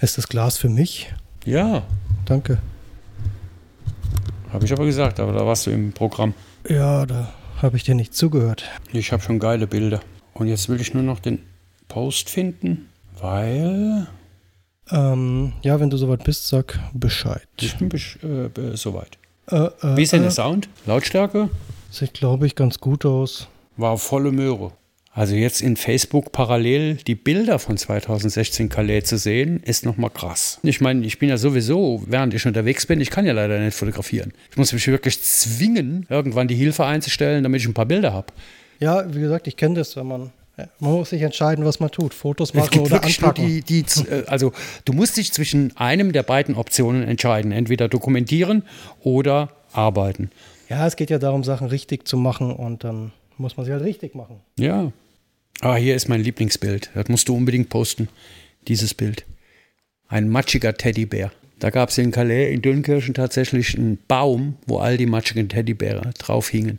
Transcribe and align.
Ist 0.00 0.18
das 0.18 0.28
Glas 0.28 0.58
für 0.58 0.68
mich? 0.68 1.12
Ja, 1.44 1.82
Danke. 2.24 2.58
habe 4.52 4.64
ich 4.64 4.72
aber 4.72 4.84
gesagt, 4.84 5.18
aber 5.20 5.32
da 5.32 5.46
warst 5.46 5.66
du 5.66 5.70
im 5.70 5.92
Programm. 5.92 6.34
Ja, 6.68 7.06
da 7.06 7.32
habe 7.62 7.76
ich 7.76 7.84
dir 7.84 7.94
nicht 7.94 8.14
zugehört. 8.14 8.64
Ich 8.92 9.12
habe 9.12 9.22
schon 9.22 9.38
geile 9.38 9.66
Bilder. 9.66 10.00
Und 10.34 10.46
jetzt 10.48 10.68
will 10.68 10.80
ich 10.80 10.94
nur 10.94 11.02
noch 11.02 11.20
den 11.20 11.40
Post 11.88 12.28
finden, 12.30 12.88
weil 13.18 14.06
Ähm, 14.90 15.52
ja, 15.62 15.80
wenn 15.80 15.90
du 15.90 15.96
soweit 15.98 16.24
bist, 16.24 16.48
sag 16.48 16.78
Bescheid. 16.94 17.46
ich 17.60 17.76
bin 17.76 17.90
besch- 17.90 18.22
äh, 18.24 18.76
soweit. 18.76 19.18
Äh, 19.50 19.56
äh, 19.82 19.96
Wie 19.96 20.02
ist 20.02 20.12
denn 20.12 20.20
äh, 20.20 20.24
der 20.24 20.30
Sound? 20.30 20.68
Lautstärke? 20.86 21.50
Sieht, 21.90 22.14
glaube 22.14 22.46
ich, 22.46 22.54
ganz 22.54 22.78
gut 22.78 23.04
aus. 23.04 23.48
War 23.76 23.96
volle 23.98 24.32
Möhre. 24.32 24.72
Also 25.12 25.34
jetzt 25.34 25.62
in 25.62 25.76
Facebook 25.76 26.30
parallel 26.32 26.96
die 26.96 27.14
Bilder 27.14 27.58
von 27.58 27.76
2016 27.76 28.68
Calais 28.68 29.02
zu 29.02 29.18
sehen, 29.18 29.60
ist 29.64 29.84
nochmal 29.84 30.10
krass. 30.10 30.60
Ich 30.62 30.80
meine, 30.80 31.04
ich 31.04 31.18
bin 31.18 31.28
ja 31.28 31.36
sowieso, 31.36 32.04
während 32.06 32.34
ich 32.34 32.46
unterwegs 32.46 32.86
bin, 32.86 33.00
ich 33.00 33.10
kann 33.10 33.26
ja 33.26 33.32
leider 33.32 33.58
nicht 33.58 33.76
fotografieren. 33.76 34.32
Ich 34.50 34.56
muss 34.56 34.72
mich 34.72 34.86
wirklich 34.86 35.20
zwingen, 35.22 36.06
irgendwann 36.08 36.46
die 36.46 36.54
Hilfe 36.54 36.84
einzustellen, 36.84 37.42
damit 37.42 37.60
ich 37.62 37.66
ein 37.66 37.74
paar 37.74 37.86
Bilder 37.86 38.12
habe. 38.12 38.28
Ja, 38.80 39.12
wie 39.12 39.20
gesagt, 39.20 39.48
ich 39.48 39.56
kenne 39.56 39.76
das, 39.76 39.96
wenn 39.96 40.06
man. 40.06 40.30
Man 40.80 40.92
muss 40.92 41.10
sich 41.10 41.22
entscheiden, 41.22 41.64
was 41.64 41.78
man 41.78 41.90
tut. 41.90 42.14
Fotos 42.14 42.52
machen 42.52 42.80
oder 42.80 43.04
anpacken. 43.04 43.46
die, 43.46 43.62
die, 43.62 43.84
äh, 44.10 44.24
also 44.26 44.52
du 44.84 44.92
musst 44.92 45.16
dich 45.16 45.32
zwischen 45.32 45.76
einem 45.76 46.10
der 46.10 46.24
beiden 46.24 46.56
Optionen 46.56 47.04
entscheiden. 47.04 47.52
Entweder 47.52 47.88
dokumentieren 47.88 48.64
oder 49.00 49.50
arbeiten. 49.72 50.30
Ja, 50.68 50.86
es 50.86 50.96
geht 50.96 51.10
ja 51.10 51.18
darum, 51.18 51.44
Sachen 51.44 51.68
richtig 51.68 52.08
zu 52.08 52.16
machen 52.16 52.50
und 52.50 52.82
dann 52.82 53.12
muss 53.38 53.56
man 53.56 53.66
sie 53.66 53.72
halt 53.72 53.84
richtig 53.84 54.14
machen. 54.14 54.40
Ja. 54.58 54.92
Ah, 55.60 55.76
hier 55.76 55.94
ist 55.94 56.08
mein 56.08 56.22
Lieblingsbild. 56.22 56.90
Das 56.94 57.08
musst 57.08 57.28
du 57.28 57.36
unbedingt 57.36 57.68
posten. 57.68 58.08
Dieses 58.66 58.94
Bild. 58.94 59.24
Ein 60.08 60.28
matschiger 60.28 60.74
Teddybär. 60.74 61.32
Da 61.58 61.70
gab 61.70 61.88
es 61.88 61.98
in 61.98 62.12
Calais, 62.12 62.52
in 62.52 62.62
Dünnkirchen 62.62 63.14
tatsächlich 63.14 63.76
einen 63.76 63.98
Baum, 64.06 64.56
wo 64.66 64.78
all 64.78 64.96
die 64.96 65.06
matschigen 65.06 65.48
Teddybäre 65.48 66.12
drauf 66.18 66.48
hingen. 66.48 66.78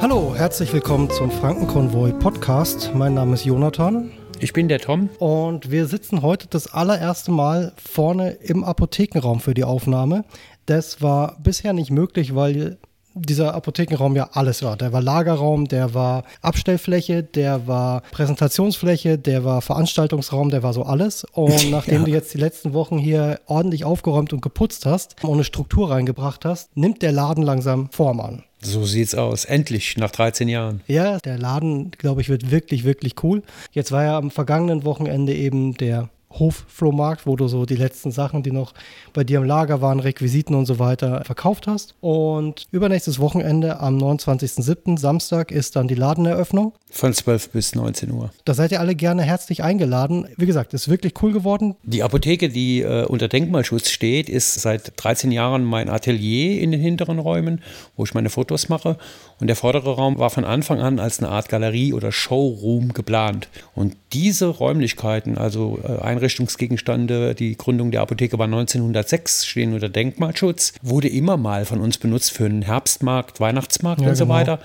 Hallo, 0.00 0.34
herzlich 0.34 0.72
willkommen 0.72 1.10
zum 1.10 1.30
Frankenkonvoi 1.30 2.12
Podcast. 2.12 2.92
Mein 2.94 3.12
Name 3.14 3.34
ist 3.34 3.44
Jonathan 3.44 4.10
Ich 4.40 4.52
bin 4.52 4.68
der 4.68 4.78
Tom. 4.78 5.08
und 5.18 5.70
wir 5.70 5.86
sitzen 5.86 6.22
heute 6.22 6.46
das 6.48 6.72
allererste 6.72 7.30
Mal 7.32 7.72
vorne 7.76 8.30
im 8.32 8.62
Apothekenraum 8.64 9.40
für 9.40 9.54
die 9.54 9.64
Aufnahme. 9.64 10.24
Das 10.66 11.02
war 11.02 11.36
bisher 11.42 11.72
nicht 11.72 11.90
möglich, 11.90 12.34
weil 12.34 12.78
dieser 13.14 13.54
Apothekenraum 13.54 14.14
ja 14.14 14.28
alles 14.34 14.62
war. 14.62 14.76
Der 14.76 14.92
war 14.92 15.02
Lagerraum, 15.02 15.66
der 15.66 15.92
war 15.92 16.22
Abstellfläche, 16.40 17.24
der 17.24 17.66
war 17.66 18.02
Präsentationsfläche, 18.12 19.18
der 19.18 19.44
war 19.44 19.60
Veranstaltungsraum, 19.60 20.50
der 20.50 20.62
war 20.62 20.72
so 20.72 20.84
alles. 20.84 21.24
Und 21.32 21.70
nachdem 21.70 22.00
Ja. 22.02 22.04
du 22.04 22.10
jetzt 22.12 22.32
die 22.32 22.38
letzten 22.38 22.74
Wochen 22.74 22.96
hier 22.98 23.40
ordentlich 23.46 23.84
aufgeräumt 23.84 24.32
und 24.32 24.40
geputzt 24.40 24.86
hast 24.86 25.16
und 25.24 25.32
eine 25.32 25.42
Struktur 25.44 25.90
reingebracht 25.90 26.44
hast, 26.44 26.76
nimmt 26.76 27.02
der 27.02 27.10
Laden 27.10 27.42
langsam 27.42 27.90
Form 27.90 28.20
an. 28.20 28.44
So 28.60 28.84
sieht's 28.84 29.14
aus. 29.14 29.44
Endlich, 29.44 29.96
nach 29.96 30.10
13 30.10 30.48
Jahren. 30.48 30.80
Ja, 30.86 31.18
der 31.18 31.38
Laden, 31.38 31.92
glaube 31.92 32.20
ich, 32.20 32.28
wird 32.28 32.50
wirklich, 32.50 32.84
wirklich 32.84 33.22
cool. 33.22 33.42
Jetzt 33.72 33.92
war 33.92 34.04
ja 34.04 34.18
am 34.18 34.30
vergangenen 34.30 34.84
Wochenende 34.84 35.34
eben 35.34 35.74
der 35.74 36.10
Hofflohmarkt, 36.30 37.26
wo 37.26 37.36
du 37.36 37.48
so 37.48 37.64
die 37.64 37.76
letzten 37.76 38.10
Sachen, 38.10 38.42
die 38.42 38.52
noch 38.52 38.74
bei 39.12 39.24
dir 39.24 39.38
im 39.38 39.44
Lager 39.44 39.80
waren, 39.80 40.00
Requisiten 40.00 40.54
und 40.54 40.66
so 40.66 40.78
weiter, 40.78 41.24
verkauft 41.24 41.66
hast. 41.66 41.94
Und 42.00 42.66
übernächstes 42.70 43.18
Wochenende 43.18 43.80
am 43.80 43.96
29.07. 43.98 44.98
Samstag 44.98 45.50
ist 45.50 45.76
dann 45.76 45.88
die 45.88 45.94
Ladeneröffnung. 45.94 46.74
Von 46.90 47.12
12 47.12 47.50
bis 47.50 47.74
19 47.74 48.10
Uhr. 48.10 48.30
Da 48.44 48.54
seid 48.54 48.72
ihr 48.72 48.80
alle 48.80 48.94
gerne 48.94 49.22
herzlich 49.22 49.62
eingeladen. 49.62 50.26
Wie 50.36 50.46
gesagt, 50.46 50.74
ist 50.74 50.88
wirklich 50.88 51.14
cool 51.22 51.32
geworden. 51.32 51.76
Die 51.82 52.02
Apotheke, 52.02 52.48
die 52.48 52.80
äh, 52.80 53.04
unter 53.04 53.28
Denkmalschutz 53.28 53.90
steht, 53.90 54.28
ist 54.28 54.54
seit 54.54 54.92
13 54.96 55.32
Jahren 55.32 55.64
mein 55.64 55.88
Atelier 55.88 56.60
in 56.60 56.72
den 56.72 56.80
hinteren 56.80 57.18
Räumen, 57.18 57.62
wo 57.96 58.04
ich 58.04 58.14
meine 58.14 58.30
Fotos 58.30 58.68
mache. 58.68 58.96
Und 59.40 59.46
der 59.46 59.56
vordere 59.56 59.94
Raum 59.94 60.18
war 60.18 60.30
von 60.30 60.44
Anfang 60.44 60.80
an 60.80 60.98
als 60.98 61.20
eine 61.20 61.28
Art 61.28 61.48
Galerie 61.48 61.92
oder 61.92 62.10
Showroom 62.10 62.92
geplant. 62.92 63.48
Und 63.74 63.96
diese 64.12 64.46
Räumlichkeiten, 64.46 65.38
also 65.38 65.78
äh, 65.84 66.02
Einrichtungsgegenstände, 66.02 67.34
die 67.34 67.56
Gründung 67.56 67.90
der 67.90 68.00
Apotheke 68.00 68.38
war 68.38 68.46
1906, 68.46 69.46
stehen 69.46 69.74
unter 69.74 69.88
Denkmalschutz, 69.88 70.74
wurde 70.82 71.08
immer 71.08 71.36
mal 71.36 71.64
von 71.64 71.80
uns 71.80 71.98
benutzt 71.98 72.32
für 72.32 72.46
einen 72.46 72.62
Herbstmarkt, 72.62 73.38
Weihnachtsmarkt 73.40 74.02
Ja, 74.02 74.08
und 74.08 74.16
so 74.16 74.24
genau. 74.24 74.34
weiter. 74.34 74.58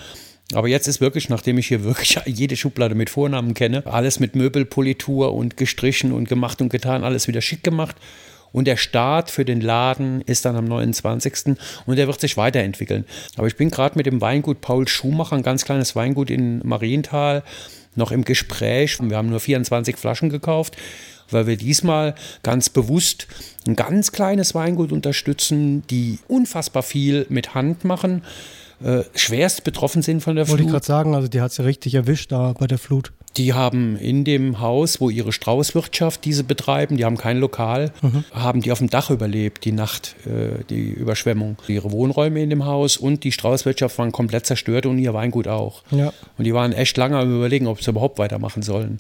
Aber 0.54 0.68
jetzt 0.68 0.88
ist 0.88 1.02
wirklich, 1.02 1.30
nachdem 1.30 1.58
ich 1.58 1.68
hier 1.68 1.84
wirklich 1.84 2.20
jede 2.26 2.56
Schublade 2.56 2.96
mit 2.96 3.10
Vornamen 3.10 3.54
kenne, 3.54 3.86
alles 3.86 4.20
mit 4.20 4.36
Möbelpolitur 4.36 5.34
und 5.34 5.58
gestrichen 5.58 6.12
und 6.12 6.28
gemacht 6.28 6.62
und 6.62 6.70
getan, 6.70 7.04
alles 7.04 7.28
wieder 7.28 7.42
schick 7.42 7.64
gemacht. 7.64 7.96
Und 8.54 8.66
der 8.66 8.78
Start 8.78 9.30
für 9.30 9.44
den 9.44 9.60
Laden 9.60 10.22
ist 10.22 10.46
dann 10.46 10.56
am 10.56 10.66
29. 10.66 11.58
und 11.86 11.96
der 11.98 12.08
wird 12.08 12.22
sich 12.22 12.38
weiterentwickeln. 12.38 13.04
Aber 13.36 13.48
ich 13.48 13.58
bin 13.58 13.70
gerade 13.70 13.98
mit 13.98 14.06
dem 14.06 14.22
Weingut 14.22 14.62
Paul 14.62 14.88
Schumacher, 14.88 15.36
ein 15.36 15.44
ganz 15.44 15.66
kleines 15.66 15.96
Weingut 15.96 16.30
in 16.30 16.66
Marienthal, 16.66 17.44
noch 17.96 18.12
im 18.12 18.24
Gespräch. 18.24 18.98
Wir 19.02 19.18
haben 19.18 19.30
nur 19.30 19.40
24 19.40 19.98
Flaschen 19.98 20.30
gekauft, 20.30 20.78
weil 21.30 21.48
wir 21.48 21.58
diesmal 21.58 22.16
ganz 22.44 22.70
bewusst 22.70 23.28
ein 23.68 23.76
ganz 23.76 24.12
kleines 24.12 24.56
Weingut 24.56 24.92
unterstützen, 24.92 25.86
die 25.90 26.20
unfassbar 26.28 26.84
viel 26.84 27.26
mit 27.30 27.56
Hand 27.56 27.84
machen, 27.84 28.24
äh, 28.84 29.04
schwerst 29.16 29.64
betroffen 29.64 30.02
sind 30.02 30.22
von 30.22 30.36
der 30.36 30.48
Wollte 30.48 30.64
ich 30.64 30.70
Flut. 30.70 30.74
gerade 30.74 30.86
sagen, 30.86 31.16
also 31.16 31.28
die 31.28 31.42
hat 31.42 31.52
es 31.52 31.58
ja 31.58 31.66
richtig 31.66 31.96
erwischt 31.96 32.32
da 32.32 32.54
bei 32.54 32.68
der 32.68 32.78
Flut. 32.78 33.14
Die 33.38 33.54
haben 33.54 33.98
in 33.98 34.24
dem 34.24 34.60
Haus, 34.60 35.02
wo 35.02 35.10
ihre 35.10 35.32
Straußwirtschaft 35.32 36.24
diese 36.24 36.44
betreiben, 36.44 36.98
die 36.98 37.06
haben 37.06 37.18
kein 37.18 37.40
Lokal, 37.40 37.92
haben 38.32 38.62
die 38.62 38.72
auf 38.72 38.78
dem 38.78 38.90
Dach 38.90 39.10
überlebt, 39.10 39.66
die 39.66 39.72
Nacht, 39.72 40.16
äh, 40.26 40.64
die 40.70 40.90
Überschwemmung. 40.92 41.58
Ihre 41.68 41.92
Wohnräume 41.92 42.42
in 42.42 42.50
dem 42.50 42.66
Haus 42.66 42.98
und 42.98 43.24
die 43.24 43.32
Straußwirtschaft 43.32 43.98
waren 43.98 44.12
komplett 44.12 44.46
zerstört 44.46 44.86
und 44.86 45.00
ihr 45.00 45.14
Weingut 45.14 45.48
auch. 45.48 45.82
Ja. 45.92 46.14
Und 46.38 46.46
die 46.46 46.54
waren 46.54 46.74
echt 46.74 46.96
lange 46.98 47.18
am 47.18 47.36
Überlegen, 47.36 47.68
ob 47.68 47.82
sie 47.82 47.90
überhaupt 47.90 48.20
weitermachen 48.20 48.62
sollen. 48.62 49.00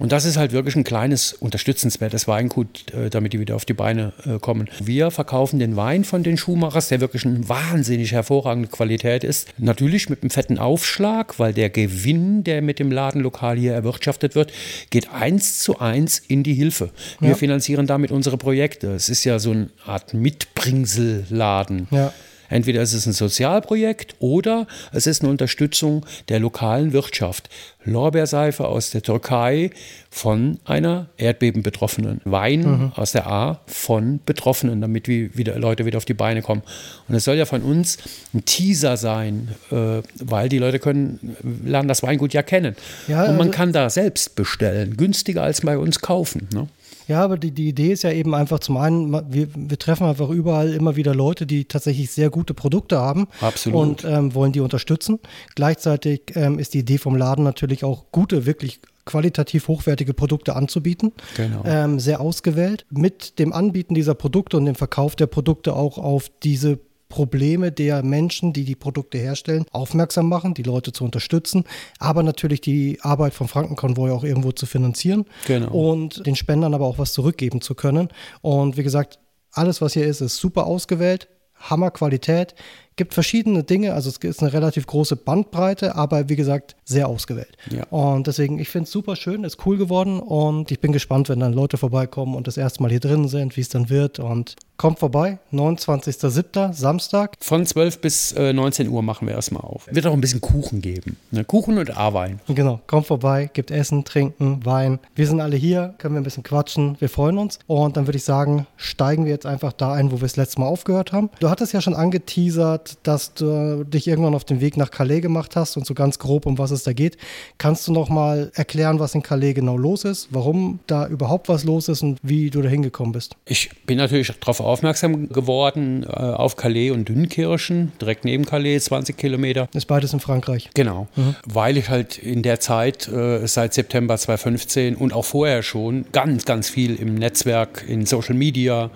Und 0.00 0.12
das 0.12 0.24
ist 0.24 0.36
halt 0.38 0.50
wirklich 0.52 0.74
ein 0.76 0.82
kleines, 0.82 1.34
unterstützenswertes 1.34 2.26
Weingut, 2.26 2.92
äh, 2.94 3.10
damit 3.10 3.34
die 3.34 3.38
wieder 3.38 3.54
auf 3.54 3.64
die 3.66 3.74
Beine 3.74 4.12
äh, 4.26 4.38
kommen. 4.38 4.68
Wir 4.82 5.10
verkaufen 5.10 5.58
den 5.58 5.76
Wein 5.76 6.04
von 6.04 6.22
den 6.22 6.36
Schuhmachers, 6.38 6.88
der 6.88 7.00
wirklich 7.00 7.26
eine 7.26 7.48
wahnsinnig 7.48 8.10
hervorragende 8.12 8.68
Qualität 8.70 9.22
ist. 9.24 9.48
Natürlich 9.58 10.08
mit 10.08 10.22
einem 10.22 10.30
fetten 10.30 10.58
Aufschlag, 10.58 11.38
weil 11.38 11.52
der 11.52 11.68
Gewinn, 11.70 12.42
der 12.44 12.62
mit 12.62 12.78
dem 12.78 12.90
Ladenlokal 12.90 13.58
hier 13.58 13.74
erwirtschaftet 13.74 14.34
wird, 14.34 14.52
geht 14.88 15.12
eins 15.12 15.60
zu 15.60 15.78
eins 15.78 16.18
in 16.18 16.42
die 16.42 16.54
Hilfe. 16.54 16.90
Wir 17.20 17.30
Ja. 17.30 17.34
finanzieren 17.36 17.86
damit 17.86 18.10
unsere 18.10 18.38
Projekte. 18.38 18.94
Es 18.94 19.10
ist 19.10 19.24
ja 19.24 19.38
so 19.38 19.50
eine 19.50 19.68
Art 19.84 20.14
Mitbringselladen. 20.14 21.88
Ja. 21.90 22.12
Entweder 22.50 22.82
ist 22.82 22.92
es 22.92 23.06
ein 23.06 23.12
Sozialprojekt 23.14 24.16
oder 24.18 24.66
es 24.92 25.06
ist 25.06 25.22
eine 25.22 25.30
Unterstützung 25.30 26.04
der 26.28 26.40
lokalen 26.40 26.92
Wirtschaft. 26.92 27.48
Lorbeerseife 27.84 28.68
aus 28.68 28.90
der 28.90 29.02
Türkei 29.02 29.70
von 30.10 30.58
einer 30.66 31.06
Erdbebenbetroffenen. 31.16 32.20
Wein 32.24 32.92
aus 32.94 33.12
der 33.12 33.26
A 33.26 33.60
von 33.66 34.20
Betroffenen, 34.26 34.82
damit 34.82 35.08
wie 35.08 35.34
wieder 35.36 35.58
Leute 35.58 35.86
wieder 35.86 35.96
auf 35.96 36.04
die 36.04 36.12
Beine 36.12 36.42
kommen. 36.42 36.62
Und 37.08 37.14
es 37.14 37.24
soll 37.24 37.36
ja 37.36 37.46
von 37.46 37.62
uns 37.62 37.96
ein 38.34 38.44
Teaser 38.44 38.96
sein, 38.98 39.48
äh, 39.70 40.02
weil 40.22 40.48
die 40.50 40.58
Leute 40.58 40.78
können, 40.78 41.36
lernen 41.64 41.88
das 41.88 42.02
Weingut 42.02 42.34
ja 42.34 42.42
kennen. 42.42 42.76
Ja, 43.08 43.22
Und 43.24 43.36
man 43.38 43.48
also- 43.48 43.50
kann 43.52 43.72
da 43.72 43.88
selbst 43.88 44.34
bestellen, 44.34 44.96
günstiger 44.96 45.42
als 45.42 45.62
bei 45.62 45.78
uns 45.78 46.00
kaufen. 46.00 46.48
Ne? 46.52 46.68
Ja, 47.10 47.24
aber 47.24 47.36
die, 47.38 47.50
die 47.50 47.68
Idee 47.68 47.90
ist 47.90 48.04
ja 48.04 48.12
eben 48.12 48.36
einfach 48.36 48.60
zum 48.60 48.76
einen, 48.76 49.12
wir, 49.32 49.48
wir 49.52 49.78
treffen 49.80 50.06
einfach 50.06 50.28
überall 50.28 50.72
immer 50.72 50.94
wieder 50.94 51.12
Leute, 51.12 51.44
die 51.44 51.64
tatsächlich 51.64 52.12
sehr 52.12 52.30
gute 52.30 52.54
Produkte 52.54 52.98
haben 52.98 53.26
Absolut. 53.40 53.80
und 53.80 54.04
ähm, 54.04 54.32
wollen 54.32 54.52
die 54.52 54.60
unterstützen. 54.60 55.18
Gleichzeitig 55.56 56.22
ähm, 56.36 56.60
ist 56.60 56.72
die 56.72 56.78
Idee 56.78 56.98
vom 56.98 57.16
Laden 57.16 57.42
natürlich 57.42 57.82
auch 57.82 58.04
gute, 58.12 58.46
wirklich 58.46 58.80
qualitativ 59.06 59.66
hochwertige 59.66 60.14
Produkte 60.14 60.54
anzubieten. 60.54 61.10
Genau. 61.36 61.64
Ähm, 61.64 61.98
sehr 61.98 62.20
ausgewählt. 62.20 62.86
Mit 62.90 63.40
dem 63.40 63.52
Anbieten 63.52 63.94
dieser 63.94 64.14
Produkte 64.14 64.56
und 64.56 64.66
dem 64.66 64.76
Verkauf 64.76 65.16
der 65.16 65.26
Produkte 65.26 65.74
auch 65.74 65.98
auf 65.98 66.30
diese 66.44 66.78
Probleme 67.10 67.70
der 67.72 68.02
Menschen, 68.02 68.54
die 68.54 68.64
die 68.64 68.76
Produkte 68.76 69.18
herstellen, 69.18 69.66
aufmerksam 69.72 70.28
machen, 70.28 70.54
die 70.54 70.62
Leute 70.62 70.92
zu 70.92 71.04
unterstützen, 71.04 71.64
aber 71.98 72.22
natürlich 72.22 72.62
die 72.62 72.98
Arbeit 73.02 73.34
vom 73.34 73.48
Frankenkonvoi 73.48 74.10
auch 74.12 74.24
irgendwo 74.24 74.52
zu 74.52 74.64
finanzieren 74.64 75.26
Genau. 75.46 75.70
und 75.72 76.24
den 76.26 76.36
Spendern 76.36 76.72
aber 76.72 76.86
auch 76.86 76.96
was 76.98 77.12
zurückgeben 77.12 77.60
zu 77.60 77.74
können. 77.74 78.08
Und 78.40 78.78
wie 78.78 78.82
gesagt, 78.82 79.18
alles, 79.52 79.82
was 79.82 79.92
hier 79.92 80.06
ist, 80.06 80.22
ist 80.22 80.38
super 80.38 80.64
ausgewählt, 80.66 81.28
Hammerqualität, 81.58 82.54
gibt 83.00 83.14
verschiedene 83.14 83.62
Dinge, 83.62 83.94
also 83.94 84.10
es 84.10 84.18
ist 84.18 84.42
eine 84.42 84.52
relativ 84.52 84.86
große 84.86 85.16
Bandbreite, 85.16 85.94
aber 85.94 86.28
wie 86.28 86.36
gesagt, 86.36 86.76
sehr 86.84 87.08
ausgewählt. 87.08 87.56
Ja. 87.70 87.84
Und 87.84 88.26
deswegen, 88.26 88.58
ich 88.58 88.68
finde 88.68 88.84
es 88.84 88.90
super 88.90 89.16
schön, 89.16 89.42
ist 89.42 89.64
cool 89.64 89.78
geworden 89.78 90.20
und 90.20 90.70
ich 90.70 90.80
bin 90.80 90.92
gespannt, 90.92 91.30
wenn 91.30 91.40
dann 91.40 91.54
Leute 91.54 91.78
vorbeikommen 91.78 92.34
und 92.34 92.46
das 92.46 92.58
erste 92.58 92.82
Mal 92.82 92.90
hier 92.90 93.00
drin 93.00 93.26
sind, 93.26 93.56
wie 93.56 93.62
es 93.62 93.70
dann 93.70 93.88
wird 93.88 94.18
und 94.18 94.56
kommt 94.80 94.98
vorbei, 94.98 95.38
29.07. 95.52 96.72
Samstag. 96.72 97.34
Von 97.38 97.66
12 97.66 98.00
bis 98.00 98.32
äh, 98.32 98.54
19 98.54 98.88
Uhr 98.88 99.02
machen 99.02 99.28
wir 99.28 99.34
erstmal 99.34 99.62
auf. 99.62 99.86
Wird 99.90 100.06
auch 100.06 100.14
ein 100.14 100.22
bisschen 100.22 100.40
Kuchen 100.40 100.80
geben. 100.80 101.18
Ne? 101.30 101.44
Kuchen 101.44 101.76
und 101.76 101.94
A-Wein. 101.94 102.40
Genau, 102.48 102.80
kommt 102.86 103.06
vorbei, 103.06 103.50
gibt 103.52 103.70
Essen, 103.70 104.04
Trinken, 104.06 104.64
Wein. 104.64 104.98
Wir 105.14 105.26
sind 105.26 105.42
alle 105.42 105.56
hier, 105.56 105.94
können 105.98 106.14
wir 106.14 106.20
ein 106.22 106.24
bisschen 106.24 106.44
quatschen, 106.44 106.96
wir 106.98 107.10
freuen 107.10 107.36
uns. 107.36 107.58
Und 107.66 107.98
dann 107.98 108.06
würde 108.06 108.16
ich 108.16 108.24
sagen, 108.24 108.66
steigen 108.78 109.26
wir 109.26 109.32
jetzt 109.32 109.44
einfach 109.44 109.74
da 109.74 109.92
ein, 109.92 110.12
wo 110.12 110.16
wir 110.16 110.22
das 110.22 110.36
letzte 110.36 110.60
Mal 110.60 110.68
aufgehört 110.68 111.12
haben. 111.12 111.28
Du 111.40 111.50
hattest 111.50 111.74
ja 111.74 111.82
schon 111.82 111.94
angeteasert, 111.94 112.89
dass 113.02 113.34
du 113.34 113.84
dich 113.84 114.06
irgendwann 114.08 114.34
auf 114.34 114.44
den 114.44 114.60
Weg 114.60 114.76
nach 114.76 114.90
Calais 114.90 115.20
gemacht 115.20 115.56
hast 115.56 115.76
und 115.76 115.86
so 115.86 115.94
ganz 115.94 116.18
grob, 116.18 116.46
um 116.46 116.58
was 116.58 116.70
es 116.70 116.82
da 116.82 116.92
geht. 116.92 117.16
Kannst 117.58 117.86
du 117.88 117.92
noch 117.92 118.08
mal 118.08 118.50
erklären, 118.54 118.98
was 118.98 119.14
in 119.14 119.22
Calais 119.22 119.54
genau 119.54 119.76
los 119.76 120.04
ist, 120.04 120.28
warum 120.30 120.80
da 120.86 121.06
überhaupt 121.06 121.48
was 121.48 121.64
los 121.64 121.88
ist 121.88 122.02
und 122.02 122.18
wie 122.22 122.50
du 122.50 122.62
da 122.62 122.68
hingekommen 122.68 123.12
bist? 123.12 123.36
Ich 123.46 123.70
bin 123.86 123.98
natürlich 123.98 124.32
darauf 124.40 124.60
aufmerksam 124.60 125.28
geworden, 125.28 126.04
äh, 126.04 126.08
auf 126.08 126.56
Calais 126.56 126.90
und 126.90 127.08
Dünnkirchen, 127.08 127.92
direkt 128.00 128.24
neben 128.24 128.44
Calais, 128.44 128.80
20 128.80 129.16
Kilometer. 129.16 129.68
Ist 129.74 129.86
beides 129.86 130.12
in 130.12 130.20
Frankreich. 130.20 130.70
Genau, 130.74 131.08
weil 131.46 131.76
ich 131.76 131.88
halt 131.88 132.18
in 132.18 132.42
der 132.42 132.60
Zeit 132.60 133.08
äh, 133.08 133.46
seit 133.46 133.74
September 133.74 134.16
2015 134.16 134.96
und 134.96 135.12
auch 135.12 135.24
vorher 135.24 135.62
schon 135.62 136.04
ganz, 136.12 136.44
ganz 136.44 136.68
viel 136.68 136.96
im 136.96 137.14
Netzwerk, 137.14 137.84
in 137.86 138.06
Social 138.06 138.34
Media 138.34 138.90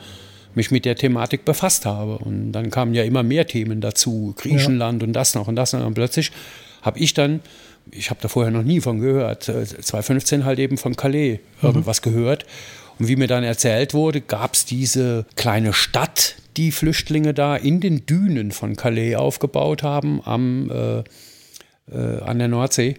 mich 0.56 0.70
mit 0.70 0.84
der 0.84 0.96
Thematik 0.96 1.44
befasst 1.44 1.86
habe. 1.86 2.18
Und 2.18 2.52
dann 2.52 2.70
kamen 2.70 2.94
ja 2.94 3.04
immer 3.04 3.22
mehr 3.22 3.46
Themen 3.46 3.80
dazu, 3.80 4.34
Griechenland 4.36 5.02
und 5.02 5.12
das 5.12 5.34
noch 5.34 5.48
und 5.48 5.56
das 5.56 5.72
noch. 5.72 5.86
Und 5.86 5.94
plötzlich 5.94 6.32
habe 6.82 6.98
ich 6.98 7.14
dann, 7.14 7.40
ich 7.90 8.10
habe 8.10 8.20
da 8.22 8.28
vorher 8.28 8.52
noch 8.52 8.62
nie 8.62 8.80
von 8.80 9.00
gehört, 9.00 9.48
äh, 9.48 9.64
2015 9.64 10.44
halt 10.44 10.58
eben 10.58 10.78
von 10.78 10.96
Calais 10.96 11.40
irgendwas 11.62 12.02
gehört. 12.02 12.46
Und 12.98 13.08
wie 13.08 13.16
mir 13.16 13.26
dann 13.26 13.42
erzählt 13.42 13.94
wurde, 13.94 14.20
gab 14.20 14.54
es 14.54 14.64
diese 14.64 15.26
kleine 15.36 15.72
Stadt, 15.72 16.36
die 16.56 16.70
Flüchtlinge 16.70 17.34
da 17.34 17.56
in 17.56 17.80
den 17.80 18.06
Dünen 18.06 18.52
von 18.52 18.76
Calais 18.76 19.16
aufgebaut 19.16 19.82
haben, 19.82 20.20
am, 20.24 20.70
äh, 20.70 21.02
äh, 21.90 22.20
an 22.22 22.38
der 22.38 22.48
Nordsee. 22.48 22.96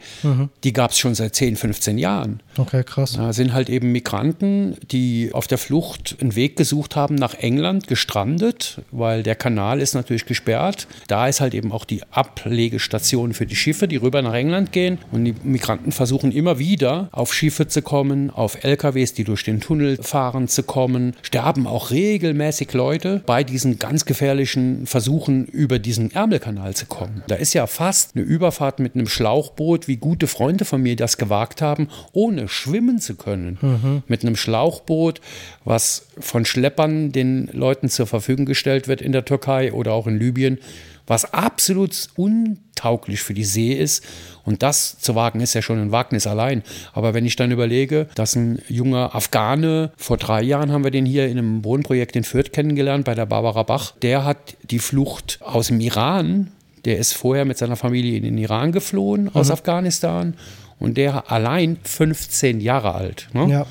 Die 0.63 0.73
gab 0.73 0.91
es 0.91 0.99
schon 0.99 1.15
seit 1.15 1.35
10, 1.35 1.55
15 1.55 1.97
Jahren. 1.97 2.41
Okay, 2.57 2.83
krass. 2.83 3.13
Da 3.13 3.33
sind 3.33 3.53
halt 3.53 3.69
eben 3.69 3.91
Migranten, 3.91 4.77
die 4.91 5.31
auf 5.33 5.47
der 5.47 5.57
Flucht 5.57 6.17
einen 6.21 6.35
Weg 6.35 6.55
gesucht 6.55 6.95
haben 6.95 7.15
nach 7.15 7.33
England, 7.35 7.87
gestrandet, 7.87 8.81
weil 8.91 9.23
der 9.23 9.35
Kanal 9.35 9.81
ist 9.81 9.93
natürlich 9.95 10.25
gesperrt. 10.25 10.87
Da 11.07 11.27
ist 11.27 11.41
halt 11.41 11.53
eben 11.53 11.71
auch 11.71 11.85
die 11.85 12.01
Ablegestation 12.11 13.33
für 13.33 13.45
die 13.45 13.55
Schiffe, 13.55 13.87
die 13.87 13.97
rüber 13.97 14.21
nach 14.21 14.33
England 14.33 14.71
gehen. 14.71 14.99
Und 15.11 15.25
die 15.25 15.35
Migranten 15.43 15.91
versuchen 15.91 16.31
immer 16.31 16.59
wieder 16.59 17.09
auf 17.11 17.33
Schiffe 17.33 17.67
zu 17.67 17.81
kommen, 17.81 18.29
auf 18.29 18.63
LKWs, 18.63 19.13
die 19.13 19.23
durch 19.23 19.43
den 19.43 19.61
Tunnel 19.61 19.97
fahren, 20.01 20.47
zu 20.47 20.63
kommen. 20.63 21.15
Sterben 21.21 21.67
auch 21.67 21.91
regelmäßig 21.91 22.73
Leute 22.73 23.21
bei 23.25 23.43
diesen 23.43 23.79
ganz 23.79 24.05
gefährlichen 24.05 24.85
Versuchen, 24.85 25.45
über 25.45 25.79
diesen 25.79 26.11
Ärmelkanal 26.11 26.75
zu 26.75 26.85
kommen. 26.85 27.23
Da 27.27 27.35
ist 27.35 27.53
ja 27.53 27.67
fast 27.67 28.15
eine 28.15 28.23
Überfahrt 28.23 28.74
mit 28.79 28.95
einem 28.95 29.07
Schlauchboot, 29.07 29.87
wie 29.87 29.97
gute 29.97 30.27
Freunde 30.27 30.65
von 30.65 30.81
mir 30.81 30.95
das 30.95 31.17
gewagt 31.17 31.61
haben, 31.61 31.89
ohne 32.13 32.47
schwimmen 32.47 32.99
zu 32.99 33.15
können. 33.15 34.03
Mit 34.07 34.23
einem 34.23 34.35
Schlauchboot, 34.35 35.21
was 35.63 36.07
von 36.19 36.45
Schleppern 36.45 37.11
den 37.11 37.49
Leuten 37.51 37.89
zur 37.89 38.07
Verfügung 38.07 38.45
gestellt 38.45 38.87
wird 38.87 39.01
in 39.01 39.11
der 39.11 39.25
Türkei 39.25 39.73
oder 39.73 39.93
auch 39.93 40.07
in 40.07 40.19
Libyen, 40.19 40.59
was 41.07 41.33
absolut 41.33 42.09
untauglich 42.15 43.21
für 43.21 43.33
die 43.33 43.43
See 43.43 43.73
ist. 43.73 44.03
Und 44.43 44.63
das 44.63 44.97
zu 44.99 45.15
wagen 45.15 45.39
ist 45.39 45.53
ja 45.53 45.61
schon 45.61 45.79
ein 45.79 45.91
Wagnis 45.91 46.27
allein. 46.27 46.63
Aber 46.93 47.13
wenn 47.13 47.25
ich 47.25 47.35
dann 47.35 47.51
überlege, 47.51 48.07
dass 48.15 48.35
ein 48.35 48.59
junger 48.67 49.15
Afghane, 49.15 49.91
vor 49.97 50.17
drei 50.17 50.41
Jahren 50.41 50.71
haben 50.71 50.83
wir 50.83 50.91
den 50.91 51.05
hier 51.05 51.27
in 51.27 51.37
einem 51.37 51.63
Wohnprojekt 51.63 52.15
in 52.15 52.23
Fürth 52.23 52.51
kennengelernt, 52.51 53.05
bei 53.05 53.15
der 53.15 53.25
Barbara 53.25 53.63
Bach, 53.63 53.93
der 54.01 54.25
hat 54.25 54.57
die 54.63 54.79
Flucht 54.79 55.39
aus 55.41 55.67
dem 55.67 55.79
Iran, 55.79 56.51
der 56.85 56.97
ist 56.97 57.13
vorher 57.13 57.45
mit 57.45 57.57
seiner 57.57 57.75
Familie 57.75 58.17
in 58.17 58.23
den 58.23 58.37
Iran 58.37 58.71
geflohen, 58.71 59.33
aus 59.33 59.51
Afghanistan. 59.51 60.35
Und 60.79 60.97
der 60.97 61.31
allein 61.31 61.77
15 61.83 62.61
Jahre 62.61 62.93
alt. 62.93 63.29
Ne? 63.33 63.47
Ja. 63.49 63.65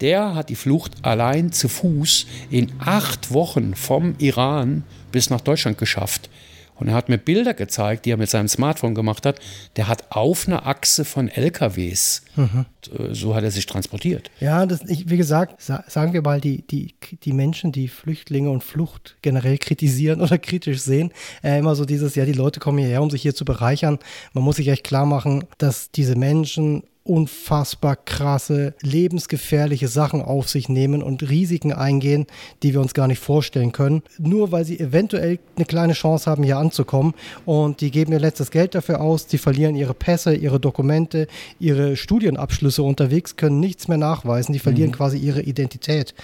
Der 0.00 0.34
hat 0.34 0.48
die 0.48 0.54
Flucht 0.54 0.92
allein 1.02 1.52
zu 1.52 1.68
Fuß 1.68 2.26
in 2.50 2.72
acht 2.78 3.32
Wochen 3.32 3.74
vom 3.74 4.14
Iran 4.18 4.84
bis 5.10 5.30
nach 5.30 5.40
Deutschland 5.40 5.78
geschafft. 5.78 6.28
Und 6.78 6.88
er 6.88 6.94
hat 6.94 7.08
mir 7.08 7.18
Bilder 7.18 7.54
gezeigt, 7.54 8.04
die 8.04 8.10
er 8.10 8.16
mit 8.16 8.28
seinem 8.28 8.48
Smartphone 8.48 8.94
gemacht 8.94 9.26
hat. 9.26 9.40
Der 9.76 9.88
hat 9.88 10.04
auf 10.10 10.46
einer 10.46 10.66
Achse 10.66 11.04
von 11.04 11.28
LKWs, 11.28 12.22
äh, 12.36 13.14
so 13.14 13.34
hat 13.34 13.44
er 13.44 13.50
sich 13.50 13.66
transportiert. 13.66 14.30
Ja, 14.40 14.66
das, 14.66 14.82
ich, 14.88 15.08
wie 15.08 15.16
gesagt, 15.16 15.60
sa 15.62 15.84
sagen 15.88 16.12
wir 16.12 16.22
mal, 16.22 16.40
die, 16.40 16.66
die, 16.66 16.94
die 17.22 17.32
Menschen, 17.32 17.72
die 17.72 17.88
Flüchtlinge 17.88 18.50
und 18.50 18.62
Flucht 18.62 19.16
generell 19.22 19.58
kritisieren 19.58 20.20
oder 20.22 20.38
kritisch 20.38 20.80
sehen, 20.80 21.12
äh, 21.42 21.58
immer 21.58 21.74
so 21.74 21.84
dieses, 21.84 22.14
ja, 22.14 22.24
die 22.24 22.32
Leute 22.32 22.60
kommen 22.60 22.78
hierher, 22.78 23.02
um 23.02 23.10
sich 23.10 23.22
hier 23.22 23.34
zu 23.34 23.44
bereichern. 23.44 23.98
Man 24.32 24.44
muss 24.44 24.56
sich 24.56 24.68
echt 24.68 24.84
klar 24.84 25.06
machen, 25.06 25.44
dass 25.58 25.90
diese 25.90 26.16
Menschen 26.16 26.82
unfassbar 27.06 27.96
krasse, 27.96 28.74
lebensgefährliche 28.82 29.88
Sachen 29.88 30.22
auf 30.22 30.48
sich 30.48 30.68
nehmen 30.68 31.02
und 31.02 31.28
Risiken 31.28 31.72
eingehen, 31.72 32.26
die 32.62 32.74
wir 32.74 32.80
uns 32.80 32.94
gar 32.94 33.06
nicht 33.06 33.20
vorstellen 33.20 33.72
können, 33.72 34.02
nur 34.18 34.52
weil 34.52 34.64
sie 34.64 34.78
eventuell 34.78 35.38
eine 35.56 35.66
kleine 35.66 35.92
Chance 35.92 36.30
haben, 36.30 36.42
hier 36.42 36.58
anzukommen. 36.58 37.14
Und 37.44 37.80
die 37.80 37.90
geben 37.90 38.12
ihr 38.12 38.20
letztes 38.20 38.50
Geld 38.50 38.74
dafür 38.74 39.00
aus, 39.00 39.26
die 39.26 39.38
verlieren 39.38 39.76
ihre 39.76 39.94
Pässe, 39.94 40.34
ihre 40.34 40.60
Dokumente, 40.60 41.28
ihre 41.58 41.96
Studienabschlüsse 41.96 42.82
unterwegs, 42.82 43.36
können 43.36 43.60
nichts 43.60 43.88
mehr 43.88 43.98
nachweisen, 43.98 44.52
die 44.52 44.58
verlieren 44.58 44.92
quasi 44.92 45.18
ihre 45.18 45.42
Identität. 45.42 46.14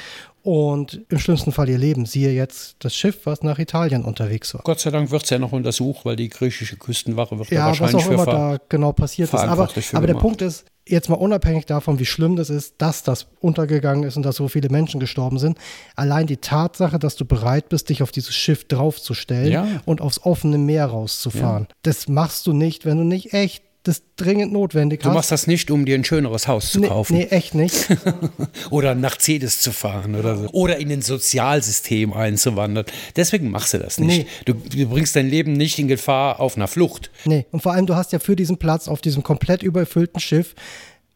Und 0.44 1.02
im 1.08 1.18
schlimmsten 1.20 1.52
Fall 1.52 1.68
ihr 1.68 1.78
Leben. 1.78 2.04
Siehe 2.04 2.32
jetzt 2.32 2.76
das 2.80 2.96
Schiff, 2.96 3.20
was 3.26 3.42
nach 3.42 3.60
Italien 3.60 4.04
unterwegs 4.04 4.52
war. 4.54 4.62
Gott 4.64 4.80
sei 4.80 4.90
Dank 4.90 5.12
wird 5.12 5.22
es 5.22 5.30
ja 5.30 5.38
noch 5.38 5.52
untersucht, 5.52 6.04
weil 6.04 6.16
die 6.16 6.28
griechische 6.28 6.76
Küstenwache 6.76 7.38
wird 7.38 7.50
Ja, 7.50 7.70
was 7.70 7.80
wahrscheinlich 7.80 8.04
auch 8.04 8.08
für 8.08 8.14
immer 8.14 8.26
da 8.26 8.58
genau 8.68 8.92
passiert 8.92 9.32
ist. 9.32 9.38
Aber, 9.38 9.68
aber 9.92 10.06
der. 10.06 10.14
Punkt 10.14 10.42
ist, 10.42 10.64
jetzt 10.86 11.08
mal 11.08 11.14
unabhängig 11.16 11.66
davon, 11.66 11.98
wie 11.98 12.06
schlimm 12.06 12.36
das 12.36 12.50
ist, 12.50 12.74
dass 12.78 13.02
das 13.02 13.26
untergegangen 13.40 14.04
ist 14.04 14.16
und 14.16 14.24
dass 14.24 14.36
so 14.36 14.48
viele 14.48 14.68
Menschen 14.68 14.98
gestorben 15.00 15.38
sind, 15.38 15.58
allein 15.96 16.26
die 16.26 16.38
Tatsache, 16.38 16.98
dass 16.98 17.16
du 17.16 17.24
bereit 17.24 17.68
bist, 17.68 17.88
dich 17.88 18.02
auf 18.02 18.10
dieses 18.12 18.34
Schiff 18.34 18.64
draufzustellen 18.66 19.52
Ja. 19.52 19.66
und 19.84 20.00
aufs 20.00 20.20
offene 20.24 20.58
Meer 20.58 20.86
rauszufahren, 20.86 21.68
das 21.82 22.08
machst 22.08 22.46
du 22.46 22.52
nicht, 22.52 22.84
wenn 22.84 22.98
du 22.98 23.04
nicht 23.04 23.32
echt 23.32 23.62
das 23.82 24.02
dringend 24.16 24.52
notwendig 24.52 25.00
Du 25.00 25.08
hast. 25.08 25.14
machst 25.14 25.32
das 25.32 25.46
nicht, 25.46 25.70
um 25.70 25.84
dir 25.84 25.96
ein 25.96 26.04
schöneres 26.04 26.46
Haus 26.46 26.70
zu 26.70 26.80
nee, 26.80 26.86
kaufen. 26.88 27.16
nee, 27.16 27.24
echt 27.26 27.54
nicht. 27.54 27.88
Oder 28.70 28.92
einen 28.92 29.00
Mercedes 29.00 29.60
zu 29.60 29.72
fahren 29.72 30.14
oder 30.14 30.36
so. 30.36 30.48
Oder 30.52 30.78
in 30.78 30.90
ein 30.92 31.02
Sozialsystem 31.02 32.12
einzuwandern. 32.12 32.84
Deswegen 33.16 33.50
machst 33.50 33.74
du 33.74 33.78
das 33.78 33.98
nicht. 33.98 34.26
Nee. 34.26 34.26
Du, 34.44 34.54
du 34.54 34.86
bringst 34.88 35.16
dein 35.16 35.28
Leben 35.28 35.52
nicht 35.54 35.78
in 35.78 35.88
Gefahr 35.88 36.40
auf 36.40 36.56
einer 36.56 36.68
Flucht. 36.68 37.10
Nee, 37.24 37.46
und 37.50 37.60
vor 37.62 37.72
allem, 37.72 37.86
du 37.86 37.96
hast 37.96 38.12
ja 38.12 38.18
für 38.18 38.36
diesen 38.36 38.58
Platz 38.58 38.88
auf 38.88 39.00
diesem 39.00 39.22
komplett 39.22 39.62
überfüllten 39.62 40.20
Schiff 40.20 40.54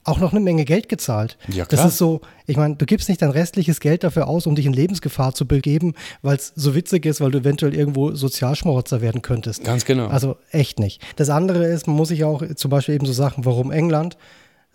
auch 0.06 0.18
noch 0.20 0.32
eine 0.32 0.40
Menge 0.40 0.64
Geld 0.64 0.88
gezahlt. 0.88 1.36
Ja, 1.48 1.64
Das 1.64 1.80
klar. 1.80 1.88
ist 1.88 1.98
so, 1.98 2.20
ich 2.46 2.56
meine, 2.56 2.76
du 2.76 2.86
gibst 2.86 3.08
nicht 3.08 3.20
dein 3.22 3.30
restliches 3.30 3.80
Geld 3.80 4.04
dafür 4.04 4.28
aus, 4.28 4.46
um 4.46 4.54
dich 4.54 4.66
in 4.66 4.72
Lebensgefahr 4.72 5.34
zu 5.34 5.46
begeben, 5.46 5.94
weil 6.22 6.36
es 6.36 6.52
so 6.54 6.74
witzig 6.74 7.04
ist, 7.06 7.20
weil 7.20 7.30
du 7.30 7.38
eventuell 7.38 7.74
irgendwo 7.74 8.12
Sozialschmarotzer 8.14 9.00
werden 9.00 9.22
könntest. 9.22 9.64
Ganz 9.64 9.84
genau. 9.84 10.06
Also 10.08 10.36
echt 10.50 10.78
nicht. 10.78 11.02
Das 11.16 11.28
andere 11.30 11.66
ist, 11.66 11.86
man 11.86 11.96
muss 11.96 12.08
sich 12.08 12.24
auch 12.24 12.42
zum 12.54 12.70
Beispiel 12.70 12.94
eben 12.94 13.06
so 13.06 13.12
Sachen, 13.12 13.44
warum 13.44 13.70
England? 13.70 14.16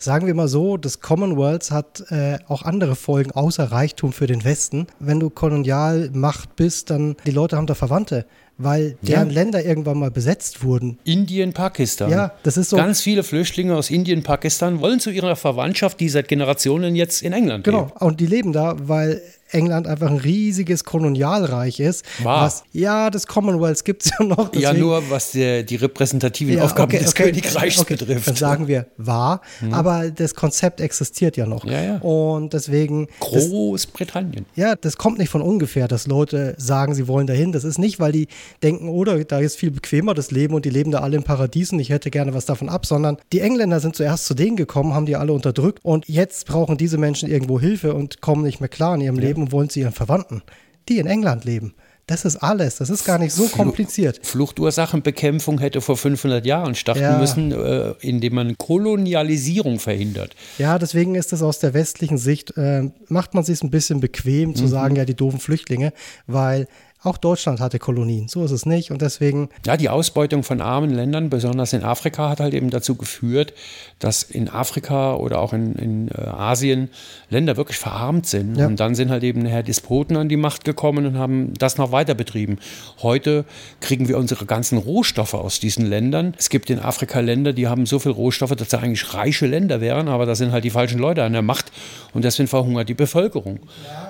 Sagen 0.04 0.26
wir 0.26 0.34
mal 0.34 0.48
so, 0.48 0.78
das 0.78 1.00
Commonwealth 1.00 1.70
hat 1.70 2.04
äh, 2.10 2.40
auch 2.48 2.64
andere 2.64 2.96
Folgen 2.96 3.30
außer 3.34 3.66
Reichtum 3.72 4.14
für 4.14 4.26
den 4.26 4.44
Westen. 4.44 4.88
Wenn 5.00 5.20
du 5.20 5.30
Kolonialmacht 5.30 6.56
bist, 6.56 6.90
dann 6.90 7.16
die 7.28 7.30
Leute 7.32 7.56
haben 7.56 7.68
da 7.68 7.76
Verwandte, 7.76 8.26
weil 8.58 8.98
deren 9.04 9.30
Ja. 9.30 9.36
Länder 9.36 9.64
irgendwann 9.64 10.00
mal 10.00 10.10
besetzt 10.10 10.64
wurden. 10.64 10.98
Indien, 11.04 11.54
Pakistan. 11.54 12.10
Ja, 12.10 12.32
das 12.42 12.58
ist 12.58 12.72
so- 12.72 12.78
Ganz 12.78 13.02
viele 13.02 13.22
Flüchtlinge 13.22 13.76
aus 13.76 13.92
Indien, 13.92 14.24
Pakistan 14.24 14.82
wollen 14.82 15.00
zu 15.00 15.12
ihrer 15.12 15.36
Verwandtschaft, 15.36 16.00
die 16.00 16.10
seit 16.10 16.28
Generationen 16.28 16.96
jetzt 16.96 17.22
in 17.22 17.34
England 17.34 17.64
Genau, 17.66 17.86
lebt. 17.86 18.02
und 18.02 18.20
die 18.20 18.26
leben 18.28 18.54
da, 18.54 18.76
weil 18.80 19.22
England 19.54 19.88
einfach 19.88 20.10
ein 20.10 20.18
riesiges 20.18 20.84
Kolonialreich 20.84 21.80
ist. 21.80 22.06
Wahr. 22.24 22.46
Was, 22.46 22.64
ja, 22.72 23.10
das 23.10 23.28
Commonwealth 23.28 23.84
gibt 23.86 24.06
es 24.06 24.12
ja 24.18 24.26
noch. 24.26 24.54
Ja, 24.54 24.70
deswegen- 24.72 24.80
nur 24.80 25.10
was 25.10 25.32
der, 25.32 25.64
die 25.64 25.76
repräsentativen 25.76 26.56
Ja, 26.58 26.64
Aufgaben 26.64 26.92
okay, 26.92 27.00
des 27.04 27.10
okay, 27.12 27.24
Königreichs 27.32 27.80
okay, 27.80 27.96
betrifft. 27.96 28.28
Dann 28.28 28.36
sagen 28.36 28.68
wir 28.68 28.88
wahr, 28.98 29.42
aber 29.72 30.10
das 30.12 30.36
Konzept 30.36 30.82
existiert 30.82 31.38
ja 31.38 31.46
noch. 31.46 31.66
Ja, 31.66 31.82
ja. 31.82 31.98
Und 31.98 32.54
deswegen. 32.54 33.08
Das, 33.20 33.50
Großbritannien. 33.50 34.46
ja, 34.56 34.76
das 34.76 34.98
kommt 34.98 35.18
nicht 35.20 35.30
von 35.30 35.42
ungefähr, 35.42 35.88
dass 35.88 36.08
Leute 36.08 36.56
sagen, 36.58 36.94
sie 36.96 37.08
wollen 37.08 37.28
dahin. 37.28 37.52
Das 37.52 37.64
ist 37.64 37.78
nicht, 37.78 38.00
weil 38.00 38.12
die 38.12 38.28
denken, 38.64 38.90
oder 38.90 39.24
da 39.24 39.40
ist 39.40 39.58
viel 39.58 39.72
bequemer 39.72 40.14
das 40.14 40.32
Leben 40.32 40.54
und 40.54 40.66
die 40.66 40.70
leben 40.70 40.92
da 40.92 41.00
alle 41.00 41.18
in 41.18 41.24
Paradiesen, 41.24 41.80
ich 41.80 41.90
hätte 41.90 42.10
gerne 42.12 42.34
was 42.34 42.46
davon 42.46 42.70
ab, 42.70 42.86
sondern 42.86 43.18
die 43.34 43.40
Engländer 43.40 43.80
sind 43.80 43.96
zuerst 43.96 44.26
zu 44.26 44.34
denen 44.34 44.56
gekommen, 44.56 44.94
haben 44.94 45.06
die 45.06 45.16
alle 45.16 45.34
unterdrückt 45.34 45.80
und 45.84 46.08
jetzt 46.08 46.46
brauchen 46.48 46.78
diese 46.78 46.98
Menschen 46.98 47.30
irgendwo 47.30 47.60
Hilfe 47.60 47.94
und 47.94 48.22
kommen 48.22 48.44
nicht 48.44 48.60
mehr 48.60 48.70
klar 48.70 48.96
in 48.96 49.02
ihrem 49.02 49.20
Leben 49.20 49.41
und 49.42 49.52
wollen 49.52 49.70
zu 49.70 49.80
ihren 49.80 49.94
Verwandten, 49.94 50.42
die 50.90 50.98
in 51.00 51.08
England 51.08 51.46
leben. 51.46 51.74
Das 52.08 52.26
ist 52.26 52.38
alles. 52.38 52.78
Das 52.78 52.90
ist 52.90 53.06
gar 53.06 53.20
nicht 53.20 53.32
so 53.34 53.48
kompliziert. 53.48 54.20
Fluchtursachenbekämpfung 54.24 55.60
hätte 55.60 55.82
vor 55.82 55.96
500 55.98 56.46
Jahren 56.46 56.76
starten 56.76 57.02
Ja. 57.04 57.18
müssen, 57.18 57.52
äh, 57.52 57.94
indem 58.02 58.36
man 58.36 58.58
Kolonialisierung 58.58 59.80
verhindert. 59.80 60.36
Ja, 60.58 60.78
deswegen 60.80 61.16
ist 61.16 61.32
es 61.32 61.42
aus 61.42 61.60
der 61.60 61.74
westlichen 61.74 62.18
Sicht, 62.18 62.58
äh, 62.58 62.90
macht 63.08 63.34
man 63.34 63.44
sich 63.44 63.62
ein 63.64 63.70
bisschen 63.70 64.00
bequem 64.00 64.56
zu 64.56 64.68
sagen, 64.68 64.96
ja, 64.96 65.06
die 65.06 65.16
doofen 65.16 65.40
Flüchtlinge, 65.40 65.94
weil 66.28 66.68
auch 67.04 67.18
Deutschland 67.18 67.60
hatte 67.60 67.80
Kolonien. 67.80 68.28
So 68.28 68.46
ist 68.46 68.52
es 68.52 68.68
nicht. 68.68 68.92
Und 68.92 69.02
deswegen, 69.02 69.50
Ja, 69.66 69.76
die 69.76 69.90
Ausbeutung 69.90 70.44
von 70.44 70.62
armen 70.62 70.92
Ländern, 70.92 71.32
besonders 71.32 71.74
in 71.74 71.84
Afrika, 71.84 72.30
hat 72.30 72.40
halt 72.40 72.54
eben 72.54 72.70
dazu 72.70 72.94
geführt, 72.94 73.54
dass 73.98 74.22
in 74.22 74.50
Afrika 74.50 75.16
oder 75.16 75.40
auch 75.40 75.52
in, 75.54 75.74
in 75.74 76.08
äh, 76.10 76.22
Asien 76.22 76.90
Länder 77.32 77.58
wirklich 77.58 77.80
verarmt 77.80 78.28
sind. 78.28 78.56
Ja. 78.58 78.68
Und 78.68 78.80
dann 78.80 78.94
sind 78.94 79.10
halt 79.10 79.24
eben 79.24 79.42
nachher 79.42 79.64
Despoten 79.64 80.16
an 80.16 80.30
die 80.30 80.38
Macht 80.38 80.64
gekommen 80.64 81.08
und 81.08 81.18
haben 81.18 81.56
das 81.58 81.78
noch 81.78 81.92
weiter 81.92 82.14
betrieben. 82.14 82.60
Heute 83.02 83.46
kriegen 83.80 84.08
wir 84.08 84.20
unsere 84.20 84.46
ganzen 84.46 84.78
Rohstoffe 84.78 85.34
aus 85.34 85.60
diesen 85.60 85.88
Ländern. 85.88 86.36
Es 86.38 86.50
gibt 86.52 86.70
in 86.70 86.78
Afrika 86.80 87.20
Länder, 87.20 87.52
die 87.54 87.68
haben 87.68 87.88
so 87.88 87.98
viel 87.98 88.12
Rohstoffe, 88.12 88.56
dass 88.56 88.70
sie 88.70 88.78
eigentlich 88.78 89.12
reiche 89.16 89.48
Länder 89.48 89.82
wären, 89.82 90.08
aber 90.08 90.28
da 90.28 90.36
sind 90.36 90.52
halt 90.52 90.66
die 90.66 90.70
falschen 90.70 91.00
Leute 91.00 91.24
an 91.24 91.34
der 91.34 91.42
Macht 91.42 91.72
und 92.14 92.26
deswegen 92.26 92.48
verhungert 92.48 92.90
die 92.90 92.94
Bevölkerung. 92.94 93.60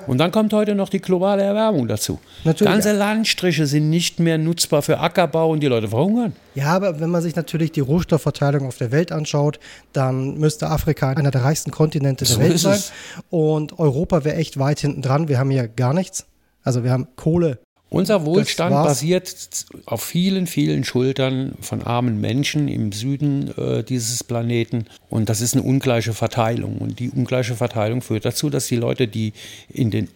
Und 0.07 0.17
dann 0.17 0.31
kommt 0.31 0.51
heute 0.51 0.75
noch 0.75 0.89
die 0.89 0.99
globale 0.99 1.43
Erwärmung 1.43 1.87
dazu. 1.87 2.19
Natürlich. 2.43 2.80
Ganze 2.83 2.97
Landstriche 2.97 3.65
sind 3.67 3.89
nicht 3.89 4.19
mehr 4.19 4.37
nutzbar 4.37 4.81
für 4.81 4.99
Ackerbau 4.99 5.51
und 5.51 5.61
die 5.61 5.67
Leute 5.67 5.87
verhungern. 5.87 6.33
ja, 6.55 6.67
aber 6.67 6.99
wenn 6.99 7.09
man 7.09 7.21
sich 7.21 7.35
natürlich 7.35 7.71
die 7.71 7.79
Rohstoffverteilung 7.79 8.67
auf 8.67 8.77
der 8.77 8.91
Welt 8.91 9.11
anschaut, 9.11 9.59
dann 9.93 10.37
müsste 10.37 10.69
Afrika 10.69 11.09
einer 11.11 11.31
der 11.31 11.43
reichsten 11.43 11.71
Kontinente 11.71 12.25
der 12.25 12.33
So 12.35 12.39
Welt 12.39 12.53
ist 12.53 12.61
sein. 12.61 12.73
es. 12.73 12.91
Und 13.29 13.79
Europa 13.79 14.23
wäre 14.23 14.35
echt 14.35 14.57
weit 14.59 14.79
hinten 14.79 15.01
dran. 15.01 15.27
Wir 15.27 15.39
haben 15.39 15.51
hier 15.51 15.67
gar 15.67 15.93
nichts. 15.93 16.25
Also 16.63 16.83
wir 16.83 16.91
haben 16.91 17.07
Kohle. 17.15 17.59
Unser 17.89 18.25
Wohlstand 18.25 18.71
basiert 18.71 19.65
auf 19.85 20.01
vielen, 20.01 20.47
vielen 20.47 20.85
Schultern 20.85 21.55
von 21.59 21.81
armen 21.81 22.21
Menschen 22.21 22.69
im 22.69 22.93
Süden 22.93 23.53
äh, 23.57 23.83
dieses 23.83 24.23
Planeten. 24.23 24.85
Und 25.09 25.27
das 25.27 25.41
ist 25.41 25.55
eine 25.55 25.63
ungleiche 25.63 26.13
Verteilung. 26.13 26.77
Und 26.77 26.99
die 26.99 27.09
ungleiche 27.09 27.55
Verteilung 27.55 28.01
führt 28.01 28.23
dazu, 28.23 28.49
dass 28.49 28.67
die 28.67 28.77
Leute, 28.77 29.09
die 29.09 29.33
in 29.67 29.91
den 29.91 30.07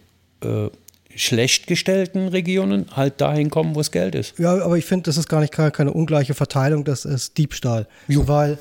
äh, 0.42 0.70
schlecht 1.16 1.66
gestellten 1.66 2.28
Regionen 2.28 2.86
halt 2.94 3.20
dahin 3.20 3.50
kommen, 3.50 3.74
wo 3.74 3.80
es 3.80 3.90
Geld 3.90 4.14
ist. 4.14 4.38
Ja, 4.38 4.62
aber 4.62 4.76
ich 4.76 4.84
finde, 4.84 5.04
das 5.04 5.16
ist 5.16 5.28
gar 5.28 5.40
nicht 5.40 5.52
keine, 5.52 5.70
keine 5.70 5.92
ungleiche 5.92 6.34
Verteilung, 6.34 6.84
das 6.84 7.04
ist 7.04 7.38
Diebstahl. 7.38 7.86
Weil 8.08 8.58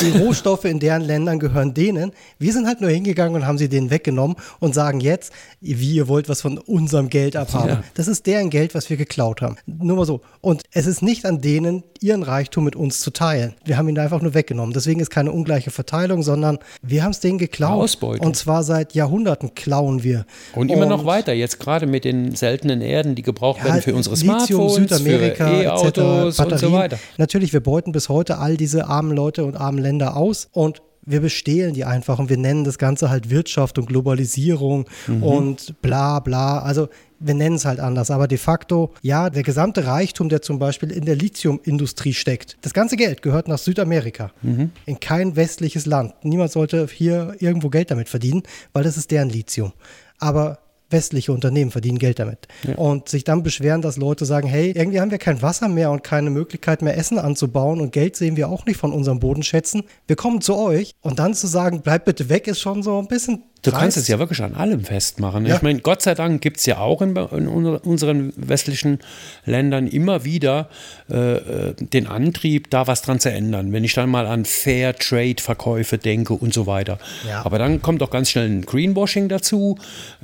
die 0.00 0.18
Rohstoffe 0.18 0.64
in 0.64 0.78
deren 0.78 1.02
Ländern 1.02 1.38
gehören 1.38 1.74
denen. 1.74 2.12
Wir 2.38 2.52
sind 2.52 2.66
halt 2.66 2.80
nur 2.80 2.90
hingegangen 2.90 3.34
und 3.34 3.46
haben 3.46 3.58
sie 3.58 3.68
denen 3.68 3.90
weggenommen 3.90 4.36
und 4.60 4.74
sagen 4.74 5.00
jetzt, 5.00 5.32
wie 5.60 5.94
ihr 5.94 6.08
wollt 6.08 6.28
was 6.28 6.40
von 6.40 6.58
unserem 6.58 7.08
Geld 7.08 7.36
abhaben. 7.36 7.68
Ja. 7.68 7.84
Das 7.94 8.08
ist 8.08 8.26
deren 8.26 8.50
Geld, 8.50 8.74
was 8.74 8.88
wir 8.90 8.96
geklaut 8.96 9.42
haben. 9.42 9.56
Nur 9.66 9.96
mal 9.96 10.06
so. 10.06 10.20
Und 10.40 10.62
es 10.72 10.86
ist 10.86 11.02
nicht 11.02 11.24
an 11.24 11.40
denen, 11.40 11.82
ihren 12.00 12.22
Reichtum 12.22 12.64
mit 12.64 12.76
uns 12.76 13.00
zu 13.00 13.10
teilen. 13.10 13.54
Wir 13.64 13.78
haben 13.78 13.88
ihn 13.88 13.98
einfach 13.98 14.22
nur 14.22 14.34
weggenommen. 14.34 14.72
Deswegen 14.72 15.00
ist 15.00 15.10
keine 15.10 15.32
ungleiche 15.32 15.70
Verteilung, 15.70 16.22
sondern 16.22 16.58
wir 16.82 17.02
haben 17.02 17.10
es 17.10 17.20
denen 17.20 17.38
geklaut. 17.38 17.82
Ausbeutung. 17.82 18.26
Und 18.26 18.36
zwar 18.36 18.62
seit 18.62 18.94
Jahrhunderten 18.94 19.54
klauen 19.54 20.02
wir. 20.02 20.26
Und 20.54 20.70
immer 20.70 20.86
noch 20.86 21.04
weiter, 21.06 21.32
jetzt 21.32 21.58
gerade 21.58 21.86
mit 21.86 21.95
den 22.04 22.34
seltenen 22.34 22.80
Erden, 22.80 23.14
die 23.14 23.22
gebraucht 23.22 23.64
werden 23.64 23.82
für 23.82 23.94
unsere 23.94 24.14
Lithium, 24.16 24.38
Smartphones, 24.68 24.74
Südamerika, 24.74 25.48
für 25.48 25.62
E-Autos 25.64 26.38
etc., 26.38 26.52
und 26.52 26.58
so 26.58 26.72
weiter. 26.72 26.98
Natürlich, 27.18 27.52
wir 27.52 27.60
beuten 27.60 27.92
bis 27.92 28.08
heute 28.08 28.38
all 28.38 28.56
diese 28.56 28.86
armen 28.86 29.12
Leute 29.12 29.44
und 29.44 29.56
armen 29.56 29.78
Länder 29.78 30.16
aus 30.16 30.48
und 30.52 30.82
wir 31.08 31.20
bestehlen 31.20 31.72
die 31.72 31.84
einfach 31.84 32.18
und 32.18 32.30
wir 32.30 32.36
nennen 32.36 32.64
das 32.64 32.78
Ganze 32.78 33.10
halt 33.10 33.30
Wirtschaft 33.30 33.78
und 33.78 33.86
Globalisierung 33.86 34.86
Mhm. 35.06 35.22
und 35.22 35.80
bla 35.80 36.18
bla. 36.18 36.58
Also 36.58 36.88
wir 37.20 37.34
nennen 37.34 37.54
es 37.54 37.64
halt 37.64 37.78
anders, 37.78 38.10
aber 38.10 38.26
de 38.26 38.38
facto, 38.38 38.92
ja, 39.02 39.30
der 39.30 39.44
gesamte 39.44 39.86
Reichtum, 39.86 40.28
der 40.28 40.42
zum 40.42 40.58
Beispiel 40.58 40.90
in 40.90 41.04
der 41.04 41.14
Lithiumindustrie 41.14 42.12
steckt, 42.12 42.56
das 42.62 42.74
ganze 42.74 42.96
Geld 42.96 43.22
gehört 43.22 43.46
nach 43.46 43.58
Südamerika, 43.58 44.32
Mhm. 44.42 44.72
in 44.84 44.98
kein 44.98 45.36
westliches 45.36 45.86
Land. 45.86 46.12
Niemand 46.24 46.50
sollte 46.50 46.88
hier 46.92 47.36
irgendwo 47.38 47.68
Geld 47.68 47.92
damit 47.92 48.08
verdienen, 48.08 48.42
weil 48.72 48.82
das 48.82 48.96
ist 48.96 49.12
deren 49.12 49.30
Lithium. 49.30 49.72
Aber 50.18 50.58
westliche 50.90 51.32
Unternehmen 51.32 51.70
verdienen 51.70 51.98
Geld 51.98 52.18
damit. 52.18 52.48
Und 52.76 53.08
sich 53.08 53.24
dann 53.24 53.42
beschweren, 53.42 53.82
dass 53.82 53.96
Leute 53.96 54.24
sagen, 54.24 54.48
hey, 54.48 54.70
irgendwie 54.70 55.00
haben 55.00 55.10
wir 55.10 55.18
kein 55.18 55.42
Wasser 55.42 55.68
mehr 55.68 55.90
und 55.90 56.04
keine 56.04 56.30
Möglichkeit 56.30 56.82
mehr 56.82 56.96
Essen 56.96 57.18
anzubauen 57.18 57.80
und 57.80 57.92
Geld 57.92 58.16
sehen 58.16 58.36
wir 58.36 58.48
auch 58.48 58.66
nicht 58.66 58.76
von 58.76 58.92
unserem 58.92 59.18
Bodenschätzen. 59.20 59.84
Wir 60.06 60.16
kommen 60.16 60.40
zu 60.40 60.56
euch 60.56 60.94
und 61.00 61.18
dann 61.18 61.34
zu 61.34 61.46
sagen, 61.46 61.82
bleibt 61.82 62.04
bitte 62.04 62.28
weg, 62.28 62.46
ist 62.46 62.60
schon 62.60 62.82
so 62.82 62.98
ein 62.98 63.08
bisschen 63.08 63.44
Du 63.66 63.72
kannst 63.72 63.96
es 63.96 64.08
ja 64.08 64.18
wirklich 64.18 64.42
an 64.42 64.54
allem 64.54 64.84
festmachen. 64.84 65.46
Ja. 65.46 65.56
Ich 65.56 65.62
meine, 65.62 65.80
Gott 65.80 66.02
sei 66.02 66.14
Dank 66.14 66.40
gibt 66.40 66.58
es 66.58 66.66
ja 66.66 66.78
auch 66.78 67.02
in, 67.02 67.16
in 67.16 67.48
unser- 67.48 67.84
unseren 67.84 68.32
westlichen 68.36 69.00
Ländern 69.44 69.86
immer 69.86 70.24
wieder 70.24 70.68
äh, 71.10 71.14
äh, 71.34 71.74
den 71.78 72.06
Antrieb, 72.06 72.70
da 72.70 72.86
was 72.86 73.02
dran 73.02 73.20
zu 73.20 73.30
ändern. 73.30 73.72
Wenn 73.72 73.84
ich 73.84 73.94
dann 73.94 74.08
mal 74.10 74.26
an 74.26 74.44
Fair 74.44 74.94
Trade 74.96 75.36
Verkäufe 75.40 75.98
denke 75.98 76.32
und 76.34 76.52
so 76.54 76.66
weiter. 76.66 76.98
Ja. 77.28 77.44
Aber 77.44 77.58
dann 77.58 77.82
kommt 77.82 78.02
auch 78.02 78.10
ganz 78.10 78.30
schnell 78.30 78.48
ein 78.48 78.62
Greenwashing 78.62 79.28
dazu. 79.28 79.78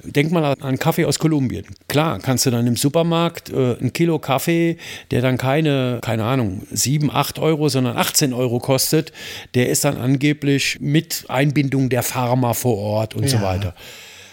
Denk 0.05 0.31
mal 0.33 0.55
an- 0.61 0.79
Kaffee 0.79 1.05
aus 1.05 1.19
Kolumbien. 1.19 1.65
Klar, 1.89 2.19
kannst 2.21 2.47
du 2.47 2.51
dann 2.51 2.67
im 2.67 2.77
Supermarkt 2.77 3.51
äh, 3.51 3.77
ein 3.81 3.93
Kilo 3.93 4.19
Kaffee, 4.19 4.77
der 5.11 5.21
dann 5.23 5.39
keine, 5.39 5.99
keine 6.03 6.25
Ahnung, 6.25 6.63
7, 6.71 7.11
8 7.11 7.39
Euro, 7.39 7.69
sondern 7.69 7.97
18 7.97 8.33
Euro 8.33 8.59
kostet, 8.59 9.13
der 9.55 9.69
ist 9.69 9.85
dann 9.85 9.97
angeblich 9.97 10.79
mit 10.81 11.25
Einbindung 11.29 11.89
der 11.89 12.03
Pharma 12.03 12.55
vor 12.55 12.79
Ort 12.79 13.15
und 13.15 13.25
so 13.39 13.45
weiter. 13.45 13.75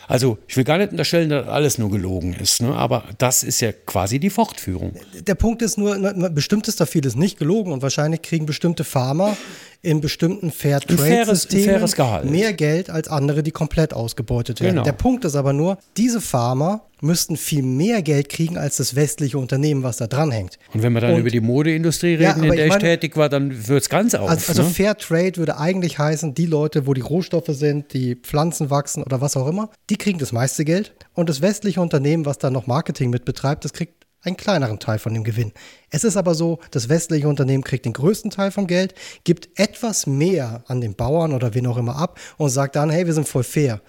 Also 0.10 0.40
ich 0.48 0.58
will 0.58 0.64
gar 0.64 0.80
nicht 0.80 0.92
unterstellen, 0.92 1.30
dass 1.30 1.48
alles 1.48 1.78
nur 1.78 1.92
gelogen 1.92 2.34
ist, 2.34 2.62
ne? 2.64 2.74
aber 2.74 3.04
das 3.20 3.44
ist 3.44 3.62
ja 3.62 3.72
quasi 3.72 4.20
die 4.20 4.32
Fortführung. 4.32 4.94
Der 5.28 5.36
Punkt 5.36 5.62
ist 5.62 5.78
nur, 5.78 5.96
bestimmt 6.32 6.68
ist 6.68 6.82
da 6.82 6.88
vieles 6.88 7.16
nicht 7.16 7.38
gelogen 7.38 7.72
und 7.72 7.84
wahrscheinlich 7.84 8.24
kriegen 8.24 8.48
bestimmte 8.48 8.84
Farmer 8.84 9.38
in 9.82 10.02
bestimmten 10.02 10.52
Fairtrade-Systemen 10.52 11.88
faires 11.88 12.24
mehr 12.26 12.52
Geld 12.54 12.90
als 12.90 13.08
andere, 13.08 13.44
die 13.44 13.52
komplett 13.52 13.94
ausgebeutet 13.94 14.60
werden. 14.60 14.74
Genau. 14.76 14.84
Der 14.84 14.92
Punkt 14.92 15.24
ist 15.24 15.36
aber 15.36 15.54
nur, 15.54 15.78
diese 15.96 16.20
Farmer 16.20 16.82
müssten 17.02 17.38
viel 17.38 17.64
mehr 17.64 18.02
Geld 18.02 18.28
kriegen 18.28 18.58
als 18.58 18.76
das 18.76 18.94
westliche 18.96 19.38
Unternehmen, 19.38 19.84
was 19.84 19.96
da 19.96 20.08
dranhängt. 20.08 20.60
Und 20.74 20.84
wenn 20.84 20.92
wir 20.92 21.00
dann 21.00 21.14
Und- 21.14 21.22
über 21.22 21.30
die 21.30 21.40
Modeindustrie 21.40 22.16
Ja, 22.16 22.32
reden, 22.32 22.44
aber 22.44 22.48
in 22.48 22.52
ich 22.52 22.56
der 22.58 22.66
ich, 22.66 22.72
meine- 22.74 22.84
tätig 22.84 23.16
war, 23.16 23.30
dann 23.30 23.68
wird 23.70 23.82
es 23.84 23.90
ganz 23.90 24.16
auf. 24.16 24.30
Also, 24.30 24.50
also 24.50 24.64
ne? 24.64 24.70
Fair 24.70 24.98
Trade 24.98 25.38
würde 25.38 25.58
eigentlich 25.58 25.98
heißen, 25.98 26.34
die 26.34 26.46
Leute, 26.46 26.86
wo 26.88 26.94
die 26.94 27.00
Rohstoffe 27.00 27.48
sind, 27.48 27.94
die 27.94 28.16
Pflanzen 28.16 28.70
wachsen 28.70 29.04
oder 29.04 29.22
was 29.22 29.38
auch 29.38 29.48
immer, 29.48 29.70
die 29.90 29.96
kriegen 30.00 30.18
das 30.18 30.32
meiste 30.32 30.66
Geld. 30.66 30.96
Und 31.14 31.30
das 31.30 31.42
westliche 31.42 31.82
Unternehmen, 31.82 32.26
was 32.26 32.40
da 32.40 32.50
noch 32.50 32.66
Marketing 32.66 33.12
mit 33.12 33.26
betreibt, 33.26 33.66
das 33.66 33.74
kriegt 33.74 34.06
einen 34.22 34.38
kleineren 34.38 34.80
Teil 34.80 35.00
von 35.00 35.14
dem 35.14 35.24
Gewinn. 35.24 35.54
Es 35.92 36.04
ist 36.04 36.18
aber 36.18 36.36
so, 36.36 36.60
das 36.72 36.90
westliche 36.90 37.28
Unternehmen 37.28 37.64
kriegt 37.64 37.86
den 37.86 37.94
größten 37.94 38.32
Teil 38.32 38.52
vom 38.52 38.68
Geld, 38.68 38.94
gibt 39.24 39.50
etwas 39.58 40.08
mehr 40.08 40.64
an 40.68 40.82
den 40.82 40.96
Bauern 40.96 41.34
oder 41.34 41.54
wen 41.54 41.68
auch 41.68 41.78
immer 41.78 41.96
ab 41.96 42.20
und 42.38 42.50
sagt 42.50 42.76
dann, 42.76 42.90
hey, 42.90 43.06
wir 43.06 43.14
sind 43.14 43.28
voll 43.28 43.44
fair. 43.44 43.82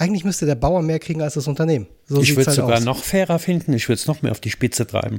Eigentlich 0.00 0.22
müsste 0.22 0.46
der 0.46 0.54
Bauer 0.54 0.80
mehr 0.80 1.00
kriegen 1.00 1.22
als 1.22 1.34
das 1.34 1.48
Unternehmen. 1.48 1.88
So 2.06 2.22
ich 2.22 2.30
würde 2.30 2.42
es 2.42 2.46
halt 2.46 2.56
sogar 2.58 2.78
aus. 2.78 2.84
noch 2.84 3.02
fairer 3.02 3.40
finden, 3.40 3.72
ich 3.72 3.88
würde 3.88 3.98
es 3.98 4.06
noch 4.06 4.22
mehr 4.22 4.30
auf 4.30 4.38
die 4.38 4.50
Spitze 4.50 4.86
treiben. 4.86 5.18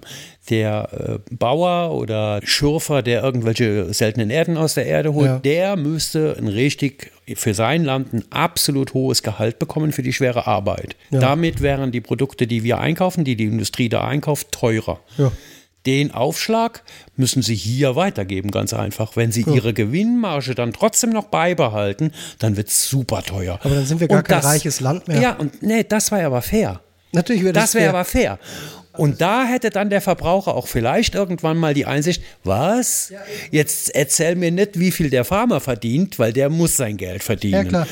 Der 0.49 1.19
äh, 1.29 1.35
Bauer 1.35 1.93
oder 1.93 2.39
Schürfer, 2.45 3.01
der 3.03 3.21
irgendwelche 3.21 3.93
seltenen 3.93 4.29
Erden 4.29 4.55
aus 4.55 4.75
der 4.75 4.85
Erde 4.85 5.13
holt, 5.13 5.25
Ja. 5.27 5.39
der 5.39 5.75
müsste 5.75 6.37
ein 6.37 6.47
richtig 6.47 7.11
für 7.35 7.53
sein 7.53 7.83
Land 7.83 8.13
ein 8.13 8.23
absolut 8.31 8.93
hohes 8.93 9.21
Gehalt 9.21 9.59
bekommen 9.59 9.91
für 9.91 10.01
die 10.01 10.13
schwere 10.13 10.47
Arbeit. 10.47 10.95
Ja. 11.11 11.19
Damit 11.19 11.61
wären 11.61 11.91
die 11.91 12.01
Produkte, 12.01 12.47
die 12.47 12.63
wir 12.63 12.79
einkaufen, 12.79 13.25
die 13.25 13.35
die 13.35 13.45
Industrie 13.45 13.89
da 13.89 14.05
einkauft, 14.07 14.53
teurer. 14.53 15.01
Ja. 15.17 15.29
Den 15.85 16.11
Aufschlag 16.13 16.83
müssen 17.15 17.41
sie 17.41 17.55
hier 17.55 17.95
weitergeben, 17.95 18.51
ganz 18.51 18.73
einfach. 18.73 19.15
Wenn 19.15 19.31
sie 19.31 19.41
ihre 19.43 19.73
Gewinnmarge 19.73 20.53
dann 20.53 20.73
trotzdem 20.73 21.11
noch 21.11 21.25
beibehalten, 21.25 22.11
dann 22.39 22.57
wird 22.57 22.67
es 22.67 22.89
super 22.89 23.23
teuer. 23.23 23.59
Aber 23.63 23.75
dann 23.75 23.85
sind 23.85 23.99
wir 24.01 24.07
gar 24.09 24.17
Und 24.19 24.27
kein 24.27 24.39
reiches 24.39 24.81
Land 24.81 25.07
mehr. 25.07 25.21
Ja, 25.21 25.33
und 25.35 25.63
nee, 25.63 25.83
das 25.83 26.11
war 26.11 26.21
aber 26.21 26.41
fair. 26.41 26.81
Natürlich 27.13 27.43
wäre 27.43 27.53
Das 27.53 27.73
wäre 27.73 27.85
fair. 27.85 27.89
aber 27.89 28.05
fair. 28.05 28.39
Und 28.93 29.21
da 29.21 29.45
hätte 29.45 29.69
dann 29.69 29.89
der 29.89 30.01
Verbraucher 30.01 30.53
auch 30.55 30.67
vielleicht 30.67 31.15
irgendwann 31.15 31.55
mal 31.57 31.73
die 31.73 31.85
Einsicht, 31.85 32.21
was? 32.43 33.13
Jetzt 33.49 33.95
erzähl 33.95 34.35
mir 34.35 34.51
nicht, 34.51 34.77
wie 34.77 34.91
viel 34.91 35.09
der 35.09 35.23
Farmer 35.23 35.61
verdient, 35.61 36.19
weil 36.19 36.33
der 36.33 36.49
muss 36.49 36.75
sein 36.75 36.97
Geld 36.97 37.23
verdienen. 37.23 37.53
Ja, 37.53 37.63
klar. 37.63 37.87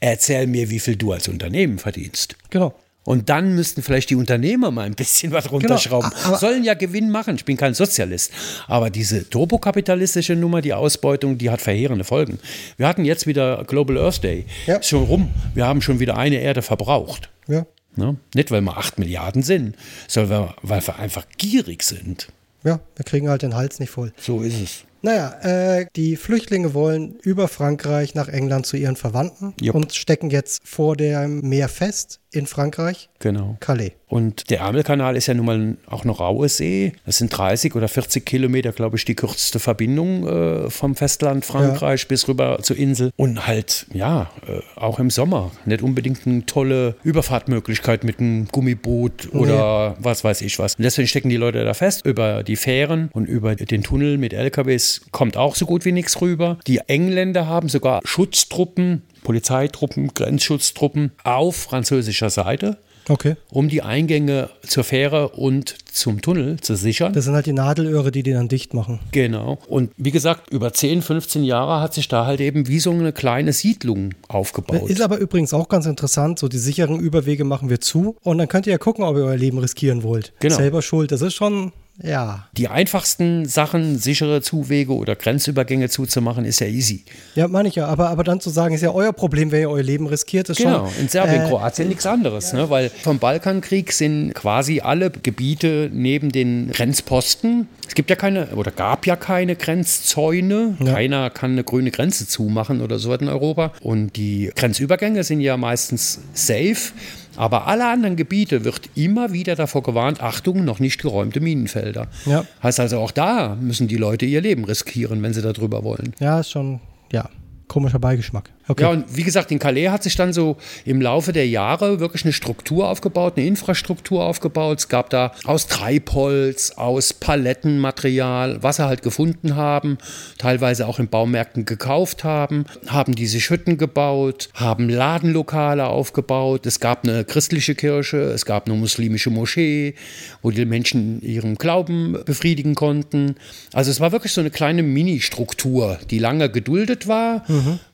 Erzähl 0.00 0.46
mir, 0.48 0.68
wie 0.70 0.80
viel 0.80 0.96
du 0.96 1.12
als 1.12 1.28
Unternehmen 1.28 1.78
verdienst. 1.78 2.34
Genau. 2.50 2.74
Und 3.08 3.30
dann 3.30 3.54
müssten 3.54 3.80
vielleicht 3.80 4.10
die 4.10 4.16
Unternehmer 4.16 4.70
mal 4.70 4.82
ein 4.82 4.92
bisschen 4.94 5.32
was 5.32 5.50
runterschrauben. 5.50 6.10
Genau, 6.24 6.36
Sollen 6.36 6.62
ja 6.62 6.74
Gewinn 6.74 7.08
machen. 7.08 7.36
Ich 7.36 7.46
bin 7.46 7.56
kein 7.56 7.72
Sozialist. 7.72 8.30
Aber 8.66 8.90
diese 8.90 9.30
turbokapitalistische 9.30 10.36
Nummer, 10.36 10.60
die 10.60 10.74
Ausbeutung, 10.74 11.38
die 11.38 11.48
hat 11.48 11.62
verheerende 11.62 12.04
Folgen. 12.04 12.38
Wir 12.76 12.86
hatten 12.86 13.06
jetzt 13.06 13.26
wieder 13.26 13.64
Global 13.66 13.96
Earth 13.96 14.22
Day. 14.22 14.44
Ja. 14.66 14.76
Ist 14.76 14.90
schon 14.90 15.04
rum. 15.04 15.30
Wir 15.54 15.66
haben 15.66 15.80
schon 15.80 16.00
wieder 16.00 16.18
eine 16.18 16.36
Erde 16.36 16.60
verbraucht. 16.60 17.30
Ja. 17.46 17.64
Ne? 17.96 18.16
Nicht, 18.34 18.50
weil 18.50 18.60
wir 18.60 18.76
8 18.76 18.98
Milliarden 18.98 19.42
sind, 19.42 19.76
sondern 20.06 20.52
weil 20.60 20.86
wir 20.86 20.98
einfach 20.98 21.24
gierig 21.38 21.84
sind. 21.84 22.28
ja, 22.62 22.78
wir 22.94 23.04
kriegen 23.06 23.30
halt 23.30 23.40
den 23.40 23.54
Hals 23.54 23.80
nicht 23.80 23.88
voll. 23.88 24.12
So 24.18 24.42
ist 24.42 24.60
es. 24.60 24.84
Naja, 25.00 25.78
äh, 25.78 25.86
die 25.94 26.16
Flüchtlinge 26.16 26.74
wollen 26.74 27.16
über 27.22 27.46
Frankreich 27.46 28.14
nach 28.14 28.28
England 28.28 28.66
zu 28.66 28.76
ihren 28.76 28.96
Verwandten 28.96 29.54
Jupp. 29.60 29.76
und 29.76 29.94
stecken 29.94 30.28
jetzt 30.30 30.60
vor 30.64 30.96
dem 30.96 31.40
Meer 31.48 31.68
fest 31.68 32.18
in 32.32 32.46
Frankreich, 32.46 33.08
Genau. 33.20 33.56
Calais. 33.60 33.92
Und 34.06 34.48
der 34.50 34.60
Ärmelkanal 34.60 35.16
ist 35.16 35.26
ja 35.26 35.34
nun 35.34 35.46
mal 35.46 35.76
auch 35.86 36.02
eine 36.02 36.12
raue 36.12 36.48
See. 36.48 36.92
Das 37.04 37.18
sind 37.18 37.28
30 37.36 37.74
oder 37.74 37.88
40 37.88 38.24
Kilometer, 38.24 38.72
glaube 38.72 38.96
ich, 38.96 39.04
die 39.04 39.14
kürzeste 39.14 39.58
Verbindung 39.58 40.26
äh, 40.26 40.70
vom 40.70 40.94
Festland 40.94 41.44
Frankreich 41.44 42.08
bis 42.08 42.26
rüber 42.28 42.58
zur 42.62 42.76
Insel. 42.76 43.10
Und 43.16 43.46
halt, 43.46 43.86
ja, 43.92 44.30
äh, 44.46 44.60
auch 44.80 44.98
im 44.98 45.10
Sommer 45.10 45.50
nicht 45.66 45.82
unbedingt 45.82 46.26
eine 46.26 46.46
tolle 46.46 46.96
Überfahrtmöglichkeit 47.02 48.04
mit 48.04 48.18
einem 48.18 48.48
Gummiboot 48.48 49.32
oder 49.34 49.96
was 49.98 50.24
weiß 50.24 50.40
ich 50.42 50.58
was. 50.58 50.76
Und 50.76 50.84
deswegen 50.84 51.08
stecken 51.08 51.28
die 51.28 51.36
Leute 51.36 51.64
da 51.64 51.74
fest. 51.74 52.06
Über 52.06 52.42
die 52.42 52.56
Fähren 52.56 53.10
und 53.12 53.26
über 53.26 53.56
den 53.56 53.82
Tunnel 53.82 54.16
mit 54.16 54.32
LKWs 54.32 55.02
kommt 55.10 55.36
auch 55.36 55.54
so 55.54 55.66
gut 55.66 55.84
wie 55.84 55.92
nichts 55.92 56.20
rüber. 56.20 56.58
Die 56.66 56.78
Engländer 56.86 57.46
haben 57.46 57.68
sogar 57.68 58.00
Schutztruppen, 58.04 59.02
Polizeitruppen, 59.28 60.14
Grenzschutztruppen 60.14 61.12
auf 61.22 61.54
französischer 61.54 62.30
Seite 62.30 62.78
Okay. 63.10 63.36
um 63.50 63.68
die 63.68 63.82
Eingänge 63.82 64.48
zur 64.66 64.84
Fähre 64.84 65.28
und 65.30 65.74
zum 65.90 66.20
Tunnel 66.22 66.60
zu 66.60 66.76
sichern. 66.76 67.12
Das 67.12 67.24
sind 67.26 67.34
halt 67.34 67.44
die 67.46 67.52
Nadelöhre, 67.52 68.10
die 68.10 68.22
die 68.22 68.32
dann 68.32 68.48
dicht 68.48 68.72
machen. 68.72 69.00
genau. 69.12 69.58
Und 69.66 69.90
wie 69.98 70.10
gesagt, 70.10 70.50
über 70.50 70.72
10, 70.72 71.02
15 71.02 71.44
Jahre 71.44 71.80
hat 71.82 71.92
sich 71.94 72.08
da 72.08 72.24
halt 72.26 72.40
eben 72.40 72.68
wie 72.68 72.80
so 72.80 72.90
eine 72.90 73.12
kleine 73.12 73.52
Siedlung 73.52 74.14
aufgebaut. 74.28 74.88
Ist 74.90 75.00
aber 75.02 75.18
übrigens 75.18 75.52
auch 75.54 75.68
ganz 75.68 75.84
interessant, 75.86 76.38
so 76.38 76.48
die 76.48 76.58
sicheren 76.58 76.98
Überwege 77.00 77.44
machen 77.44 77.68
wir 77.68 77.80
zu 77.82 78.16
und 78.22 78.38
dann 78.38 78.48
könnt 78.48 78.66
ihr 78.66 78.72
ja 78.72 78.78
gucken, 78.78 79.04
ob 79.04 79.16
ihr 79.16 79.24
euer 79.24 79.36
Leben 79.36 79.58
riskieren 79.58 80.02
wollt. 80.02 80.32
Genau. 80.40 80.56
Selber 80.56 80.80
schuld, 80.82 81.12
das 81.12 81.20
ist 81.22 81.34
schon, 81.34 81.72
ja. 82.02 82.46
Die 82.56 82.68
einfachsten 82.68 83.46
Sachen, 83.46 83.98
sichere 83.98 84.40
Zuwege 84.42 84.94
oder 84.94 85.16
Grenzübergänge 85.16 85.88
zuzumachen, 85.88 86.44
ist 86.44 86.60
ja 86.60 86.66
easy. 86.66 87.04
Ja, 87.34 87.48
meine 87.48 87.68
ich 87.68 87.74
ja, 87.74 87.86
aber, 87.86 88.10
aber 88.10 88.24
dann 88.24 88.40
zu 88.40 88.50
sagen, 88.50 88.74
ist 88.74 88.82
ja 88.82 88.92
euer 88.92 89.12
Problem, 89.12 89.50
wenn 89.50 89.60
ihr 89.62 89.70
euer 89.70 89.82
Leben 89.82 90.06
riskiert, 90.06 90.48
ist 90.48 90.58
Genau, 90.58 90.88
schon. 90.88 91.00
in 91.02 91.08
Serbien, 91.08 91.42
äh, 91.42 91.48
Kroatien 91.48 91.88
nichts 91.88 92.06
anderes, 92.06 92.52
ne? 92.52 92.70
weil 92.70 92.90
vom 93.02 93.18
Balkankrieg 93.18 93.92
sind 93.92 94.34
quasi 94.34 94.80
alle 94.80 95.10
Gebiete 95.10 95.90
neben 95.92 96.30
den 96.30 96.70
Grenzposten. 96.72 97.68
Es 97.86 97.94
gibt 97.94 98.10
ja 98.10 98.16
keine 98.16 98.48
oder 98.54 98.70
gab 98.70 99.06
ja 99.06 99.16
keine 99.16 99.56
Grenzzäune. 99.56 100.76
Ja. 100.80 100.92
Keiner 100.92 101.30
kann 101.30 101.52
eine 101.52 101.64
grüne 101.64 101.90
Grenze 101.90 102.28
zumachen 102.28 102.80
oder 102.80 102.98
so 102.98 103.12
in 103.14 103.28
Europa. 103.28 103.72
Und 103.80 104.16
die 104.16 104.50
Grenzübergänge 104.54 105.24
sind 105.24 105.40
ja 105.40 105.56
meistens 105.56 106.20
safe. 106.34 106.92
Aber 107.38 107.68
alle 107.68 107.86
anderen 107.86 108.16
Gebiete 108.16 108.64
wird 108.64 108.90
immer 108.96 109.32
wieder 109.32 109.54
davor 109.54 109.84
gewarnt, 109.84 110.20
Achtung, 110.20 110.64
noch 110.64 110.80
nicht 110.80 111.00
geräumte 111.00 111.38
Minenfelder. 111.40 112.08
Ja. 112.26 112.44
Heißt 112.64 112.80
also, 112.80 112.98
auch 112.98 113.12
da 113.12 113.56
müssen 113.60 113.86
die 113.86 113.96
Leute 113.96 114.26
ihr 114.26 114.40
Leben 114.40 114.64
riskieren, 114.64 115.22
wenn 115.22 115.32
sie 115.32 115.40
da 115.40 115.52
drüber 115.52 115.84
wollen. 115.84 116.14
Ja, 116.18 116.40
ist 116.40 116.50
schon, 116.50 116.80
ja, 117.12 117.30
komischer 117.68 118.00
Beigeschmack. 118.00 118.50
Okay. 118.68 118.82
Ja, 118.82 118.90
und 118.90 119.16
wie 119.16 119.22
gesagt, 119.22 119.50
in 119.50 119.58
Calais 119.58 119.88
hat 119.88 120.02
sich 120.02 120.14
dann 120.14 120.34
so 120.34 120.58
im 120.84 121.00
Laufe 121.00 121.32
der 121.32 121.48
Jahre 121.48 122.00
wirklich 122.00 122.24
eine 122.24 122.34
Struktur 122.34 122.88
aufgebaut, 122.88 123.34
eine 123.36 123.46
Infrastruktur 123.46 124.24
aufgebaut. 124.24 124.78
Es 124.80 124.88
gab 124.88 125.08
da 125.08 125.32
aus 125.44 125.66
Treibholz, 125.66 126.72
aus 126.72 127.14
Palettenmaterial, 127.14 128.62
was 128.62 128.76
sie 128.76 128.86
halt 128.86 129.02
gefunden 129.02 129.56
haben, 129.56 129.96
teilweise 130.36 130.86
auch 130.86 130.98
in 130.98 131.08
Baumärkten 131.08 131.64
gekauft 131.64 132.24
haben, 132.24 132.66
haben 132.86 133.14
die 133.14 133.26
sich 133.26 133.48
Hütten 133.48 133.78
gebaut, 133.78 134.50
haben 134.52 134.90
Ladenlokale 134.90 135.86
aufgebaut. 135.86 136.66
Es 136.66 136.78
gab 136.78 137.04
eine 137.04 137.24
christliche 137.24 137.74
Kirche, 137.74 138.18
es 138.18 138.44
gab 138.44 138.66
eine 138.68 138.76
muslimische 138.76 139.30
Moschee, 139.30 139.94
wo 140.42 140.50
die 140.50 140.66
Menschen 140.66 141.22
ihren 141.22 141.56
Glauben 141.56 142.18
befriedigen 142.26 142.74
konnten. 142.74 143.36
Also 143.72 143.90
es 143.90 144.00
war 144.00 144.12
wirklich 144.12 144.32
so 144.32 144.42
eine 144.42 144.50
kleine 144.50 144.82
Mini-Struktur, 144.82 145.98
die 146.10 146.18
lange 146.18 146.50
geduldet 146.50 147.08
war. 147.08 147.44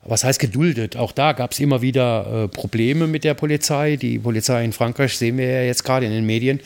Was 0.07 0.23
heißt 0.23 0.39
geduldet? 0.39 0.97
Auch 0.97 1.13
da 1.13 1.33
gab 1.33 1.53
es 1.53 1.61
immer 1.61 1.81
wieder 1.81 2.45
äh, 2.45 2.49
Probleme 2.49 3.07
mit 3.07 3.25
der 3.25 3.35
Polizei. 3.35 3.97
Die 3.97 4.19
Polizei 4.19 4.65
in 4.65 4.73
Frankreich 4.73 5.17
sehen 5.17 5.39
wir 5.39 5.49
ja 5.49 5.63
jetzt 5.63 5.85
gerade 5.85 6.05
in 6.05 6.13
den 6.13 6.27
Medien, 6.27 6.61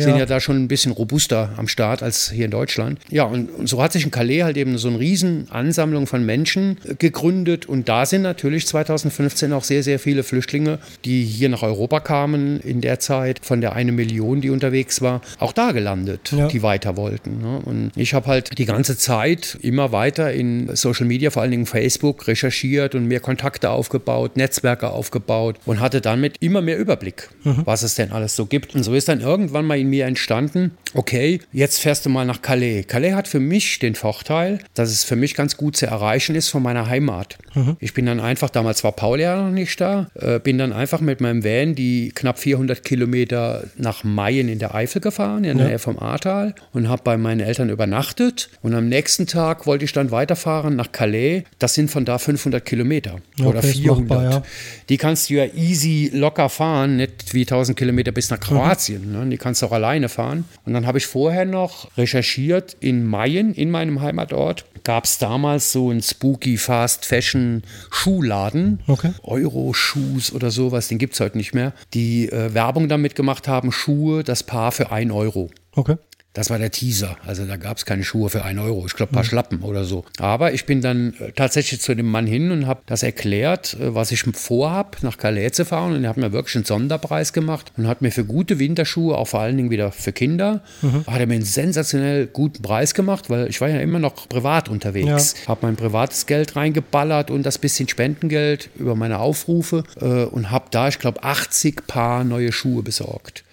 sind 0.00 0.12
Ja. 0.12 0.18
ja 0.20 0.26
da 0.26 0.40
schon 0.40 0.56
ein 0.56 0.68
bisschen 0.68 0.92
robuster 0.92 1.50
am 1.56 1.68
Start 1.68 2.02
als 2.02 2.30
hier 2.30 2.44
in 2.46 2.50
Deutschland. 2.50 2.98
Ja, 3.10 3.24
und, 3.24 3.50
und 3.50 3.68
so 3.68 3.82
hat 3.82 3.92
sich 3.92 4.04
in 4.04 4.10
Calais 4.10 4.42
halt 4.42 4.56
eben 4.56 4.78
so 4.78 4.88
eine 4.88 4.98
riesen 4.98 5.46
Ansammlung 5.50 6.06
von 6.06 6.24
Menschen 6.24 6.78
gegründet. 6.98 7.66
Und 7.66 7.88
da 7.88 8.06
sind 8.06 8.22
natürlich 8.22 8.66
2015 8.66 9.52
auch 9.52 9.64
sehr, 9.64 9.82
sehr 9.82 9.98
viele 9.98 10.22
Flüchtlinge, 10.22 10.78
die 11.04 11.24
hier 11.24 11.48
nach 11.48 11.62
Europa 11.62 12.00
kamen 12.00 12.60
in 12.60 12.80
der 12.80 12.98
Zeit, 13.00 13.40
von 13.42 13.60
der 13.60 13.74
eine 13.74 13.92
Million, 13.92 14.40
die 14.40 14.50
unterwegs 14.50 15.00
war, 15.02 15.20
auch 15.38 15.52
da 15.52 15.72
gelandet, 15.72 16.32
Ja. 16.36 16.46
die 16.48 16.62
weiter 16.62 16.96
wollten. 16.96 17.40
Ne? 17.40 17.60
Und 17.64 17.90
ich 17.96 18.14
habe 18.14 18.26
halt 18.26 18.56
die 18.58 18.64
ganze 18.66 18.96
Zeit 18.96 19.58
immer 19.62 19.92
weiter 19.92 20.32
in 20.32 20.74
Social 20.76 21.06
Media, 21.06 21.30
vor 21.30 21.42
allen 21.42 21.50
Dingen 21.50 21.66
Facebook, 21.66 22.26
recherchiert 22.28 22.94
und 22.94 23.06
mir 23.06 23.20
Kontakte 23.20 23.70
aufgebaut, 23.70 24.36
Netzwerke 24.36 24.90
aufgebaut 24.90 25.56
und 25.66 25.80
hatte 25.80 26.00
damit 26.00 26.36
immer 26.40 26.62
mehr 26.62 26.78
Überblick, 26.78 27.28
was 27.44 27.82
es 27.82 27.94
denn 27.94 28.12
alles 28.12 28.36
so 28.36 28.46
gibt. 28.46 28.74
Und 28.74 28.82
so 28.82 28.94
ist 28.94 29.08
dann 29.08 29.20
irgendwann 29.20 29.64
mal 29.66 29.78
in 29.78 29.89
mir 29.90 30.06
entstanden, 30.06 30.72
okay, 30.94 31.40
jetzt 31.52 31.78
fährst 31.80 32.06
du 32.06 32.10
mal 32.10 32.24
nach 32.24 32.42
Calais. 32.42 32.84
Calais 32.86 33.12
hat 33.12 33.28
für 33.28 33.40
mich 33.40 33.78
den 33.78 33.94
Vorteil, 33.94 34.60
dass 34.74 34.90
es 34.90 35.04
für 35.04 35.16
mich 35.16 35.34
ganz 35.34 35.56
gut 35.56 35.76
zu 35.76 35.86
erreichen 35.86 36.34
ist 36.34 36.48
von 36.48 36.62
meiner 36.62 36.86
Heimat. 36.88 37.38
Ich 37.80 37.94
bin 37.94 38.06
dann 38.06 38.20
einfach, 38.20 38.48
damals 38.50 38.82
war 38.84 38.92
Paul 38.92 39.20
ja 39.20 39.36
noch 39.42 39.50
nicht 39.50 39.80
da, 39.80 40.08
äh, 40.14 40.38
bin 40.38 40.56
dann 40.58 40.72
einfach 40.72 41.00
mit 41.00 41.20
meinem 41.20 41.44
Van 41.44 41.74
die 41.74 42.12
knapp 42.14 42.38
400 42.38 42.84
Kilometer 42.84 43.64
nach 43.76 44.04
Mayen 44.04 44.48
in 44.48 44.58
der 44.58 44.74
Eifel 44.74 45.00
gefahren, 45.00 45.44
in 45.44 45.58
der 45.58 45.66
Nähe 45.68 45.78
vom 45.78 45.98
Ahrtal 45.98 46.54
und 46.72 46.88
habe 46.88 47.02
bei 47.04 47.16
meinen 47.16 47.40
Eltern 47.40 47.68
übernachtet. 47.70 48.48
Und 48.62 48.74
am 48.74 48.88
nächsten 48.88 49.26
Tag 49.26 49.66
wollte 49.66 49.84
ich 49.84 49.92
dann 49.92 50.10
weiterfahren 50.10 50.76
nach 50.76 50.92
Calais. 50.92 51.42
Das 51.58 51.74
sind 51.74 51.90
von 51.90 52.04
da 52.04 52.18
500 52.18 52.64
Kilometer 52.64 53.16
oder 53.40 53.58
Okay, 53.58 53.70
ist 53.70 53.78
400. 53.80 54.08
machbar, 54.08 54.30
ja. 54.32 54.42
Die 54.88 54.96
kannst 54.96 55.28
du 55.30 55.34
ja 55.34 55.46
easy 55.54 56.10
locker 56.12 56.48
fahren, 56.48 56.96
nicht 56.96 57.34
wie 57.34 57.42
1000 57.42 57.76
Kilometer 57.76 58.12
bis 58.12 58.30
nach 58.30 58.40
Kroatien. 58.40 59.12
Ne? 59.12 59.28
Die 59.28 59.36
kannst 59.38 59.62
du 59.62 59.66
auch 59.66 59.72
alleine 59.80 60.08
fahren. 60.08 60.44
Und 60.66 60.74
dann 60.74 60.86
habe 60.86 60.98
ich 60.98 61.06
vorher 61.06 61.44
noch 61.46 61.96
recherchiert 61.96 62.76
in 62.80 63.04
Mayen, 63.04 63.54
in 63.54 63.70
meinem 63.70 64.00
Heimatort. 64.02 64.64
Gab 64.84 65.04
es 65.04 65.18
damals 65.18 65.72
so 65.72 65.90
einen 65.90 66.02
spooky 66.02 66.56
Fast 66.56 67.04
Fashion 67.04 67.62
Schuhladen, 67.90 68.80
Okay. 68.86 69.12
Euro-Shoes 69.22 70.32
oder 70.32 70.50
sowas, 70.50 70.88
den 70.88 70.98
gibt 70.98 71.14
es 71.14 71.20
heute 71.20 71.36
nicht 71.36 71.54
mehr, 71.54 71.72
die 71.94 72.28
äh, 72.30 72.54
Werbung 72.54 72.88
damit 72.88 73.14
gemacht 73.14 73.46
haben, 73.48 73.72
Schuhe, 73.72 74.24
das 74.24 74.42
Paar 74.42 74.72
für 74.72 74.90
1 74.90 75.12
Euro. 75.12 75.50
Okay. 75.74 75.96
Das 76.32 76.48
war 76.48 76.58
der 76.58 76.70
Teaser. 76.70 77.16
Also 77.26 77.44
da 77.44 77.56
gab 77.56 77.76
es 77.76 77.84
keine 77.84 78.04
Schuhe 78.04 78.30
für 78.30 78.44
1 78.44 78.60
Euro. 78.60 78.86
Ich 78.86 78.94
glaube, 78.94 79.12
ein 79.12 79.14
paar 79.14 79.24
Schlappen 79.24 79.62
oder 79.62 79.84
so. 79.84 80.04
Aber 80.18 80.52
ich 80.52 80.64
bin 80.64 80.80
dann 80.80 81.14
äh, 81.18 81.32
tatsächlich 81.32 81.80
zu 81.80 81.96
dem 81.96 82.06
Mann 82.06 82.26
hin 82.26 82.52
und 82.52 82.66
habe 82.66 82.82
das 82.86 83.02
erklärt, 83.02 83.76
äh, 83.80 83.94
was 83.94 84.12
ich 84.12 84.22
vorhab, 84.22 84.98
nach 85.02 85.18
Calais 85.18 85.50
zu 85.50 85.64
fahren. 85.64 85.94
Und 85.94 86.04
er 86.04 86.10
hat 86.10 86.16
mir 86.16 86.32
wirklich 86.32 86.54
einen 86.54 86.64
Sonderpreis 86.64 87.32
gemacht 87.32 87.72
und 87.76 87.88
hat 87.88 88.00
mir 88.00 88.12
für 88.12 88.24
gute 88.24 88.60
Winterschuhe, 88.60 89.18
auch 89.18 89.26
vor 89.26 89.40
allen 89.40 89.56
Dingen 89.56 89.70
wieder 89.70 89.90
für 89.90 90.12
Kinder, 90.12 90.62
hat 91.06 91.20
er 91.20 91.26
mir 91.26 91.34
einen 91.34 91.44
sensationell 91.44 92.26
guten 92.28 92.62
Preis 92.62 92.94
gemacht, 92.94 93.28
weil 93.28 93.48
ich 93.48 93.60
war 93.60 93.68
ja 93.68 93.80
immer 93.80 93.98
noch 93.98 94.28
privat 94.28 94.68
unterwegs. 94.68 95.34
Habe 95.48 95.66
mein 95.66 95.76
privates 95.76 96.26
Geld 96.26 96.54
reingeballert 96.54 97.30
und 97.30 97.44
das 97.44 97.58
bisschen 97.58 97.88
Spendengeld 97.88 98.70
über 98.76 98.94
meine 98.94 99.18
Aufrufe 99.18 99.82
äh, 100.00 100.24
und 100.24 100.50
habe 100.50 100.66
da, 100.70 100.88
ich 100.88 100.98
glaube, 100.98 101.24
80 101.24 101.86
Paar 101.86 102.22
neue 102.22 102.52
Schuhe 102.52 102.82
besorgt. 102.82 103.44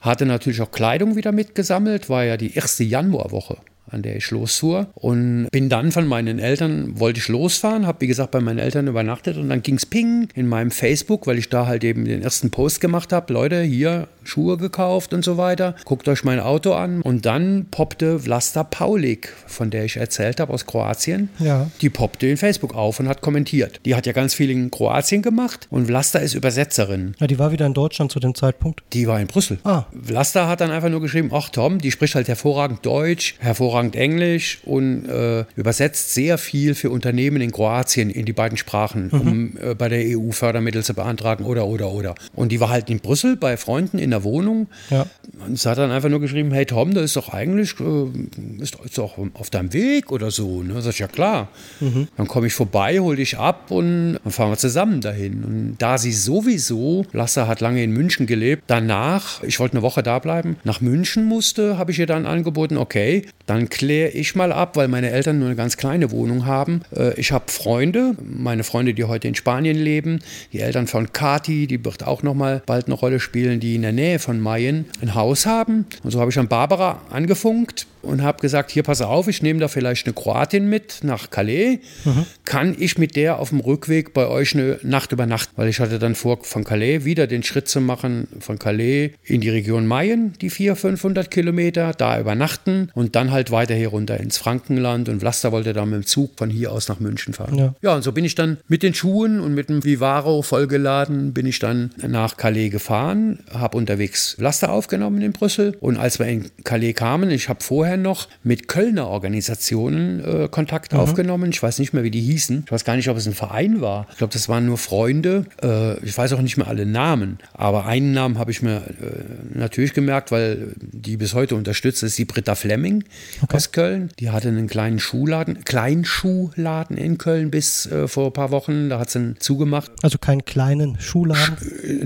Hatte 0.00 0.26
natürlich 0.26 0.60
auch 0.60 0.70
Kleidung 0.70 1.16
wieder 1.16 1.32
mitgesammelt, 1.32 2.08
war 2.08 2.24
ja 2.24 2.36
die 2.36 2.54
erste 2.54 2.84
Januarwoche, 2.84 3.58
an 3.86 4.02
der 4.02 4.16
ich 4.16 4.30
losfuhr. 4.30 4.88
Und 4.94 5.48
bin 5.50 5.68
dann 5.68 5.92
von 5.92 6.06
meinen 6.06 6.38
Eltern, 6.38 6.98
wollte 6.98 7.20
ich 7.20 7.28
losfahren, 7.28 7.86
habe 7.86 8.00
wie 8.00 8.06
gesagt 8.06 8.30
bei 8.30 8.40
meinen 8.40 8.58
Eltern 8.58 8.88
übernachtet 8.88 9.36
und 9.36 9.48
dann 9.48 9.62
ging 9.62 9.76
es 9.76 9.86
ping 9.86 10.28
in 10.34 10.46
meinem 10.46 10.70
Facebook, 10.70 11.26
weil 11.26 11.38
ich 11.38 11.48
da 11.48 11.66
halt 11.66 11.84
eben 11.84 12.04
den 12.04 12.22
ersten 12.22 12.50
Post 12.50 12.80
gemacht 12.80 13.12
habe. 13.12 13.32
Leute, 13.32 13.62
hier 13.62 14.08
Schuhe 14.24 14.56
gekauft 14.56 15.12
und 15.12 15.24
so 15.24 15.36
weiter. 15.36 15.74
Guckt 15.84 16.08
euch 16.08 16.24
mein 16.24 16.40
Auto 16.40 16.72
an. 16.72 17.02
Und 17.02 17.26
dann 17.26 17.66
poppte 17.70 18.20
Vlasta 18.20 18.64
Paulik, 18.64 19.32
von 19.46 19.70
der 19.70 19.84
ich 19.84 19.96
erzählt 19.96 20.40
habe, 20.40 20.52
aus 20.52 20.66
Kroatien. 20.66 21.30
Ja. 21.38 21.70
Die 21.80 21.90
poppte 21.90 22.26
in 22.26 22.36
Facebook 22.36 22.74
auf 22.74 23.00
und 23.00 23.08
hat 23.08 23.20
kommentiert. 23.20 23.80
Die 23.84 23.94
hat 23.94 24.06
ja 24.06 24.12
ganz 24.12 24.34
viel 24.34 24.50
in 24.50 24.70
Kroatien 24.70 25.22
gemacht 25.22 25.66
und 25.70 25.86
Vlasta 25.86 26.18
ist 26.18 26.34
Übersetzerin. 26.34 27.14
Ja, 27.18 27.26
die 27.26 27.38
war 27.38 27.52
wieder 27.52 27.66
in 27.66 27.74
Deutschland 27.74 28.12
zu 28.12 28.20
dem 28.20 28.34
Zeitpunkt. 28.34 28.82
Die 28.92 29.06
war 29.06 29.20
in 29.20 29.26
Brüssel. 29.26 29.58
Ah. 29.64 29.84
Vlasta 30.02 30.48
hat 30.48 30.60
dann 30.60 30.70
einfach 30.70 30.88
nur 30.88 31.00
geschrieben, 31.00 31.30
ach 31.32 31.48
Tom, 31.48 31.78
die 31.78 31.90
spricht 31.90 32.14
halt 32.14 32.28
hervorragend 32.28 32.84
Deutsch, 32.84 33.36
hervorragend 33.38 33.96
Englisch 33.96 34.60
und 34.64 35.08
äh, 35.08 35.44
übersetzt 35.56 36.14
sehr 36.14 36.38
viel 36.38 36.74
für 36.74 36.90
Unternehmen 36.90 37.40
in 37.40 37.52
Kroatien 37.52 38.10
in 38.10 38.24
die 38.24 38.32
beiden 38.32 38.56
Sprachen, 38.56 39.10
um 39.10 39.56
äh, 39.62 39.74
bei 39.74 39.88
der 39.88 40.18
EU 40.18 40.30
Fördermittel 40.30 40.82
zu 40.84 40.94
beantragen 40.94 41.44
oder, 41.44 41.66
oder, 41.66 41.90
oder. 41.92 42.14
Und 42.34 42.52
die 42.52 42.60
war 42.60 42.68
halt 42.68 42.90
in 42.90 43.00
Brüssel 43.00 43.36
bei 43.36 43.56
Freunden 43.56 43.98
in 43.98 44.11
der 44.12 44.24
Wohnung. 44.24 44.68
Ja. 44.90 45.06
Und 45.46 45.58
sie 45.58 45.68
hat 45.68 45.78
dann 45.78 45.90
einfach 45.90 46.08
nur 46.08 46.20
geschrieben, 46.20 46.52
hey 46.52 46.66
Tom, 46.66 46.94
da 46.94 47.00
ist 47.00 47.16
doch 47.16 47.32
eigentlich, 47.32 47.74
äh, 47.80 48.62
ist, 48.62 48.76
ist 48.84 48.98
doch 48.98 49.18
auf 49.34 49.50
deinem 49.50 49.72
Weg 49.72 50.12
oder 50.12 50.30
so. 50.30 50.62
Ne? 50.62 50.80
Sag 50.80 50.92
ich, 50.92 50.98
ja 51.00 51.08
klar. 51.08 51.48
Mhm. 51.80 52.08
Dann 52.16 52.28
komme 52.28 52.46
ich 52.46 52.54
vorbei, 52.54 52.98
hol 53.00 53.16
dich 53.16 53.38
ab 53.38 53.70
und 53.70 54.18
dann 54.22 54.32
fahren 54.32 54.50
wir 54.50 54.56
zusammen 54.56 55.00
dahin. 55.00 55.44
Und 55.44 55.76
da 55.78 55.98
sie 55.98 56.12
sowieso, 56.12 57.06
Lasse 57.12 57.48
hat 57.48 57.60
lange 57.60 57.82
in 57.82 57.92
München 57.92 58.26
gelebt, 58.26 58.64
danach, 58.66 59.42
ich 59.42 59.58
wollte 59.58 59.74
eine 59.74 59.82
Woche 59.82 60.02
da 60.02 60.18
bleiben, 60.18 60.56
nach 60.64 60.80
München 60.80 61.24
musste, 61.24 61.78
habe 61.78 61.90
ich 61.90 61.98
ihr 61.98 62.06
dann 62.06 62.26
angeboten, 62.26 62.76
okay, 62.76 63.26
dann 63.46 63.68
kläre 63.68 64.10
ich 64.10 64.34
mal 64.34 64.52
ab, 64.52 64.76
weil 64.76 64.88
meine 64.88 65.10
Eltern 65.10 65.38
nur 65.38 65.48
eine 65.48 65.56
ganz 65.56 65.76
kleine 65.76 66.10
Wohnung 66.10 66.46
haben. 66.46 66.82
Äh, 66.94 67.18
ich 67.18 67.32
habe 67.32 67.50
Freunde, 67.50 68.14
meine 68.22 68.64
Freunde, 68.64 68.94
die 68.94 69.04
heute 69.04 69.28
in 69.28 69.34
Spanien 69.34 69.76
leben, 69.76 70.20
die 70.52 70.60
Eltern 70.60 70.86
von 70.86 71.12
Kati, 71.12 71.66
die 71.66 71.84
wird 71.84 72.06
auch 72.06 72.22
noch 72.22 72.34
mal 72.34 72.62
bald 72.66 72.86
eine 72.86 72.94
Rolle 72.94 73.20
spielen, 73.20 73.60
die 73.60 73.74
in 73.74 73.82
der 73.82 73.92
Nähe 73.92 74.01
von 74.18 74.40
Mayen 74.40 74.86
ein 75.00 75.14
Haus 75.14 75.46
haben. 75.46 75.86
Und 76.02 76.10
so 76.10 76.20
habe 76.20 76.30
ich 76.30 76.38
an 76.38 76.48
Barbara 76.48 77.00
angefunkt, 77.10 77.86
und 78.02 78.22
habe 78.22 78.40
gesagt, 78.40 78.70
hier 78.70 78.82
pass 78.82 79.00
auf, 79.00 79.28
ich 79.28 79.42
nehme 79.42 79.60
da 79.60 79.68
vielleicht 79.68 80.06
eine 80.06 80.14
Kroatin 80.14 80.68
mit 80.68 81.00
nach 81.02 81.30
Calais. 81.30 81.78
Mhm. 82.04 82.26
Kann 82.44 82.76
ich 82.78 82.98
mit 82.98 83.16
der 83.16 83.38
auf 83.38 83.50
dem 83.50 83.60
Rückweg 83.60 84.12
bei 84.12 84.26
euch 84.26 84.54
eine 84.54 84.78
Nacht 84.82 85.12
übernachten? 85.12 85.52
Weil 85.56 85.68
ich 85.68 85.80
hatte 85.80 85.98
dann 85.98 86.14
vor, 86.14 86.38
von 86.42 86.64
Calais 86.64 87.04
wieder 87.04 87.26
den 87.26 87.42
Schritt 87.42 87.68
zu 87.68 87.80
machen, 87.80 88.28
von 88.40 88.58
Calais 88.58 89.12
in 89.24 89.40
die 89.40 89.50
Region 89.50 89.86
Mayen, 89.86 90.34
die 90.40 90.50
400, 90.50 90.78
500 90.78 91.30
Kilometer, 91.30 91.92
da 91.96 92.18
übernachten 92.18 92.90
und 92.94 93.14
dann 93.14 93.30
halt 93.30 93.50
weiter 93.50 93.74
hier 93.74 93.88
runter 93.88 94.18
ins 94.18 94.38
Frankenland 94.38 95.08
und 95.08 95.20
Vlasta 95.20 95.52
wollte 95.52 95.72
dann 95.72 95.90
mit 95.90 96.02
dem 96.02 96.06
Zug 96.06 96.32
von 96.36 96.50
hier 96.50 96.72
aus 96.72 96.88
nach 96.88 97.00
München 97.00 97.34
fahren. 97.34 97.56
Ja. 97.56 97.74
ja, 97.82 97.94
und 97.94 98.02
so 98.02 98.12
bin 98.12 98.24
ich 98.24 98.34
dann 98.34 98.58
mit 98.68 98.82
den 98.82 98.94
Schuhen 98.94 99.40
und 99.40 99.54
mit 99.54 99.68
dem 99.68 99.84
Vivaro 99.84 100.42
vollgeladen, 100.42 101.32
bin 101.32 101.46
ich 101.46 101.58
dann 101.58 101.90
nach 102.06 102.36
Calais 102.36 102.70
gefahren, 102.70 103.40
habe 103.52 103.76
unterwegs 103.76 104.34
Vlasta 104.38 104.68
aufgenommen 104.68 105.22
in 105.22 105.32
Brüssel 105.32 105.76
und 105.80 105.96
als 105.96 106.18
wir 106.18 106.26
in 106.26 106.50
Calais 106.64 106.92
kamen, 106.92 107.30
ich 107.30 107.48
habe 107.48 107.62
vorher 107.62 107.91
vorher 107.92 107.96
noch 107.96 108.28
mit 108.42 108.68
Kölner 108.68 109.08
Organisationen 109.08 110.24
äh, 110.24 110.48
Kontakt 110.48 110.92
mhm. 110.92 111.00
aufgenommen. 111.00 111.50
Ich 111.50 111.62
weiß 111.62 111.78
nicht 111.78 111.92
mehr, 111.92 112.02
wie 112.02 112.10
die 112.10 112.20
hießen. 112.20 112.62
Ich 112.66 112.72
weiß 112.72 112.84
gar 112.84 112.96
nicht, 112.96 113.08
ob 113.08 113.16
es 113.16 113.26
ein 113.26 113.34
Verein 113.34 113.80
war. 113.80 114.06
Ich 114.10 114.18
glaube, 114.18 114.32
das 114.32 114.48
waren 114.48 114.66
nur 114.66 114.78
Freunde. 114.78 115.46
Äh, 115.62 115.98
ich 116.04 116.16
weiß 116.16 116.32
auch 116.32 116.40
nicht 116.40 116.56
mehr 116.56 116.68
alle 116.68 116.86
Namen. 116.86 117.38
Aber 117.52 117.86
einen 117.86 118.12
Namen 118.12 118.38
habe 118.38 118.50
ich 118.50 118.62
mir 118.62 118.76
äh, 118.76 119.58
natürlich 119.58 119.92
gemerkt, 119.92 120.30
weil 120.30 120.74
die 120.80 121.16
bis 121.16 121.34
heute 121.34 121.54
unterstützt. 121.54 122.02
Ist 122.02 122.18
die 122.18 122.24
Britta 122.24 122.54
Flemming 122.54 123.04
okay. 123.42 123.56
aus 123.56 123.72
Köln. 123.72 124.10
Die 124.18 124.30
hatte 124.30 124.48
einen 124.48 124.68
kleinen 124.68 124.98
Schuhladen, 124.98 125.64
Kleinschuhladen 125.64 126.96
in 126.96 127.18
Köln 127.18 127.50
bis 127.50 127.86
äh, 127.86 128.08
vor 128.08 128.26
ein 128.26 128.32
paar 128.32 128.50
Wochen. 128.50 128.88
Da 128.88 128.98
hat 128.98 129.10
sie 129.10 129.18
einen 129.18 129.36
zugemacht. 129.38 129.90
Also 130.02 130.18
keinen 130.18 130.44
kleinen 130.44 130.98
Schuhladen? 130.98 131.56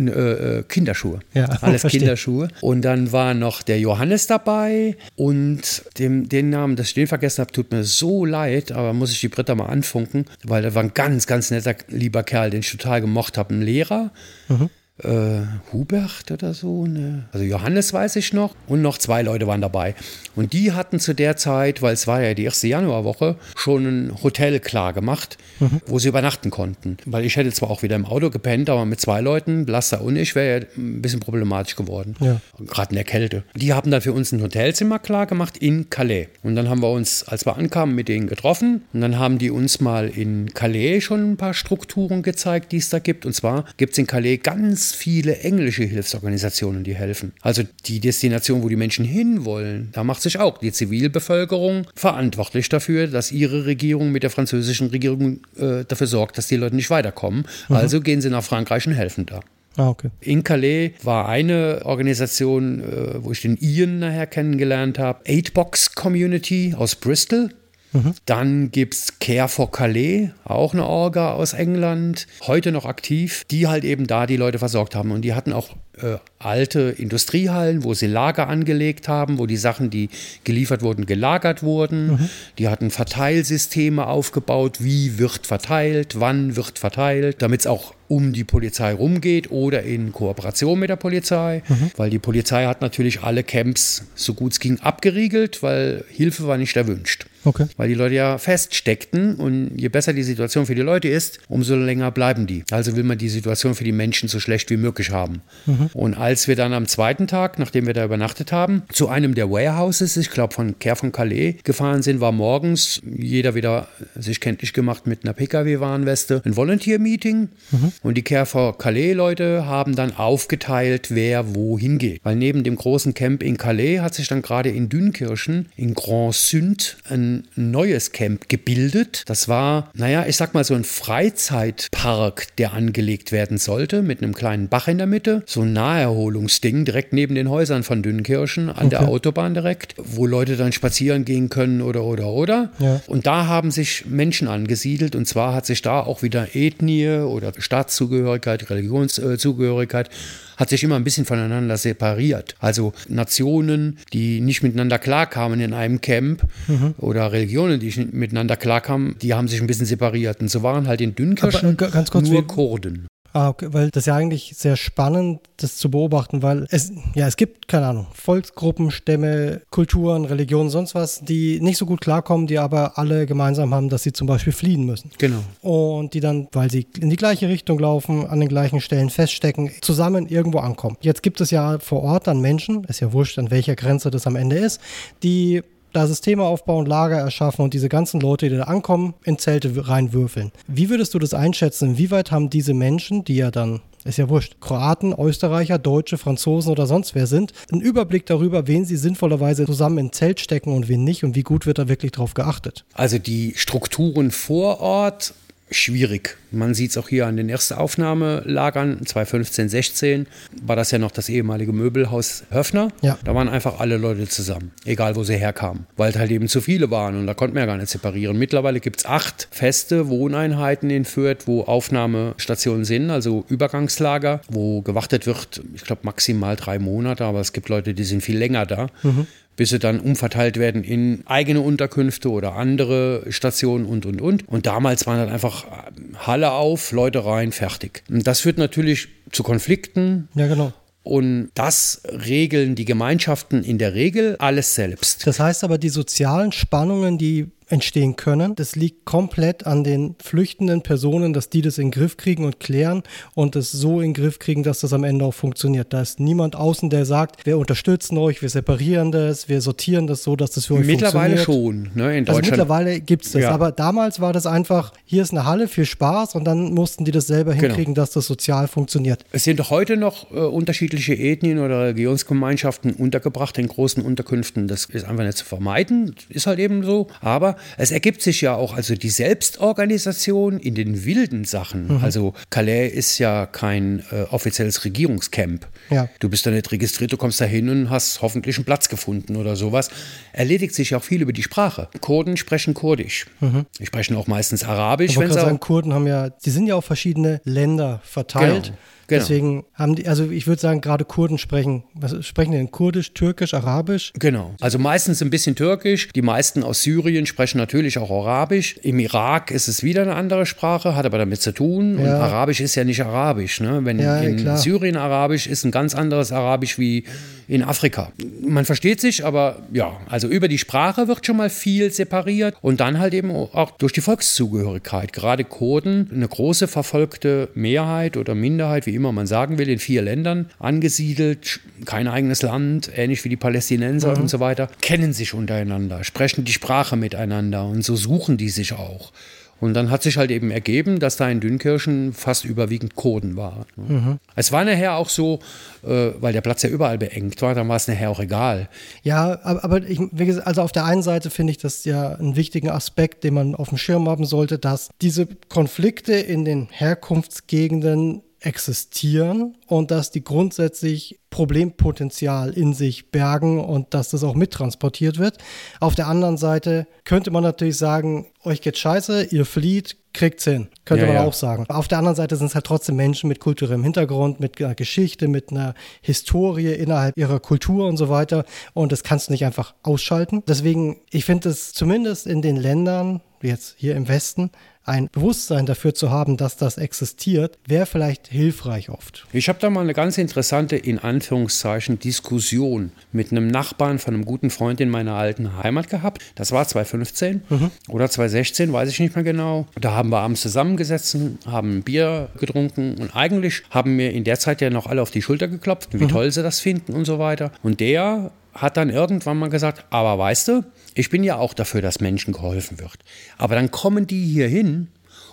Äh, 0.09 0.59
äh, 0.59 0.63
Kinderschuhe. 0.65 1.21
Ja, 1.33 1.45
Alles 1.61 1.83
Kinderschuhe. 1.89 2.49
Und 2.61 2.83
dann 2.83 3.13
war 3.13 3.35
noch 3.35 3.63
der 3.63 3.79
Johannes 3.79 4.27
dabei 4.27 4.97
und 5.15 5.76
dem, 5.99 6.29
den 6.29 6.51
Namen, 6.51 6.77
dass 6.77 6.89
ich 6.89 6.95
den 6.95 7.07
vergessen 7.07 7.41
habe, 7.41 7.53
tut 7.53 7.71
mir 7.71 7.85
so 7.85 8.25
leid, 8.25 8.73
aber 8.73 8.93
muss 8.93 9.13
ich 9.13 9.21
die 9.21 9.29
Britta 9.29 9.55
mal 9.55 9.67
anfunken, 9.67 10.27
weil 10.45 10.63
der 10.63 10.75
war 10.75 10.83
ein 10.83 10.95
ganz, 10.95 11.27
ganz 11.27 11.51
netter, 11.51 11.75
lieber 11.89 12.23
Kerl, 12.23 12.51
den 12.51 12.61
ich 12.61 12.71
total 12.71 13.01
gemocht 13.01 13.39
habe. 13.39 13.55
Ein 13.55 13.63
Lehrer. 13.63 14.13
Mhm 14.49 14.71
äh, 15.03 15.43
Hubert 15.73 16.31
oder 16.31 16.55
so. 16.55 16.87
Ne? 16.87 17.25
Also 17.33 17.45
Johannes 17.45 17.93
weiß 17.93 18.17
ich 18.17 18.33
noch 18.33 18.55
und 18.67 18.83
noch 18.83 18.99
zwei 18.99 19.23
Leute 19.23 19.47
waren 19.47 19.61
dabei. 19.61 19.95
Und 20.35 20.53
die 20.53 20.73
hatten 20.73 21.01
zu 21.01 21.15
der 21.15 21.37
Zeit, 21.37 21.83
weil 21.83 21.95
es 21.95 22.07
war 22.07 22.23
ja 22.23 22.35
die 22.35 22.45
erste 22.45 22.69
Januarwoche, 22.69 23.37
schon 23.57 23.87
ein 23.87 24.23
Hotel 24.23 24.61
klar 24.61 24.93
gemacht, 24.93 25.39
mhm. 25.61 25.81
wo 25.87 25.99
sie 25.99 26.09
übernachten 26.09 26.51
konnten. 26.51 26.97
Weil 27.05 27.25
ich 27.25 27.37
hätte 27.37 27.53
zwar 27.53 27.71
auch 27.71 27.83
wieder 27.83 27.97
im 27.97 28.07
Auto 28.07 28.31
gepennt, 28.31 28.71
aber 28.71 28.85
mit 28.85 29.01
zwei 29.01 29.21
Leuten, 29.21 29.67
Blaster 29.67 30.01
und 30.01 30.17
ich, 30.17 30.35
wäre 30.35 30.61
ja 30.61 30.67
ein 30.77 31.03
bisschen 31.03 31.21
problematisch 31.21 31.77
geworden. 31.77 32.17
Ja. 32.21 32.41
Gerade 32.59 32.91
in 32.91 32.97
der 32.97 33.05
Kälte. 33.05 33.45
Die 33.55 33.73
haben 33.73 33.91
dann 33.91 34.01
für 34.01 34.13
uns 34.13 34.33
ein 34.33 34.43
Hotelzimmer 34.43 34.99
klar 34.99 35.27
gemacht 35.27 35.59
in 35.59 35.91
Calais. 35.91 36.29
Und 36.43 36.57
dann 36.57 36.69
haben 36.69 36.81
wir 36.81 36.91
uns, 36.91 37.25
als 37.29 37.47
wir 37.47 37.57
ankamen, 37.57 37.95
mit 37.95 38.09
denen 38.09 38.27
getroffen. 38.27 38.83
Und 38.93 39.01
dann 39.01 39.19
haben 39.19 39.39
die 39.39 39.51
uns 39.51 39.81
mal 39.81 40.09
in 40.09 40.53
Calais 40.55 41.01
schon 41.01 41.33
ein 41.33 41.37
paar 41.37 41.55
Strukturen 41.55 42.23
gezeigt, 42.23 42.73
die 42.73 42.79
es 42.79 42.89
da 42.89 42.99
gibt. 42.99 43.27
Und 43.27 43.35
zwar 43.35 43.65
gibt 43.77 43.93
es 43.93 43.99
in 43.99 44.07
Calais 44.07 44.39
ganz 44.39 44.86
viele 44.95 45.39
englische 45.39 45.85
Hilfsorganisationen, 45.85 46.85
die 46.85 46.95
helfen. 46.95 47.33
Also 47.41 47.63
die 47.87 48.01
Destination, 48.01 48.63
wo 48.63 48.69
die 48.69 48.77
Menschen 48.77 49.05
hinwollen, 49.05 49.89
da 49.93 50.05
macht 50.05 50.23
sich 50.23 50.39
auch 50.39 50.59
die 50.59 50.73
Zivilbevölkerung 50.73 51.87
verantwortlich 51.95 52.69
dafür, 52.69 53.07
dass 53.07 53.33
ihre 53.33 53.67
Regierung 53.67 54.13
mit 54.13 54.23
der 54.23 54.31
französischen 54.31 54.89
Regierung 54.89 55.41
äh, 55.59 55.85
dafür 55.87 56.07
sorgt, 56.07 56.39
dass 56.39 56.49
die 56.49 56.57
Leute 56.57 56.77
nicht 56.77 56.91
weiterkommen. 56.91 57.47
Mhm. 57.69 57.77
Also 57.77 58.01
gehen 58.01 58.21
sie 58.21 58.31
nach 58.31 58.45
Frankreich 58.45 58.87
und 58.87 58.95
helfen 58.95 59.27
da. 59.27 59.41
Ah, 59.77 59.91
okay. 59.91 60.09
In 60.21 60.43
Calais 60.43 60.93
war 61.03 61.29
eine 61.29 61.83
Organisation, 61.85 62.81
äh, 62.81 63.23
wo 63.23 63.33
ich 63.33 63.43
den 63.43 63.59
Ian 63.61 63.99
nachher 63.99 64.27
kennengelernt 64.27 64.99
habe, 64.99 65.21
Eightbox 65.29 65.95
Community 65.95 66.75
aus 66.77 66.95
Bristol. 66.95 67.51
Mhm. 67.97 68.15
Dann 68.27 68.71
gibt 68.71 68.95
es 68.95 69.19
Care 69.19 69.49
for 69.49 69.71
Calais, 69.71 70.31
auch 70.45 70.73
eine 70.73 70.87
Orga 70.87 71.33
aus 71.33 71.53
England, 71.53 72.27
heute 72.47 72.73
noch 72.73 72.85
aktiv, 72.85 73.45
die 73.51 73.67
halt 73.67 73.85
eben 73.85 74.07
da 74.07 74.27
die 74.27 74.37
Leute 74.37 74.59
versorgt 74.59 74.95
haben. 74.95 75.11
Und 75.11 75.23
die 75.23 75.35
hatten 75.35 75.53
auch 75.53 75.71
äh, 76.03 76.19
alte 76.39 76.95
Industriehallen, 76.97 77.83
wo 77.85 77.95
sie 77.95 78.07
Lager 78.07 78.49
angelegt 78.49 79.09
haben, 79.09 79.39
wo 79.39 79.47
die 79.47 79.57
Sachen, 79.57 79.91
die 79.91 80.11
geliefert 80.45 80.83
wurden, 80.83 81.07
gelagert 81.07 81.63
wurden. 81.63 82.13
Mhm. 82.13 82.29
Die 82.59 82.69
hatten 82.69 82.91
Verteilsysteme 82.91 84.07
aufgebaut, 84.07 84.79
wie 84.81 85.19
wird 85.19 85.47
verteilt, 85.47 86.21
wann 86.21 86.57
wird 86.57 86.79
verteilt, 86.79 87.41
damit 87.41 87.61
es 87.61 87.67
auch 87.67 87.95
um 88.09 88.33
die 88.33 88.45
Polizei 88.45 88.93
rumgeht 88.93 89.51
oder 89.51 89.83
in 89.83 90.13
Kooperation 90.13 90.79
mit 90.79 90.91
der 90.91 90.97
Polizei, 90.97 91.63
mhm. 91.67 91.91
weil 91.97 92.11
die 92.11 92.19
Polizei 92.19 92.67
hat 92.67 92.81
natürlich 92.81 93.23
alle 93.23 93.43
Camps 93.43 94.05
so 94.15 94.35
gut 94.35 94.53
es 94.53 94.61
ging 94.61 94.79
abgeriegelt, 94.81 95.63
weil 95.63 96.05
Hilfe 96.09 96.47
war 96.47 96.57
nicht 96.57 96.77
erwünscht. 96.77 97.27
Okay. 97.45 97.67
Weil 97.77 97.89
die 97.89 97.95
Leute 97.95 98.15
ja 98.15 98.39
feststeckten 98.39 99.37
und 99.37 99.71
je 99.77 99.89
besser 99.89 100.13
die 100.13 100.25
Situation 100.25 100.67
für 100.67 100.75
die 100.75 100.83
Leute 100.83 101.09
ist, 101.09 101.39
umso 101.49 101.77
länger 101.77 102.11
bleiben 102.11 102.47
die. 102.47 102.65
Also 102.71 102.97
will 102.97 103.05
man 103.05 103.19
die 103.19 103.29
Situation 103.29 103.75
für 103.75 103.85
die 103.85 103.93
Menschen 103.93 104.29
so 104.29 104.41
schlecht 104.41 104.71
wie 104.71 104.77
möglich 104.77 105.11
haben. 105.11 105.43
Mhm. 105.67 105.86
Und 105.95 106.15
als 106.15 106.49
wir 106.49 106.57
dann 106.57 106.73
am 106.73 106.87
zweiten 106.87 107.27
Tag, 107.27 107.59
nachdem 107.59 107.87
wir 107.87 107.95
da 107.95 108.05
übernachtet 108.05 108.53
haben, 108.53 108.83
zu 108.93 109.09
einem 109.09 109.35
der 109.35 109.51
Warehouses, 109.51 110.17
ich 110.17 110.31
glaube 110.31 110.55
von 110.55 110.79
Care 110.79 110.97
von 110.97 111.13
Calais, 111.13 111.57
gefahren 111.65 112.03
sind, 112.03 112.21
war 112.21 112.33
morgens 112.33 113.01
jeder 113.05 113.55
wieder 113.55 113.89
sich 114.15 114.41
kenntlich 114.41 114.73
gemacht 114.73 115.07
mit 115.07 115.25
einer 115.25 115.35
Pkw-Warnweste, 115.35 116.43
ein 116.45 116.57
Volunteer-Meeting. 116.57 117.49
Mhm. 117.71 117.93
Und 118.03 118.17
die 118.17 118.23
Care 118.23 118.47
for 118.47 118.79
Calais-Leute 118.79 119.67
haben 119.67 119.97
dann 119.97 120.17
aufgeteilt, 120.17 121.09
wer 121.11 121.55
wohin 121.55 121.99
geht. 121.99 122.25
Weil 122.25 122.37
neben 122.37 122.65
dem 122.65 122.77
großen 122.77 123.15
Camp 123.15 123.43
in 123.43 123.57
Calais 123.57 124.01
hat 124.01 124.15
sich 124.15 124.29
dann 124.29 124.43
gerade 124.43 124.71
in 124.71 124.89
Dünkirchen, 124.89 125.69
in 125.77 125.95
Grand 125.95 126.35
Sünd, 126.35 126.99
ein 127.09 127.47
neues 127.55 128.13
Camp 128.13 128.49
gebildet. 128.49 129.23
Das 129.27 129.49
war, 129.49 129.91
naja, 129.95 130.27
ich 130.27 130.37
sag 130.37 130.55
mal 130.55 130.65
so 130.65 130.75
ein 130.75 130.85
Freizeitpark, 130.85 132.57
der 132.57 132.73
angelegt 132.73 133.33
werden 133.33 133.59
sollte, 133.59 134.03
mit 134.03 134.23
einem 134.23 134.35
kleinen 134.35 134.69
Bach 134.69 134.89
in 134.89 134.99
der 134.99 135.07
Mitte. 135.07 135.43
So 135.47 135.63
ein 135.63 135.73
Naherholungsding 135.77 136.87
direkt 136.87 137.13
neben 137.13 137.35
den 137.35 137.51
Häusern 137.51 137.83
von 137.83 138.03
Dünnkirchen 138.03 138.71
an 138.71 138.87
okay. 138.87 138.89
der 138.89 139.09
Autobahn 139.09 139.53
direkt, 139.53 139.95
wo 139.99 140.27
Leute 140.27 140.57
dann 140.57 140.73
spazieren 140.73 141.25
gehen 141.25 141.51
können 141.51 141.83
oder 141.83 142.03
oder 142.05 142.29
oder. 142.29 142.71
Ja. 142.79 143.01
Und 143.07 143.27
da 143.27 143.47
haben 143.47 143.71
sich 143.71 144.07
Menschen 144.07 144.49
angesiedelt 144.49 145.15
und 145.15 145.27
zwar 145.27 145.55
hat 145.55 145.67
sich 145.67 145.83
da 145.83 146.01
auch 146.01 146.23
wieder 146.23 146.55
Ethnie 146.55 147.09
oder 147.09 147.53
Staatszugehörigkeit, 147.59 148.71
Religionszugehörigkeit 148.71 150.09
hat 150.57 150.71
sich 150.71 150.83
immer 150.83 150.97
ein 150.97 151.05
bisschen 151.05 151.27
voneinander 151.27 151.77
separiert. 151.77 152.55
Also 152.61 152.95
Nationen, 153.09 153.99
die 154.13 154.41
nicht 154.41 154.63
miteinander 154.63 154.99
klarkamen 154.99 155.61
in 155.61 155.75
einem 155.75 156.01
Camp 156.01 156.45
mhm. 156.67 156.95
oder 156.99 157.31
Religionen, 157.33 157.79
die 157.79 157.87
nicht 157.87 158.15
miteinander 158.15 158.57
klarkamen, 158.57 159.17
die 159.21 159.35
haben 159.35 159.49
sich 159.49 159.61
ein 159.61 159.67
bisschen 159.67 159.87
separiert. 159.87 160.41
Und 160.41 160.51
so 160.51 160.63
waren 160.63 160.89
halt 160.89 161.03
in 161.03 161.15
Dünnkirchen 161.15 161.77
Aber, 161.79 161.91
ganz 161.91 162.11
kurz, 162.11 162.29
nur 162.29 162.47
Kurden. 162.47 163.07
Ah, 163.37 163.51
okay, 163.51 163.69
weil 163.71 163.91
das 163.91 164.05
ist 164.05 164.07
ja 164.07 164.17
eigentlich 164.17 164.55
sehr 164.57 164.77
spannend, 164.77 165.41
das 165.59 165.77
zu 165.77 165.91
beobachten, 165.91 166.43
weil 166.43 166.67
es, 166.71 166.91
ja, 167.15 167.27
es 167.27 167.37
gibt, 167.37 167.69
keine 167.69 167.89
Ahnung, 167.89 168.07
Volksgruppen, 168.15 168.91
Stämme, 168.91 169.61
Kulturen, 169.69 170.25
Religionen, 170.25 170.71
sonst 170.71 170.95
was, 170.95 171.21
die 171.21 171.61
nicht 171.61 171.77
so 171.77 171.85
gut 171.85 172.01
klarkommen, 172.01 172.47
die 172.47 172.59
aber 172.59 172.97
alle 172.97 173.27
gemeinsam 173.27 173.75
haben, 173.75 173.91
dass 173.91 174.05
sie 174.05 174.15
zum 174.15 174.27
Beispiel 174.27 174.55
fliehen 174.55 174.87
müssen. 174.87 175.11
Genau. 175.19 175.41
Und 175.61 176.15
die 176.15 176.21
dann, 176.21 176.49
weil 176.53 176.71
sie 176.71 176.87
in 176.99 177.11
die 177.11 177.17
gleiche 177.17 177.51
Richtung 177.51 177.79
laufen, 177.79 178.27
an 178.27 178.41
den 178.41 178.49
gleichen 178.49 178.81
Stellen 178.81 179.11
feststecken, 179.11 179.71
zusammen 179.83 180.29
irgendwo 180.29 180.61
ankommen. 180.61 180.97
Jetzt 181.03 181.23
gibt 181.23 181.39
es 181.43 181.51
ja 181.51 181.79
vor 181.79 182.05
Ort 182.05 182.29
dann 182.29 182.41
Menschen, 182.41 182.85
ist 182.85 183.01
ja 183.01 183.13
wurscht, 183.13 183.39
an 183.39 183.51
welcher 183.51 183.77
Grenze 183.77 184.11
das 184.11 184.27
am 184.27 184.37
Ende 184.37 184.57
ist, 184.57 184.81
die 185.23 185.61
da 185.93 186.07
Systeme 186.07 186.43
aufbauen, 186.43 186.87
Lager 186.87 187.19
erschaffen 187.19 187.63
und 187.63 187.75
diese 187.75 187.89
ganzen 187.89 188.21
Leute, 188.21 188.49
die 188.49 188.57
da 188.57 188.65
ankommen, 188.65 189.15
in 189.25 189.39
Zelte 189.39 189.89
reinwürfeln. 189.89 190.53
Wie 190.67 190.91
würdest 190.91 191.15
du 191.15 191.19
das 191.19 191.35
einschätzen? 191.35 191.99
Wie 191.99 192.11
weit 192.11 192.31
haben 192.31 192.51
diese 192.51 192.75
Menschen, 192.75 193.25
die 193.25 193.37
ja 193.37 193.51
dann 193.51 193.81
ist 194.07 194.19
ja 194.19 194.29
wurscht, 194.29 194.61
Kroaten, 194.61 195.13
Österreicher, 195.19 195.79
Deutsche, 195.79 196.17
Franzosen 196.17 196.71
oder 196.71 196.87
sonst 196.87 197.15
wer 197.15 197.27
sind, 197.27 197.53
einen 197.73 197.81
Überblick 197.81 198.25
darüber, 198.27 198.69
wen 198.69 198.85
sie 198.85 198.97
sinnvollerweise 198.97 199.67
zusammen 199.67 199.99
in 199.99 200.13
Zelt 200.13 200.39
stecken 200.41 200.73
und 200.73 200.89
wen 200.89 201.03
nicht 201.03 201.25
und 201.25 201.35
wie 201.35 201.43
gut 201.43 201.67
wird 201.67 201.79
da 201.79 201.89
wirklich 201.89 202.13
drauf 202.13 202.35
geachtet. 202.35 202.85
Also 202.95 203.19
die 203.19 203.55
Strukturen 203.57 204.31
vor 204.31 204.81
Ort 204.81 205.35
schwierig. 205.71 206.37
Man 206.51 206.75
sieht 206.75 206.91
es 206.91 206.99
auch 206.99 207.09
hier 207.09 207.27
an 207.27 207.37
den 207.37 207.49
ersten 207.49 207.75
Aufnahmelagern, 207.75 209.05
2015, 209.05 209.69
16, 209.69 210.27
war 210.63 210.77
das 210.77 210.91
ja 210.91 210.99
noch 210.99 211.11
das 211.11 211.29
ehemalige 211.29 211.73
Möbelhaus 211.73 212.45
Höfner. 212.51 212.89
Ja. 213.03 213.19
Da 213.25 213.35
waren 213.35 213.49
einfach 213.49 213.81
alle 213.81 213.97
Leute 213.97 214.29
zusammen, 214.29 214.71
egal 214.85 215.17
wo 215.17 215.25
sie 215.25 215.37
herkamen, 215.37 215.87
weil 215.97 216.15
halt 216.15 216.31
eben 216.31 216.49
zu 216.49 216.61
viele 216.61 216.91
waren 216.91 217.17
und 217.17 217.27
da 217.27 217.35
konnte 217.35 217.55
man 217.55 217.63
ja 217.63 217.67
gar 217.67 217.77
nicht 217.77 217.91
separieren. 217.91 218.39
Mittlerweile 218.39 218.81
gibt 218.81 219.01
es 219.01 219.07
acht 219.07 219.49
feste 219.51 220.09
Wohneinheiten 220.09 220.91
in 220.91 221.05
Fürth, 221.05 221.47
wo 221.47 221.63
Aufnahmestationen 221.63 222.85
sind, 222.85 223.11
also 223.11 223.45
Übergangslager, 223.49 224.41
wo 224.49 224.83
gewartet 224.83 225.27
wird, 225.27 225.63
ich 225.75 225.85
glaube 225.85 226.03
maximal 226.05 226.57
drei 226.57 226.79
Monate, 226.79 227.25
aber 227.25 227.41
es 227.41 227.53
gibt 227.53 227.69
Leute, 227.69 227.93
die 227.93 228.05
sind 228.05 228.23
viel 228.23 228.39
länger 228.39 228.67
da. 228.67 228.87
Mhm 229.03 229.27
bis 229.57 229.71
sie 229.71 229.79
dann 229.79 230.01
umverteilt 230.01 230.59
werden 230.59 230.85
in 230.85 231.23
eigene 231.27 231.61
Unterkünfte 231.61 232.31
oder 232.31 232.55
andere 232.55 233.25
Stationen 233.31 233.87
und, 233.87 234.07
und, 234.07 234.21
und. 234.21 234.49
Und 234.49 234.67
damals 234.67 235.07
waren 235.07 235.19
dann 235.19 235.31
einfach 235.31 235.65
äh, 235.65 236.17
Halle 236.19 236.53
auf, 236.53 236.93
Leute 236.93 237.25
rein, 237.25 237.53
fertig. 237.53 238.03
Und 238.09 238.27
das 238.27 238.41
führt 238.41 238.59
natürlich 238.59 239.09
zu 239.33 239.43
Konflikten. 239.43 240.29
Ja, 240.35 240.47
genau. 240.47 240.73
Und 241.03 241.51
das 241.55 242.03
regeln 242.05 242.75
die 242.75 242.85
Gemeinschaften 242.85 243.63
in 243.63 243.79
der 243.79 243.95
Regel 243.95 244.37
alles 244.41 244.75
selbst. 244.75 245.25
Das 245.27 245.39
heißt 245.39 245.63
aber, 245.63 245.79
die 245.79 245.89
sozialen 245.89 246.51
Spannungen, 246.51 247.17
die 247.17 247.53
entstehen 247.69 248.15
können. 248.17 248.55
Das 248.55 248.77
liegt 248.77 249.05
komplett 249.05 249.67
an 249.67 249.83
den 249.83 250.15
flüchtenden 250.23 250.83
Personen, 250.83 251.33
dass 251.33 251.51
die 251.51 251.63
das 251.63 251.79
in 251.79 251.87
den 251.87 251.91
Griff 251.91 252.17
kriegen 252.17 252.45
und 252.45 252.61
klären 252.61 253.03
und 253.35 253.57
es 253.57 253.73
so 253.73 254.01
in 254.01 254.13
den 254.13 254.15
Griff 254.15 254.39
kriegen, 254.39 254.63
dass 254.63 254.81
das 254.81 254.93
am 254.93 255.03
Ende 255.03 255.25
auch 255.25 255.35
funktioniert. 255.35 255.93
Da 255.93 256.01
ist 256.01 256.21
niemand 256.21 256.55
außen, 256.55 256.91
der 256.91 257.05
sagt, 257.05 257.45
wir 257.45 257.59
unterstützen 257.59 258.19
euch, 258.19 258.41
wir 258.41 258.49
separieren 258.49 259.11
das, 259.11 259.49
wir 259.49 259.61
sortieren 259.61 260.07
das 260.07 260.23
so, 260.23 260.37
dass 260.37 260.53
das 260.53 260.67
für 260.67 260.75
euch 260.75 260.87
mittlerweile 260.87 261.39
funktioniert. 261.39 261.95
Mittlerweile 261.95 262.05
schon. 262.05 262.13
Ne, 262.13 262.19
in 262.19 262.29
also 262.29 262.41
mittlerweile 262.41 263.01
gibt 263.01 263.27
es 263.27 263.33
das. 263.33 263.43
Ja. 263.43 263.51
Aber 263.51 263.73
damals 263.73 264.21
war 264.21 264.33
das 264.33 264.47
einfach, 264.47 264.93
hier 265.05 265.23
ist 265.23 265.33
eine 265.33 265.45
Halle, 265.45 265.67
viel 265.67 265.87
Spaß 265.87 266.37
und 266.37 266.45
dann 266.45 266.73
mussten 266.73 267.05
die 267.05 267.11
das 267.11 267.27
selber 267.27 267.53
genau. 267.53 267.65
hinkriegen, 267.65 267.95
genau. 267.95 268.05
dass 268.05 268.13
das 268.13 268.27
sozial 268.27 268.69
funktioniert. 268.69 269.25
Es 269.33 269.43
sind 269.43 269.59
doch 269.59 269.71
heute 269.71 269.97
noch 269.97 270.31
äh, 270.31 270.37
unterschiedliche 270.39 271.15
Ethnien 271.15 271.59
oder 271.59 271.87
Religionsgemeinschaften 271.87 272.93
untergebracht 272.93 273.59
in 273.59 273.67
großen 273.67 274.05
Unterkünften. 274.05 274.69
Das 274.69 274.85
ist 274.85 275.05
einfach 275.05 275.25
nicht 275.25 275.39
zu 275.39 275.45
vermeiden, 275.45 276.15
ist 276.29 276.47
halt 276.47 276.61
eben 276.61 276.85
so. 276.85 277.09
Aber 277.21 277.56
es 277.77 277.91
ergibt 277.91 278.23
sich 278.23 278.41
ja 278.41 278.55
auch 278.55 278.75
also 278.75 278.95
die 278.95 279.11
Selbstorganisation 279.11 280.59
in 280.59 280.75
den 280.75 281.05
wilden 281.05 281.45
Sachen. 281.45 281.89
Mhm. 281.89 282.05
Also 282.05 282.35
Calais 282.51 282.89
ist 282.89 283.19
ja 283.19 283.47
kein 283.47 284.03
äh, 284.11 284.23
offizielles 284.31 284.85
Regierungscamp. 284.85 285.67
Ja. 285.91 286.09
Du 286.21 286.29
bist 286.29 286.47
da 286.47 286.51
nicht 286.51 286.71
registriert, 286.73 287.13
du 287.13 287.17
kommst 287.17 287.41
da 287.41 287.45
hin 287.45 287.69
und 287.69 287.91
hast 287.91 288.23
hoffentlich 288.23 288.57
einen 288.57 288.65
Platz 288.65 288.89
gefunden 288.89 289.37
oder 289.37 289.57
sowas. 289.57 289.91
Erledigt 290.33 290.75
sich 290.75 290.95
auch 290.95 291.03
viel 291.03 291.23
über 291.23 291.33
die 291.33 291.43
Sprache. 291.43 291.89
Kurden 292.01 292.37
sprechen 292.37 292.75
Kurdisch. 292.75 293.27
Mhm. 293.41 293.67
Die 293.79 293.87
sprechen 293.87 294.17
auch 294.17 294.27
meistens 294.27 294.65
Arabisch. 294.65 295.17
Ich 295.17 295.33
sagen, 295.33 295.61
Kurden 295.61 295.93
haben 295.93 296.07
ja, 296.07 296.31
die 296.31 296.51
sind 296.51 296.67
ja 296.67 296.75
auf 296.75 296.85
verschiedene 296.85 297.41
Länder 297.45 298.01
verteilt. 298.05 298.65
Genau. 298.67 298.79
Genau. 299.09 299.21
Deswegen 299.21 299.65
haben 299.75 299.95
die, 299.95 300.09
also 300.09 300.31
ich 300.31 300.47
würde 300.47 300.61
sagen, 300.61 300.81
gerade 300.81 301.05
Kurden 301.05 301.39
sprechen, 301.39 301.85
was 301.95 302.25
sprechen 302.27 302.53
denn? 302.53 302.71
Kurdisch, 302.71 303.13
Türkisch, 303.13 303.55
Arabisch? 303.55 304.13
Genau. 304.19 304.55
Also 304.61 304.79
meistens 304.79 305.23
ein 305.23 305.31
bisschen 305.31 305.55
Türkisch. 305.55 306.09
Die 306.15 306.23
meisten 306.23 306.63
aus 306.63 306.83
Syrien 306.83 307.27
sprechen 307.27 307.59
natürlich 307.59 307.99
auch 307.99 308.11
Arabisch. 308.11 308.77
Im 308.83 308.99
Irak 308.99 309.51
ist 309.51 309.69
es 309.69 309.83
wieder 309.83 310.03
eine 310.03 310.15
andere 310.15 310.47
Sprache, 310.47 310.97
hat 310.97 311.07
aber 311.07 311.19
damit 311.19 311.41
zu 311.41 311.53
tun. 311.53 311.99
Ja. 311.99 312.05
Und 312.05 312.23
Arabisch 312.23 312.61
ist 312.61 312.75
ja 312.75 312.85
nicht 312.85 313.03
Arabisch. 313.03 313.61
Ne? 313.61 313.81
Wenn 313.85 313.99
ja, 313.99 314.19
in 314.21 314.37
klar. 314.39 314.59
Syrien 314.59 314.97
Arabisch 314.97 315.47
ist 315.47 315.65
ein 315.65 315.71
ganz 315.71 315.95
anderes 315.95 316.33
Arabisch 316.33 316.79
wie 316.79 317.05
in 317.49 317.63
Afrika. 317.63 318.13
Man 318.41 318.65
versteht 318.65 319.01
sich, 319.01 319.25
aber 319.25 319.63
ja, 319.73 320.01
also 320.09 320.29
über 320.29 320.49
die 320.49 320.59
Sprache 320.59 321.09
wird 321.09 321.25
schon 321.25 321.37
mal 321.37 321.51
viel 321.51 321.91
separiert 321.93 322.57
und 322.61 322.81
dann 322.81 322.99
halt 322.99 323.15
eben 323.15 323.31
auch 323.31 323.73
durch 323.79 323.93
die 323.93 324.01
Volkszugehörigkeit. 324.01 325.13
Gerade 325.13 325.45
Kurden, 325.45 326.11
eine 326.13 326.27
große 326.27 326.69
verfolgte 326.69 327.49
Mehrheit 327.55 328.17
oder 328.17 328.35
Minderheit, 328.35 328.87
wie 328.87 328.95
immer 328.95 329.13
man 329.13 329.27
sagen 329.27 329.59
will, 329.59 329.69
in 329.69 329.79
vier 329.79 330.03
Ländern 330.03 330.51
angesiedelt, 330.59 331.61
kein 331.85 332.09
eigenes 332.09 332.43
Land, 332.43 332.91
ähnlich 332.95 333.25
wie 333.25 333.29
die 333.29 333.37
Palästinenser 333.37 334.17
mhm. 334.17 334.23
und 334.23 334.29
so 334.29 334.41
weiter, 334.41 334.69
kennen 334.81 335.13
sich 335.13 335.35
untereinander, 335.35 336.05
sprechen 336.05 336.45
die 336.45 336.53
Sprache 336.53 336.97
miteinander 336.97 337.67
und 337.67 337.85
so 337.85 337.97
suchen 337.97 338.37
die 338.37 338.51
sich 338.51 338.73
auch. 338.73 339.13
Und 339.61 339.75
dann 339.75 339.91
hat 339.91 340.03
sich 340.03 340.19
halt 340.19 340.31
eben 340.31 340.51
ergeben, 340.51 340.99
dass 340.99 341.17
da 341.17 341.29
in 341.31 341.41
Dünkirchen 341.41 342.13
fast 342.13 342.45
überwiegend 342.45 342.95
Kurden 342.95 343.37
war. 343.37 343.67
Mhm. 343.77 344.19
Es 344.35 344.53
war 344.53 344.65
nachher 344.65 344.97
auch 344.97 345.09
so, 345.09 345.39
äh, 345.83 346.11
weil 346.21 346.33
der 346.33 346.43
Platz 346.43 346.63
ja 346.63 346.69
überall 346.69 346.99
beengt 346.99 347.41
war, 347.41 347.55
dann 347.55 347.69
war 347.69 347.77
es 347.77 347.89
nachher 347.89 348.11
auch 348.11 348.21
egal. 348.21 348.69
Ja, 349.03 349.39
aber, 349.45 349.83
ich, 349.83 349.99
gesagt, 350.13 350.47
also 350.47 350.63
auf 350.63 350.73
der 350.73 350.85
einen 350.85 351.03
Seite 351.03 351.31
finde 351.31 351.53
ich 351.53 351.59
das 351.59 351.85
ja 351.85 352.13
einen 352.15 352.37
wichtigen 352.37 352.69
Aspekt, 352.69 353.25
den 353.25 353.35
man 353.35 353.55
auf 353.55 353.71
dem 353.71 353.79
Schirm 353.79 354.09
haben 354.09 354.27
sollte, 354.27 354.59
dass 354.59 354.91
diese 355.01 355.27
Konflikte 355.49 356.13
in 356.13 356.45
den 356.45 356.69
Herkunftsgegenden 356.71 358.23
existieren 358.47 359.57
und 359.67 359.91
dass 359.91 360.13
die 360.13 360.23
grundsätzlich 360.23 361.19
Problempotenzial 361.31 362.51
in 362.53 362.73
sich 362.73 363.11
bergen 363.11 363.61
und 363.61 363.93
dass 363.93 364.11
das 364.11 364.23
auch 364.23 364.35
mittransportiert 364.35 365.19
wird. 365.19 365.39
Auf 365.81 365.97
der 365.97 366.07
anderen 366.07 366.37
Seite 366.37 366.87
könnte 367.05 367.33
man 367.33 367.43
natürlich 367.43 367.77
sagen, 367.77 368.29
euch 368.45 368.61
geht 368.63 368.79
scheiße, 368.79 369.25
ihr 369.25 369.45
flieht, 369.45 369.97
kriegt's 370.15 370.45
hin. 370.45 370.69
Könnte 370.85 371.05
ja, 371.05 371.13
man 371.13 371.23
ja. 371.23 371.29
auch 371.29 371.35
sagen. 371.35 371.67
Auf 371.69 371.89
der 371.89 371.99
anderen 371.99 372.17
Seite 372.17 372.37
sind 372.37 372.47
es 372.47 372.55
halt 372.55 372.65
trotzdem 372.65 372.97
Menschen 372.97 373.29
mit 373.29 373.41
kulturellem 373.41 373.83
Hintergrund, 373.83 374.39
mit 374.39 374.63
einer 374.63 374.77
Geschichte, 374.77 375.27
mit 375.27 375.51
einer 375.51 375.75
Historie 376.01 376.73
innerhalb 376.73 377.19
ihrer 377.19 377.41
Kultur 377.41 377.87
und 377.89 377.97
so 377.97 378.09
weiter. 378.09 378.45
Und 378.73 378.93
das 378.93 379.03
kannst 379.03 379.29
du 379.29 379.33
nicht 379.33 379.45
einfach 379.45 379.75
ausschalten. 379.83 380.43
Deswegen, 380.49 381.01
ich 381.11 381.25
finde 381.25 381.49
es 381.49 381.73
zumindest 381.73 382.27
in 382.29 382.41
den 382.41 382.57
Ländern, 382.57 383.21
wie 383.41 383.49
jetzt 383.49 383.75
hier 383.77 383.97
im 383.97 384.09
Westen, 384.09 384.51
ein 384.87 385.09
Bewusstsein 385.11 385.67
dafür 385.67 385.95
zu 385.95 386.11
haben, 386.11 386.37
dass 386.37 386.57
das 386.57 386.79
existiert, 386.79 387.59
wäre 387.67 387.87
vielleicht 387.87 388.29
hilfreich 388.29 388.89
oft. 388.89 389.27
Ich 389.33 389.49
habe 389.49 389.59
da 389.61 389.69
mal 389.69 389.81
eine 389.81 389.95
ganz 389.95 390.17
interessante, 390.19 390.77
in 390.77 390.99
Anführungszeichen, 390.99 391.99
Diskussion 391.99 392.93
mit 393.13 393.33
einem 393.33 393.49
Nachbarn 393.49 393.99
von 393.99 394.15
einem 394.15 394.25
guten 394.25 394.51
Freund 394.51 394.81
in 394.81 394.89
meiner 394.89 395.15
alten 395.15 395.63
Heimat 395.63 395.91
gehabt. 395.91 396.23
Das 396.37 396.53
war 396.53 396.67
2015 396.67 397.43
mhm. 397.49 397.71
oder 397.89 398.09
2016, 398.09 398.73
weiß 398.73 398.89
ich 398.89 399.01
nicht 399.01 399.15
mehr 399.15 399.25
genau. 399.25 399.67
Da 399.81 399.93
haben 399.93 400.11
wir 400.11 400.19
abends 400.19 400.41
zusammengesetzt, 400.43 401.17
haben 401.47 401.79
ein 401.79 401.83
Bier 401.83 402.29
getrunken 402.39 402.97
und 402.99 403.15
eigentlich 403.17 403.63
haben 403.71 403.97
mir 403.97 404.13
in 404.13 404.25
der 404.25 404.39
Zeit 404.39 404.61
ja 404.61 404.71
noch 404.71 404.87
alle 404.87 405.03
auf 405.03 405.11
die 405.11 405.23
Schulter 405.23 405.49
geklopft, 405.49 405.99
wie 405.99 406.05
mhm. 406.05 406.09
toll 406.09 406.31
sie 406.31 406.43
das 406.43 406.61
finden 406.61 406.93
und 406.93 407.05
so 407.05 407.19
weiter. 407.19 407.51
Und 407.63 407.81
der 407.81 408.31
hat 408.57 408.77
dann 408.77 408.91
irgendwann 408.91 409.39
mal 409.39 409.51
gesagt, 409.51 409.87
aber 409.91 410.19
weißt 410.19 410.49
du, 410.49 410.65
ich 410.95 411.11
bin 411.11 411.25
ja 411.25 411.37
auch 411.37 411.55
dafür, 411.55 411.83
dass 411.83 412.01
Menschen 412.01 412.33
geholfen 412.33 412.79
wird. 412.79 412.99
Aber 413.39 413.55
dann 413.55 413.71
kommen 413.71 414.07
die 414.07 414.25
hier 414.25 414.49
hin 414.49 414.89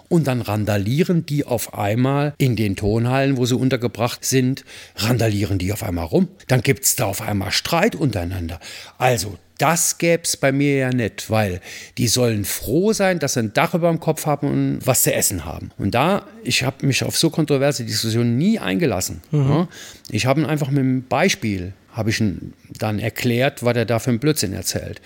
und 0.10 0.28
dann 0.28 0.42
randalieren 0.42 1.26
die 1.26 1.46
auf 1.46 1.74
einmal 1.74 2.34
in 2.38 2.56
den 2.56 2.76
Tonhallen, 2.76 3.38
wo 3.38 3.46
sie 3.46 3.56
untergebracht 3.56 4.24
sind, 4.24 4.64
randalieren 4.96 5.58
die 5.58 5.74
auf 5.74 5.84
einmal 5.84 6.06
rum. 6.06 6.28
Dann 6.48 6.62
gibt 6.62 6.84
es 6.84 6.96
da 6.96 7.06
auf 7.06 7.22
einmal 7.22 7.52
Streit 7.52 7.96
untereinander. 7.96 8.60
Also 8.98 9.38
das 9.58 9.98
gäbe 9.98 10.24
es 10.24 10.36
bei 10.36 10.52
mir 10.52 10.76
ja 10.76 10.90
nicht, 10.90 11.30
weil 11.30 11.62
die 11.98 12.08
sollen 12.08 12.44
froh 12.44 12.92
sein, 12.92 13.20
dass 13.20 13.34
sie 13.34 13.40
ein 13.40 13.54
Dach 13.54 13.74
über 13.74 13.90
dem 13.90 14.00
Kopf 14.00 14.26
haben 14.26 14.48
und 14.48 14.80
was 14.86 15.04
zu 15.04 15.14
essen 15.14 15.46
haben. 15.46 15.72
Und 15.78 15.96
da, 15.96 16.26
ich 16.44 16.64
habe 16.64 16.86
mich 16.86 17.04
auf 17.04 17.18
so 17.18 17.30
kontroverse 17.30 17.86
Diskussionen 17.86 18.38
nie 18.38 18.60
eingelassen. 18.60 19.22
Mhm. 19.32 19.68
Ich 20.10 20.26
habe 20.26 20.48
einfach 20.48 20.70
mit 20.70 20.80
einem 20.80 21.04
Beispiel, 21.04 21.74
habe 21.94 22.10
ich 22.10 22.22
dann 22.78 23.00
erklärt, 23.00 23.64
was 23.64 23.76
er 23.76 23.86
da 23.86 24.00
für 24.00 24.10
einen 24.10 24.20
Blödsinn 24.20 24.54
erzählt. 24.54 25.02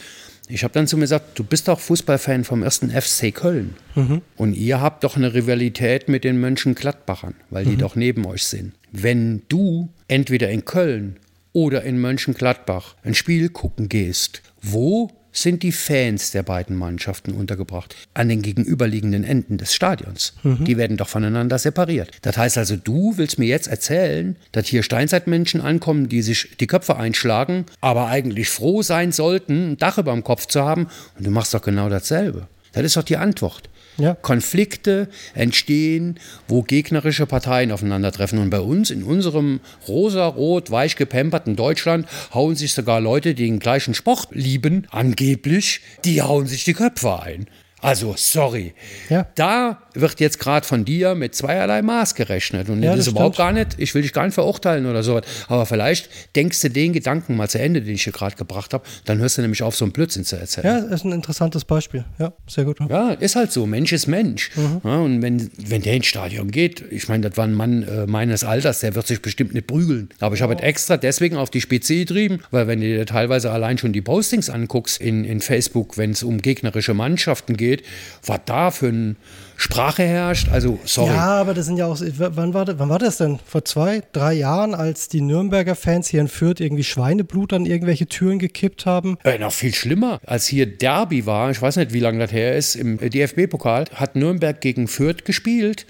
Ich 0.49 0.63
habe 0.63 0.73
dann 0.73 0.87
zu 0.87 0.95
mir 0.95 1.03
gesagt, 1.03 1.37
du 1.37 1.43
bist 1.43 1.67
doch 1.67 1.79
Fußballfan 1.79 2.45
vom 2.45 2.63
ersten 2.63 2.89
FC 2.89 3.33
Köln. 3.33 3.75
Mhm. 3.95 4.21
Und 4.37 4.53
ihr 4.55 4.79
habt 4.79 5.03
doch 5.03 5.17
eine 5.17 5.33
Rivalität 5.33 6.07
mit 6.07 6.23
den 6.23 6.39
Mönchengladbachern, 6.39 7.35
weil 7.49 7.65
die 7.65 7.71
mhm. 7.71 7.79
doch 7.79 7.95
neben 7.95 8.25
euch 8.25 8.45
sind. 8.45 8.73
Wenn 8.91 9.41
du 9.49 9.89
entweder 10.07 10.49
in 10.49 10.63
Köln 10.63 11.17
oder 11.51 11.83
in 11.83 11.99
Mönchengladbach 11.99 12.95
ein 13.03 13.13
Spiel 13.13 13.49
gucken 13.49 13.89
gehst, 13.89 14.41
wo 14.61 15.11
sind 15.37 15.61
die 15.63 15.71
Fans 15.71 16.31
der 16.31 16.43
beiden 16.43 16.75
Mannschaften 16.75 17.31
untergebracht. 17.31 17.95
An 18.13 18.29
den 18.29 18.41
gegenüberliegenden 18.41 19.23
Enden 19.23 19.57
des 19.57 19.73
Stadions. 19.73 20.33
Mhm. 20.43 20.65
Die 20.65 20.77
werden 20.77 20.97
doch 20.97 21.09
voneinander 21.09 21.59
separiert. 21.59 22.11
Das 22.23 22.37
heißt 22.37 22.57
also, 22.57 22.75
du 22.75 23.17
willst 23.17 23.37
mir 23.37 23.45
jetzt 23.45 23.67
erzählen, 23.67 24.35
dass 24.51 24.67
hier 24.67 24.81
Steinzeitmenschen 24.81 25.61
ankommen, 25.61 26.09
die 26.09 26.21
sich 26.21 26.57
die 26.59 26.67
Köpfe 26.67 26.95
einschlagen, 26.97 27.65
aber 27.81 28.07
eigentlich 28.07 28.49
froh 28.49 28.81
sein 28.81 29.11
sollten, 29.11 29.71
ein 29.71 29.77
Dach 29.77 29.97
über 29.97 30.11
dem 30.11 30.23
Kopf 30.23 30.47
zu 30.47 30.63
haben. 30.63 30.87
Und 31.17 31.27
du 31.27 31.31
machst 31.31 31.53
doch 31.53 31.61
genau 31.61 31.89
dasselbe. 31.89 32.47
Das 32.73 32.83
ist 32.83 32.97
doch 32.97 33.03
die 33.03 33.17
Antwort. 33.17 33.69
Ja. 33.97 34.15
Konflikte 34.15 35.09
entstehen, 35.33 36.19
wo 36.47 36.61
gegnerische 36.61 37.25
Parteien 37.25 37.71
aufeinandertreffen. 37.71 38.39
Und 38.39 38.49
bei 38.49 38.59
uns, 38.59 38.91
in 38.91 39.03
unserem 39.03 39.59
rosa-rot, 39.87 40.71
weich 40.71 40.95
gepemperten 40.95 41.55
Deutschland, 41.55 42.07
hauen 42.33 42.55
sich 42.55 42.73
sogar 42.73 43.01
Leute, 43.01 43.33
die 43.33 43.45
den 43.45 43.59
gleichen 43.59 43.93
Sport 43.93 44.29
lieben, 44.31 44.87
angeblich, 44.91 45.81
die 46.05 46.21
hauen 46.21 46.47
sich 46.47 46.63
die 46.63 46.73
Köpfe 46.73 47.21
ein. 47.21 47.47
Also, 47.81 48.15
sorry. 48.17 48.73
Ja. 49.09 49.27
Da 49.35 49.83
wird 49.93 50.19
jetzt 50.19 50.39
gerade 50.39 50.65
von 50.65 50.83
dir 50.83 51.13
mit 51.13 51.35
zweierlei 51.35 51.81
Maß 51.83 52.15
gerechnet. 52.15 52.69
Und 52.69 52.81
Ja, 52.81 52.89
das 52.91 52.97
das 52.99 53.07
ist 53.07 53.11
überhaupt 53.13 53.35
stimmt. 53.35 53.47
gar 53.47 53.51
nicht, 53.53 53.75
ich 53.77 53.93
will 53.93 54.01
dich 54.01 54.13
gar 54.13 54.25
nicht 54.25 54.33
verurteilen 54.33 54.85
oder 54.87 55.03
so. 55.03 55.21
Aber 55.47 55.65
vielleicht 55.67 56.09
denkst 56.35 56.59
du 56.61 56.69
den 56.69 56.93
Gedanken 56.93 57.35
mal 57.35 57.47
zu 57.49 57.59
Ende, 57.59 57.81
den 57.81 57.93
ich 57.93 58.03
hier 58.03 58.13
gerade 58.13 58.35
gebracht 58.35 58.73
habe. 58.73 58.83
Dann 59.05 59.19
hörst 59.19 59.37
du 59.37 59.41
nämlich 59.43 59.61
auf, 59.61 59.75
so 59.75 59.85
einen 59.85 59.91
Blödsinn 59.91 60.23
zu 60.25 60.35
erzählen. 60.37 60.65
Ja, 60.89 60.95
ist 60.95 61.05
ein 61.05 61.11
interessantes 61.11 61.65
Beispiel. 61.65 62.03
Ja, 62.17 62.33
sehr 62.47 62.65
gut. 62.65 62.77
Ja, 62.89 63.11
ist 63.11 63.35
halt 63.35 63.51
so. 63.51 63.67
Mensch 63.67 63.91
ist 63.93 64.07
Mensch. 64.07 64.49
Ja, 64.83 64.97
und 64.97 65.21
wenn, 65.21 65.49
wenn 65.57 65.81
der 65.83 65.93
ins 65.93 66.07
Stadion 66.07 66.49
geht, 66.49 66.83
ich 66.91 67.07
meine, 67.09 67.29
das 67.29 67.37
war 67.37 67.45
ein 67.45 67.53
Mann 67.53 67.83
äh, 67.83 68.07
meines 68.07 68.43
Alters, 68.43 68.79
der 68.79 68.95
wird 68.95 69.05
sich 69.07 69.21
bestimmt 69.21 69.53
nicht 69.53 69.67
prügeln. 69.67 70.09
Aber 70.19 70.33
ich 70.35 70.41
habe 70.41 70.55
es 70.55 70.61
extra 70.61 70.97
deswegen 70.97 71.37
auf 71.37 71.51
die 71.51 71.61
Spitze 71.61 71.95
getrieben, 71.95 72.39
weil 72.49 72.67
wenn 72.67 72.81
du 72.81 72.87
dir 72.87 73.05
teilweise 73.05 73.51
allein 73.51 73.77
schon 73.77 73.93
die 73.93 74.01
Postings 74.01 74.49
anguckst 74.49 74.99
in, 74.99 75.25
in 75.25 75.41
Facebook, 75.41 75.97
wenn 75.97 76.11
es 76.11 76.23
um 76.23 76.41
gegnerische 76.41 76.93
Mannschaften 76.95 77.55
geht, 77.55 77.76
was 78.25 78.39
da 78.45 78.71
für 78.71 78.87
eine 78.87 79.15
Sprache 79.57 80.03
herrscht, 80.03 80.49
also 80.49 80.79
sorry. 80.85 81.13
Ja, 81.13 81.41
aber 81.41 81.53
das 81.53 81.65
sind 81.65 81.77
ja 81.77 81.87
auch, 81.87 81.99
wann 81.99 82.53
war, 82.53 82.65
das, 82.65 82.77
wann 82.77 82.89
war 82.89 82.99
das 82.99 83.17
denn? 83.17 83.39
Vor 83.45 83.65
zwei, 83.65 84.03
drei 84.11 84.33
Jahren, 84.33 84.75
als 84.75 85.09
die 85.09 85.21
Nürnberger 85.21 85.75
Fans 85.75 86.07
hier 86.07 86.21
in 86.21 86.27
Fürth 86.27 86.59
irgendwie 86.59 86.83
Schweineblut 86.83 87.53
an 87.53 87.65
irgendwelche 87.65 88.07
Türen 88.07 88.39
gekippt 88.39 88.85
haben? 88.85 89.17
Äh, 89.23 89.39
noch 89.39 89.51
viel 89.51 89.73
schlimmer, 89.73 90.19
als 90.25 90.45
hier 90.45 90.65
Derby 90.67 91.25
war, 91.25 91.49
ich 91.49 91.61
weiß 91.61 91.77
nicht, 91.77 91.91
wie 91.91 91.99
lange 91.99 92.19
das 92.19 92.31
her 92.31 92.55
ist, 92.55 92.75
im 92.75 92.97
DFB-Pokal, 92.97 93.85
hat 93.95 94.15
Nürnberg 94.15 94.61
gegen 94.61 94.87
Fürth 94.87 95.25
gespielt. 95.25 95.85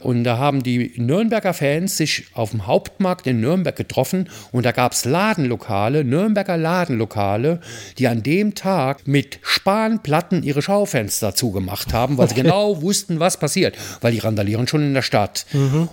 Und 0.00 0.24
da 0.24 0.38
haben 0.38 0.62
die 0.62 0.92
Nürnberger 0.96 1.54
Fans 1.54 1.96
sich 1.96 2.26
auf 2.32 2.50
dem 2.50 2.66
Hauptmarkt 2.66 3.26
in 3.26 3.40
Nürnberg 3.40 3.76
getroffen 3.76 4.28
und 4.52 4.64
da 4.64 4.72
gab 4.72 4.92
es 4.92 5.04
Ladenlokale, 5.04 6.04
Nürnberger 6.04 6.56
Ladenlokale, 6.56 7.60
die 7.98 8.08
an 8.08 8.22
dem 8.22 8.54
Tag 8.54 9.06
mit 9.06 9.38
Spanplatten 9.42 10.42
ihre 10.42 10.62
Schaufenster 10.62 11.34
zugemacht 11.34 11.92
haben, 11.92 12.18
weil 12.18 12.28
sie 12.28 12.34
genau 12.34 12.80
wussten, 12.82 13.09
was 13.18 13.38
passiert, 13.38 13.76
weil 14.00 14.12
die 14.12 14.18
randalieren 14.20 14.68
schon 14.68 14.82
in 14.82 14.94
der 14.94 15.02
Stadt. 15.02 15.46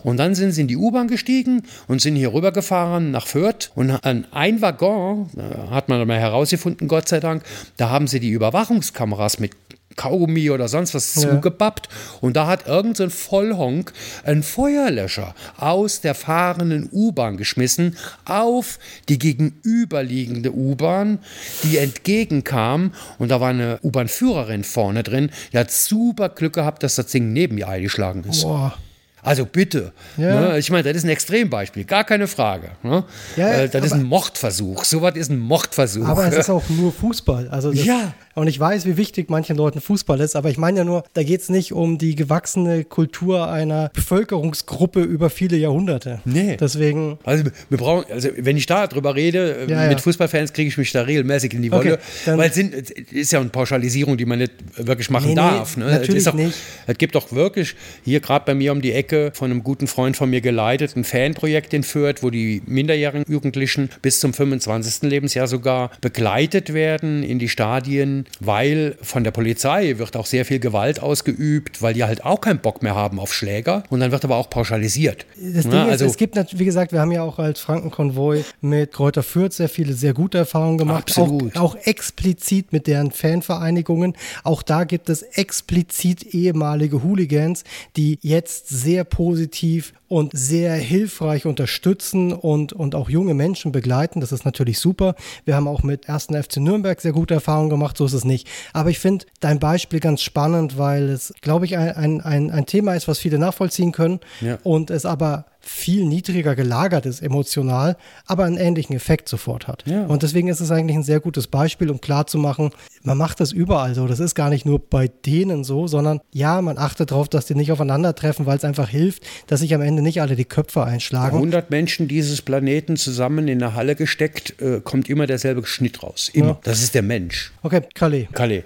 Und 0.04 0.18
dann 0.18 0.36
sind 0.36 0.52
sie 0.52 0.62
in 0.62 0.68
die 0.68 0.78
U-Bahn 0.78 1.08
gestiegen 1.08 1.64
und 1.88 2.02
sind 2.02 2.16
hier 2.16 2.34
rübergefahren 2.34 3.12
nach 3.12 3.26
Fürth 3.26 3.72
und 3.76 3.90
an 3.92 4.28
ein 4.32 4.62
Waggon, 4.62 5.30
äh, 5.38 5.72
hat 5.72 5.90
man 5.90 6.06
mal 6.06 6.20
herausgefunden, 6.20 6.88
Gott 6.88 7.08
sei 7.08 7.20
Dank, 7.20 7.44
da 7.78 7.90
haben 7.90 8.08
sie 8.08 8.20
die 8.20 8.30
Überwachungskameras 8.30 9.40
mit 9.40 9.52
Kaugummi 9.98 10.50
oder 10.50 10.70
sonst 10.70 10.94
was 10.94 11.16
Ja. 11.16 11.24
zugebappt 11.24 11.90
und 12.22 12.38
da 12.38 12.48
hat 12.48 12.68
irgendein 12.68 12.96
so 12.96 13.04
ein 13.04 13.10
Vollhonk 13.10 13.92
einen 14.24 14.44
Feuerlöscher 14.44 15.36
aus 15.58 16.00
der 16.00 16.16
fahrenden 16.16 16.88
U-Bahn 16.92 17.36
geschmissen 17.36 17.98
auf 18.24 18.80
die 19.10 19.20
gegenüberliegende 19.20 20.54
U-Bahn, 20.54 21.20
die 21.64 21.78
entgegenkam 21.78 22.94
und 23.20 23.30
da 23.30 23.42
war 23.42 23.50
eine 23.50 23.80
U-Bahn-Führerin 23.84 24.64
vorne 24.64 25.04
drin, 25.04 25.32
die 25.52 25.58
hat 25.58 25.72
super 25.72 26.30
Glück 26.30 26.54
gehabt, 26.54 26.84
dass 26.84 26.96
das 26.96 27.08
Ding 27.08 27.34
neben 27.34 27.58
ihr 27.58 27.68
eingeschlagen 27.68 28.24
ist. 28.30 28.44
Boah. 28.44 28.78
Also 29.24 29.46
bitte. 29.46 29.92
Ja. 30.16 30.40
Ne? 30.54 30.60
Ich 30.60 30.70
meine, 30.70 30.84
das 30.84 30.96
ist 30.98 31.04
ein 31.04 31.10
Extrembeispiel, 31.10 31.84
gar 31.84 32.04
keine 32.06 32.28
Frage. 32.28 32.70
Ne? 32.84 33.04
Ja, 33.36 33.52
äh, 33.54 33.70
das 33.70 33.86
ist 33.86 33.92
ein 33.94 34.04
Mordversuch. 34.04 34.86
Sowas 34.86 35.16
ist 35.16 35.30
ein 35.30 35.40
Mordversuch. 35.40 36.06
Aber 36.08 36.26
es 36.28 36.36
ist 36.38 36.50
auch 36.50 36.64
nur 36.70 36.92
Fußball. 36.94 37.50
Also 37.50 37.72
das, 37.74 37.84
Ja. 37.86 38.14
Und 38.36 38.46
ich 38.48 38.60
weiß, 38.60 38.86
wie 38.86 38.98
wichtig 38.98 39.32
manchen 39.32 39.58
Leuten 39.58 39.82
Fußball 39.82 40.20
ist, 40.22 40.36
aber 40.36 40.52
ich 40.52 40.60
meine 40.60 40.78
ja 40.80 40.84
nur, 40.86 41.04
da 41.14 41.24
geht 41.24 41.42
es 41.42 41.50
nicht 41.50 41.74
um 41.74 41.98
die 41.98 42.14
gewachsene 42.14 42.84
Kultur 42.84 43.50
einer 43.50 43.90
Bevölkerungsgruppe 43.96 45.02
über 45.02 45.32
viele 45.32 45.58
Jahrhunderte. 45.58 46.22
Nee. 46.24 46.56
Deswegen, 46.56 47.18
Also 47.24 47.46
wir 47.70 47.78
brauchen, 47.80 48.06
also 48.12 48.30
wenn 48.38 48.56
ich 48.56 48.68
da 48.68 48.86
drüber 48.86 49.16
rede, 49.16 49.66
äh, 49.68 49.72
Ja, 49.72 49.88
mit. 49.88 50.02
Fußballfans 50.02 50.54
kriege 50.54 50.68
ich 50.68 50.78
mich 50.78 50.92
da 50.92 51.02
regelmäßig 51.02 51.54
in 51.56 51.64
die 51.64 51.72
Okay, 51.72 51.86
Wolle, 51.94 52.00
dann- 52.28 52.38
weil 52.38 52.50
es 52.50 52.56
sind, 52.56 52.76
ist 52.76 53.32
ja 53.32 53.40
eine 53.40 53.50
Pauschalisierung, 53.50 54.18
die 54.18 54.26
man 54.26 54.38
nicht 54.38 54.52
wirklich 54.78 55.10
machen 55.10 55.30
Nee, 55.30 55.36
nee, 55.36 55.36
darf. 55.42 55.76
Ne? 55.76 55.86
natürlich 55.86 56.18
es 56.18 56.24
doch, 56.26 56.34
nicht. 56.36 56.56
Es 56.86 56.98
gibt 57.00 57.16
doch 57.16 57.32
wirklich 57.32 57.76
hier 58.06 58.20
gerade 58.20 58.46
bei 58.46 58.54
mir 58.54 58.72
um 58.72 58.82
die 58.84 58.94
Ecke 58.94 59.07
von 59.34 59.52
einem 59.52 59.64
guten 59.64 59.88
Freund 59.88 60.18
von 60.18 60.30
mir 60.30 60.42
geleitet 60.42 60.96
ein 60.96 61.04
Fanprojekt 61.04 61.74
in 61.74 61.84
Fürth, 61.84 62.24
wo 62.24 62.30
die 62.30 62.62
minderjährigen 62.66 63.32
Jugendlichen 63.32 63.90
bis 64.02 64.20
zum 64.20 64.34
25. 64.34 65.10
Lebensjahr 65.10 65.48
sogar 65.48 65.92
begleitet 66.02 66.74
werden 66.74 67.24
in 67.24 67.40
die 67.40 67.50
Stadien, 67.50 68.26
weil 68.40 68.98
von 69.02 69.24
der 69.24 69.32
Polizei 69.32 69.98
wird 69.98 70.16
auch 70.16 70.26
sehr 70.26 70.46
viel 70.46 70.60
Gewalt 70.60 71.02
ausgeübt, 71.02 71.82
weil 71.82 71.94
die 71.94 72.04
halt 72.04 72.26
auch 72.26 72.42
keinen 72.42 72.60
Bock 72.60 72.84
mehr 72.84 72.96
haben 72.96 73.20
auf 73.20 73.34
Schläger 73.34 73.84
und 73.90 74.00
dann 74.00 74.12
wird 74.12 74.24
aber 74.26 74.36
auch 74.38 74.50
pauschalisiert. 74.50 75.26
Das 75.36 75.64
Ding 75.64 75.72
Ja, 75.74 75.86
ist, 75.86 75.92
also- 75.92 76.06
es 76.06 76.18
gibt 76.18 76.36
natürlich, 76.36 76.60
wie 76.60 76.66
gesagt, 76.66 76.92
wir 76.92 77.00
haben 77.00 77.12
ja 77.12 77.24
auch 77.24 77.40
als 77.40 77.60
Frankenkonvoi 77.60 78.44
mit 78.62 78.94
Kräuter 78.94 79.24
Fürth 79.24 79.54
sehr 79.54 79.70
viele 79.70 79.94
sehr 79.94 80.14
gute 80.14 80.38
Erfahrungen 80.38 80.78
gemacht. 80.78 81.04
Absolut. 81.10 81.56
Auch, 81.58 81.76
auch 81.76 81.76
explizit 81.86 82.72
mit 82.74 82.88
deren 82.88 83.12
Fanvereinigungen. 83.12 84.16
Auch 84.44 84.62
da 84.64 84.84
gibt 84.84 85.10
es 85.10 85.22
explizit 85.22 86.34
ehemalige 86.34 87.04
Hooligans, 87.04 87.64
die 87.96 88.20
jetzt 88.22 88.70
sehr 88.70 88.97
positiv 89.04 89.94
und 90.08 90.32
sehr 90.36 90.74
hilfreich 90.76 91.46
unterstützen 91.46 92.32
und, 92.34 92.74
und 92.74 92.96
auch 92.96 93.10
junge 93.10 93.34
Menschen 93.34 93.72
begleiten. 93.72 94.22
Das 94.22 94.32
ist 94.32 94.46
natürlich 94.46 94.80
super. 94.80 95.16
Wir 95.46 95.56
haben 95.56 95.68
auch 95.68 95.84
mit 95.84 96.10
1. 96.10 96.28
FC 96.28 96.58
Nürnberg 96.58 97.00
sehr 97.02 97.12
gute 97.12 97.34
Erfahrungen 97.34 97.70
gemacht, 97.70 97.98
so 97.98 98.06
ist 98.06 98.14
es 98.14 98.24
nicht. 98.24 98.48
Aber 98.74 98.90
ich 98.90 99.00
finde 99.00 99.26
dein 99.40 99.60
Beispiel 99.60 100.00
ganz 100.00 100.22
spannend, 100.22 100.78
weil 100.78 101.10
es, 101.10 101.34
glaube 101.42 101.66
ich, 101.66 101.78
ein, 101.78 101.92
ein, 101.96 102.22
ein, 102.22 102.52
ein 102.52 102.66
Thema 102.66 102.94
ist, 102.96 103.08
was 103.08 103.20
viele 103.20 103.38
nachvollziehen 103.38 103.92
können 103.92 104.20
Ja. 104.42 104.58
und 104.64 104.90
es 104.90 105.06
aber 105.06 105.46
viel 105.68 106.06
niedriger 106.06 106.56
gelagert 106.56 107.06
ist 107.06 107.22
emotional, 107.22 107.98
aber 108.26 108.46
einen 108.46 108.58
ähnlichen 108.58 108.96
Effekt 108.96 109.28
sofort 109.28 109.68
hat. 109.68 109.84
Ja. 109.86 110.06
Und 110.06 110.24
deswegen 110.24 110.48
ist 110.48 110.62
es 110.62 110.72
eigentlich 110.72 110.96
ein 110.96 111.04
sehr 111.04 111.20
gutes 111.20 111.48
Beispiel, 111.48 111.90
um 111.92 112.00
klarzumachen, 112.00 112.72
man 113.04 113.18
macht 113.18 113.40
das 113.40 113.52
überall 113.52 113.94
so. 113.94 114.08
Das 114.08 114.20
ist 114.20 114.36
gar 114.36 114.50
nicht 114.50 114.66
nur 114.66 114.80
bei 114.80 115.10
denen 115.26 115.64
so, 115.64 115.88
sondern 115.88 116.22
ja, 116.32 116.62
man 116.62 116.78
achtet 116.78 117.12
darauf, 117.12 117.30
dass 117.30 117.46
die 117.46 117.56
nicht 117.56 117.72
aufeinandertreffen, 117.72 118.46
weil 118.46 118.58
es 118.58 118.64
einfach 118.64 118.90
hilft, 118.90 119.24
dass 119.48 119.60
sich 119.60 119.74
am 119.76 119.82
Ende 119.82 120.02
nicht 120.02 120.22
alle 120.22 120.36
die 120.36 120.46
Köpfe 120.46 120.84
einschlagen. 120.84 121.36
100 121.36 121.70
Menschen 121.70 122.08
dieses 122.08 122.42
Planeten 122.42 122.98
zusammen 122.98 123.48
in 123.48 123.62
eine 123.62 123.74
Halle 123.74 123.96
gesteckt, 123.96 124.62
äh, 124.62 124.80
kommt 124.82 125.10
immer 125.10 125.28
derselbe 125.28 125.66
Schnitt 125.66 126.02
raus. 126.04 126.30
Immer. 126.34 126.48
Ja. 126.48 126.60
Das 126.64 126.82
ist 126.82 126.96
der 126.96 127.02
Mensch. 127.02 127.52
Okay, 127.62 127.82
Calais. 127.94 128.28
Calais. 128.32 128.64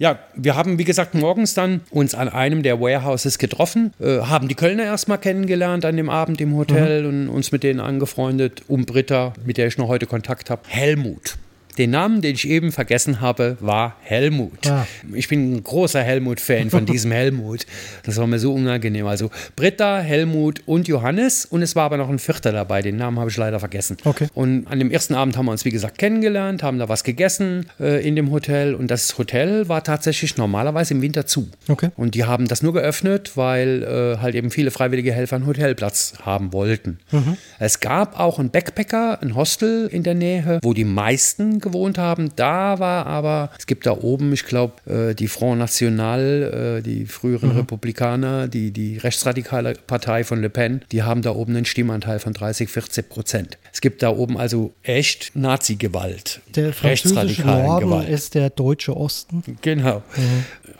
Ja, 0.00 0.18
wir 0.34 0.56
haben, 0.56 0.78
wie 0.78 0.84
gesagt, 0.84 1.14
morgens 1.14 1.52
dann 1.52 1.82
uns 1.90 2.14
an 2.14 2.30
einem 2.30 2.62
der 2.62 2.80
Warehouses 2.80 3.36
getroffen, 3.36 3.92
äh, 4.00 4.20
haben 4.20 4.48
die 4.48 4.54
Kölner 4.54 4.84
erstmal 4.84 5.18
kennengelernt 5.18 5.84
an 5.84 5.94
dem 5.98 6.08
Abend 6.08 6.40
im 6.40 6.56
Hotel 6.56 7.04
und 7.04 7.28
uns 7.28 7.52
mit 7.52 7.62
denen 7.62 7.80
angefreundet. 7.80 8.62
Um 8.66 8.86
Britta, 8.86 9.34
mit 9.44 9.58
der 9.58 9.66
ich 9.66 9.76
noch 9.76 9.88
heute 9.88 10.06
Kontakt 10.06 10.48
habe. 10.48 10.62
Helmut. 10.68 11.36
Den 11.80 11.92
Namen, 11.92 12.20
den 12.20 12.34
ich 12.34 12.46
eben 12.46 12.72
vergessen 12.72 13.22
habe, 13.22 13.56
war 13.60 13.96
Helmut. 14.02 14.66
Ah. 14.66 14.86
Ich 15.14 15.28
bin 15.28 15.54
ein 15.54 15.64
großer 15.64 16.02
Helmut-Fan 16.02 16.68
von 16.68 16.84
diesem 16.92 17.10
Helmut. 17.10 17.64
Das 18.04 18.18
war 18.18 18.26
mir 18.26 18.38
so 18.38 18.52
unangenehm. 18.52 19.06
Also 19.06 19.30
Britta, 19.56 20.00
Helmut 20.00 20.60
und 20.66 20.88
Johannes. 20.88 21.46
Und 21.46 21.62
es 21.62 21.74
war 21.76 21.84
aber 21.84 21.96
noch 21.96 22.10
ein 22.10 22.18
Vierter 22.18 22.52
dabei. 22.52 22.82
Den 22.82 22.96
Namen 22.96 23.18
habe 23.18 23.30
ich 23.30 23.36
leider 23.38 23.58
vergessen. 23.60 23.96
Okay. 24.04 24.26
Und 24.34 24.66
an 24.66 24.78
dem 24.78 24.90
ersten 24.90 25.14
Abend 25.14 25.38
haben 25.38 25.46
wir 25.46 25.52
uns, 25.52 25.64
wie 25.64 25.70
gesagt, 25.70 25.96
kennengelernt, 25.96 26.62
haben 26.62 26.78
da 26.78 26.90
was 26.90 27.02
gegessen 27.02 27.64
äh, 27.80 28.06
in 28.06 28.14
dem 28.14 28.30
Hotel. 28.30 28.74
Und 28.74 28.90
das 28.90 29.16
Hotel 29.16 29.70
war 29.70 29.82
tatsächlich 29.82 30.36
normalerweise 30.36 30.92
im 30.92 31.00
Winter 31.00 31.24
zu. 31.24 31.48
Okay. 31.66 31.88
Und 31.96 32.14
die 32.14 32.24
haben 32.24 32.46
das 32.46 32.62
nur 32.62 32.74
geöffnet, 32.74 33.38
weil 33.38 33.82
äh, 33.84 34.20
halt 34.20 34.34
eben 34.34 34.50
viele 34.50 34.70
freiwillige 34.70 35.14
Helfer 35.14 35.36
einen 35.36 35.46
Hotelplatz 35.46 36.12
haben 36.20 36.52
wollten. 36.52 36.98
Mhm. 37.10 37.38
Es 37.58 37.80
gab 37.80 38.20
auch 38.20 38.38
einen 38.38 38.50
Backpacker, 38.50 39.22
ein 39.22 39.34
Hostel 39.34 39.86
in 39.90 40.02
der 40.02 40.14
Nähe, 40.14 40.58
wo 40.62 40.74
die 40.74 40.84
meisten 40.84 41.58
gewohnt 41.70 41.98
haben. 41.98 42.30
Da 42.36 42.78
war 42.78 43.06
aber, 43.06 43.50
es 43.58 43.66
gibt 43.66 43.86
da 43.86 43.92
oben, 43.92 44.32
ich 44.32 44.44
glaube, 44.44 44.74
äh, 45.10 45.14
die 45.14 45.28
Front 45.28 45.58
National, 45.58 46.78
äh, 46.78 46.82
die 46.82 47.06
früheren 47.06 47.50
Republikaner, 47.52 48.48
die, 48.48 48.70
die 48.70 48.98
rechtsradikale 48.98 49.74
Partei 49.86 50.24
von 50.24 50.40
Le 50.40 50.50
Pen, 50.50 50.82
die 50.92 51.02
haben 51.02 51.22
da 51.22 51.30
oben 51.34 51.56
einen 51.56 51.64
Stimmanteil 51.64 52.18
von 52.18 52.32
30, 52.32 52.68
40 52.68 53.08
Prozent. 53.08 53.58
Es 53.72 53.80
gibt 53.80 54.02
da 54.02 54.10
oben 54.10 54.36
also 54.36 54.72
echt 54.82 55.32
Nazi-Gewalt, 55.34 56.40
Der 56.56 56.72
französische 56.72 57.42
Norden 57.42 57.86
Gewalt. 57.86 58.08
ist 58.08 58.34
der 58.34 58.50
deutsche 58.50 58.96
Osten. 58.96 59.42
Genau. 59.62 60.02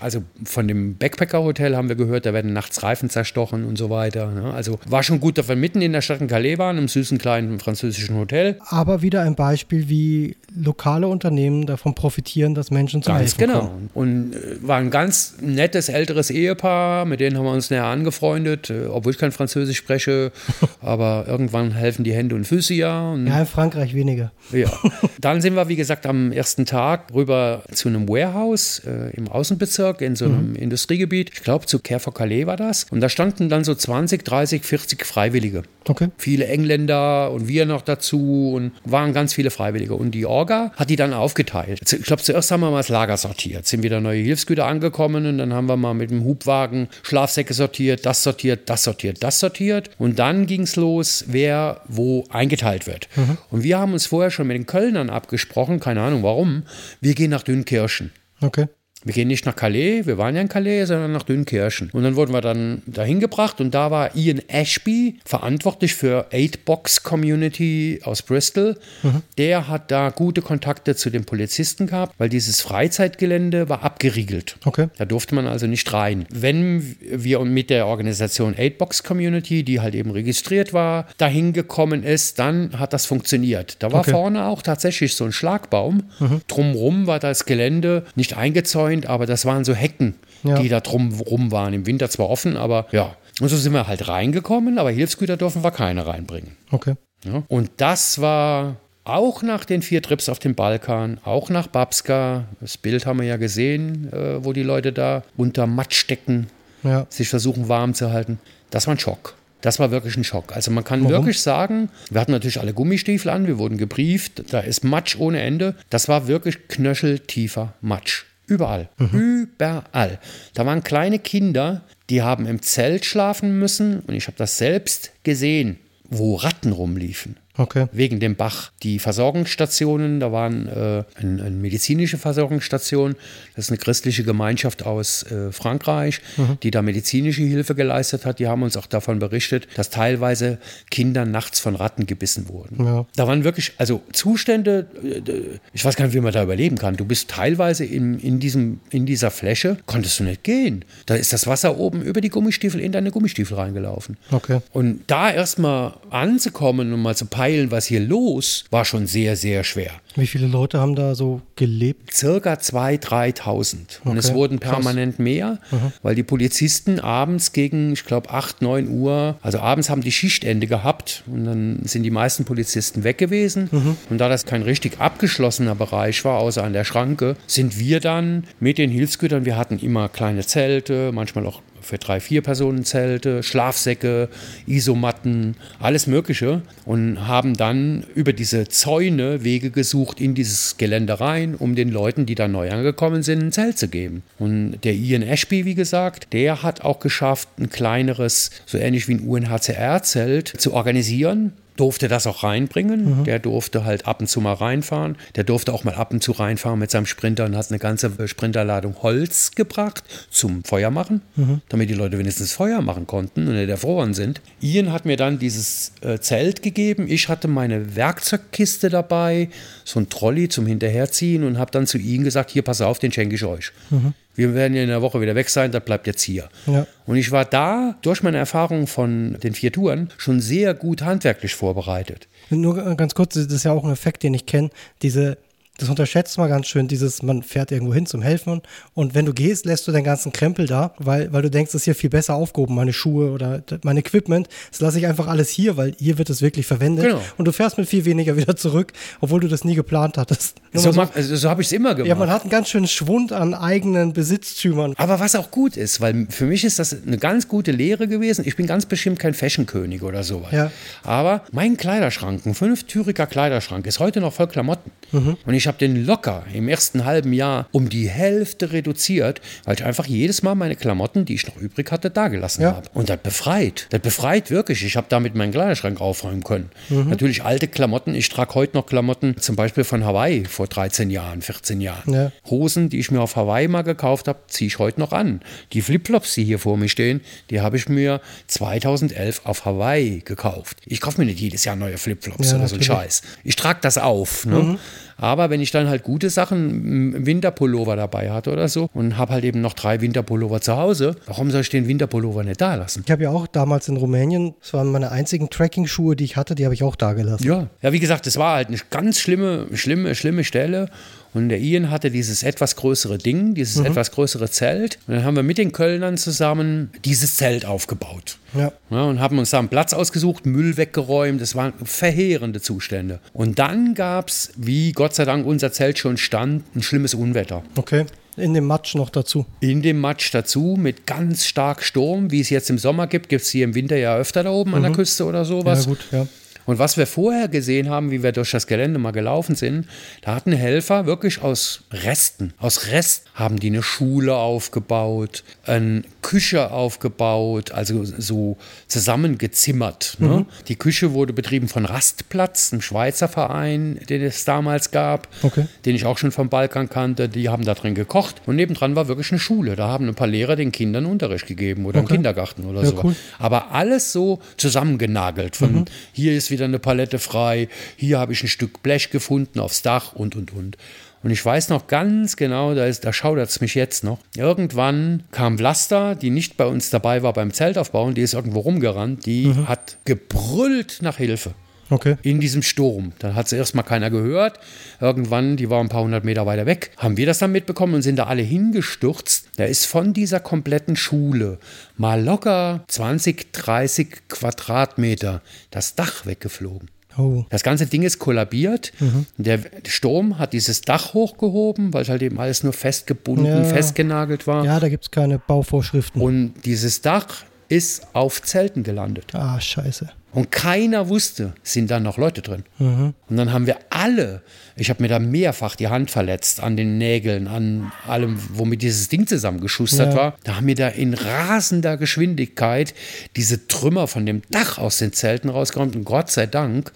Also 0.00 0.22
von 0.44 0.68
dem 0.68 0.96
Backpacker-Hotel 0.96 1.76
haben 1.76 1.88
wir 1.88 1.96
gehört, 1.96 2.26
da 2.26 2.32
werden 2.32 2.52
nachts 2.52 2.82
Reifen 2.82 3.10
zerstochen 3.10 3.64
und 3.64 3.76
so 3.76 3.90
weiter. 3.90 4.30
ne? 4.30 4.52
Also 4.52 4.78
war 4.86 5.02
schon 5.02 5.20
gut, 5.20 5.38
dass 5.38 5.48
wir 5.48 5.56
mitten 5.56 5.82
in 5.82 5.92
der 5.92 6.00
Stadt 6.00 6.20
in 6.20 6.28
Calais 6.28 6.58
waren, 6.58 6.78
im 6.78 6.88
süßen 6.88 7.18
kleinen 7.18 7.60
französischen 7.60 8.16
Hotel. 8.16 8.56
Aber 8.68 9.02
wieder 9.02 9.22
ein 9.22 9.34
Beispiel, 9.34 9.88
wie 9.88 10.36
lokale 10.54 11.08
Unternehmen 11.08 11.66
davon 11.66 11.94
profitieren, 11.94 12.54
dass 12.54 12.70
Menschen 12.70 13.02
zum 13.02 13.14
Ganz 13.14 13.32
Helfen 13.32 13.46
genau. 13.46 13.60
kommen. 13.66 13.90
Und 13.94 14.34
äh, 14.34 14.66
war 14.66 14.78
ein 14.78 14.90
ganz 14.90 15.34
nettes 15.40 15.88
älteres 15.88 16.30
Ehepaar, 16.30 17.04
mit 17.04 17.20
denen 17.20 17.36
haben 17.36 17.44
wir 17.44 17.52
uns 17.52 17.70
näher 17.70 17.84
angefreundet, 17.84 18.70
äh, 18.70 18.86
obwohl 18.86 19.12
ich 19.12 19.18
kein 19.18 19.32
Französisch 19.32 19.76
spreche. 19.76 20.32
aber 20.80 21.24
irgendwann 21.26 21.72
helfen 21.72 22.04
die 22.04 22.12
Hände 22.12 22.34
und 22.34 22.44
Füße 22.46 22.74
ja. 22.74 23.10
Und 23.10 23.26
Ja, 23.26 23.40
in 23.40 23.46
Frankreich 23.46 23.94
weniger. 23.94 24.32
Ja. 24.52 24.70
Dann 25.20 25.40
sind 25.40 25.54
wir, 25.54 25.68
wie 25.68 25.76
gesagt, 25.76 26.06
am 26.06 26.32
ersten 26.32 26.66
Tag 26.66 27.12
rüber 27.14 27.62
zu 27.72 27.88
einem 27.88 28.08
Warehouse 28.08 28.82
äh, 28.86 29.10
im 29.16 29.28
Außenbezirk 29.28 29.89
in 29.98 30.16
so 30.16 30.26
einem 30.26 30.54
Industriegebiet. 30.54 31.30
Ich 31.34 31.42
glaube, 31.42 31.66
zu 31.66 31.78
Carrefour 31.78 32.14
Calais 32.14 32.46
war 32.46 32.56
das. 32.56 32.86
Und 32.90 33.00
da 33.00 33.08
standen 33.08 33.48
dann 33.48 33.64
so 33.64 33.74
20, 33.74 34.24
30, 34.24 34.64
40 34.64 35.04
Freiwillige. 35.04 35.62
Okay. 35.88 36.08
Viele 36.18 36.46
Engländer 36.46 37.30
und 37.32 37.48
wir 37.48 37.66
noch 37.66 37.82
dazu 37.82 38.52
und 38.54 38.72
waren 38.84 39.12
ganz 39.12 39.34
viele 39.34 39.50
Freiwillige. 39.50 39.94
Und 39.94 40.12
die 40.12 40.26
Orga 40.26 40.72
hat 40.76 40.90
die 40.90 40.96
dann 40.96 41.12
aufgeteilt. 41.12 41.80
Ich 41.92 42.02
glaube, 42.02 42.22
zuerst 42.22 42.50
haben 42.50 42.60
wir 42.60 42.70
mal 42.70 42.78
das 42.78 42.88
Lager 42.88 43.16
sortiert, 43.16 43.66
sind 43.66 43.82
wieder 43.82 44.00
neue 44.00 44.22
Hilfsgüter 44.22 44.66
angekommen 44.66 45.26
und 45.26 45.38
dann 45.38 45.52
haben 45.52 45.66
wir 45.66 45.76
mal 45.76 45.94
mit 45.94 46.10
dem 46.10 46.24
Hubwagen 46.24 46.88
Schlafsäcke 47.02 47.54
sortiert, 47.54 48.06
das 48.06 48.22
sortiert, 48.22 48.68
das 48.68 48.84
sortiert, 48.84 49.22
das 49.22 49.40
sortiert. 49.40 49.90
Und 49.98 50.18
dann 50.18 50.46
ging 50.46 50.62
es 50.62 50.76
los, 50.76 51.24
wer 51.28 51.80
wo 51.88 52.24
eingeteilt 52.30 52.86
wird. 52.86 53.08
Mhm. 53.16 53.38
Und 53.50 53.62
wir 53.62 53.78
haben 53.78 53.92
uns 53.92 54.06
vorher 54.06 54.30
schon 54.30 54.46
mit 54.46 54.56
den 54.56 54.66
Kölnern 54.66 55.10
abgesprochen, 55.10 55.80
keine 55.80 56.02
Ahnung 56.02 56.22
warum, 56.22 56.64
wir 57.00 57.14
gehen 57.14 57.30
nach 57.30 57.42
Dünnkirchen. 57.42 58.12
Okay. 58.40 58.66
Wir 59.02 59.14
gehen 59.14 59.28
nicht 59.28 59.46
nach 59.46 59.56
Calais, 59.56 60.04
wir 60.04 60.18
waren 60.18 60.34
ja 60.34 60.42
in 60.42 60.48
Calais, 60.48 60.84
sondern 60.84 61.12
nach 61.12 61.22
Dünnkirchen. 61.22 61.88
Und 61.92 62.02
dann 62.02 62.16
wurden 62.16 62.34
wir 62.34 62.42
dann 62.42 62.82
dahin 62.86 63.18
gebracht 63.18 63.60
und 63.60 63.72
da 63.72 63.90
war 63.90 64.14
Ian 64.14 64.42
Ashby 64.48 65.18
verantwortlich 65.24 65.94
für 65.94 66.28
8-Box 66.32 67.02
Community 67.02 68.00
aus 68.04 68.20
Bristol. 68.20 68.76
Mhm. 69.02 69.22
Der 69.38 69.68
hat 69.68 69.90
da 69.90 70.10
gute 70.10 70.42
Kontakte 70.42 70.96
zu 70.96 71.08
den 71.08 71.24
Polizisten 71.24 71.86
gehabt, 71.86 72.14
weil 72.18 72.28
dieses 72.28 72.60
Freizeitgelände 72.60 73.70
war 73.70 73.82
abgeriegelt. 73.84 74.56
Okay. 74.66 74.88
Da 74.98 75.06
durfte 75.06 75.34
man 75.34 75.46
also 75.46 75.66
nicht 75.66 75.90
rein. 75.94 76.26
Wenn 76.28 76.96
wir 77.00 77.40
mit 77.40 77.70
der 77.70 77.86
Organisation 77.86 78.54
8-Box 78.54 79.02
Community, 79.02 79.62
die 79.62 79.80
halt 79.80 79.94
eben 79.94 80.10
registriert 80.10 80.74
war, 80.74 81.06
dahin 81.16 81.54
gekommen 81.54 82.02
ist, 82.02 82.38
dann 82.38 82.78
hat 82.78 82.92
das 82.92 83.06
funktioniert. 83.06 83.76
Da 83.78 83.92
war 83.92 84.00
okay. 84.00 84.10
vorne 84.10 84.44
auch 84.44 84.60
tatsächlich 84.60 85.14
so 85.14 85.24
ein 85.24 85.32
Schlagbaum. 85.32 86.02
Mhm. 86.18 86.42
Drumrum 86.48 87.06
war 87.06 87.18
das 87.18 87.46
Gelände 87.46 88.04
nicht 88.14 88.36
eingezäunt 88.36 88.89
Point, 88.90 89.06
aber 89.06 89.26
das 89.26 89.44
waren 89.44 89.64
so 89.64 89.74
Hecken, 89.74 90.14
ja. 90.42 90.58
die 90.58 90.68
da 90.68 90.80
drum 90.80 91.12
rum 91.20 91.52
waren. 91.52 91.72
Im 91.72 91.86
Winter 91.86 92.10
zwar 92.10 92.28
offen, 92.28 92.56
aber 92.56 92.86
ja. 92.90 93.14
Und 93.40 93.48
so 93.48 93.56
sind 93.56 93.72
wir 93.72 93.86
halt 93.86 94.08
reingekommen, 94.08 94.78
aber 94.78 94.90
Hilfsgüter 94.90 95.36
dürfen 95.36 95.64
wir 95.64 95.70
keine 95.70 96.06
reinbringen. 96.06 96.56
Okay. 96.72 96.94
Ja. 97.24 97.42
Und 97.48 97.70
das 97.78 98.20
war 98.20 98.76
auch 99.04 99.42
nach 99.42 99.64
den 99.64 99.80
vier 99.80 100.02
Trips 100.02 100.28
auf 100.28 100.40
dem 100.40 100.54
Balkan, 100.54 101.18
auch 101.24 101.48
nach 101.48 101.68
Babska. 101.68 102.44
Das 102.60 102.76
Bild 102.76 103.06
haben 103.06 103.20
wir 103.20 103.26
ja 103.26 103.38
gesehen, 103.38 104.12
äh, 104.12 104.44
wo 104.44 104.52
die 104.52 104.62
Leute 104.62 104.92
da 104.92 105.22
unter 105.36 105.66
Matsch 105.66 105.96
stecken, 105.96 106.48
ja. 106.82 107.06
sich 107.08 107.28
versuchen 107.28 107.68
warm 107.68 107.94
zu 107.94 108.12
halten. 108.12 108.38
Das 108.70 108.86
war 108.86 108.94
ein 108.94 108.98
Schock. 108.98 109.36
Das 109.62 109.78
war 109.78 109.90
wirklich 109.90 110.16
ein 110.16 110.24
Schock. 110.24 110.54
Also 110.54 110.70
man 110.70 110.84
kann 110.84 111.00
Warum? 111.00 111.12
wirklich 111.12 111.40
sagen, 111.40 111.88
wir 112.10 112.20
hatten 112.20 112.32
natürlich 112.32 112.60
alle 112.60 112.74
Gummistiefel 112.74 113.30
an, 113.30 113.46
wir 113.46 113.58
wurden 113.58 113.78
gebrieft, 113.78 114.52
da 114.52 114.60
ist 114.60 114.84
Matsch 114.84 115.16
ohne 115.18 115.40
Ende. 115.40 115.76
Das 115.88 116.08
war 116.08 116.26
wirklich 116.26 116.68
knöcheltiefer 116.68 117.74
Matsch. 117.80 118.24
Überall. 118.50 118.88
Mhm. 118.98 119.18
Überall. 119.18 120.18
Da 120.54 120.66
waren 120.66 120.82
kleine 120.82 121.20
Kinder, 121.20 121.82
die 122.10 122.20
haben 122.20 122.46
im 122.46 122.62
Zelt 122.62 123.04
schlafen 123.04 123.58
müssen 123.58 124.00
und 124.00 124.14
ich 124.14 124.26
habe 124.26 124.36
das 124.36 124.58
selbst 124.58 125.12
gesehen, 125.22 125.78
wo 126.08 126.34
Ratten 126.34 126.72
rumliefen. 126.72 127.36
Okay. 127.60 127.88
Wegen 127.92 128.20
dem 128.20 128.36
Bach. 128.36 128.72
Die 128.82 128.98
Versorgungsstationen, 128.98 130.18
da 130.18 130.32
waren 130.32 130.66
äh, 130.66 131.04
eine, 131.16 131.42
eine, 131.42 131.50
medizinische 131.50 132.16
Versorgungsstation, 132.16 133.16
das 133.54 133.66
ist 133.66 133.70
eine 133.70 133.76
christliche 133.76 134.24
Gemeinschaft 134.24 134.86
aus 134.86 135.24
äh, 135.24 135.52
Frankreich, 135.52 136.22
mhm. 136.38 136.56
die 136.62 136.70
da 136.70 136.80
medizinische 136.80 137.42
Hilfe 137.42 137.74
geleistet 137.74 138.24
hat. 138.24 138.38
Die 138.38 138.48
haben 138.48 138.62
uns 138.62 138.78
auch 138.78 138.86
davon 138.86 139.18
berichtet, 139.18 139.68
dass 139.74 139.90
teilweise 139.90 140.56
Kinder 140.90 141.26
nachts 141.26 141.60
von 141.60 141.76
Ratten 141.76 142.06
gebissen 142.06 142.48
wurden. 142.48 142.82
Ja. 142.82 143.04
Da 143.14 143.26
waren 143.26 143.44
wirklich, 143.44 143.74
also 143.76 144.00
Zustände, 144.12 144.86
äh, 145.04 145.58
ich 145.74 145.84
weiß 145.84 145.96
gar 145.96 146.06
nicht, 146.06 146.14
wie 146.14 146.20
man 146.20 146.32
da 146.32 146.42
überleben 146.42 146.78
kann. 146.78 146.96
Du 146.96 147.04
bist 147.04 147.28
teilweise 147.28 147.84
in, 147.84 148.18
in, 148.20 148.40
diesem, 148.40 148.80
in 148.88 149.04
dieser 149.04 149.30
Fläche, 149.30 149.76
konntest 149.84 150.18
du 150.18 150.24
nicht 150.24 150.44
gehen. 150.44 150.86
Da 151.04 151.14
ist 151.14 151.34
das 151.34 151.46
Wasser 151.46 151.76
oben 151.76 152.00
über 152.00 152.22
die 152.22 152.30
Gummistiefel 152.30 152.80
in 152.80 152.92
deine 152.92 153.10
Gummistiefel 153.10 153.58
reingelaufen. 153.58 154.16
Okay. 154.30 154.60
Und 154.72 155.02
da 155.08 155.30
erstmal 155.30 155.96
anzukommen 156.08 156.94
und 156.94 157.02
mal 157.02 157.14
zu 157.14 157.26
peilen, 157.26 157.49
peilen, 157.50 157.70
was 157.70 157.86
hier 157.86 158.00
los, 158.00 158.64
war 158.70 158.84
schon 158.84 159.06
sehr, 159.06 159.36
sehr 159.36 159.64
schwer. 159.64 159.90
Wie 160.16 160.26
viele 160.26 160.46
Leute 160.46 160.80
haben 160.80 160.94
da 160.94 161.14
so 161.14 161.40
gelebt? 161.56 162.12
Circa 162.12 162.54
2.000, 162.54 163.38
3.000. 163.40 163.76
Und 164.04 164.16
es 164.16 164.34
wurden 164.34 164.58
permanent 164.58 165.16
Krass. 165.16 165.24
mehr, 165.24 165.58
mhm. 165.70 165.92
weil 166.02 166.14
die 166.14 166.22
Polizisten 166.22 166.98
abends 166.98 167.52
gegen, 167.52 167.92
ich 167.92 168.04
glaube, 168.04 168.30
8, 168.30 168.62
9 168.62 168.88
Uhr, 168.88 169.36
also 169.42 169.60
abends 169.60 169.88
haben 169.88 170.02
die 170.02 170.12
Schichtende 170.12 170.66
gehabt 170.66 171.22
und 171.26 171.44
dann 171.44 171.80
sind 171.84 172.02
die 172.02 172.10
meisten 172.10 172.44
Polizisten 172.44 173.04
weg 173.04 173.18
gewesen. 173.18 173.68
Mhm. 173.70 173.96
Und 174.08 174.18
da 174.18 174.28
das 174.28 174.46
kein 174.46 174.62
richtig 174.62 175.00
abgeschlossener 175.00 175.74
Bereich 175.74 176.24
war, 176.24 176.38
außer 176.38 176.64
an 176.64 176.72
der 176.72 176.84
Schranke, 176.84 177.36
sind 177.46 177.78
wir 177.78 178.00
dann 178.00 178.44
mit 178.58 178.78
den 178.78 178.90
Hilfsgütern, 178.90 179.44
wir 179.44 179.56
hatten 179.56 179.78
immer 179.78 180.08
kleine 180.08 180.44
Zelte, 180.44 181.12
manchmal 181.12 181.46
auch 181.46 181.62
für 181.80 181.98
drei, 181.98 182.20
vier 182.20 182.42
Personen 182.42 182.84
Zelte, 182.84 183.42
Schlafsäcke, 183.42 184.28
Isomatten, 184.66 185.56
alles 185.78 186.06
Mögliche 186.06 186.62
und 186.84 187.26
haben 187.26 187.54
dann 187.54 188.04
über 188.14 188.32
diese 188.32 188.68
Zäune 188.68 189.44
Wege 189.44 189.70
gesucht 189.70 190.20
in 190.20 190.34
dieses 190.34 190.76
Gelände 190.76 191.20
rein, 191.20 191.54
um 191.54 191.74
den 191.74 191.90
Leuten, 191.90 192.26
die 192.26 192.34
da 192.34 192.48
neu 192.48 192.70
angekommen 192.70 193.22
sind, 193.22 193.42
ein 193.42 193.52
Zelt 193.52 193.78
zu 193.78 193.88
geben. 193.88 194.22
Und 194.38 194.80
der 194.84 194.94
Ian 194.94 195.22
Ashby, 195.22 195.64
wie 195.64 195.74
gesagt, 195.74 196.32
der 196.32 196.62
hat 196.62 196.82
auch 196.82 197.00
geschafft, 197.00 197.48
ein 197.58 197.70
kleineres, 197.70 198.50
so 198.66 198.78
ähnlich 198.78 199.08
wie 199.08 199.14
ein 199.14 199.26
UNHCR-Zelt 199.26 200.48
zu 200.48 200.72
organisieren 200.72 201.52
durfte 201.80 202.08
das 202.08 202.26
auch 202.26 202.44
reinbringen. 202.44 203.20
Mhm. 203.20 203.24
Der 203.24 203.38
durfte 203.38 203.84
halt 203.86 204.06
ab 204.06 204.20
und 204.20 204.26
zu 204.26 204.42
mal 204.42 204.52
reinfahren. 204.52 205.16
Der 205.34 205.44
durfte 205.44 205.72
auch 205.72 205.82
mal 205.82 205.94
ab 205.94 206.12
und 206.12 206.22
zu 206.22 206.32
reinfahren 206.32 206.78
mit 206.78 206.90
seinem 206.90 207.06
Sprinter 207.06 207.46
und 207.46 207.56
hat 207.56 207.70
eine 207.70 207.78
ganze 207.78 208.28
Sprinterladung 208.28 208.96
Holz 209.00 209.52
gebracht 209.52 210.04
zum 210.30 210.62
Feuer 210.62 210.90
machen, 210.90 211.22
mhm. 211.36 211.62
damit 211.70 211.88
die 211.88 211.94
Leute 211.94 212.18
wenigstens 212.18 212.52
Feuer 212.52 212.82
machen 212.82 213.06
konnten 213.06 213.48
und 213.48 213.54
nicht 213.54 213.70
erfroren 213.70 214.12
sind. 214.12 214.42
Ian 214.60 214.92
hat 214.92 215.06
mir 215.06 215.16
dann 215.16 215.38
dieses 215.38 215.92
äh, 216.02 216.18
Zelt 216.18 216.62
gegeben. 216.62 217.06
Ich 217.08 217.28
hatte 217.30 217.48
meine 217.48 217.96
Werkzeugkiste 217.96 218.90
dabei, 218.90 219.48
so 219.90 220.00
ein 220.00 220.08
Trolley 220.08 220.48
zum 220.48 220.66
Hinterherziehen 220.66 221.44
und 221.44 221.58
habe 221.58 221.70
dann 221.70 221.86
zu 221.86 221.98
ihm 221.98 222.24
gesagt: 222.24 222.50
Hier, 222.50 222.62
pass 222.62 222.80
auf, 222.80 222.98
den 222.98 223.12
schenke 223.12 223.34
ich 223.34 223.44
euch. 223.44 223.72
Mhm 223.90 224.14
wir 224.40 224.54
werden 224.54 224.74
ja 224.74 224.82
in 224.82 224.88
der 224.88 225.02
Woche 225.02 225.20
wieder 225.20 225.34
weg 225.34 225.50
sein, 225.50 225.70
das 225.70 225.84
bleibt 225.84 226.06
jetzt 226.06 226.22
hier. 226.22 226.48
Ja. 226.66 226.86
Und 227.06 227.16
ich 227.16 227.30
war 227.30 227.44
da 227.44 227.96
durch 228.02 228.22
meine 228.22 228.38
Erfahrung 228.38 228.86
von 228.86 229.36
den 229.42 229.54
vier 229.54 229.70
Touren 229.72 230.10
schon 230.16 230.40
sehr 230.40 230.72
gut 230.72 231.02
handwerklich 231.02 231.54
vorbereitet. 231.54 232.28
Nur 232.48 232.96
ganz 232.96 233.14
kurz, 233.14 233.34
das 233.34 233.46
ist 233.46 233.64
ja 233.64 233.72
auch 233.72 233.84
ein 233.84 233.92
Effekt, 233.92 234.22
den 234.22 234.34
ich 234.34 234.46
kenne, 234.46 234.70
diese 235.02 235.36
das 235.80 235.88
unterschätzt 235.88 236.36
man 236.38 236.48
ganz 236.48 236.66
schön, 236.66 236.88
dieses, 236.88 237.22
man 237.22 237.42
fährt 237.42 237.72
irgendwo 237.72 237.94
hin 237.94 238.06
zum 238.06 238.22
Helfen 238.22 238.60
und 238.94 239.14
wenn 239.14 239.24
du 239.24 239.32
gehst, 239.32 239.64
lässt 239.64 239.88
du 239.88 239.92
deinen 239.92 240.04
ganzen 240.04 240.32
Krempel 240.32 240.66
da, 240.66 240.92
weil, 240.98 241.32
weil 241.32 241.42
du 241.42 241.50
denkst, 241.50 241.72
das 241.72 241.80
ist 241.82 241.84
hier 241.84 241.94
viel 241.94 242.10
besser 242.10 242.34
aufgehoben, 242.34 242.74
meine 242.74 242.92
Schuhe 242.92 243.32
oder 243.32 243.62
mein 243.82 243.96
Equipment, 243.96 244.48
das 244.70 244.80
lasse 244.80 244.98
ich 244.98 245.06
einfach 245.06 245.26
alles 245.26 245.48
hier, 245.48 245.76
weil 245.76 245.94
hier 245.98 246.18
wird 246.18 246.28
es 246.28 246.42
wirklich 246.42 246.66
verwendet 246.66 247.06
genau. 247.06 247.20
und 247.38 247.46
du 247.46 247.52
fährst 247.52 247.78
mit 247.78 247.88
viel 247.88 248.04
weniger 248.04 248.36
wieder 248.36 248.56
zurück, 248.56 248.92
obwohl 249.20 249.40
du 249.40 249.48
das 249.48 249.64
nie 249.64 249.74
geplant 249.74 250.18
hattest. 250.18 250.60
So, 250.72 250.92
so, 250.92 251.00
also 251.00 251.36
so 251.36 251.48
habe 251.50 251.62
ich 251.62 251.68
es 251.68 251.72
immer 251.72 251.94
gemacht. 251.94 252.08
Ja, 252.08 252.14
man 252.14 252.30
hat 252.30 252.42
einen 252.42 252.50
ganz 252.50 252.68
schönen 252.68 252.86
Schwund 252.86 253.32
an 253.32 253.54
eigenen 253.54 254.12
Besitztümern. 254.12 254.94
Aber 254.96 255.18
was 255.18 255.34
auch 255.34 255.50
gut 255.50 255.76
ist, 255.76 256.00
weil 256.00 256.26
für 256.28 256.44
mich 256.44 256.64
ist 256.64 256.78
das 256.78 256.96
eine 257.04 257.18
ganz 257.18 257.48
gute 257.48 257.72
Lehre 257.72 258.06
gewesen. 258.06 258.44
Ich 258.46 258.56
bin 258.56 258.66
ganz 258.66 258.86
bestimmt 258.86 259.18
kein 259.18 259.34
Fashionkönig 259.34 260.02
oder 260.02 260.22
sowas. 260.22 260.52
Ja. 260.52 260.70
Aber 261.02 261.42
mein 261.50 261.76
Kleiderschrank, 261.76 262.46
ein 262.46 262.54
fünftüriger 262.54 263.26
Kleiderschrank, 263.26 263.86
ist 263.86 263.98
heute 263.98 264.20
noch 264.20 264.32
voll 264.32 264.46
Klamotten. 264.46 264.90
Mhm. 265.12 265.36
Und 265.44 265.54
ich 265.54 265.66
habe 265.70 265.78
den 265.78 266.04
locker 266.04 266.44
im 266.52 266.68
ersten 266.68 267.04
halben 267.04 267.32
Jahr 267.32 267.68
um 267.70 267.88
die 267.88 268.08
Hälfte 268.08 268.72
reduziert, 268.72 269.40
weil 269.64 269.74
ich 269.74 269.84
einfach 269.84 270.06
jedes 270.06 270.42
Mal 270.42 270.56
meine 270.56 270.74
Klamotten, 270.74 271.24
die 271.24 271.34
ich 271.34 271.46
noch 271.46 271.56
übrig 271.56 271.92
hatte, 271.92 272.10
dagelassen 272.10 272.62
ja. 272.62 272.74
habe. 272.74 272.88
Und 272.92 273.08
das 273.08 273.18
befreit. 273.18 273.86
Das 273.90 274.00
befreit 274.00 274.50
wirklich. 274.50 274.84
Ich 274.84 274.96
habe 274.96 275.06
damit 275.08 275.36
meinen 275.36 275.52
Kleiderschrank 275.52 276.00
aufräumen 276.00 276.42
können. 276.42 276.70
Mhm. 276.88 277.08
Natürlich 277.08 277.44
alte 277.44 277.68
Klamotten. 277.68 278.16
Ich 278.16 278.28
trage 278.28 278.54
heute 278.56 278.76
noch 278.76 278.86
Klamotten, 278.86 279.36
zum 279.38 279.54
Beispiel 279.54 279.84
von 279.84 280.04
Hawaii 280.04 280.44
vor 280.44 280.66
13 280.66 281.08
Jahren, 281.08 281.40
14 281.40 281.80
Jahren. 281.80 282.12
Ja. 282.12 282.32
Hosen, 282.50 282.88
die 282.88 282.98
ich 282.98 283.12
mir 283.12 283.20
auf 283.20 283.36
Hawaii 283.36 283.68
mal 283.68 283.82
gekauft 283.82 284.26
habe, 284.26 284.40
ziehe 284.48 284.66
ich 284.66 284.80
heute 284.80 284.98
noch 284.98 285.12
an. 285.12 285.40
Die 285.72 285.82
Flipflops, 285.82 286.34
die 286.34 286.44
hier 286.44 286.58
vor 286.58 286.76
mir 286.76 286.88
stehen, 286.88 287.20
die 287.50 287.60
habe 287.60 287.76
ich 287.76 287.88
mir 287.88 288.20
2011 288.48 289.42
auf 289.44 289.64
Hawaii 289.64 290.22
gekauft. 290.24 290.78
Ich 290.84 291.00
kaufe 291.00 291.20
mir 291.20 291.26
nicht 291.26 291.38
jedes 291.38 291.64
Jahr 291.64 291.76
neue 291.76 291.96
Flipflops 291.96 292.50
ja, 292.50 292.58
oder 292.58 292.66
so 292.66 292.74
ein 292.74 292.82
Scheiß. 292.82 293.22
Ich 293.44 293.54
trage 293.54 293.78
das 293.82 293.98
auf. 293.98 294.44
Ne? 294.46 294.56
Mhm. 294.56 294.78
Aber 295.20 295.50
wenn 295.50 295.60
ich 295.60 295.70
dann 295.70 295.88
halt 295.88 296.02
gute 296.02 296.30
Sachen, 296.30 297.26
Winterpullover 297.26 297.94
dabei 297.94 298.30
hatte 298.30 298.50
oder 298.50 298.68
so 298.68 298.88
und 298.94 299.18
habe 299.18 299.34
halt 299.34 299.44
eben 299.44 299.60
noch 299.60 299.74
drei 299.74 300.00
Winterpullover 300.00 300.60
zu 300.62 300.76
Hause, 300.76 301.14
warum 301.26 301.50
soll 301.50 301.60
ich 301.60 301.68
den 301.68 301.86
Winterpullover 301.86 302.42
nicht 302.42 302.60
da 302.60 302.74
lassen? 302.74 303.02
Ich 303.04 303.12
habe 303.12 303.24
ja 303.24 303.30
auch 303.30 303.46
damals 303.46 303.88
in 303.88 303.98
Rumänien, 303.98 304.54
das 304.60 304.72
waren 304.72 304.90
meine 304.90 305.12
einzigen 305.12 305.50
Tracking-Schuhe, 305.50 306.16
die 306.16 306.24
ich 306.24 306.36
hatte, 306.36 306.54
die 306.54 306.64
habe 306.64 306.74
ich 306.74 306.82
auch 306.82 306.96
da 306.96 307.12
gelassen. 307.12 307.46
Ja. 307.46 307.66
ja, 307.82 307.92
wie 307.92 308.00
gesagt, 308.00 308.26
das 308.26 308.38
war 308.38 308.56
halt 308.56 308.68
eine 308.68 308.78
ganz 308.90 309.20
schlimme, 309.20 309.66
schlimme, 309.74 310.14
schlimme 310.14 310.44
Stelle. 310.44 310.88
Und 311.32 311.48
der 311.48 311.60
Ian 311.60 311.90
hatte 311.90 312.10
dieses 312.10 312.42
etwas 312.42 312.76
größere 312.76 313.18
Ding, 313.18 313.54
dieses 313.54 313.76
mhm. 313.76 313.86
etwas 313.86 314.10
größere 314.10 314.50
Zelt. 314.50 314.98
Und 315.06 315.14
dann 315.14 315.24
haben 315.24 315.36
wir 315.36 315.42
mit 315.42 315.58
den 315.58 315.72
Kölnern 315.72 316.16
zusammen 316.16 316.90
dieses 317.04 317.36
Zelt 317.36 317.64
aufgebaut. 317.64 318.38
Ja. 318.52 318.72
ja. 318.90 319.04
und 319.04 319.20
haben 319.20 319.38
uns 319.38 319.50
da 319.50 319.60
einen 319.60 319.68
Platz 319.68 319.92
ausgesucht, 319.92 320.44
Müll 320.46 320.76
weggeräumt. 320.76 321.40
Das 321.40 321.54
waren 321.54 321.72
verheerende 321.84 322.60
Zustände. 322.60 323.20
Und 323.32 323.58
dann 323.58 323.94
gab 323.94 324.28
es, 324.28 324.52
wie 324.56 324.92
Gott 324.92 325.14
sei 325.14 325.24
Dank 325.24 325.46
unser 325.46 325.72
Zelt 325.72 325.98
schon 325.98 326.16
stand, 326.16 326.64
ein 326.74 326.82
schlimmes 326.82 327.14
Unwetter. 327.14 327.62
Okay. 327.76 328.06
In 328.36 328.54
dem 328.54 328.64
Matsch 328.64 328.94
noch 328.94 329.10
dazu. 329.10 329.44
In 329.60 329.82
dem 329.82 330.00
Matsch 330.00 330.32
dazu 330.32 330.76
mit 330.78 331.06
ganz 331.06 331.44
stark 331.44 331.82
Sturm, 331.82 332.30
wie 332.30 332.40
es 332.40 332.50
jetzt 332.50 332.70
im 332.70 332.78
Sommer 332.78 333.06
gibt, 333.06 333.28
gibt 333.28 333.42
es 333.42 333.50
hier 333.50 333.64
im 333.64 333.74
Winter 333.74 333.96
ja 333.96 334.16
öfter 334.16 334.42
da 334.42 334.50
oben 334.50 334.70
mhm. 334.70 334.76
an 334.76 334.82
der 334.82 334.90
mhm. 334.92 334.96
Küste 334.96 335.24
oder 335.26 335.44
sowas. 335.44 335.84
Ja, 335.84 335.90
gut, 335.90 336.06
ja. 336.10 336.26
Und 336.70 336.78
was 336.78 336.96
wir 336.96 337.08
vorher 337.08 337.48
gesehen 337.48 337.90
haben, 337.90 338.12
wie 338.12 338.22
wir 338.22 338.30
durch 338.30 338.52
das 338.52 338.68
Gelände 338.68 339.00
mal 339.00 339.10
gelaufen 339.10 339.56
sind, 339.56 339.88
da 340.22 340.36
hatten 340.36 340.52
Helfer 340.52 341.04
wirklich 341.04 341.42
aus 341.42 341.82
Resten, 341.90 342.52
aus 342.58 342.92
Rest 342.92 343.24
haben 343.34 343.58
die 343.58 343.66
eine 343.66 343.82
Schule 343.82 344.36
aufgebaut, 344.36 345.42
eine 345.64 346.04
Küche 346.22 346.70
aufgebaut, 346.70 347.72
also 347.72 348.04
so 348.04 348.56
zusammengezimmert. 348.86 350.14
Ne? 350.20 350.28
Mhm. 350.28 350.46
Die 350.68 350.76
Küche 350.76 351.12
wurde 351.12 351.32
betrieben 351.32 351.66
von 351.66 351.86
Rastplatz, 351.86 352.72
einem 352.72 352.82
Schweizer 352.82 353.26
Verein, 353.26 353.98
den 354.08 354.22
es 354.22 354.44
damals 354.44 354.92
gab, 354.92 355.26
okay. 355.42 355.66
den 355.86 355.96
ich 355.96 356.06
auch 356.06 356.18
schon 356.18 356.30
vom 356.30 356.50
Balkan 356.50 356.88
kannte. 356.88 357.28
Die 357.28 357.48
haben 357.48 357.64
da 357.64 357.74
drin 357.74 357.96
gekocht 357.96 358.42
und 358.46 358.54
nebendran 358.54 358.94
war 358.94 359.08
wirklich 359.08 359.32
eine 359.32 359.40
Schule. 359.40 359.74
Da 359.74 359.88
haben 359.88 360.06
ein 360.06 360.14
paar 360.14 360.28
Lehrer 360.28 360.54
den 360.54 360.70
Kindern 360.70 361.06
Unterricht 361.06 361.48
gegeben 361.48 361.84
oder 361.84 361.98
okay. 361.98 362.10
im 362.10 362.16
Kindergarten 362.18 362.64
oder 362.64 362.82
ja, 362.84 362.90
so. 362.90 363.00
Cool. 363.02 363.16
Aber 363.40 363.72
alles 363.72 364.12
so 364.12 364.38
zusammengenagelt. 364.56 365.56
Von 365.56 365.72
mhm. 365.72 365.84
hier 366.12 366.36
ist 366.36 366.52
wieder 366.52 366.59
eine 366.64 366.78
Palette 366.78 367.18
frei, 367.18 367.68
hier 367.96 368.18
habe 368.18 368.32
ich 368.32 368.42
ein 368.42 368.48
Stück 368.48 368.82
Blech 368.82 369.10
gefunden 369.10 369.60
aufs 369.60 369.82
Dach 369.82 370.12
und 370.14 370.36
und 370.36 370.52
und. 370.52 370.76
Und 371.22 371.30
ich 371.30 371.44
weiß 371.44 371.68
noch 371.68 371.86
ganz 371.86 372.36
genau, 372.36 372.74
da, 372.74 372.90
da 372.90 373.12
schaudert 373.12 373.50
es 373.50 373.60
mich 373.60 373.74
jetzt 373.74 374.04
noch. 374.04 374.18
Irgendwann 374.36 375.24
kam 375.32 375.58
Vlasta, 375.58 376.14
die 376.14 376.30
nicht 376.30 376.56
bei 376.56 376.64
uns 376.64 376.88
dabei 376.88 377.22
war 377.22 377.34
beim 377.34 377.52
Zeltaufbauen, 377.52 378.14
die 378.14 378.22
ist 378.22 378.32
irgendwo 378.32 378.60
rumgerannt, 378.60 379.26
die 379.26 379.46
mhm. 379.46 379.68
hat 379.68 379.98
gebrüllt 380.06 380.98
nach 381.02 381.18
Hilfe. 381.18 381.52
Okay. 381.90 382.16
In 382.22 382.40
diesem 382.40 382.62
Sturm. 382.62 383.12
Dann 383.18 383.34
hat 383.34 383.48
sie 383.48 383.56
erstmal 383.56 383.84
keiner 383.84 384.10
gehört. 384.10 384.58
Irgendwann, 385.00 385.56
die 385.56 385.68
war 385.68 385.80
ein 385.80 385.88
paar 385.88 386.02
hundert 386.02 386.24
Meter 386.24 386.46
weiter 386.46 386.66
weg, 386.66 386.92
haben 386.96 387.16
wir 387.16 387.26
das 387.26 387.38
dann 387.38 387.52
mitbekommen 387.52 387.94
und 387.94 388.02
sind 388.02 388.16
da 388.16 388.24
alle 388.24 388.42
hingestürzt. 388.42 389.48
Da 389.56 389.64
ist 389.64 389.86
von 389.86 390.12
dieser 390.12 390.40
kompletten 390.40 390.96
Schule 390.96 391.58
mal 391.96 392.22
locker 392.22 392.84
20, 392.88 393.52
30 393.52 394.28
Quadratmeter 394.28 395.42
das 395.70 395.94
Dach 395.94 396.26
weggeflogen. 396.26 396.88
Oh. 397.18 397.44
Das 397.50 397.62
ganze 397.62 397.86
Ding 397.86 398.02
ist 398.02 398.18
kollabiert. 398.18 398.92
Mhm. 399.00 399.26
Der 399.36 399.60
Sturm 399.86 400.38
hat 400.38 400.52
dieses 400.52 400.82
Dach 400.82 401.14
hochgehoben, 401.14 401.92
weil 401.92 402.06
halt 402.06 402.22
eben 402.22 402.38
alles 402.38 402.62
nur 402.62 402.72
festgebunden, 402.72 403.46
ja. 403.46 403.64
festgenagelt 403.64 404.46
war. 404.46 404.64
Ja, 404.64 404.80
da 404.80 404.88
gibt 404.88 405.04
es 405.04 405.10
keine 405.10 405.38
Bauvorschriften. 405.38 406.20
Und 406.20 406.54
dieses 406.64 407.02
Dach 407.02 407.44
ist 407.68 408.06
auf 408.14 408.42
Zelten 408.42 408.82
gelandet. 408.82 409.34
Ah, 409.34 409.60
scheiße. 409.60 410.10
Und 410.32 410.52
keiner 410.52 411.08
wusste, 411.08 411.54
sind 411.62 411.90
da 411.90 411.98
noch 411.98 412.16
Leute 412.16 412.40
drin. 412.42 412.64
Mhm. 412.78 413.14
Und 413.28 413.36
dann 413.36 413.52
haben 413.52 413.66
wir 413.66 413.78
alle, 413.90 414.42
ich 414.76 414.88
habe 414.88 415.02
mir 415.02 415.08
da 415.08 415.18
mehrfach 415.18 415.74
die 415.74 415.88
Hand 415.88 416.10
verletzt 416.10 416.60
an 416.60 416.76
den 416.76 416.98
Nägeln, 416.98 417.48
an 417.48 417.92
allem, 418.06 418.38
womit 418.52 418.82
dieses 418.82 419.08
Ding 419.08 419.26
zusammengeschustert 419.26 420.12
ja. 420.12 420.18
war. 420.18 420.36
Da 420.44 420.56
haben 420.56 420.66
wir 420.66 420.76
da 420.76 420.88
in 420.88 421.14
rasender 421.14 421.96
Geschwindigkeit 421.96 422.94
diese 423.34 423.66
Trümmer 423.66 424.06
von 424.06 424.24
dem 424.24 424.42
Dach 424.50 424.78
aus 424.78 424.98
den 424.98 425.12
Zelten 425.12 425.48
rausgeräumt. 425.48 425.96
Und 425.96 426.04
Gott 426.04 426.30
sei 426.30 426.46
Dank 426.46 426.92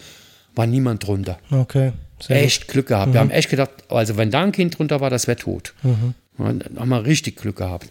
war 0.55 0.67
niemand 0.67 1.07
drunter. 1.07 1.39
Okay. 1.51 1.93
echt 2.29 2.69
Glück 2.69 2.87
gehabt. 2.87 3.09
Mhm. 3.09 3.13
Wir 3.15 3.21
haben 3.21 3.31
echt 3.31 3.51
gedacht, 3.51 3.71
also 3.89 4.17
wenn 4.17 4.31
da 4.31 4.43
ein 4.43 4.53
Kind 4.53 4.79
drunter 4.79 5.01
war, 5.01 5.11
das 5.11 5.27
wäre 5.27 5.37
tot. 5.37 5.75
Mhm. 5.83 6.15
Dann 6.39 6.63
haben 6.77 6.89
wir 6.89 7.05
richtig 7.05 7.37
Glück 7.37 7.57
gehabt. 7.57 7.89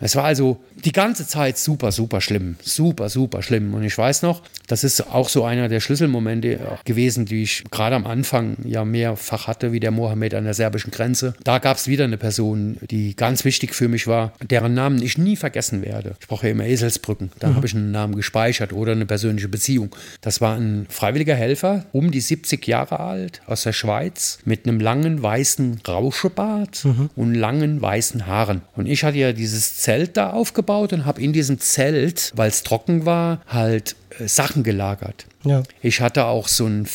Es 0.00 0.16
war 0.16 0.24
also 0.24 0.62
die 0.84 0.92
ganze 0.92 1.26
Zeit 1.26 1.56
super, 1.56 1.92
super 1.92 2.20
schlimm. 2.20 2.56
Super, 2.62 3.08
super 3.08 3.42
schlimm. 3.42 3.74
Und 3.74 3.84
ich 3.84 3.96
weiß 3.96 4.22
noch, 4.22 4.42
das 4.66 4.84
ist 4.84 5.08
auch 5.12 5.28
so 5.28 5.44
einer 5.44 5.68
der 5.68 5.80
Schlüsselmomente 5.80 6.58
gewesen, 6.84 7.26
die 7.26 7.42
ich 7.42 7.64
gerade 7.70 7.96
am 7.96 8.06
Anfang 8.06 8.56
ja 8.64 8.84
mehrfach 8.84 9.46
hatte, 9.46 9.72
wie 9.72 9.80
der 9.80 9.90
Mohammed 9.90 10.34
an 10.34 10.44
der 10.44 10.54
serbischen 10.54 10.90
Grenze. 10.90 11.34
Da 11.44 11.58
gab 11.58 11.76
es 11.76 11.88
wieder 11.88 12.04
eine 12.04 12.18
Person, 12.18 12.78
die 12.90 13.14
ganz 13.14 13.44
wichtig 13.44 13.74
für 13.74 13.88
mich 13.88 14.06
war, 14.06 14.32
deren 14.42 14.74
Namen 14.74 15.00
ich 15.02 15.18
nie 15.18 15.36
vergessen 15.36 15.82
werde. 15.82 16.16
Ich 16.20 16.28
brauche 16.28 16.46
ja 16.46 16.52
immer 16.52 16.66
Eselsbrücken. 16.66 17.30
Da 17.38 17.48
mhm. 17.48 17.56
habe 17.56 17.66
ich 17.66 17.74
einen 17.74 17.90
Namen 17.90 18.16
gespeichert 18.16 18.72
oder 18.72 18.92
eine 18.92 19.06
persönliche 19.06 19.48
Beziehung. 19.48 19.94
Das 20.20 20.40
war 20.40 20.56
ein 20.56 20.86
freiwilliger 20.88 21.34
Helfer, 21.34 21.86
um 21.92 22.10
die 22.10 22.20
70 22.20 22.66
Jahre 22.66 23.00
alt, 23.00 23.42
aus 23.46 23.62
der 23.62 23.72
Schweiz, 23.72 24.38
mit 24.44 24.66
einem 24.66 24.80
langen 24.80 25.22
weißen 25.22 25.80
Rauschebart 25.86 26.84
mhm. 26.84 27.10
und 27.16 27.34
langen 27.34 27.80
weißen 27.80 28.26
Haaren. 28.26 28.62
Und 28.76 28.86
ich 28.86 29.04
hatte 29.04 29.18
ja 29.18 29.32
dieses 29.32 29.83
Zelt 29.84 30.16
da 30.16 30.30
aufgebaut 30.30 30.94
und 30.94 31.04
habe 31.04 31.20
in 31.20 31.34
diesem 31.34 31.60
Zelt, 31.60 32.32
weil 32.34 32.48
es 32.48 32.62
trocken 32.62 33.04
war, 33.04 33.42
halt 33.46 33.96
äh, 34.18 34.26
Sachen 34.26 34.62
gelagert. 34.62 35.26
Ja. 35.44 35.62
Ich 35.82 36.00
hatte 36.00 36.24
auch 36.24 36.48
so 36.48 36.66
ein 36.66 36.86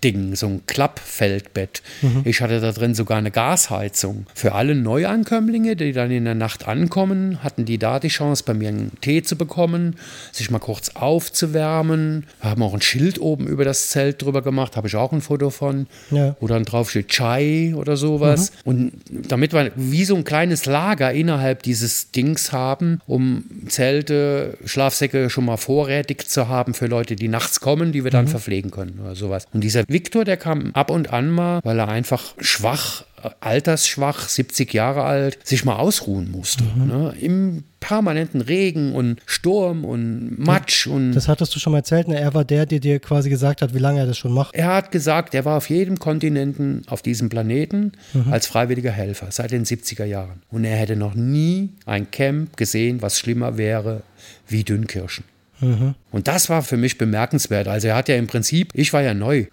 Feldbettding, 0.00 0.36
so 0.36 0.46
ein 0.46 0.62
Klappfeldbett. 0.66 1.82
Mhm. 2.02 2.22
Ich 2.24 2.40
hatte 2.40 2.60
da 2.60 2.72
drin 2.72 2.94
sogar 2.94 3.18
eine 3.18 3.30
Gasheizung. 3.30 4.26
Für 4.34 4.52
alle 4.52 4.74
Neuankömmlinge, 4.74 5.76
die 5.76 5.92
dann 5.92 6.10
in 6.10 6.24
der 6.24 6.34
Nacht 6.34 6.68
ankommen, 6.68 7.42
hatten 7.42 7.64
die 7.64 7.78
da 7.78 7.98
die 7.98 8.08
Chance, 8.08 8.44
bei 8.46 8.54
mir 8.54 8.68
einen 8.68 8.92
Tee 9.00 9.22
zu 9.22 9.36
bekommen, 9.36 9.96
sich 10.32 10.50
mal 10.50 10.58
kurz 10.58 10.90
aufzuwärmen. 10.90 12.26
Wir 12.40 12.50
haben 12.50 12.62
auch 12.62 12.74
ein 12.74 12.82
Schild 12.82 13.20
oben 13.20 13.46
über 13.46 13.64
das 13.64 13.88
Zelt 13.88 14.22
drüber 14.22 14.42
gemacht, 14.42 14.76
habe 14.76 14.88
ich 14.88 14.96
auch 14.96 15.12
ein 15.12 15.20
Foto 15.20 15.50
von, 15.50 15.86
ja. 16.10 16.36
wo 16.40 16.46
dann 16.46 16.64
drauf 16.64 16.90
steht 16.90 17.08
Chai 17.08 17.74
oder 17.74 17.96
sowas. 17.96 18.52
Mhm. 18.64 18.70
Und 18.70 18.92
damit 19.28 19.52
wir 19.52 19.72
wie 19.74 20.04
so 20.04 20.14
ein 20.16 20.24
kleines 20.24 20.66
Lager 20.66 21.12
innerhalb 21.12 21.62
dieses 21.62 22.10
Dings 22.10 22.52
haben, 22.52 23.00
um 23.06 23.44
Zelte, 23.68 24.58
Schlafsäcke 24.64 25.30
schon 25.30 25.44
mal 25.44 25.56
vorrätig 25.56 26.28
zu 26.28 26.48
haben 26.48 26.74
für 26.74 26.86
Leute, 26.86 26.98
Leute, 26.98 27.16
die 27.16 27.28
nachts 27.28 27.60
kommen, 27.60 27.92
die 27.92 28.04
wir 28.04 28.10
dann 28.10 28.26
mhm. 28.26 28.30
verpflegen 28.30 28.70
können 28.70 28.98
oder 29.00 29.14
sowas. 29.14 29.46
Und 29.52 29.62
dieser 29.62 29.87
Viktor, 29.88 30.24
der 30.24 30.36
kam 30.36 30.70
ab 30.74 30.90
und 30.90 31.12
an 31.12 31.30
mal, 31.30 31.60
weil 31.64 31.78
er 31.78 31.88
einfach 31.88 32.34
schwach 32.38 33.04
altersschwach, 33.40 34.28
70 34.28 34.72
Jahre 34.72 35.02
alt, 35.04 35.38
sich 35.46 35.64
mal 35.64 35.76
ausruhen 35.76 36.30
musste. 36.30 36.64
Mhm. 36.64 36.86
Ne? 36.86 37.14
Im 37.20 37.64
permanenten 37.80 38.40
Regen 38.40 38.94
und 38.94 39.20
Sturm 39.26 39.84
und 39.84 40.38
Matsch. 40.38 40.86
Und 40.86 41.12
das 41.12 41.28
hattest 41.28 41.54
du 41.54 41.58
schon 41.58 41.72
mal 41.72 41.78
erzählt. 41.78 42.08
Ne? 42.08 42.18
Er 42.18 42.34
war 42.34 42.44
der, 42.44 42.66
der 42.66 42.80
dir 42.80 42.98
quasi 43.00 43.30
gesagt 43.30 43.62
hat, 43.62 43.74
wie 43.74 43.78
lange 43.78 44.00
er 44.00 44.06
das 44.06 44.18
schon 44.18 44.32
macht. 44.32 44.54
Er 44.54 44.74
hat 44.74 44.90
gesagt, 44.90 45.34
er 45.34 45.44
war 45.44 45.56
auf 45.56 45.68
jedem 45.70 45.98
Kontinenten 45.98 46.82
auf 46.86 47.02
diesem 47.02 47.28
Planeten 47.28 47.92
mhm. 48.12 48.32
als 48.32 48.46
freiwilliger 48.46 48.92
Helfer 48.92 49.28
seit 49.30 49.52
den 49.52 49.64
70er 49.64 50.04
Jahren. 50.04 50.42
Und 50.50 50.64
er 50.64 50.76
hätte 50.76 50.96
noch 50.96 51.14
nie 51.14 51.70
ein 51.86 52.10
Camp 52.10 52.56
gesehen, 52.56 53.02
was 53.02 53.18
schlimmer 53.18 53.58
wäre 53.58 54.02
wie 54.46 54.64
Dünnkirchen. 54.64 55.24
Mhm. 55.60 55.94
Und 56.10 56.26
das 56.26 56.48
war 56.48 56.62
für 56.62 56.76
mich 56.76 56.96
bemerkenswert. 56.96 57.68
Also 57.68 57.88
er 57.88 57.96
hat 57.96 58.08
ja 58.08 58.16
im 58.16 58.26
Prinzip, 58.26 58.70
ich 58.74 58.92
war 58.92 59.02
ja 59.02 59.12
neu, 59.12 59.46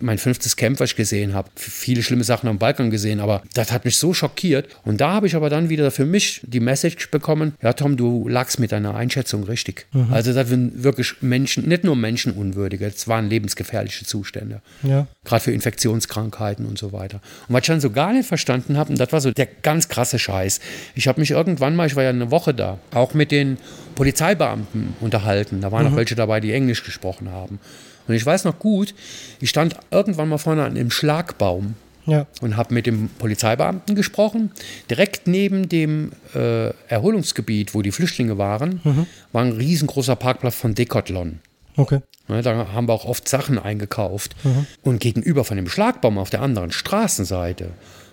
mein 0.00 0.18
fünftes 0.18 0.56
Camp, 0.56 0.80
was 0.80 0.90
ich 0.90 0.96
gesehen 0.96 1.32
habe, 1.32 1.48
viele 1.56 2.02
schlimme 2.02 2.24
Sachen 2.24 2.48
am 2.48 2.58
Balkan 2.58 2.90
gesehen, 2.90 3.20
aber 3.20 3.42
das 3.54 3.72
hat 3.72 3.84
mich 3.84 3.96
so 3.96 4.12
schockiert. 4.12 4.68
Und 4.84 5.00
da 5.00 5.12
habe 5.12 5.26
ich 5.26 5.34
aber 5.34 5.48
dann 5.48 5.70
wieder 5.70 5.90
für 5.90 6.04
mich 6.04 6.40
die 6.44 6.60
Message 6.60 7.10
bekommen, 7.10 7.54
ja 7.62 7.72
Tom, 7.72 7.96
du 7.96 8.28
lagst 8.28 8.58
mit 8.58 8.72
deiner 8.72 8.94
Einschätzung 8.94 9.44
richtig. 9.44 9.86
Mhm. 9.92 10.12
Also 10.12 10.32
das 10.34 10.48
sind 10.48 10.82
wirklich 10.82 11.14
Menschen, 11.22 11.68
nicht 11.68 11.84
nur 11.84 11.96
Menschenunwürdige, 11.96 12.86
es 12.86 13.08
waren 13.08 13.30
lebensgefährliche 13.30 14.04
Zustände. 14.04 14.60
Ja. 14.82 15.06
Gerade 15.24 15.44
für 15.44 15.52
Infektionskrankheiten 15.52 16.66
und 16.66 16.78
so 16.78 16.92
weiter. 16.92 17.20
Und 17.48 17.54
was 17.54 17.62
ich 17.62 17.68
dann 17.68 17.80
so 17.80 17.90
gar 17.90 18.12
nicht 18.12 18.28
verstanden 18.28 18.76
habe, 18.76 18.90
und 18.90 19.00
das 19.00 19.10
war 19.12 19.20
so 19.20 19.30
der 19.30 19.48
ganz 19.62 19.88
krasse 19.88 20.18
Scheiß. 20.18 20.60
Ich 20.94 21.08
habe 21.08 21.20
mich 21.20 21.30
irgendwann 21.30 21.76
mal, 21.76 21.86
ich 21.86 21.96
war 21.96 22.02
ja 22.02 22.10
eine 22.10 22.30
Woche 22.30 22.52
da, 22.52 22.78
auch 22.92 23.14
mit 23.14 23.30
den 23.30 23.56
Polizeibeamten 23.94 24.94
unterhalten. 25.00 25.60
Da 25.60 25.72
waren 25.72 25.86
mhm. 25.86 25.92
auch 25.92 25.96
welche 25.96 26.14
dabei, 26.14 26.40
die 26.40 26.52
Englisch 26.52 26.84
gesprochen 26.84 27.30
haben. 27.30 27.58
Und 28.06 28.14
ich 28.14 28.24
weiß 28.24 28.44
noch 28.44 28.58
gut, 28.58 28.94
ich 29.40 29.50
stand 29.50 29.76
irgendwann 29.90 30.28
mal 30.28 30.38
vorne 30.38 30.64
an 30.64 30.72
einem 30.72 30.90
Schlagbaum 30.90 31.74
ja. 32.06 32.26
und 32.40 32.56
habe 32.56 32.74
mit 32.74 32.86
dem 32.86 33.08
Polizeibeamten 33.08 33.94
gesprochen. 33.94 34.50
Direkt 34.90 35.26
neben 35.26 35.68
dem 35.68 36.12
äh, 36.34 36.70
Erholungsgebiet, 36.88 37.74
wo 37.74 37.82
die 37.82 37.92
Flüchtlinge 37.92 38.38
waren, 38.38 38.80
mhm. 38.84 39.06
war 39.32 39.42
ein 39.42 39.52
riesengroßer 39.52 40.16
Parkplatz 40.16 40.54
von 40.54 40.74
Decathlon. 40.74 41.40
Okay. 41.76 42.00
Ja, 42.28 42.40
da 42.40 42.68
haben 42.72 42.88
wir 42.88 42.92
auch 42.92 43.04
oft 43.04 43.28
Sachen 43.28 43.58
eingekauft. 43.58 44.36
Mhm. 44.44 44.66
Und 44.82 45.00
gegenüber 45.00 45.44
von 45.44 45.56
dem 45.56 45.68
Schlagbaum 45.68 46.18
auf 46.18 46.30
der 46.30 46.42
anderen 46.42 46.72
Straßenseite 46.72 47.70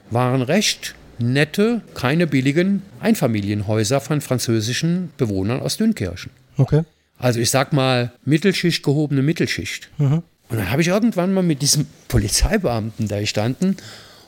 waren 0.09 0.41
recht 0.41 0.95
nette, 1.21 1.81
keine 1.93 2.27
billigen 2.27 2.81
Einfamilienhäuser 2.99 4.01
von 4.01 4.21
französischen 4.21 5.11
Bewohnern 5.17 5.61
aus 5.61 5.77
Dünnkirchen. 5.77 6.31
Okay. 6.57 6.83
Also 7.17 7.39
ich 7.39 7.49
sag 7.49 7.73
mal 7.73 8.11
Mittelschicht, 8.25 8.83
gehobene 8.83 9.21
Mittelschicht. 9.21 9.89
Mhm. 9.97 10.23
Und 10.49 10.57
dann 10.57 10.71
habe 10.71 10.81
ich 10.81 10.89
irgendwann 10.89 11.33
mal 11.33 11.43
mit 11.43 11.61
diesem 11.61 11.85
Polizeibeamten 12.07 13.07
da 13.07 13.19
gestanden 13.19 13.77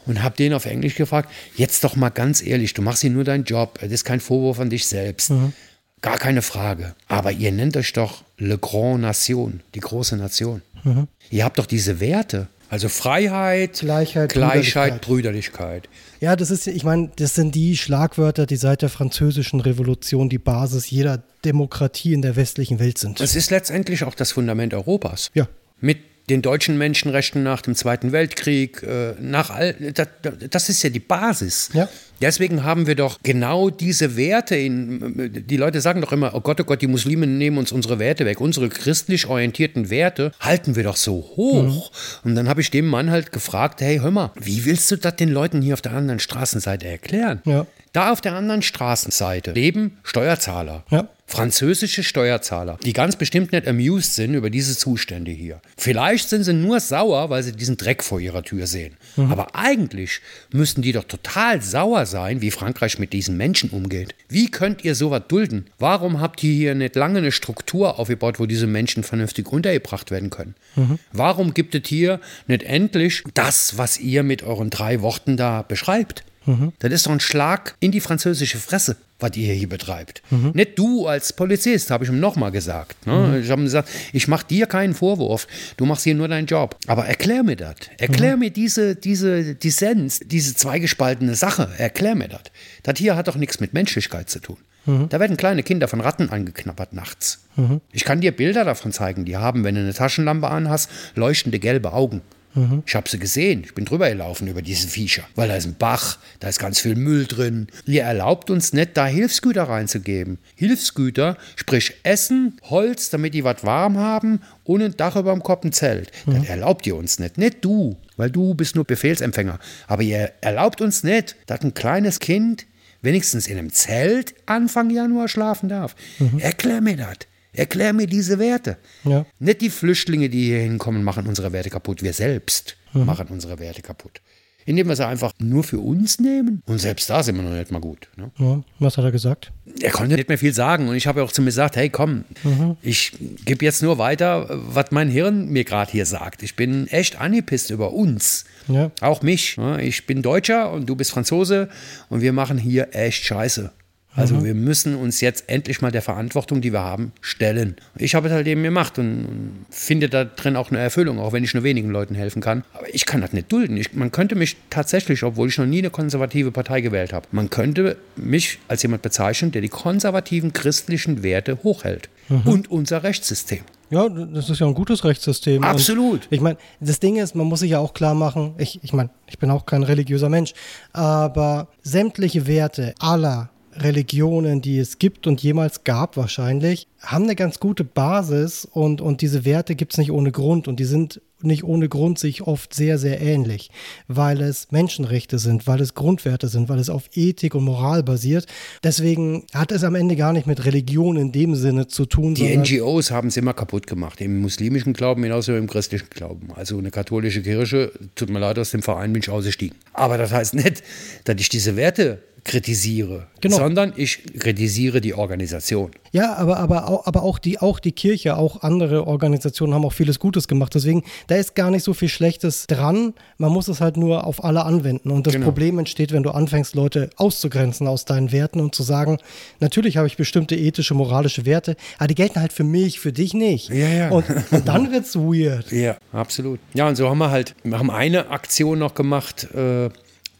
und 0.05 0.23
habe 0.23 0.37
den 0.37 0.53
auf 0.53 0.65
Englisch 0.65 0.95
gefragt, 0.95 1.29
jetzt 1.55 1.83
doch 1.83 1.95
mal 1.95 2.09
ganz 2.09 2.41
ehrlich, 2.41 2.73
du 2.73 2.81
machst 2.81 3.01
hier 3.01 3.09
nur 3.09 3.23
deinen 3.23 3.43
Job, 3.43 3.79
das 3.81 3.91
ist 3.91 4.05
kein 4.05 4.19
Vorwurf 4.19 4.59
an 4.59 4.69
dich 4.69 4.87
selbst. 4.87 5.31
Mhm. 5.31 5.53
Gar 6.01 6.17
keine 6.17 6.41
Frage. 6.41 6.95
Aber 7.07 7.31
ihr 7.31 7.51
nennt 7.51 7.77
euch 7.77 7.93
doch 7.93 8.23
Le 8.37 8.57
Grand 8.57 9.01
Nation, 9.01 9.61
die 9.73 9.79
große 9.79 10.17
Nation. 10.17 10.61
Mhm. 10.83 11.07
Ihr 11.29 11.45
habt 11.45 11.59
doch 11.59 11.65
diese 11.65 11.99
Werte. 11.99 12.47
Also 12.73 12.89
Freiheit, 12.89 13.81
Gleichheit, 13.81 14.33
Gleichheit 14.33 15.01
Brüderlichkeit. 15.01 15.85
Brüderlichkeit. 15.85 15.89
Ja, 16.19 16.35
das 16.35 16.49
ist, 16.49 16.65
ich 16.65 16.83
meine, 16.83 17.11
das 17.17 17.35
sind 17.35 17.53
die 17.53 17.77
Schlagwörter, 17.77 18.47
die 18.47 18.55
seit 18.55 18.81
der 18.81 18.89
französischen 18.89 19.59
Revolution 19.59 20.27
die 20.27 20.39
Basis 20.39 20.89
jeder 20.89 21.21
Demokratie 21.45 22.13
in 22.13 22.23
der 22.23 22.35
westlichen 22.35 22.79
Welt 22.79 22.97
sind. 22.97 23.19
Das 23.19 23.35
ist 23.35 23.51
letztendlich 23.51 24.03
auch 24.05 24.15
das 24.15 24.31
Fundament 24.31 24.73
Europas. 24.73 25.29
Ja. 25.35 25.47
Mit 25.81 25.99
den 26.31 26.41
deutschen 26.41 26.75
Menschenrechten 26.79 27.43
nach 27.43 27.61
dem 27.61 27.75
Zweiten 27.75 28.11
Weltkrieg, 28.11 28.81
äh, 28.81 29.13
nach 29.19 29.51
all, 29.51 29.73
das, 29.93 30.07
das 30.49 30.69
ist 30.69 30.81
ja 30.81 30.89
die 30.89 30.99
Basis. 30.99 31.69
Ja. 31.73 31.87
Deswegen 32.23 32.63
haben 32.63 32.87
wir 32.87 32.95
doch 32.95 33.19
genau 33.21 33.69
diese 33.69 34.15
Werte. 34.15 34.55
In, 34.55 35.43
die 35.45 35.57
Leute 35.57 35.81
sagen 35.81 35.99
doch 35.99 36.13
immer, 36.13 36.33
oh 36.33 36.39
Gott, 36.39 36.61
oh 36.61 36.63
Gott, 36.63 36.81
die 36.81 36.87
Muslime 36.87 37.27
nehmen 37.27 37.57
uns 37.57 37.73
unsere 37.73 37.99
Werte 37.99 38.25
weg. 38.25 38.39
Unsere 38.39 38.69
christlich 38.69 39.27
orientierten 39.27 39.89
Werte 39.89 40.31
halten 40.39 40.77
wir 40.77 40.83
doch 40.83 40.95
so 40.95 41.15
hoch. 41.35 41.91
Mhm. 41.91 42.29
Und 42.29 42.35
dann 42.35 42.47
habe 42.47 42.61
ich 42.61 42.71
dem 42.71 42.87
Mann 42.87 43.11
halt 43.11 43.33
gefragt, 43.33 43.81
hey, 43.81 43.99
hör 43.99 44.11
mal, 44.11 44.31
wie 44.39 44.63
willst 44.63 44.89
du 44.89 44.95
das 44.95 45.17
den 45.17 45.29
Leuten 45.29 45.61
hier 45.61 45.73
auf 45.73 45.81
der 45.81 45.91
anderen 45.91 46.19
Straßenseite 46.19 46.87
erklären? 46.87 47.41
Ja. 47.43 47.67
Da 47.91 48.11
auf 48.11 48.21
der 48.21 48.33
anderen 48.33 48.61
Straßenseite 48.63 49.51
leben 49.51 49.97
Steuerzahler. 50.03 50.83
Ja. 50.89 51.09
Französische 51.25 52.03
Steuerzahler, 52.03 52.77
die 52.83 52.93
ganz 52.93 53.15
bestimmt 53.15 53.53
nicht 53.53 53.67
amused 53.67 54.13
sind 54.13 54.33
über 54.33 54.49
diese 54.49 54.77
Zustände 54.77 55.31
hier. 55.31 55.61
Vielleicht 55.77 56.29
sind 56.29 56.43
sie 56.43 56.53
nur 56.53 56.79
sauer, 56.79 57.29
weil 57.29 57.41
sie 57.41 57.53
diesen 57.53 57.77
Dreck 57.77 58.03
vor 58.03 58.19
ihrer 58.19 58.43
Tür 58.43 58.67
sehen. 58.67 58.97
Mhm. 59.15 59.31
Aber 59.31 59.55
eigentlich 59.55 60.21
müssten 60.51 60.81
die 60.81 60.91
doch 60.91 61.05
total 61.05 61.61
sauer 61.61 62.05
sein, 62.05 62.12
wie 62.41 62.51
Frankreich 62.51 62.99
mit 62.99 63.11
diesen 63.11 63.37
Menschen 63.37 63.69
umgeht. 63.69 64.15
Wie 64.29 64.49
könnt 64.49 64.83
ihr 64.85 64.95
sowas 64.95 65.23
dulden? 65.27 65.65
Warum 65.79 66.21
habt 66.21 66.43
ihr 66.43 66.53
hier 66.53 66.75
nicht 66.75 66.95
lange 66.95 67.17
eine 67.17 67.31
Struktur 67.31 67.99
aufgebaut, 67.99 68.39
wo 68.39 68.45
diese 68.45 68.67
Menschen 68.67 69.03
vernünftig 69.03 69.51
untergebracht 69.51 70.11
werden 70.11 70.29
können? 70.29 70.55
Mhm. 70.75 70.99
Warum 71.11 71.53
gibt 71.53 71.75
es 71.75 71.81
hier 71.85 72.19
nicht 72.47 72.63
endlich 72.63 73.23
das, 73.33 73.77
was 73.77 73.99
ihr 73.99 74.23
mit 74.23 74.43
euren 74.43 74.69
drei 74.69 75.01
Worten 75.01 75.37
da 75.37 75.63
beschreibt? 75.63 76.23
Mhm. 76.45 76.73
Das 76.79 76.91
ist 76.91 77.05
doch 77.05 77.11
ein 77.11 77.19
Schlag 77.19 77.75
in 77.79 77.91
die 77.91 78.01
französische 78.01 78.57
Fresse, 78.57 78.97
was 79.19 79.35
ihr 79.35 79.53
hier 79.53 79.69
betreibt. 79.69 80.21
Mhm. 80.29 80.51
Nicht 80.53 80.77
du 80.77 81.07
als 81.07 81.33
Polizist, 81.33 81.91
habe 81.91 82.03
ich 82.03 82.09
ihm 82.09 82.19
nochmal 82.19 82.51
gesagt. 82.51 83.07
Ne? 83.07 83.13
Mhm. 83.13 83.43
Ich 83.43 83.49
habe 83.49 83.63
gesagt, 83.63 83.89
ich 84.11 84.27
mache 84.27 84.45
dir 84.47 84.65
keinen 84.65 84.93
Vorwurf, 84.93 85.47
du 85.77 85.85
machst 85.85 86.03
hier 86.03 86.15
nur 86.15 86.27
deinen 86.27 86.47
Job. 86.47 86.77
Aber 86.87 87.05
erklär 87.05 87.43
mir 87.43 87.55
das. 87.55 87.75
Erklär 87.97 88.33
mhm. 88.33 88.39
mir 88.39 88.51
diese, 88.51 88.95
diese 88.95 89.55
Dissens, 89.55 90.19
diese 90.19 90.55
zweigespaltene 90.55 91.35
Sache. 91.35 91.69
Erklär 91.77 92.15
mir 92.15 92.27
das. 92.27 92.43
Das 92.83 92.97
hier 92.97 93.15
hat 93.15 93.27
doch 93.27 93.35
nichts 93.35 93.59
mit 93.59 93.73
Menschlichkeit 93.73 94.29
zu 94.29 94.39
tun. 94.39 94.57
Mhm. 94.85 95.07
Da 95.09 95.19
werden 95.19 95.37
kleine 95.37 95.63
Kinder 95.63 95.87
von 95.87 96.01
Ratten 96.01 96.29
angeknabbert 96.29 96.93
nachts. 96.93 97.39
Mhm. 97.55 97.81
Ich 97.91 98.03
kann 98.03 98.21
dir 98.21 98.31
Bilder 98.31 98.65
davon 98.65 98.91
zeigen, 98.91 99.25
die 99.25 99.37
haben, 99.37 99.63
wenn 99.63 99.75
du 99.75 99.81
eine 99.81 99.93
Taschenlampe 99.93 100.49
anhast, 100.49 100.89
leuchtende 101.15 101.59
gelbe 101.59 101.93
Augen. 101.93 102.21
Mhm. 102.55 102.83
Ich 102.85 102.95
habe 102.95 103.09
sie 103.09 103.19
gesehen. 103.19 103.63
Ich 103.65 103.73
bin 103.73 103.85
drüber 103.85 104.09
gelaufen 104.09 104.47
über 104.47 104.61
diese 104.61 104.87
Viecher. 104.87 105.23
Weil 105.35 105.47
da 105.47 105.55
ist 105.55 105.65
ein 105.65 105.75
Bach, 105.77 106.17
da 106.39 106.47
ist 106.47 106.59
ganz 106.59 106.79
viel 106.79 106.95
Müll 106.95 107.25
drin. 107.25 107.67
Ihr 107.85 108.03
erlaubt 108.03 108.49
uns 108.49 108.73
nicht, 108.73 108.95
da 108.95 109.05
Hilfsgüter 109.05 109.63
reinzugeben. 109.63 110.37
Hilfsgüter, 110.55 111.37
sprich 111.55 111.93
Essen, 112.03 112.57
Holz, 112.69 113.09
damit 113.09 113.33
die 113.33 113.43
was 113.43 113.63
warm 113.63 113.97
haben 113.97 114.41
und 114.63 114.81
ein 114.81 114.95
Dach 114.97 115.15
über 115.15 115.31
dem 115.31 115.43
Kopf, 115.43 115.65
ein 115.65 115.73
Zelt. 115.73 116.11
Mhm. 116.25 116.35
Das 116.35 116.49
erlaubt 116.49 116.85
ihr 116.87 116.95
uns 116.95 117.19
nicht. 117.19 117.37
Nicht 117.37 117.65
du, 117.65 117.97
weil 118.17 118.29
du 118.29 118.53
bist 118.53 118.75
nur 118.75 118.85
Befehlsempfänger. 118.85 119.59
Aber 119.87 120.03
ihr 120.03 120.31
erlaubt 120.41 120.81
uns 120.81 121.03
nicht, 121.03 121.35
dass 121.47 121.61
ein 121.61 121.73
kleines 121.73 122.19
Kind 122.19 122.65
wenigstens 123.01 123.47
in 123.47 123.57
einem 123.57 123.71
Zelt 123.71 124.33
Anfang 124.45 124.89
Januar 124.89 125.27
schlafen 125.27 125.69
darf. 125.69 125.95
Mhm. 126.19 126.39
Erklär 126.39 126.81
mir 126.81 126.97
das. 126.97 127.17
Erklär 127.53 127.93
mir 127.93 128.07
diese 128.07 128.39
Werte. 128.39 128.77
Ja. 129.03 129.25
Nicht 129.39 129.61
die 129.61 129.69
Flüchtlinge, 129.69 130.29
die 130.29 130.45
hier 130.45 130.59
hinkommen, 130.59 131.03
machen 131.03 131.27
unsere 131.27 131.53
Werte 131.53 131.69
kaputt. 131.69 132.01
Wir 132.01 132.13
selbst 132.13 132.77
mhm. 132.93 133.05
machen 133.05 133.27
unsere 133.29 133.59
Werte 133.59 133.81
kaputt. 133.81 134.21
Indem 134.65 134.87
wir 134.87 134.95
sie 134.95 135.05
einfach 135.05 135.33
nur 135.39 135.63
für 135.65 135.79
uns 135.79 136.19
nehmen. 136.19 136.63
Und 136.65 136.79
selbst 136.79 137.09
da 137.09 137.21
sind 137.21 137.35
wir 137.35 137.43
noch 137.43 137.51
nicht 137.51 137.69
mal 137.69 137.81
gut. 137.81 138.07
Ne? 138.15 138.31
Ja. 138.39 138.63
Was 138.79 138.97
hat 138.97 139.03
er 139.03 139.11
gesagt? 139.11 139.51
Er 139.81 139.91
konnte 139.91 140.15
nicht 140.15 140.29
mehr 140.29 140.37
viel 140.37 140.53
sagen. 140.53 140.87
Und 140.87 140.95
ich 140.95 141.05
habe 141.05 141.21
auch 141.21 141.33
zu 141.33 141.41
mir 141.41 141.47
gesagt, 141.47 141.75
hey 141.75 141.89
komm, 141.89 142.23
mhm. 142.43 142.77
ich 142.81 143.11
gebe 143.43 143.65
jetzt 143.65 143.83
nur 143.83 143.97
weiter, 143.97 144.47
was 144.49 144.91
mein 144.91 145.09
Hirn 145.09 145.49
mir 145.49 145.65
gerade 145.65 145.91
hier 145.91 146.05
sagt. 146.05 146.43
Ich 146.43 146.55
bin 146.55 146.87
echt 146.87 147.19
angepisst 147.19 147.71
über 147.71 147.91
uns. 147.91 148.45
Ja. 148.69 148.91
Auch 149.01 149.21
mich. 149.21 149.57
Ich 149.79 150.05
bin 150.05 150.21
Deutscher 150.21 150.71
und 150.71 150.87
du 150.87 150.95
bist 150.95 151.11
Franzose 151.11 151.67
und 152.09 152.21
wir 152.21 152.31
machen 152.31 152.57
hier 152.57 152.95
echt 152.95 153.25
Scheiße. 153.25 153.69
Also 154.15 154.35
mhm. 154.35 154.43
wir 154.43 154.53
müssen 154.53 154.95
uns 154.95 155.21
jetzt 155.21 155.49
endlich 155.49 155.81
mal 155.81 155.91
der 155.91 156.01
Verantwortung, 156.01 156.61
die 156.61 156.71
wir 156.71 156.81
haben, 156.83 157.11
stellen. 157.21 157.75
Ich 157.97 158.15
habe 158.15 158.27
es 158.27 158.33
halt 158.33 158.47
eben 158.47 158.63
gemacht 158.63 158.99
und, 158.99 159.65
finde 159.69 160.09
da 160.09 160.23
drin 160.25 160.55
auch 160.55 160.69
eine 160.69 160.79
Erfüllung, 160.79 161.19
auch 161.19 161.33
wenn 161.33 161.43
ich 161.43 161.53
nur 161.53 161.63
wenigen 161.63 161.89
Leuten 161.89 162.15
helfen 162.15 162.41
kann. 162.41 162.63
Aber 162.73 162.93
ich 162.93 163.05
kann 163.05 163.21
das 163.21 163.33
nicht 163.33 163.51
dulden. 163.51 163.77
Ich, 163.77 163.93
man 163.93 164.11
könnte 164.11 164.35
mich 164.35 164.57
tatsächlich, 164.69 165.23
obwohl 165.23 165.49
ich 165.49 165.57
noch 165.57 165.65
nie 165.65 165.79
eine 165.79 165.89
konservative 165.89 166.51
Partei 166.51 166.81
gewählt 166.81 167.13
habe, 167.13 167.27
man 167.31 167.49
könnte 167.49 167.97
mich 168.15 168.59
als 168.67 168.83
jemand 168.83 169.01
bezeichnen, 169.01 169.51
der 169.51 169.61
die 169.61 169.69
konservativen 169.69 170.53
christlichen 170.53 171.23
Werte 171.23 171.59
hochhält 171.63 172.09
mhm. 172.29 172.41
und 172.45 172.71
unser 172.71 173.03
Rechtssystem. 173.03 173.61
Ja, 173.89 174.09
das 174.09 174.49
ist 174.49 174.59
ja 174.59 174.65
ein 174.65 174.73
gutes 174.73 175.03
Rechtssystem. 175.03 175.63
Absolut. 175.63 176.25
Und 176.25 176.31
ich 176.31 176.41
meine, 176.41 176.57
das 176.79 176.99
Ding 176.99 177.17
ist, 177.17 177.35
man 177.35 177.45
muss 177.45 177.59
sich 177.59 177.71
ja 177.71 177.79
auch 177.79 177.93
klar 177.93 178.15
machen, 178.15 178.55
ich, 178.57 178.79
ich 178.83 178.91
meine, 178.91 179.11
ich 179.27 179.37
bin 179.37 179.51
auch 179.51 179.67
kein 179.67 179.83
religiöser 179.83 180.29
Mensch, 180.29 180.53
aber 180.93 181.67
sämtliche 181.83 182.47
Werte 182.47 182.95
aller 182.99 183.49
Religionen, 183.77 184.61
die 184.61 184.77
es 184.77 184.99
gibt 184.99 185.27
und 185.27 185.41
jemals 185.41 185.83
gab 185.83 186.17
wahrscheinlich, 186.17 186.87
haben 186.99 187.25
eine 187.25 187.35
ganz 187.35 187.59
gute 187.59 187.83
Basis 187.83 188.65
und, 188.65 189.01
und 189.01 189.21
diese 189.21 189.45
Werte 189.45 189.75
gibt 189.75 189.93
es 189.93 189.97
nicht 189.97 190.11
ohne 190.11 190.31
Grund 190.31 190.67
und 190.67 190.79
die 190.79 190.85
sind 190.85 191.21
nicht 191.43 191.63
ohne 191.63 191.89
Grund 191.89 192.19
sich 192.19 192.43
oft 192.43 192.73
sehr, 192.73 192.97
sehr 192.97 193.21
ähnlich, 193.21 193.69
weil 194.07 194.41
es 194.41 194.71
Menschenrechte 194.71 195.39
sind, 195.39 195.67
weil 195.67 195.81
es 195.81 195.93
Grundwerte 195.93 196.47
sind, 196.47 196.69
weil 196.69 196.79
es 196.79 196.89
auf 196.89 197.09
Ethik 197.13 197.55
und 197.55 197.63
Moral 197.63 198.03
basiert. 198.03 198.45
Deswegen 198.83 199.43
hat 199.53 199.71
es 199.71 199.83
am 199.83 199.95
Ende 199.95 200.15
gar 200.15 200.33
nicht 200.33 200.47
mit 200.47 200.65
Religion 200.65 201.17
in 201.17 201.31
dem 201.31 201.55
Sinne 201.55 201.87
zu 201.87 202.05
tun. 202.05 202.35
Die 202.35 202.55
NGOs 202.55 203.11
haben 203.11 203.27
es 203.27 203.37
immer 203.37 203.53
kaputt 203.53 203.87
gemacht, 203.87 204.21
im 204.21 204.39
muslimischen 204.39 204.93
Glauben 204.93 205.21
genauso 205.21 205.53
wie 205.53 205.57
im 205.57 205.67
christlichen 205.67 206.09
Glauben. 206.09 206.51
Also 206.55 206.77
eine 206.77 206.91
katholische 206.91 207.41
Kirche, 207.41 207.91
tut 208.15 208.29
mir 208.29 208.39
leid, 208.39 208.57
aus 208.57 208.71
dem 208.71 208.81
Verein 208.81 209.11
bin 209.11 209.21
ich 209.21 209.29
ausgestiegen. 209.29 209.77
Aber 209.91 210.17
das 210.17 210.31
heißt 210.31 210.53
nicht, 210.53 210.83
dass 211.25 211.35
ich 211.39 211.49
diese 211.49 211.75
Werte 211.75 212.19
kritisiere, 212.43 213.27
genau. 213.41 213.57
sondern 213.57 213.93
ich 213.95 214.23
kritisiere 214.37 215.01
die 215.01 215.13
Organisation. 215.13 215.91
Ja, 216.11 216.35
aber, 216.35 216.57
aber, 216.57 216.89
auch, 216.89 217.07
aber 217.07 217.23
auch, 217.23 217.39
die, 217.39 217.59
auch 217.59 217.79
die 217.79 217.91
Kirche, 217.91 218.37
auch 218.37 218.61
andere 218.61 219.07
Organisationen 219.07 219.73
haben 219.73 219.83
auch 219.83 219.93
vieles 219.93 220.19
Gutes 220.19 220.47
gemacht. 220.47 220.75
Deswegen, 220.75 221.03
da 221.27 221.35
ist 221.35 221.55
gar 221.55 221.71
nicht 221.71 221.83
so 221.83 221.93
viel 221.93 222.09
Schlechtes 222.09 222.67
dran. 222.67 223.13
Man 223.37 223.51
muss 223.51 223.67
es 223.67 223.81
halt 223.81 223.97
nur 223.97 224.27
auf 224.27 224.43
alle 224.43 224.63
anwenden. 224.63 225.09
Und 225.09 225.25
das 225.25 225.33
genau. 225.33 225.45
Problem 225.45 225.79
entsteht, 225.79 226.11
wenn 226.11 226.21
du 226.21 226.29
anfängst, 226.31 226.75
Leute 226.75 227.09
auszugrenzen 227.15 227.87
aus 227.87 228.05
deinen 228.05 228.31
Werten 228.31 228.59
und 228.59 228.75
zu 228.75 228.83
sagen, 228.83 229.17
natürlich 229.59 229.97
habe 229.97 230.05
ich 230.05 230.17
bestimmte 230.17 230.55
ethische, 230.55 230.93
moralische 230.93 231.45
Werte, 231.45 231.75
aber 231.97 232.07
die 232.07 232.15
gelten 232.15 232.39
halt 232.39 232.53
für 232.53 232.63
mich, 232.63 232.99
für 232.99 233.11
dich 233.11 233.33
nicht. 233.33 233.69
Ja, 233.69 233.87
ja. 233.87 234.09
Und, 234.09 234.25
und 234.51 234.67
dann 234.67 234.91
wird 234.91 235.05
es 235.05 235.15
weird. 235.15 235.71
Ja, 235.71 235.97
absolut. 236.11 236.59
Ja, 236.75 236.87
und 236.87 236.95
so 236.95 237.09
haben 237.09 237.17
wir 237.17 237.31
halt, 237.31 237.55
wir 237.63 237.79
haben 237.79 237.89
eine 237.89 238.29
Aktion 238.29 238.77
noch 238.77 238.93
gemacht, 238.93 239.47
äh, 239.55 239.89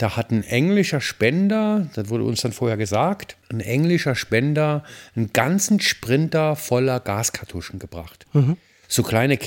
da 0.04 0.18
hat 0.18 0.32
ein 0.32 0.44
englischer 0.44 1.00
Spender, 1.00 1.88
das 1.94 2.10
wurde 2.10 2.26
uns 2.26 2.42
dann 2.42 2.52
vorher 2.52 2.76
gesagt, 2.76 3.38
ein 3.50 3.62
englischer 3.62 4.16
Spender 4.16 4.84
einen 5.16 5.32
ganzen 5.32 5.80
Sprinter 5.80 6.58
voller 6.58 7.00
Gaskartuschen 7.00 7.80
gebracht. 7.80 8.26
Mhm. 8.34 8.58
So 8.90 9.02
kleine 9.02 9.38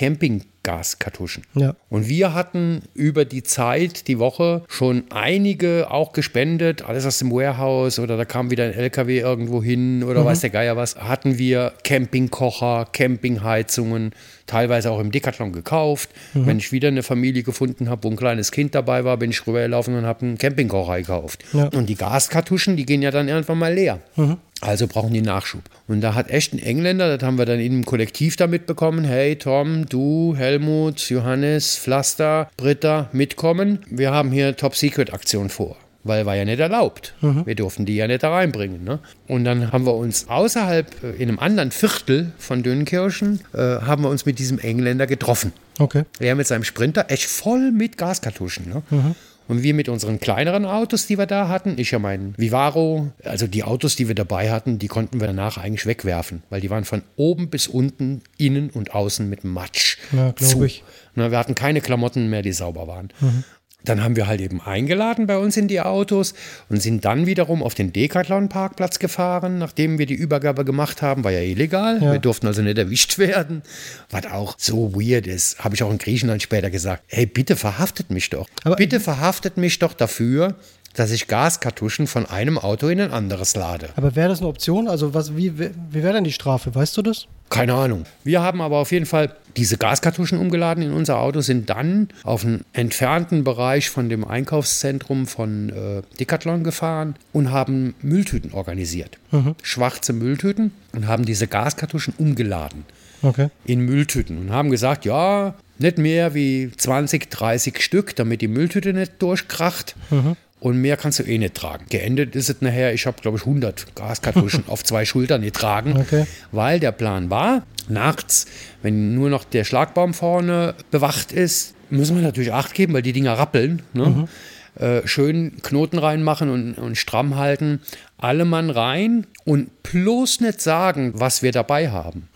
Campinggaskartuschen. 0.66 1.44
Ja. 1.54 1.74
Und 1.88 2.08
wir 2.08 2.34
hatten 2.34 2.82
über 2.94 3.24
die 3.24 3.42
Zeit, 3.42 4.08
die 4.08 4.18
Woche, 4.18 4.62
schon 4.68 5.04
einige 5.10 5.90
auch 5.90 6.12
gespendet, 6.12 6.82
alles 6.82 7.06
aus 7.06 7.18
dem 7.18 7.30
Warehouse 7.30 7.98
oder 7.98 8.16
da 8.16 8.24
kam 8.24 8.50
wieder 8.50 8.64
ein 8.64 8.72
LKW 8.72 9.20
irgendwo 9.20 9.62
hin 9.62 10.02
oder 10.02 10.22
mhm. 10.22 10.26
weiß 10.26 10.40
der 10.40 10.50
Geier 10.50 10.76
was. 10.76 10.96
Hatten 10.96 11.38
wir 11.38 11.72
Campingkocher, 11.84 12.88
Campingheizungen, 12.92 14.12
teilweise 14.46 14.90
auch 14.90 15.00
im 15.00 15.12
Decathlon 15.12 15.52
gekauft. 15.52 16.10
Mhm. 16.34 16.46
Wenn 16.46 16.58
ich 16.58 16.72
wieder 16.72 16.88
eine 16.88 17.02
Familie 17.02 17.42
gefunden 17.42 17.88
habe, 17.88 18.04
wo 18.04 18.10
ein 18.10 18.16
kleines 18.16 18.50
Kind 18.50 18.74
dabei 18.74 19.04
war, 19.04 19.16
bin 19.16 19.30
ich 19.30 19.46
rübergelaufen 19.46 19.96
und 19.96 20.04
habe 20.04 20.26
einen 20.26 20.38
Campingkocher 20.38 20.98
gekauft. 20.98 21.44
Ja. 21.52 21.66
Und 21.68 21.88
die 21.88 21.96
Gaskartuschen, 21.96 22.76
die 22.76 22.86
gehen 22.86 23.02
ja 23.02 23.10
dann 23.10 23.28
irgendwann 23.28 23.58
mal 23.58 23.72
leer. 23.72 24.00
Mhm. 24.16 24.38
Also 24.62 24.86
brauchen 24.86 25.12
die 25.12 25.20
Nachschub. 25.20 25.60
Und 25.86 26.00
da 26.00 26.14
hat 26.14 26.30
echt 26.30 26.54
ein 26.54 26.58
Engländer, 26.58 27.14
das 27.14 27.26
haben 27.26 27.36
wir 27.36 27.44
dann 27.44 27.60
in 27.60 27.72
einem 27.72 27.84
Kollektiv 27.84 28.36
da 28.36 28.46
mitbekommen, 28.46 29.04
hey 29.04 29.36
Tom, 29.36 29.86
du, 29.86 30.34
Helmut, 30.56 31.10
Johannes, 31.10 31.76
Pflaster, 31.76 32.48
Britta, 32.56 33.10
mitkommen. 33.12 33.80
Wir 33.90 34.10
haben 34.10 34.30
hier 34.32 34.56
Top-Secret-Aktion 34.56 35.50
vor 35.50 35.76
weil 36.08 36.24
war 36.24 36.36
ja 36.36 36.44
nicht 36.44 36.60
erlaubt. 36.60 37.14
Mhm. 37.20 37.46
Wir 37.46 37.56
durften 37.56 37.84
die 37.84 37.96
ja 37.96 38.06
nicht 38.06 38.22
da 38.22 38.30
reinbringen. 38.30 38.84
Ne? 38.84 39.00
Und 39.26 39.44
dann 39.44 39.72
haben 39.72 39.86
wir 39.86 39.94
uns 39.94 40.28
außerhalb, 40.28 41.02
äh, 41.02 41.10
in 41.20 41.28
einem 41.28 41.40
anderen 41.40 41.72
Viertel 41.72 42.30
von 42.38 42.62
Dönnkirchen, 42.62 43.40
äh, 43.52 43.58
haben 43.58 44.04
wir 44.04 44.08
uns 44.08 44.24
mit 44.24 44.38
diesem 44.38 44.60
Engländer 44.60 45.08
getroffen. 45.08 45.52
Okay. 45.80 46.04
Er 46.20 46.36
mit 46.36 46.46
seinem 46.46 46.62
Sprinter, 46.62 47.06
echt 47.08 47.24
voll 47.24 47.72
mit 47.72 47.98
Gaskartuschen. 47.98 48.68
Ne? 48.68 48.82
Mhm. 48.88 49.14
Und 49.48 49.62
wir 49.62 49.74
mit 49.74 49.88
unseren 49.88 50.18
kleineren 50.18 50.64
Autos, 50.64 51.06
die 51.06 51.18
wir 51.18 51.26
da 51.26 51.48
hatten, 51.48 51.78
ich 51.78 51.90
ja 51.92 51.98
mein 51.98 52.34
Vivaro, 52.36 53.12
also 53.24 53.46
die 53.46 53.62
Autos, 53.62 53.96
die 53.96 54.08
wir 54.08 54.14
dabei 54.14 54.50
hatten, 54.50 54.78
die 54.78 54.88
konnten 54.88 55.20
wir 55.20 55.26
danach 55.28 55.56
eigentlich 55.56 55.86
wegwerfen, 55.86 56.42
weil 56.50 56.60
die 56.60 56.70
waren 56.70 56.84
von 56.84 57.02
oben 57.16 57.48
bis 57.48 57.68
unten, 57.68 58.22
innen 58.38 58.70
und 58.70 58.94
außen 58.94 59.28
mit 59.28 59.44
Matsch. 59.44 59.98
Ja, 60.12 60.32
glaube 60.32 60.66
ich. 60.66 60.82
Na, 61.14 61.30
wir 61.30 61.38
hatten 61.38 61.54
keine 61.54 61.80
Klamotten 61.80 62.28
mehr, 62.28 62.42
die 62.42 62.52
sauber 62.52 62.88
waren. 62.88 63.08
Mhm. 63.20 63.44
Dann 63.86 64.02
haben 64.04 64.16
wir 64.16 64.26
halt 64.26 64.40
eben 64.40 64.60
eingeladen 64.60 65.26
bei 65.26 65.38
uns 65.38 65.56
in 65.56 65.68
die 65.68 65.80
Autos 65.80 66.34
und 66.68 66.82
sind 66.82 67.04
dann 67.04 67.26
wiederum 67.26 67.62
auf 67.62 67.74
den 67.74 67.92
Decathlon-Parkplatz 67.92 68.98
gefahren, 68.98 69.58
nachdem 69.58 69.98
wir 69.98 70.06
die 70.06 70.14
Übergabe 70.14 70.64
gemacht 70.64 71.02
haben. 71.02 71.24
War 71.24 71.32
ja 71.32 71.40
illegal. 71.40 72.02
Ja. 72.02 72.12
Wir 72.12 72.18
durften 72.18 72.46
also 72.46 72.62
nicht 72.62 72.78
erwischt 72.78 73.18
werden. 73.18 73.62
Was 74.10 74.26
auch 74.26 74.54
so 74.58 74.94
weird 74.94 75.26
ist, 75.26 75.64
habe 75.64 75.74
ich 75.74 75.82
auch 75.82 75.90
in 75.90 75.98
Griechenland 75.98 76.42
später 76.42 76.70
gesagt. 76.70 77.04
Hey, 77.06 77.26
bitte 77.26 77.56
verhaftet 77.56 78.10
mich 78.10 78.30
doch. 78.30 78.48
Aber 78.64 78.76
bitte 78.76 79.00
verhaftet 79.00 79.56
mich 79.56 79.78
doch 79.78 79.94
dafür, 79.94 80.54
dass 80.96 81.10
ich 81.10 81.28
Gaskartuschen 81.28 82.06
von 82.06 82.26
einem 82.26 82.58
Auto 82.58 82.88
in 82.88 83.00
ein 83.00 83.12
anderes 83.12 83.54
lade. 83.54 83.90
Aber 83.96 84.16
wäre 84.16 84.28
das 84.28 84.40
eine 84.40 84.48
Option? 84.48 84.88
Also 84.88 85.14
was, 85.14 85.36
wie, 85.36 85.58
wie 85.58 85.70
wäre 85.92 86.14
denn 86.14 86.24
die 86.24 86.32
Strafe? 86.32 86.74
Weißt 86.74 86.96
du 86.96 87.02
das? 87.02 87.26
Keine 87.50 87.74
Ahnung. 87.74 88.06
Wir 88.24 88.42
haben 88.42 88.60
aber 88.60 88.78
auf 88.78 88.90
jeden 88.90 89.06
Fall 89.06 89.36
diese 89.56 89.76
Gaskartuschen 89.78 90.38
umgeladen 90.38 90.82
in 90.82 90.92
unser 90.92 91.18
Auto, 91.18 91.40
sind 91.40 91.70
dann 91.70 92.08
auf 92.24 92.44
einen 92.44 92.64
entfernten 92.72 93.44
Bereich 93.44 93.88
von 93.88 94.08
dem 94.08 94.24
Einkaufszentrum 94.24 95.26
von 95.26 95.70
äh, 95.70 96.02
Decathlon 96.18 96.64
gefahren 96.64 97.14
und 97.32 97.52
haben 97.52 97.94
Mülltüten 98.02 98.52
organisiert. 98.52 99.18
Mhm. 99.30 99.54
Schwarze 99.62 100.12
Mülltüten 100.12 100.72
und 100.92 101.06
haben 101.06 101.24
diese 101.24 101.46
Gaskartuschen 101.46 102.14
umgeladen 102.18 102.84
okay. 103.22 103.48
in 103.64 103.80
Mülltüten 103.80 104.38
und 104.38 104.50
haben 104.50 104.70
gesagt, 104.70 105.04
ja, 105.04 105.54
nicht 105.78 105.98
mehr 105.98 106.34
wie 106.34 106.70
20, 106.74 107.30
30 107.30 107.82
Stück, 107.82 108.16
damit 108.16 108.40
die 108.40 108.48
Mülltüte 108.48 108.92
nicht 108.92 109.20
durchkracht. 109.20 109.94
Mhm. 110.10 110.36
Und 110.66 110.80
mehr 110.80 110.96
kannst 110.96 111.20
du 111.20 111.22
eh 111.22 111.38
nicht 111.38 111.54
tragen. 111.54 111.84
Geendet 111.90 112.34
ist 112.34 112.50
es 112.50 112.60
nachher, 112.60 112.92
ich 112.92 113.06
habe 113.06 113.20
glaube 113.22 113.36
ich 113.38 113.44
100 113.44 113.94
Gaskartuschen 113.94 114.64
auf 114.66 114.82
zwei 114.82 115.04
Schultern 115.04 115.42
getragen, 115.42 115.96
Okay. 115.96 116.26
weil 116.50 116.80
der 116.80 116.90
Plan 116.90 117.30
war, 117.30 117.62
nachts, 117.88 118.46
wenn 118.82 119.14
nur 119.14 119.30
noch 119.30 119.44
der 119.44 119.62
Schlagbaum 119.62 120.12
vorne 120.12 120.74
bewacht 120.90 121.30
ist, 121.30 121.74
müssen 121.88 122.16
wir 122.16 122.22
natürlich 122.24 122.52
Acht 122.52 122.74
geben, 122.74 122.94
weil 122.94 123.02
die 123.02 123.12
Dinger 123.12 123.34
rappeln. 123.38 123.82
Ne? 123.92 124.26
Äh, 124.74 125.06
schön 125.06 125.52
Knoten 125.62 125.98
reinmachen 126.00 126.50
und, 126.50 126.74
und 126.74 126.96
stramm 126.98 127.36
halten. 127.36 127.80
Alle 128.18 128.44
Mann 128.44 128.68
rein 128.70 129.24
und 129.44 129.84
bloß 129.84 130.40
nicht 130.40 130.60
sagen, 130.60 131.12
was 131.14 131.42
wir 131.44 131.52
dabei 131.52 131.90
haben. 131.90 132.28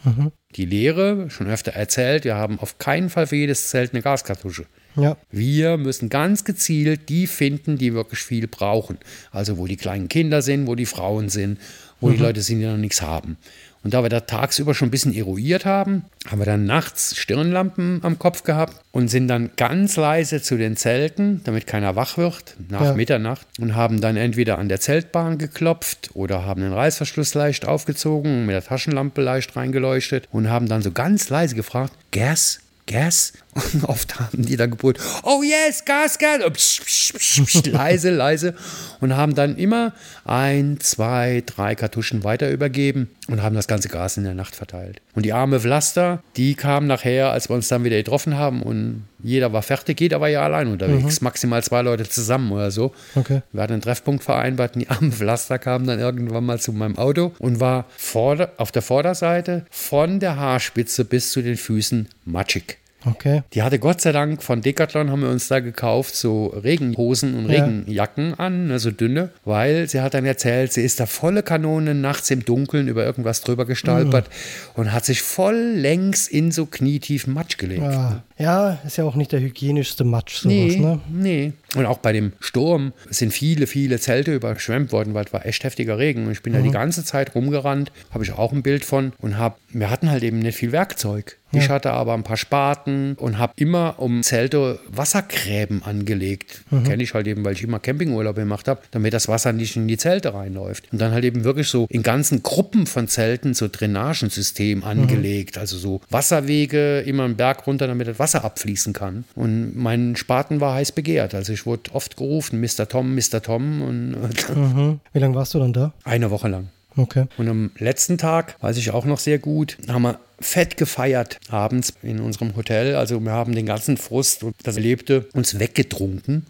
Die 0.55 0.67
Lehre, 0.67 1.31
schon 1.31 1.49
öfter 1.49 1.73
erzählt, 1.73 2.23
wir 2.23 2.37
haben 2.37 2.61
auf 2.61 2.79
keinen 2.79 3.11
Fall 3.11 3.27
für 3.27 3.35
jedes 3.37 3.71
Zelt 3.71 3.93
eine 3.93 4.03
Gaskartusche. 4.03 4.67
Ja. 4.97 5.17
Wir 5.31 5.77
müssen 5.77 6.09
ganz 6.09 6.45
gezielt 6.45 7.09
die 7.09 7.27
finden, 7.27 7.79
die 7.79 7.95
wirklich 7.95 8.21
viel 8.21 8.47
brauchen. 8.47 8.99
Also 9.31 9.59
wo 9.59 9.67
die 9.67 9.77
kleinen 9.77 10.09
Kinder 10.09 10.43
sind, 10.43 10.67
wo 10.67 10.75
die 10.75 10.87
Frauen 10.87 11.29
sind, 11.29 11.59
wo 12.01 12.11
die 12.11 12.17
Leute 12.17 12.43
sind, 12.43 12.61
die 12.61 12.67
noch 12.67 12.77
nichts 12.77 13.03
haben. 13.03 13.37
Und 13.83 13.95
da 13.95 14.03
wir 14.03 14.11
da 14.11 14.21
tagsüber 14.21 14.75
schon 14.75 14.89
ein 14.89 14.91
bisschen 14.91 15.15
eruiert 15.15 15.65
haben, 15.65 16.05
haben 16.31 16.39
wir 16.39 16.45
dann 16.45 16.67
nachts 16.67 17.17
Stirnlampen 17.17 18.01
am 18.03 18.19
Kopf 18.19 18.43
gehabt 18.45 18.77
und 18.93 19.09
sind 19.09 19.29
dann 19.29 19.51
ganz 19.57 19.97
leise 19.97 20.43
zu 20.43 20.59
den 20.59 20.77
Zelten, 20.77 21.41
damit 21.45 21.67
keiner 21.67 21.97
wach 21.97 22.19
wird, 22.19 22.57
nach 22.69 22.83
Ja. 22.83 22.95
Mitternacht, 22.95 23.47
und 23.59 23.75
haben 23.77 24.03
dann 24.03 24.19
entweder 24.19 24.59
an 24.59 24.69
der 24.69 24.81
Zeltbahn 24.81 25.39
geklopft 25.39 26.11
oder 26.13 26.45
haben 26.45 26.61
den 26.61 26.75
Reißverschluss 26.75 27.33
leicht 27.33 27.67
aufgezogen, 27.67 28.45
mit 28.45 28.55
der 28.55 28.65
Taschenlampe 28.65 29.23
leicht 29.23 29.57
reingeleuchtet 29.57 30.29
und 30.31 30.51
haben 30.51 30.69
dann 30.69 30.83
so 30.83 30.91
ganz 30.91 31.31
leise 31.31 31.55
gefragt, 31.55 31.95
Gas? 32.11 32.61
Gas? 32.87 33.33
Und 33.53 33.85
oft 33.89 34.21
haben 34.21 34.47
die 34.47 34.57
dann 34.57 34.71
gebrüllt, 34.71 34.99
oh 35.25 35.43
yes, 35.43 35.85
Gas, 35.85 36.19
Gas. 36.19 36.41
Psch, 36.53 36.83
psch, 36.85 37.45
psch, 37.45 37.67
leise, 37.73 38.11
leise. 38.11 38.55
Und 39.01 39.17
haben 39.17 39.35
dann 39.35 39.57
immer 39.57 39.93
ein, 40.25 40.79
zwei, 40.81 41.43
drei 41.45 41.75
Kartuschen 41.75 42.23
weiter 42.23 42.51
übergeben 42.51 43.09
und 43.29 43.43
haben 43.43 43.57
das 43.57 43.67
ganze 43.67 43.89
Gas 43.89 44.17
in 44.17 44.25
der 44.25 44.35
Nacht 44.35 44.55
verteilt. 44.55 45.01
Und 45.15 45.25
die 45.25 45.33
arme 45.33 45.61
Vlasta, 45.61 46.23
die 46.37 46.55
kam 46.55 46.87
nachher, 46.87 47.33
als 47.33 47.49
wir 47.49 47.57
uns 47.57 47.69
dann 47.69 47.83
wieder 47.83 47.97
getroffen 47.97 48.37
haben 48.37 48.63
und 48.63 49.05
jeder 49.23 49.53
war 49.53 49.63
fertig, 49.63 50.01
jeder 50.01 50.21
war 50.21 50.29
ja 50.29 50.43
allein 50.43 50.69
unterwegs, 50.69 51.21
maximal 51.21 51.63
zwei 51.63 51.83
Leute 51.83 52.09
zusammen 52.09 52.53
oder 52.53 52.71
so. 52.71 52.95
Okay. 53.15 53.43
Wir 53.53 53.63
hatten 53.63 53.75
einen 53.75 53.83
Treffpunkt 53.83 54.23
vereinbart 54.25 54.75
und 54.75 54.83
die 54.83 54.89
arme 54.89 55.13
Vlasta 55.13 55.59
kam 55.59 55.87
dann 55.87 55.99
irgendwann 55.99 56.45
mal 56.45 56.61
zu 56.61 56.73
meinem 56.73 56.97
Auto 56.97 57.33
und 57.39 57.61
war 57.61 57.87
vorder, 57.97 58.53
auf 58.59 58.71
der 58.73 58.83
Vorderseite 58.83 59.67
von 59.71 60.21
der 60.21 60.37
Haarspitze 60.37 61.05
bis 61.05 61.33
zu 61.33 61.43
den 61.43 61.57
Füßen 61.57 62.09
matschig. 62.25 62.79
Okay. 63.05 63.43
Die 63.55 63.63
hatte 63.63 63.79
Gott 63.79 64.01
sei 64.01 64.13
Dank 64.13 64.43
von 64.43 64.61
Decathlon 64.61 65.11
haben 65.11 65.23
wir 65.23 65.31
uns 65.31 65.49
da 65.49 65.61
gekauft, 65.61 66.15
so 66.15 66.47
Regenhosen 66.47 67.35
und 67.35 67.49
Ja. 67.51 67.65
Regenjacken 67.65 68.39
an, 68.39 68.69
ne, 68.69 68.79
so 68.79 68.91
dünne, 68.91 69.31
weil 69.45 69.89
sie 69.89 70.01
hat 70.01 70.15
dann 70.15 70.27
erzählt, 70.27 70.73
sie 70.73 70.83
ist 70.83 71.01
da 71.01 71.07
volle 71.07 71.43
Kanone 71.43 71.95
nachts 71.95 72.31
im 72.31 72.45
Dunkeln 72.45 72.89
über 72.89 73.05
irgendwas 73.05 73.41
drüber 73.41 73.65
gestolpert 73.65 74.29
und 74.75 74.93
hat 74.93 75.05
sich 75.05 75.23
voll 75.23 75.57
längs 75.57 76.29
in 76.29 76.53
so 76.53 76.67
knietiefen 76.67 77.33
Matsch 77.33 77.57
gelegt. 77.59 77.83
Ja. 77.83 78.23
Ja, 78.41 78.79
ist 78.87 78.97
ja 78.97 79.05
auch 79.05 79.15
nicht 79.15 79.33
der 79.33 79.41
hygienischste 79.41 80.05
Matsch, 80.05 80.37
sowas, 80.37 80.55
Nee, 80.55 80.77
ne? 80.77 81.01
nee. 81.09 81.53
Und 81.77 81.87
auch 81.87 81.99
bei 81.99 82.13
dem 82.13 82.33
Sturm 82.41 82.93
sind 83.11 83.33
viele, 83.33 83.67
viele 83.67 84.01
Zelte 84.01 84.35
überschwemmt 84.35 84.91
worden, 84.91 85.15
weil 85.15 85.25
es 85.27 85.33
war 85.33 85.47
echt 85.47 85.63
heftiger 85.63 85.99
Regen. 85.99 86.27
Und 86.27 86.33
ich 86.33 86.43
bin 86.43 86.53
da 86.53 86.61
die 86.61 86.71
ganze 86.71 87.05
Zeit 87.05 87.35
rumgerannt, 87.35 87.93
habe 88.11 88.25
ich 88.25 88.33
auch 88.33 88.53
ein 88.53 88.63
Bild 88.63 88.85
von 88.85 89.13
und 89.19 89.39
habe, 89.39 89.57
wir 89.69 89.89
hatten 89.91 90.11
halt 90.11 90.25
eben 90.25 90.41
nicht 90.41 90.57
viel 90.57 90.73
Werkzeug. 90.73 91.37
Ich 91.53 91.69
hatte 91.69 91.91
aber 91.93 92.15
ein 92.15 92.23
paar 92.23 92.37
Spaten 92.37 93.15
und 93.15 93.39
habe 93.39 93.53
immer 93.57 93.97
um 93.99 94.23
Zelte 94.23 94.79
Wassergräben 94.87 95.83
angelegt. 95.83 96.63
Kenne 96.85 97.03
ich 97.03 97.13
halt 97.13 97.27
eben, 97.27 97.45
weil 97.45 97.55
ich 97.55 97.65
immer 97.65 97.81
Campingurlaub 97.81 98.37
gemacht 98.37 98.69
habe, 98.69 98.83
damit 98.93 99.13
das 99.15 99.27
Wasser 99.27 99.53
nicht 99.53 99.75
in 99.75 99.89
die 99.89 99.97
Zelte 99.97 100.33
reinläuft. 100.33 100.93
Und 100.93 101.01
dann 101.01 101.13
halt 101.13 101.25
eben 101.25 101.43
wirklich 101.43 101.67
so 101.67 101.87
in 101.91 102.05
ganzen 102.05 102.45
Gruppen 102.45 102.87
von 102.87 103.09
Zelten 103.09 103.55
so 103.55 103.67
Drainagensystem 103.67 104.85
angelegt. 104.85 105.59
Also 105.59 105.77
so 105.77 106.01
Wasserwege 106.11 107.01
immer 107.01 107.25
einen 107.25 107.37
Berg 107.37 107.67
runter, 107.67 107.89
damit 107.89 108.07
das 108.07 108.21
Wasser 108.21 108.30
abfließen 108.39 108.93
kann. 108.93 109.25
Und 109.35 109.77
mein 109.77 110.17
Spaten 110.17 110.61
war 110.61 110.75
heiß 110.75 110.93
begehrt. 110.93 111.35
Also 111.35 111.53
ich 111.53 111.67
wurde 111.67 111.93
oft 111.93 112.17
gerufen, 112.17 112.61
Mr. 112.61 112.89
Tom, 112.89 113.15
Mr. 113.15 113.43
Tom 113.43 113.83
und 113.83 114.11
Mhm. 114.55 115.01
Wie 115.13 115.19
lange 115.19 115.35
warst 115.35 115.55
du 115.55 115.59
dann 115.59 115.73
da? 115.73 115.93
eine 116.05 116.31
Woche 116.31 116.49
lang. 116.49 116.69
Okay. 116.97 117.27
Und 117.39 117.49
am 117.49 117.71
letzten 117.79 118.19
Tag, 118.19 118.57
weiß 118.61 118.77
ich 118.77 118.91
auch 118.91 119.05
noch 119.05 119.21
sehr 119.21 119.39
gut, 119.39 119.79
haben 119.89 120.03
wir 120.03 120.19
fett 120.41 120.77
gefeiert 120.77 121.39
abends 121.49 121.93
in 122.03 122.19
unserem 122.19 122.57
Hotel. 122.57 122.97
Also 122.97 123.21
wir 123.21 123.31
haben 123.31 123.55
den 123.55 123.67
ganzen 123.67 123.97
Frust 123.97 124.43
und 124.43 124.57
das 124.65 124.77
Erlebte 124.77 125.27
uns 125.33 125.59
weggetrunken. 125.61 126.47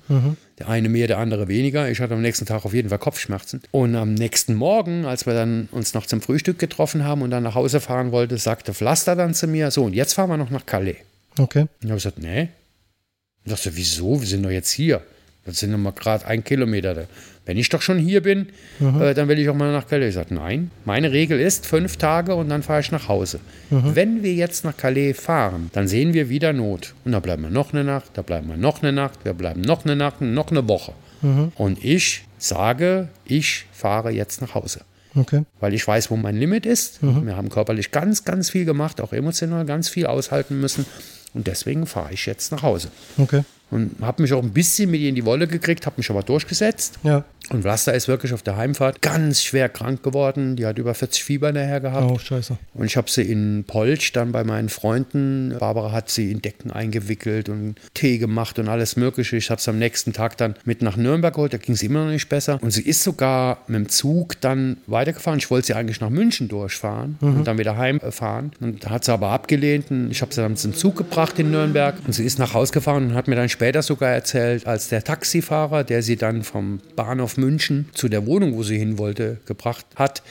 Der 0.58 0.68
eine 0.68 0.88
mehr, 0.88 1.08
der 1.08 1.18
andere 1.18 1.48
weniger. 1.48 1.90
Ich 1.90 2.00
hatte 2.00 2.14
am 2.14 2.22
nächsten 2.22 2.46
Tag 2.46 2.64
auf 2.64 2.72
jeden 2.72 2.88
Fall 2.88 2.98
Kopfschmerzen. 2.98 3.60
Und 3.70 3.94
am 3.96 4.14
nächsten 4.14 4.54
Morgen, 4.54 5.04
als 5.04 5.26
wir 5.26 5.34
dann 5.34 5.68
uns 5.72 5.92
noch 5.92 6.06
zum 6.06 6.20
Frühstück 6.22 6.58
getroffen 6.58 7.04
haben 7.04 7.22
und 7.22 7.30
dann 7.30 7.42
nach 7.42 7.54
Hause 7.54 7.80
fahren 7.80 8.10
wollten, 8.12 8.36
sagte 8.38 8.72
Pflaster 8.72 9.16
dann 9.16 9.34
zu 9.34 9.46
mir, 9.46 9.70
so 9.70 9.84
und 9.84 9.92
jetzt 9.94 10.14
fahren 10.14 10.30
wir 10.30 10.36
noch 10.36 10.50
nach 10.50 10.66
Calais. 10.66 10.96
Okay. 11.38 11.60
Und 11.62 11.68
ich 11.82 11.86
habe 11.90 11.94
gesagt, 11.96 12.18
nee. 12.18 12.48
Ich 13.44 13.50
dachte, 13.52 13.74
wieso? 13.76 14.20
Wir 14.20 14.26
sind 14.28 14.42
doch 14.42 14.50
jetzt 14.50 14.70
hier. 14.70 15.02
Das 15.46 15.58
sind 15.58 15.70
noch 15.70 15.78
mal 15.78 15.92
gerade 15.92 16.26
ein 16.26 16.44
Kilometer. 16.44 16.94
da. 16.94 17.02
Wenn 17.46 17.56
ich 17.56 17.68
doch 17.70 17.80
schon 17.82 17.98
hier 17.98 18.22
bin, 18.22 18.48
äh, 18.80 19.14
dann 19.14 19.26
will 19.26 19.38
ich 19.38 19.48
auch 19.48 19.54
mal 19.54 19.72
nach 19.72 19.88
Calais. 19.88 20.08
Ich 20.10 20.14
sagte, 20.14 20.34
nein, 20.34 20.70
meine 20.84 21.10
Regel 21.10 21.40
ist 21.40 21.66
fünf 21.66 21.96
Tage 21.96 22.34
und 22.34 22.48
dann 22.50 22.62
fahre 22.62 22.80
ich 22.80 22.92
nach 22.92 23.08
Hause. 23.08 23.40
Wenn 23.70 24.22
wir 24.22 24.34
jetzt 24.34 24.64
nach 24.64 24.76
Calais 24.76 25.14
fahren, 25.14 25.70
dann 25.72 25.88
sehen 25.88 26.12
wir 26.12 26.28
wieder 26.28 26.52
Not. 26.52 26.94
Und 27.04 27.12
da 27.12 27.20
bleiben 27.20 27.42
wir 27.42 27.50
noch 27.50 27.72
eine 27.72 27.82
Nacht, 27.82 28.10
da 28.14 28.22
bleiben 28.22 28.48
wir 28.48 28.56
noch 28.58 28.82
eine 28.82 28.92
Nacht, 28.92 29.24
wir 29.24 29.32
bleiben 29.32 29.62
noch 29.62 29.84
eine 29.84 29.96
Nacht, 29.96 30.20
noch 30.20 30.50
eine 30.50 30.68
Woche. 30.68 30.92
Und 31.56 31.82
ich 31.84 32.24
sage, 32.38 33.08
ich 33.24 33.66
fahre 33.72 34.10
jetzt 34.10 34.40
nach 34.42 34.54
Hause 34.54 34.82
Okay. 35.16 35.42
weil 35.58 35.74
ich 35.74 35.84
weiß, 35.86 36.10
wo 36.12 36.16
mein 36.16 36.36
Limit 36.36 36.66
ist. 36.66 37.02
Wir 37.02 37.36
haben 37.36 37.48
körperlich 37.48 37.90
ganz, 37.90 38.24
ganz 38.24 38.50
viel 38.50 38.64
gemacht, 38.64 39.00
auch 39.00 39.12
emotional 39.12 39.64
ganz 39.64 39.88
viel 39.88 40.06
aushalten 40.06 40.60
müssen. 40.60 40.86
Und 41.34 41.46
deswegen 41.46 41.86
fahre 41.86 42.12
ich 42.12 42.26
jetzt 42.26 42.52
nach 42.52 42.62
Hause. 42.62 42.90
Okay. 43.18 43.44
Und 43.70 43.96
habe 44.00 44.22
mich 44.22 44.32
auch 44.32 44.42
ein 44.42 44.50
bisschen 44.50 44.90
mit 44.90 45.00
ihr 45.00 45.08
in 45.08 45.14
die 45.14 45.24
Wolle 45.24 45.46
gekriegt, 45.46 45.86
habe 45.86 45.96
mich 45.98 46.10
aber 46.10 46.22
durchgesetzt. 46.22 46.98
Ja. 47.02 47.24
Und 47.50 47.62
Vlasta 47.62 47.90
ist 47.90 48.06
wirklich 48.06 48.32
auf 48.32 48.42
der 48.42 48.56
Heimfahrt 48.56 49.02
ganz 49.02 49.42
schwer 49.42 49.68
krank 49.68 50.02
geworden. 50.02 50.54
Die 50.54 50.66
hat 50.66 50.78
über 50.78 50.94
40 50.94 51.24
Fieber 51.24 51.50
nachher 51.52 51.80
gehabt. 51.80 52.08
Oh, 52.08 52.18
scheiße. 52.18 52.56
Und 52.74 52.86
ich 52.86 52.96
habe 52.96 53.10
sie 53.10 53.22
in 53.22 53.64
Polch 53.66 54.12
dann 54.12 54.30
bei 54.30 54.44
meinen 54.44 54.68
Freunden. 54.68 55.56
Barbara 55.58 55.90
hat 55.90 56.10
sie 56.10 56.30
in 56.30 56.42
Decken 56.42 56.70
eingewickelt 56.70 57.48
und 57.48 57.74
Tee 57.94 58.18
gemacht 58.18 58.58
und 58.60 58.68
alles 58.68 58.96
Mögliche. 58.96 59.36
Ich 59.36 59.50
habe 59.50 59.60
sie 59.60 59.70
am 59.70 59.78
nächsten 59.78 60.12
Tag 60.12 60.36
dann 60.36 60.54
mit 60.64 60.82
nach 60.82 60.96
Nürnberg 60.96 61.34
geholt. 61.34 61.52
Da 61.52 61.58
ging 61.58 61.74
es 61.74 61.82
immer 61.82 62.04
noch 62.04 62.12
nicht 62.12 62.28
besser. 62.28 62.58
Und 62.62 62.70
sie 62.70 62.82
ist 62.82 63.02
sogar 63.02 63.58
mit 63.66 63.76
dem 63.76 63.88
Zug 63.88 64.40
dann 64.40 64.76
weitergefahren. 64.86 65.38
Ich 65.40 65.50
wollte 65.50 65.68
sie 65.68 65.74
eigentlich 65.74 66.00
nach 66.00 66.10
München 66.10 66.46
durchfahren 66.46 67.16
und 67.20 67.44
dann 67.44 67.58
wieder 67.58 67.76
heimfahren. 67.76 68.52
Und 68.60 68.84
da 68.84 68.90
hat 68.90 69.04
sie 69.04 69.12
aber 69.12 69.30
abgelehnt. 69.30 69.90
Und 69.90 70.10
ich 70.12 70.22
habe 70.22 70.32
sie 70.32 70.40
dann 70.40 70.56
zum 70.56 70.74
Zug 70.74 70.96
gebracht 70.96 71.38
in 71.38 71.50
Nürnberg. 71.50 71.96
Und 72.06 72.12
sie 72.12 72.24
ist 72.24 72.38
nach 72.38 72.54
Hause 72.54 72.72
gefahren 72.72 73.08
und 73.08 73.14
hat 73.14 73.26
mir 73.26 73.34
dann 73.34 73.48
später 73.60 73.82
sogar 73.82 74.10
erzählt, 74.10 74.66
als 74.66 74.88
der 74.88 75.04
Taxifahrer, 75.04 75.84
der 75.84 76.02
sie 76.02 76.16
dann 76.16 76.44
vom 76.44 76.80
Bahnhof 76.96 77.36
München 77.36 77.90
zu 77.92 78.08
der 78.08 78.24
Wohnung, 78.24 78.54
wo 78.54 78.62
sie 78.62 78.78
hin 78.78 78.96
wollte, 78.96 79.36
gebracht 79.44 79.84
hat, 79.96 80.22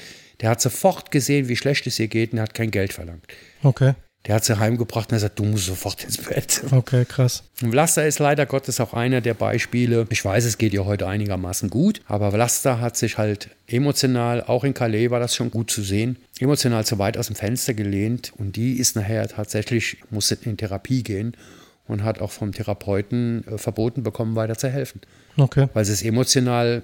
der 0.42 0.50
hat 0.50 0.62
sofort 0.62 1.12
gesehen, 1.12 1.48
wie 1.48 1.56
schlecht 1.56 1.86
es 1.86 2.00
ihr 2.00 2.08
geht 2.08 2.32
und 2.32 2.40
er 2.40 2.46
hat 2.46 2.56
kein 2.56 2.72
Geld 2.72 2.92
verlangt. 2.92 3.24
Okay. 3.62 3.94
Der 4.26 4.34
hat 4.34 4.46
sie 4.46 4.58
heimgebracht 4.58 5.12
und 5.12 5.18
er 5.18 5.20
sagt, 5.20 5.38
du 5.38 5.44
musst 5.44 5.68
sofort 5.68 6.04
ins 6.04 6.18
Bett. 6.18 6.64
Okay, 6.72 7.06
krass. 7.06 7.44
Und 7.62 7.70
Vlasta 7.70 8.02
ist 8.02 8.18
leider 8.18 8.48
Gottes 8.48 8.80
auch 8.80 8.96
einer 8.96 9.22
der 9.22 9.36
Beispiele. 9.36 10.08
Ich 10.10 10.26
weiß, 10.26 10.46
es 10.46 10.58
geht 10.58 10.74
ihr 10.74 10.86
heute 10.86 11.06
einigermaßen 11.06 11.70
gut, 11.70 12.02
aber 12.08 12.32
Vlasta 12.32 12.80
hat 12.80 12.98
sich 12.98 13.20
halt 13.20 13.50
emotional, 13.68 14.42
auch 14.42 14.64
in 14.64 14.74
Calais 14.74 15.12
war 15.12 15.20
das 15.20 15.36
schon 15.36 15.52
gut 15.52 15.70
zu 15.70 15.84
sehen, 15.84 16.18
emotional 16.40 16.84
zu 16.84 16.98
weit 16.98 17.16
aus 17.16 17.28
dem 17.28 17.36
Fenster 17.36 17.76
gelehnt 17.76 18.34
und 18.36 18.56
die 18.56 18.80
ist 18.80 18.96
nachher 18.96 19.28
tatsächlich, 19.28 19.98
musste 20.10 20.36
in 20.46 20.58
Therapie 20.58 21.04
gehen 21.04 21.38
und 21.90 22.04
hat 22.04 22.22
auch 22.22 22.32
vom 22.32 22.54
Therapeuten 22.54 23.46
äh, 23.48 23.58
verboten 23.58 24.04
bekommen, 24.04 24.36
weiter 24.36 24.58
zu 24.58 24.70
helfen 24.70 25.02
Okay. 25.38 25.68
weil 25.74 25.86
sie 25.86 25.94
es 25.94 26.02
emotional 26.02 26.84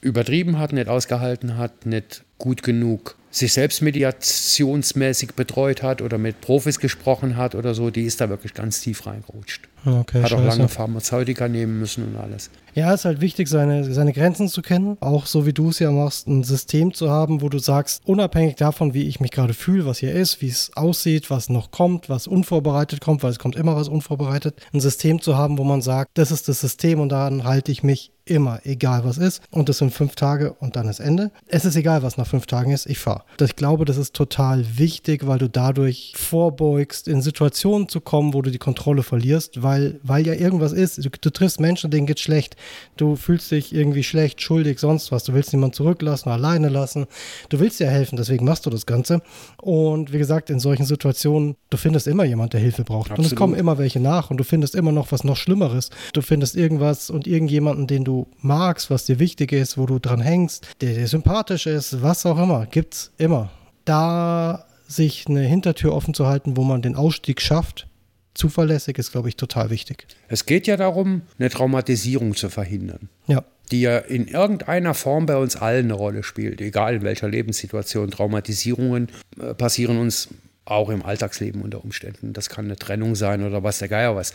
übertrieben 0.00 0.58
hat, 0.58 0.72
nicht 0.72 0.88
ausgehalten 0.88 1.56
hat, 1.56 1.86
nicht 1.86 2.24
gut 2.38 2.62
genug 2.62 3.16
sich 3.30 3.52
selbst 3.52 3.80
mediationsmäßig 3.80 5.34
betreut 5.34 5.82
hat 5.82 6.02
oder 6.02 6.18
mit 6.18 6.40
Profis 6.40 6.80
gesprochen 6.80 7.36
hat 7.36 7.54
oder 7.54 7.74
so, 7.74 7.90
die 7.90 8.02
ist 8.02 8.20
da 8.20 8.28
wirklich 8.28 8.54
ganz 8.54 8.80
tief 8.80 9.06
reingerutscht. 9.06 9.68
Okay, 9.84 10.22
Hat 10.22 10.32
auch 10.32 10.44
lange 10.44 10.68
Pharmazeutika 10.68 11.48
nehmen 11.48 11.78
müssen 11.78 12.04
und 12.04 12.16
alles. 12.16 12.50
Ja, 12.74 12.92
es 12.92 13.00
ist 13.00 13.04
halt 13.04 13.20
wichtig, 13.20 13.48
seine, 13.48 13.92
seine 13.92 14.12
Grenzen 14.12 14.48
zu 14.48 14.62
kennen. 14.62 14.96
Auch 15.00 15.26
so 15.26 15.46
wie 15.46 15.52
du 15.52 15.70
es 15.70 15.78
ja 15.78 15.90
machst, 15.90 16.28
ein 16.28 16.44
System 16.44 16.94
zu 16.94 17.10
haben, 17.10 17.42
wo 17.42 17.48
du 17.48 17.58
sagst, 17.58 18.02
unabhängig 18.06 18.56
davon, 18.56 18.94
wie 18.94 19.08
ich 19.08 19.20
mich 19.20 19.32
gerade 19.32 19.54
fühle, 19.54 19.86
was 19.86 19.98
hier 19.98 20.12
ist, 20.12 20.40
wie 20.40 20.48
es 20.48 20.70
aussieht, 20.76 21.30
was 21.30 21.48
noch 21.48 21.70
kommt, 21.70 22.08
was 22.08 22.26
unvorbereitet 22.26 23.00
kommt, 23.00 23.22
weil 23.22 23.30
es 23.30 23.38
kommt 23.38 23.56
immer 23.56 23.74
was 23.74 23.88
unvorbereitet, 23.88 24.54
ein 24.72 24.80
System 24.80 25.20
zu 25.20 25.36
haben, 25.36 25.58
wo 25.58 25.64
man 25.64 25.82
sagt, 25.82 26.10
das 26.14 26.30
ist 26.30 26.48
das 26.48 26.60
System 26.60 27.00
und 27.00 27.08
daran 27.10 27.44
halte 27.44 27.72
ich 27.72 27.82
mich 27.82 28.12
immer, 28.30 28.60
egal 28.64 29.04
was 29.04 29.18
ist. 29.18 29.42
Und 29.50 29.68
das 29.68 29.78
sind 29.78 29.92
fünf 29.92 30.14
Tage 30.14 30.52
und 30.52 30.76
dann 30.76 30.88
ist 30.88 31.00
Ende. 31.00 31.32
Es 31.48 31.64
ist 31.64 31.76
egal, 31.76 32.02
was 32.02 32.16
nach 32.16 32.26
fünf 32.26 32.46
Tagen 32.46 32.70
ist, 32.70 32.86
ich 32.86 32.98
fahre. 32.98 33.24
Ich 33.40 33.56
glaube, 33.56 33.84
das 33.84 33.96
ist 33.96 34.14
total 34.14 34.64
wichtig, 34.78 35.26
weil 35.26 35.38
du 35.38 35.48
dadurch 35.48 36.14
vorbeugst, 36.16 37.08
in 37.08 37.22
Situationen 37.22 37.88
zu 37.88 38.00
kommen, 38.00 38.32
wo 38.32 38.42
du 38.42 38.50
die 38.50 38.58
Kontrolle 38.58 39.02
verlierst, 39.02 39.62
weil, 39.62 39.69
weil 40.02 40.26
ja 40.26 40.34
irgendwas 40.34 40.72
ist. 40.72 41.04
Du, 41.04 41.10
du 41.10 41.30
triffst 41.30 41.60
Menschen, 41.60 41.90
denen 41.90 42.06
geht's 42.06 42.20
schlecht. 42.20 42.56
Du 42.96 43.16
fühlst 43.16 43.50
dich 43.50 43.74
irgendwie 43.74 44.02
schlecht, 44.02 44.40
schuldig, 44.40 44.78
sonst 44.78 45.12
was. 45.12 45.24
Du 45.24 45.34
willst 45.34 45.52
niemanden 45.52 45.74
zurücklassen, 45.74 46.30
alleine 46.30 46.68
lassen. 46.68 47.06
Du 47.48 47.60
willst 47.60 47.80
dir 47.80 47.88
helfen, 47.88 48.16
deswegen 48.16 48.44
machst 48.44 48.66
du 48.66 48.70
das 48.70 48.86
Ganze. 48.86 49.22
Und 49.60 50.12
wie 50.12 50.18
gesagt, 50.18 50.50
in 50.50 50.60
solchen 50.60 50.84
Situationen, 50.84 51.56
du 51.70 51.76
findest 51.76 52.06
immer 52.06 52.24
jemand, 52.24 52.52
der 52.52 52.60
Hilfe 52.60 52.84
braucht. 52.84 53.10
Absolut. 53.10 53.18
Und 53.18 53.32
es 53.32 53.36
kommen 53.36 53.54
immer 53.54 53.78
welche 53.78 54.00
nach 54.00 54.30
und 54.30 54.36
du 54.36 54.44
findest 54.44 54.74
immer 54.74 54.92
noch 54.92 55.12
was 55.12 55.24
noch 55.24 55.36
Schlimmeres. 55.36 55.90
Du 56.12 56.22
findest 56.22 56.56
irgendwas 56.56 57.10
und 57.10 57.26
irgendjemanden, 57.26 57.86
den 57.86 58.04
du 58.04 58.26
magst, 58.40 58.90
was 58.90 59.04
dir 59.04 59.18
wichtig 59.18 59.52
ist, 59.52 59.78
wo 59.78 59.86
du 59.86 59.98
dran 59.98 60.20
hängst, 60.20 60.66
der 60.80 60.94
dir 60.94 61.06
sympathisch 61.06 61.66
ist, 61.66 62.02
was 62.02 62.26
auch 62.26 62.38
immer, 62.38 62.66
gibt's 62.66 63.12
immer. 63.18 63.50
Da 63.84 64.66
sich 64.86 65.26
eine 65.28 65.40
Hintertür 65.40 65.94
offen 65.94 66.14
zu 66.14 66.26
halten, 66.26 66.56
wo 66.56 66.64
man 66.64 66.82
den 66.82 66.96
Ausstieg 66.96 67.40
schafft, 67.40 67.86
zuverlässig 68.34 68.98
ist, 68.98 69.12
glaube 69.12 69.28
ich, 69.28 69.36
total 69.36 69.70
wichtig. 69.70 70.06
Es 70.28 70.46
geht 70.46 70.66
ja 70.66 70.76
darum, 70.76 71.22
eine 71.38 71.50
Traumatisierung 71.50 72.34
zu 72.34 72.48
verhindern. 72.48 73.08
Ja. 73.26 73.44
Die 73.70 73.82
ja 73.82 73.98
in 73.98 74.26
irgendeiner 74.26 74.94
Form 74.94 75.26
bei 75.26 75.36
uns 75.36 75.56
allen 75.56 75.86
eine 75.86 75.94
Rolle 75.94 76.22
spielt, 76.22 76.60
egal 76.60 76.96
in 76.96 77.02
welcher 77.02 77.28
Lebenssituation. 77.28 78.10
Traumatisierungen 78.10 79.08
äh, 79.40 79.54
passieren 79.54 79.98
uns 79.98 80.28
auch 80.64 80.88
im 80.88 81.04
Alltagsleben 81.04 81.62
unter 81.62 81.82
Umständen. 81.82 82.32
Das 82.32 82.48
kann 82.48 82.66
eine 82.66 82.76
Trennung 82.76 83.16
sein 83.16 83.44
oder 83.44 83.62
was 83.62 83.78
der 83.78 83.88
Geier 83.88 84.14
was. 84.14 84.32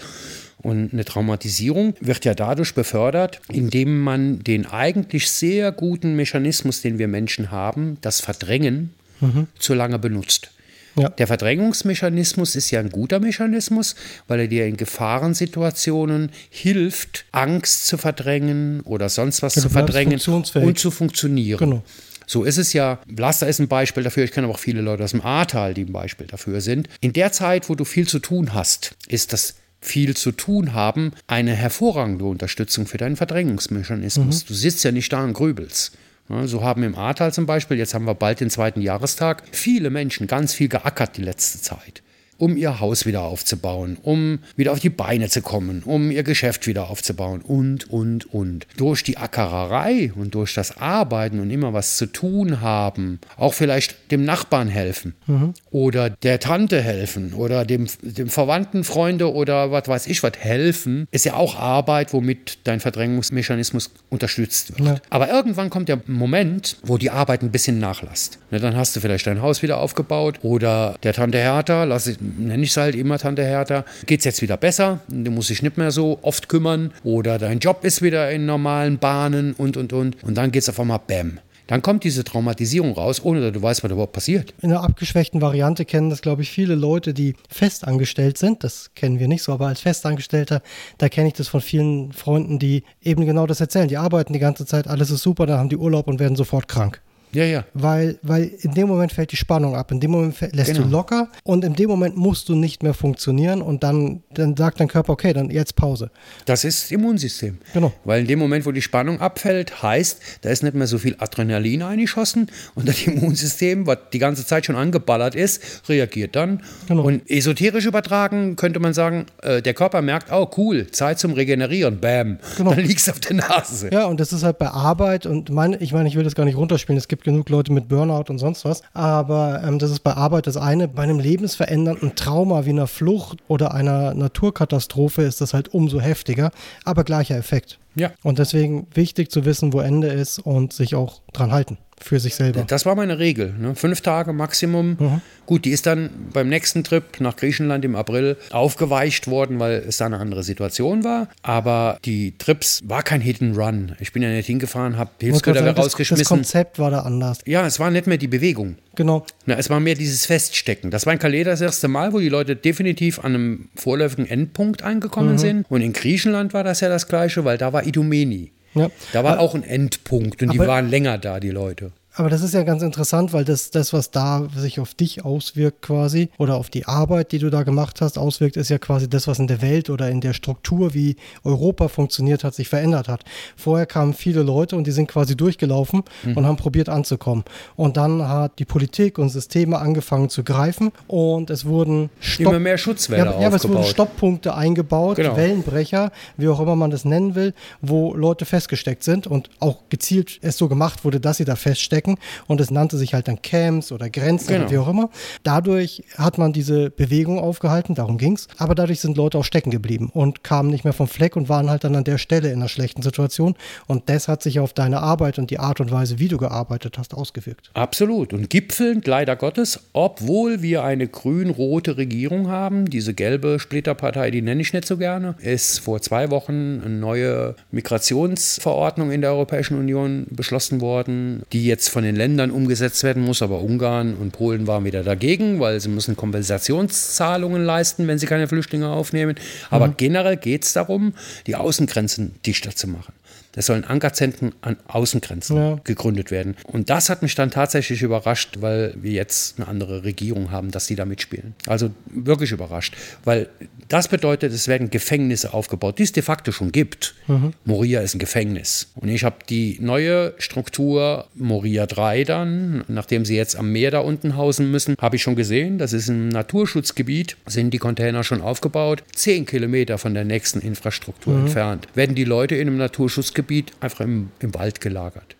Und 0.57 0.91
eine 0.93 1.05
Traumatisierung 1.05 1.95
wird 2.01 2.25
ja 2.25 2.33
dadurch 2.33 2.73
befördert, 2.73 3.41
indem 3.51 4.01
man 4.01 4.43
den 4.43 4.65
eigentlich 4.65 5.31
sehr 5.31 5.71
guten 5.71 6.15
Mechanismus, 6.15 6.81
den 6.81 6.97
wir 6.97 7.07
Menschen 7.07 7.51
haben, 7.51 7.97
das 8.01 8.19
Verdrängen, 8.19 8.93
mhm. 9.21 9.47
zu 9.57 9.73
lange 9.73 9.99
benutzt. 9.99 10.51
Ja. 10.95 11.09
Der 11.09 11.27
Verdrängungsmechanismus 11.27 12.55
ist 12.55 12.71
ja 12.71 12.79
ein 12.79 12.89
guter 12.89 13.19
Mechanismus, 13.19 13.95
weil 14.27 14.41
er 14.41 14.47
dir 14.47 14.65
in 14.65 14.77
Gefahrensituationen 14.77 16.31
hilft, 16.49 17.25
Angst 17.31 17.87
zu 17.87 17.97
verdrängen 17.97 18.81
oder 18.81 19.09
sonst 19.09 19.41
was 19.41 19.55
ja, 19.55 19.61
zu 19.61 19.69
verdrängen 19.69 20.19
und 20.53 20.79
zu 20.79 20.91
funktionieren. 20.91 21.59
Genau. 21.59 21.83
So 22.27 22.43
ist 22.43 22.57
es 22.57 22.73
ja, 22.73 22.99
Laster 23.07 23.47
ist 23.47 23.59
ein 23.59 23.67
Beispiel 23.67 24.03
dafür, 24.03 24.23
ich 24.23 24.31
kenne 24.31 24.47
aber 24.47 24.55
auch 24.55 24.59
viele 24.59 24.81
Leute 24.81 25.03
aus 25.03 25.11
dem 25.11 25.21
Ahrtal, 25.21 25.73
die 25.73 25.83
ein 25.83 25.91
Beispiel 25.91 26.27
dafür 26.27 26.61
sind. 26.61 26.89
In 27.01 27.13
der 27.13 27.31
Zeit, 27.31 27.69
wo 27.69 27.75
du 27.75 27.85
viel 27.85 28.07
zu 28.07 28.19
tun 28.19 28.53
hast, 28.53 28.95
ist 29.07 29.33
das 29.33 29.55
viel 29.81 30.17
zu 30.17 30.31
tun 30.31 30.73
haben 30.73 31.11
eine 31.27 31.53
hervorragende 31.53 32.25
Unterstützung 32.25 32.87
für 32.87 32.97
deinen 32.97 33.15
Verdrängungsmechanismus. 33.15 34.43
Mhm. 34.43 34.47
Du 34.47 34.53
sitzt 34.55 34.83
ja 34.83 34.91
nicht 34.91 35.13
da 35.13 35.23
und 35.23 35.33
grübelst. 35.33 35.91
So 36.27 36.63
haben 36.63 36.81
im 36.83 36.95
Ahrtal 36.95 37.31
zum 37.33 37.45
Beispiel, 37.45 37.77
jetzt 37.77 37.93
haben 37.93 38.05
wir 38.05 38.15
bald 38.15 38.39
den 38.39 38.49
zweiten 38.49 38.81
Jahrestag, 38.81 39.43
viele 39.51 39.91
Menschen 39.91 40.25
ganz 40.25 40.53
viel 40.53 40.69
geackert 40.69 41.17
die 41.17 41.21
letzte 41.21 41.61
Zeit 41.61 42.01
um 42.37 42.57
ihr 42.57 42.79
Haus 42.79 43.05
wieder 43.05 43.21
aufzubauen, 43.21 43.97
um 44.01 44.39
wieder 44.55 44.71
auf 44.71 44.79
die 44.79 44.89
Beine 44.89 45.29
zu 45.29 45.41
kommen, 45.41 45.83
um 45.83 46.11
ihr 46.11 46.23
Geschäft 46.23 46.67
wieder 46.67 46.89
aufzubauen 46.89 47.41
und, 47.41 47.89
und, 47.89 48.33
und. 48.33 48.67
Durch 48.77 49.03
die 49.03 49.17
Ackererei 49.17 50.11
und 50.15 50.35
durch 50.35 50.53
das 50.53 50.77
Arbeiten 50.77 51.39
und 51.39 51.49
immer 51.49 51.73
was 51.73 51.97
zu 51.97 52.07
tun 52.07 52.61
haben, 52.61 53.19
auch 53.37 53.53
vielleicht 53.53 54.11
dem 54.11 54.25
Nachbarn 54.25 54.67
helfen 54.67 55.15
mhm. 55.27 55.53
oder 55.71 56.09
der 56.09 56.39
Tante 56.39 56.81
helfen 56.81 57.33
oder 57.33 57.65
dem, 57.65 57.87
dem 58.01 58.29
Verwandten, 58.29 58.83
Freunde 58.83 59.33
oder 59.33 59.71
was 59.71 59.87
weiß 59.87 60.07
ich 60.07 60.23
was 60.23 60.33
helfen, 60.37 61.07
ist 61.11 61.25
ja 61.25 61.35
auch 61.35 61.57
Arbeit, 61.57 62.13
womit 62.13 62.59
dein 62.65 62.79
Verdrängungsmechanismus 62.79 63.91
unterstützt 64.09 64.77
wird. 64.77 64.87
Ja. 64.87 64.95
Aber 65.09 65.29
irgendwann 65.29 65.69
kommt 65.69 65.89
der 65.89 66.01
Moment, 66.07 66.77
wo 66.83 66.97
die 66.97 67.09
Arbeit 67.09 67.41
ein 67.41 67.51
bisschen 67.51 67.79
nachlässt. 67.79 68.39
dann 68.51 68.75
hast 68.75 68.95
du 68.95 68.99
vielleicht 68.99 69.27
dein 69.27 69.41
Haus 69.41 69.61
wieder 69.61 69.77
aufgebaut 69.77 70.39
oder 70.41 70.95
der 71.03 71.13
Tante 71.13 71.37
Hertha, 71.37 71.83
lass 71.83 72.07
ich 72.07 72.17
nenne 72.37 72.63
ich 72.63 72.71
es 72.71 72.77
halt 72.77 72.95
immer 72.95 73.17
Tante 73.17 73.43
Hertha, 73.43 73.85
geht 74.05 74.19
es 74.19 74.25
jetzt 74.25 74.41
wieder 74.41 74.57
besser, 74.57 74.99
du 75.07 75.31
musst 75.31 75.49
dich 75.49 75.61
nicht 75.61 75.77
mehr 75.77 75.91
so 75.91 76.19
oft 76.21 76.49
kümmern 76.49 76.91
oder 77.03 77.37
dein 77.37 77.59
Job 77.59 77.83
ist 77.83 78.01
wieder 78.01 78.31
in 78.31 78.45
normalen 78.45 78.97
Bahnen 78.97 79.53
und, 79.53 79.77
und, 79.77 79.93
und. 79.93 80.23
Und 80.23 80.35
dann 80.35 80.51
geht 80.51 80.63
es 80.63 80.69
auf 80.69 80.79
einmal 80.79 80.99
Bäm. 81.05 81.39
Dann 81.67 81.81
kommt 81.81 82.03
diese 82.03 82.23
Traumatisierung 82.23 82.93
raus, 82.93 83.23
ohne 83.23 83.41
dass 83.41 83.51
du 83.51 83.61
weißt, 83.61 83.83
was 83.83 83.91
überhaupt 83.91 84.13
passiert. 84.13 84.53
In 84.61 84.71
einer 84.71 84.83
abgeschwächten 84.83 85.41
Variante 85.41 85.85
kennen 85.85 86.09
das, 86.11 86.21
glaube 86.21 86.43
ich, 86.43 86.51
viele 86.51 86.75
Leute, 86.75 87.13
die 87.13 87.35
festangestellt 87.49 88.37
sind. 88.37 88.63
Das 88.63 88.91
kennen 88.93 89.19
wir 89.19 89.27
nicht 89.27 89.41
so, 89.41 89.51
aber 89.51 89.67
als 89.67 89.81
Festangestellter, 89.81 90.61
da 90.99 91.09
kenne 91.09 91.29
ich 91.29 91.33
das 91.33 91.47
von 91.47 91.61
vielen 91.61 92.13
Freunden, 92.13 92.59
die 92.59 92.83
eben 93.01 93.25
genau 93.25 93.47
das 93.47 93.61
erzählen. 93.61 93.87
Die 93.87 93.97
arbeiten 93.97 94.33
die 94.33 94.39
ganze 94.39 94.65
Zeit, 94.65 94.87
alles 94.87 95.09
ist 95.09 95.23
super, 95.23 95.47
dann 95.47 95.57
haben 95.57 95.69
die 95.69 95.77
Urlaub 95.77 96.07
und 96.07 96.19
werden 96.19 96.35
sofort 96.35 96.67
krank. 96.67 97.01
Ja, 97.35 97.43
ja. 97.43 97.65
Weil, 97.73 98.17
weil 98.21 98.49
in 98.61 98.73
dem 98.73 98.87
Moment 98.87 99.11
fällt 99.11 99.31
die 99.33 99.35
Spannung 99.35 99.75
ab. 99.75 99.91
In 99.91 99.99
dem 99.99 100.11
Moment 100.11 100.39
lässt 100.53 100.71
genau. 100.71 100.85
du 100.85 100.89
locker 100.89 101.27
und 101.43 101.65
in 101.65 101.73
dem 101.73 101.89
Moment 101.89 102.15
musst 102.15 102.47
du 102.47 102.55
nicht 102.55 102.81
mehr 102.81 102.93
funktionieren 102.93 103.61
und 103.61 103.83
dann, 103.83 104.23
dann 104.33 104.55
sagt 104.55 104.79
dein 104.79 104.87
Körper, 104.87 105.11
okay, 105.11 105.33
dann 105.33 105.49
jetzt 105.49 105.75
Pause. 105.75 106.11
Das 106.45 106.63
ist 106.63 106.83
das 106.83 106.91
Immunsystem. 106.91 107.57
Genau. 107.73 107.91
Weil 108.05 108.21
in 108.21 108.27
dem 108.27 108.39
Moment, 108.39 108.65
wo 108.65 108.71
die 108.71 108.81
Spannung 108.81 109.19
abfällt, 109.19 109.83
heißt, 109.83 110.21
da 110.41 110.49
ist 110.49 110.63
nicht 110.63 110.75
mehr 110.75 110.87
so 110.87 110.97
viel 110.97 111.17
Adrenalin 111.19 111.81
eingeschossen 111.81 112.49
und 112.75 112.87
das 112.87 113.05
Immunsystem, 113.05 113.85
was 113.85 113.97
die 114.13 114.19
ganze 114.19 114.45
Zeit 114.45 114.65
schon 114.65 114.77
angeballert 114.77 115.35
ist, 115.35 115.89
reagiert 115.89 116.37
dann. 116.37 116.63
Genau. 116.87 117.03
Und 117.03 117.29
esoterisch 117.29 117.85
übertragen 117.85 118.55
könnte 118.55 118.79
man 118.79 118.93
sagen, 118.93 119.25
äh, 119.41 119.61
der 119.61 119.73
Körper 119.73 120.01
merkt, 120.01 120.31
oh 120.31 120.49
cool, 120.55 120.87
Zeit 120.91 121.19
zum 121.19 121.33
Regenerieren, 121.33 121.99
bam, 121.99 122.39
genau. 122.55 122.73
dann 122.73 122.85
liegst 122.85 123.07
du 123.07 123.11
auf 123.11 123.19
der 123.19 123.35
Nase. 123.35 123.89
Ja, 123.91 124.05
und 124.05 124.21
das 124.21 124.31
ist 124.31 124.43
halt 124.43 124.57
bei 124.57 124.69
Arbeit 124.69 125.25
und 125.25 125.49
meine, 125.49 125.77
ich 125.77 125.91
meine, 125.91 126.07
ich 126.07 126.15
will 126.15 126.23
das 126.23 126.35
gar 126.35 126.45
nicht 126.45 126.55
runterspielen, 126.55 126.97
es 126.97 127.09
gibt 127.09 127.24
genug 127.25 127.49
Leute 127.49 127.73
mit 127.73 127.89
Burnout 127.89 128.29
und 128.29 128.37
sonst 128.37 128.63
was. 128.63 128.81
Aber 128.93 129.61
ähm, 129.63 129.79
das 129.79 129.91
ist 129.91 129.99
bei 129.99 130.13
Arbeit 130.13 130.47
das 130.47 130.55
eine. 130.55 130.87
Bei 130.87 131.03
einem 131.03 131.19
lebensverändernden 131.19 132.15
Trauma 132.15 132.65
wie 132.65 132.69
einer 132.69 132.87
Flucht 132.87 133.39
oder 133.49 133.73
einer 133.73 134.13
Naturkatastrophe 134.13 135.23
ist 135.23 135.41
das 135.41 135.53
halt 135.53 135.73
umso 135.73 135.99
heftiger, 135.99 136.51
aber 136.85 137.03
gleicher 137.03 137.35
Effekt. 137.35 137.79
Ja. 137.95 138.11
Und 138.23 138.39
deswegen 138.39 138.87
wichtig 138.93 139.31
zu 139.31 139.45
wissen, 139.45 139.73
wo 139.73 139.79
Ende 139.79 140.07
ist 140.07 140.39
und 140.39 140.73
sich 140.73 140.95
auch 140.95 141.21
dran 141.33 141.51
halten 141.51 141.77
für 142.01 142.19
sich 142.19 142.35
selber. 142.35 142.63
Das 142.67 142.85
war 142.85 142.95
meine 142.95 143.19
Regel. 143.19 143.53
Ne? 143.57 143.75
Fünf 143.75 144.01
Tage 144.01 144.33
Maximum. 144.33 144.97
Mhm. 144.99 145.21
Gut, 145.45 145.65
die 145.65 145.71
ist 145.71 145.85
dann 145.85 146.09
beim 146.33 146.49
nächsten 146.49 146.83
Trip 146.83 147.03
nach 147.19 147.35
Griechenland 147.35 147.85
im 147.85 147.95
April 147.95 148.37
aufgeweicht 148.51 149.27
worden, 149.27 149.59
weil 149.59 149.83
es 149.87 149.97
da 149.97 150.07
eine 150.07 150.17
andere 150.17 150.43
Situation 150.43 151.03
war. 151.03 151.29
Aber 151.41 151.97
die 152.03 152.37
Trips 152.37 152.81
war 152.85 153.03
kein 153.03 153.21
Hit 153.21 153.41
and 153.41 153.57
Run. 153.57 153.95
Ich 153.99 154.11
bin 154.11 154.23
ja 154.23 154.29
nicht 154.29 154.47
hingefahren, 154.47 154.97
habe 154.97 155.11
Hilfsgüter 155.19 155.75
rausgeschmissen. 155.75 156.23
Das 156.23 156.27
Konzept 156.27 156.79
war 156.79 156.91
da 156.91 157.01
anders. 157.01 157.39
Ja, 157.45 157.65
es 157.65 157.79
war 157.79 157.91
nicht 157.91 158.07
mehr 158.07 158.17
die 158.17 158.27
Bewegung. 158.27 158.75
Genau. 158.95 159.25
Na, 159.45 159.55
es 159.55 159.69
war 159.69 159.79
mehr 159.79 159.95
dieses 159.95 160.25
Feststecken. 160.25 160.89
Das 160.89 161.05
war 161.05 161.13
in 161.13 161.19
Calais 161.19 161.43
das 161.43 161.61
erste 161.61 161.87
Mal, 161.87 162.13
wo 162.13 162.19
die 162.19 162.29
Leute 162.29 162.55
definitiv 162.55 163.19
an 163.19 163.35
einem 163.35 163.69
vorläufigen 163.75 164.25
Endpunkt 164.25 164.83
angekommen 164.83 165.33
mhm. 165.33 165.37
sind. 165.37 165.65
Und 165.69 165.81
in 165.81 165.93
Griechenland 165.93 166.53
war 166.53 166.63
das 166.63 166.79
ja 166.79 166.89
das 166.89 167.07
Gleiche, 167.07 167.45
weil 167.45 167.57
da 167.57 167.73
war 167.73 167.84
Idomeni. 167.85 168.51
Ja. 168.73 168.89
Da 169.13 169.23
war 169.23 169.33
aber, 169.33 169.41
auch 169.41 169.55
ein 169.55 169.63
Endpunkt 169.63 170.41
und 170.41 170.53
die 170.53 170.59
waren 170.59 170.89
länger 170.89 171.17
da, 171.17 171.39
die 171.39 171.49
Leute. 171.49 171.91
Aber 172.15 172.29
das 172.29 172.41
ist 172.41 172.53
ja 172.53 172.63
ganz 172.63 172.81
interessant, 172.81 173.33
weil 173.33 173.43
das, 173.43 173.71
das, 173.71 173.91
was 173.91 174.09
da 174.09 174.47
sich 174.55 174.79
auf 174.79 174.93
dich 174.93 175.25
auswirkt 175.25 175.81
quasi 175.81 176.29
oder 176.37 176.55
auf 176.55 176.69
die 176.69 176.85
Arbeit, 176.85 177.33
die 177.33 177.39
du 177.39 177.49
da 177.49 177.63
gemacht 177.63 177.99
hast, 177.99 178.17
auswirkt, 178.17 178.55
ist 178.55 178.69
ja 178.69 178.77
quasi 178.77 179.09
das, 179.09 179.27
was 179.27 179.39
in 179.39 179.47
der 179.47 179.61
Welt 179.61 179.89
oder 179.89 180.09
in 180.09 180.21
der 180.21 180.33
Struktur, 180.33 180.93
wie 180.93 181.17
Europa 181.43 181.89
funktioniert 181.89 182.45
hat, 182.45 182.55
sich 182.55 182.69
verändert 182.69 183.09
hat. 183.09 183.25
Vorher 183.57 183.85
kamen 183.85 184.13
viele 184.13 184.43
Leute 184.43 184.77
und 184.77 184.87
die 184.87 184.91
sind 184.91 185.07
quasi 185.07 185.35
durchgelaufen 185.35 186.03
mhm. 186.23 186.37
und 186.37 186.45
haben 186.45 186.55
probiert 186.55 186.87
anzukommen. 186.87 187.43
Und 187.75 187.97
dann 187.97 188.27
hat 188.27 188.59
die 188.59 188.65
Politik 188.65 189.17
und 189.17 189.29
Systeme 189.29 189.77
angefangen 189.79 190.29
zu 190.29 190.43
greifen 190.43 190.91
und 191.07 191.49
es 191.49 191.65
wurden 191.65 192.09
Stopp 192.21 192.47
immer 192.47 192.59
mehr 192.59 192.77
Schutzwälder 192.77 193.33
ja, 193.33 193.41
ja, 193.41 193.47
aber 193.47 193.57
es 193.57 193.67
wurden 193.67 193.83
Stopppunkte 193.83 194.55
eingebaut, 194.55 195.17
genau. 195.17 195.35
Wellenbrecher, 195.35 196.11
wie 196.37 196.47
auch 196.47 196.61
immer 196.61 196.77
man 196.77 196.91
das 196.91 197.03
nennen 197.03 197.35
will, 197.35 197.53
wo 197.81 198.13
Leute 198.13 198.45
festgesteckt 198.45 199.03
sind 199.03 199.27
und 199.27 199.49
auch 199.59 199.79
gezielt 199.89 200.39
es 200.41 200.57
so 200.57 200.69
gemacht 200.69 201.03
wurde, 201.03 201.19
dass 201.19 201.37
sie 201.37 201.45
da 201.45 201.55
feststecken 201.55 202.04
Strecken 202.05 202.17
und 202.47 202.61
es 202.61 202.71
nannte 202.71 202.97
sich 202.97 203.13
halt 203.13 203.27
dann 203.27 203.41
Camps 203.41 203.91
oder 203.91 204.09
Grenzen 204.09 204.47
Genau. 204.47 204.61
oder 204.65 204.71
wie 204.71 204.77
auch 204.77 204.87
immer. 204.87 205.09
Dadurch 205.43 206.03
hat 206.17 206.37
man 206.37 206.53
diese 206.53 206.89
Bewegung 206.91 207.39
aufgehalten, 207.39 207.95
darum 207.95 208.17
ging's. 208.17 208.47
Aber 208.57 208.75
dadurch 208.75 208.99
sind 208.99 209.17
Leute 209.17 209.37
auch 209.37 209.43
stecken 209.43 209.71
geblieben 209.71 210.09
und 210.13 210.43
kamen 210.43 210.69
nicht 210.69 210.83
mehr 210.83 210.93
vom 210.93 211.07
Fleck 211.07 211.35
und 211.35 211.49
waren 211.49 211.69
halt 211.69 211.83
dann 211.83 211.95
an 211.95 212.03
der 212.03 212.17
Stelle 212.17 212.49
in 212.49 212.59
einer 212.59 212.69
schlechten 212.69 213.01
Situation. 213.01 213.55
Und 213.87 214.09
das 214.09 214.27
hat 214.27 214.43
sich 214.43 214.59
auf 214.59 214.73
deine 214.73 214.99
Arbeit 215.01 215.39
und 215.39 215.49
die 215.49 215.59
Art 215.59 215.79
und 215.81 215.91
Weise, 215.91 216.19
wie 216.19 216.27
du 216.27 216.37
gearbeitet 216.37 216.97
hast, 216.97 217.13
ausgewirkt. 217.13 217.69
Absolut. 217.73 218.33
Und 218.33 218.49
gipfelnd, 218.49 219.07
leider 219.07 219.35
Gottes, 219.35 219.79
obwohl 219.93 220.61
wir 220.61 220.83
eine 220.83 221.07
grün-rote 221.07 221.97
Regierung 221.97 222.49
haben, 222.49 222.89
diese 222.89 223.13
gelbe 223.13 223.59
Splitterpartei, 223.59 224.31
die 224.31 224.41
nenne 224.41 224.61
ich 224.61 224.73
nicht 224.73 224.85
so 224.85 224.97
gerne, 224.97 225.35
ist 225.41 225.79
vor 225.79 226.01
zwei 226.01 226.29
Wochen 226.29 226.81
eine 226.83 226.95
neue 226.95 227.55
Migrationsverordnung 227.71 229.11
in 229.11 229.21
der 229.21 229.31
Europäischen 229.31 229.77
Union 229.77 230.27
beschlossen 230.29 230.81
worden, 230.81 231.43
die 231.53 231.65
jetzt 231.65 231.89
von 231.95 232.03
den 232.03 232.17
Ländern 232.17 232.51
umgesetzt 232.51 233.03
werden 233.03 233.23
muss. 233.23 233.41
Aber 233.41 233.61
Ungarn 233.61 234.15
und 234.15 234.31
Polen 234.31 234.67
waren 234.67 234.83
wieder 234.83 235.01
dagegen, 235.01 235.61
weil 235.61 235.79
sie 235.79 235.87
müssen 235.87 236.17
Kompensationszahlungen 236.17 237.63
leisten, 237.63 238.05
wenn 238.09 238.19
sie 238.19 238.25
keine 238.25 238.49
Flüchtlinge 238.49 238.89
aufnehmen. 238.89 239.35
Aber 239.69 239.87
generell 239.87 240.35
geht 240.35 240.65
es 240.65 240.73
darum, 240.73 241.13
die 241.47 241.55
Außengrenzen 241.55 242.35
dichter 242.45 242.75
zu 242.75 242.89
machen. 242.89 243.13
Es 243.55 243.67
sollen 243.67 243.83
Ankerzentren 243.85 244.53
an 244.61 244.77
Außengrenzen 244.87 245.57
Ja. 245.57 245.79
gegründet 245.83 246.29
werden. 246.31 246.55
Und 246.65 246.89
das 246.89 247.09
hat 247.09 247.21
mich 247.21 247.35
dann 247.35 247.51
tatsächlich 247.51 248.01
überrascht, 248.01 248.57
weil 248.59 248.93
wir 249.01 249.11
jetzt 249.11 249.57
eine 249.59 249.67
andere 249.67 250.03
Regierung 250.03 250.51
haben, 250.51 250.71
dass 250.71 250.87
die 250.87 250.95
da 250.95 251.05
mitspielen. 251.05 251.53
Also 251.65 251.89
wirklich 252.07 252.51
überrascht. 252.51 252.95
Weil 253.23 253.47
das 253.87 254.07
bedeutet, 254.07 254.51
es 254.51 254.67
werden 254.67 254.89
Gefängnisse 254.89 255.53
aufgebaut, 255.53 255.99
die 255.99 256.03
es 256.03 256.11
de 256.11 256.23
facto 256.23 256.51
schon 256.51 256.71
gibt. 256.71 257.15
Moria 257.63 258.01
ist 258.01 258.15
ein 258.15 258.19
Gefängnis. 258.19 258.91
Und 258.95 259.09
ich 259.09 259.23
habe 259.23 259.37
die 259.47 259.77
neue 259.79 260.33
Struktur 260.37 261.27
Moria 261.35 261.85
3 261.85 262.23
dann, 262.23 262.83
nachdem 262.87 263.25
sie 263.25 263.35
jetzt 263.35 263.55
am 263.55 263.71
Meer 263.71 263.91
da 263.91 263.99
unten 263.99 264.35
hausen 264.35 264.71
müssen, 264.71 264.95
habe 264.99 265.15
ich 265.15 265.21
schon 265.21 265.35
gesehen, 265.35 265.77
das 265.77 265.93
ist 265.93 266.09
ein 266.09 266.29
Naturschutzgebiet, 266.29 267.37
sind 267.45 267.71
die 267.73 267.77
Container 267.77 268.23
schon 268.23 268.41
aufgebaut, 268.41 269.03
zehn 269.13 269.45
Kilometer 269.45 269.97
von 269.97 270.13
der 270.13 270.25
nächsten 270.25 270.59
Infrastruktur 270.61 271.37
entfernt. 271.37 271.87
Werden 271.93 272.15
die 272.15 272.23
Leute 272.25 272.55
in 272.55 272.67
einem 272.67 272.77
Naturschutzgebiet 272.77 273.44
einfach 273.79 274.01
im, 274.01 274.29
im 274.39 274.53
Wald 274.53 274.81
gelagert. 274.81 275.35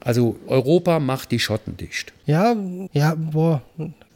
Also 0.00 0.36
Europa 0.46 0.98
macht 1.00 1.30
die 1.30 1.38
Schotten 1.38 1.76
dicht. 1.76 2.12
Ja, 2.26 2.56
ja, 2.92 3.14
boah, 3.14 3.62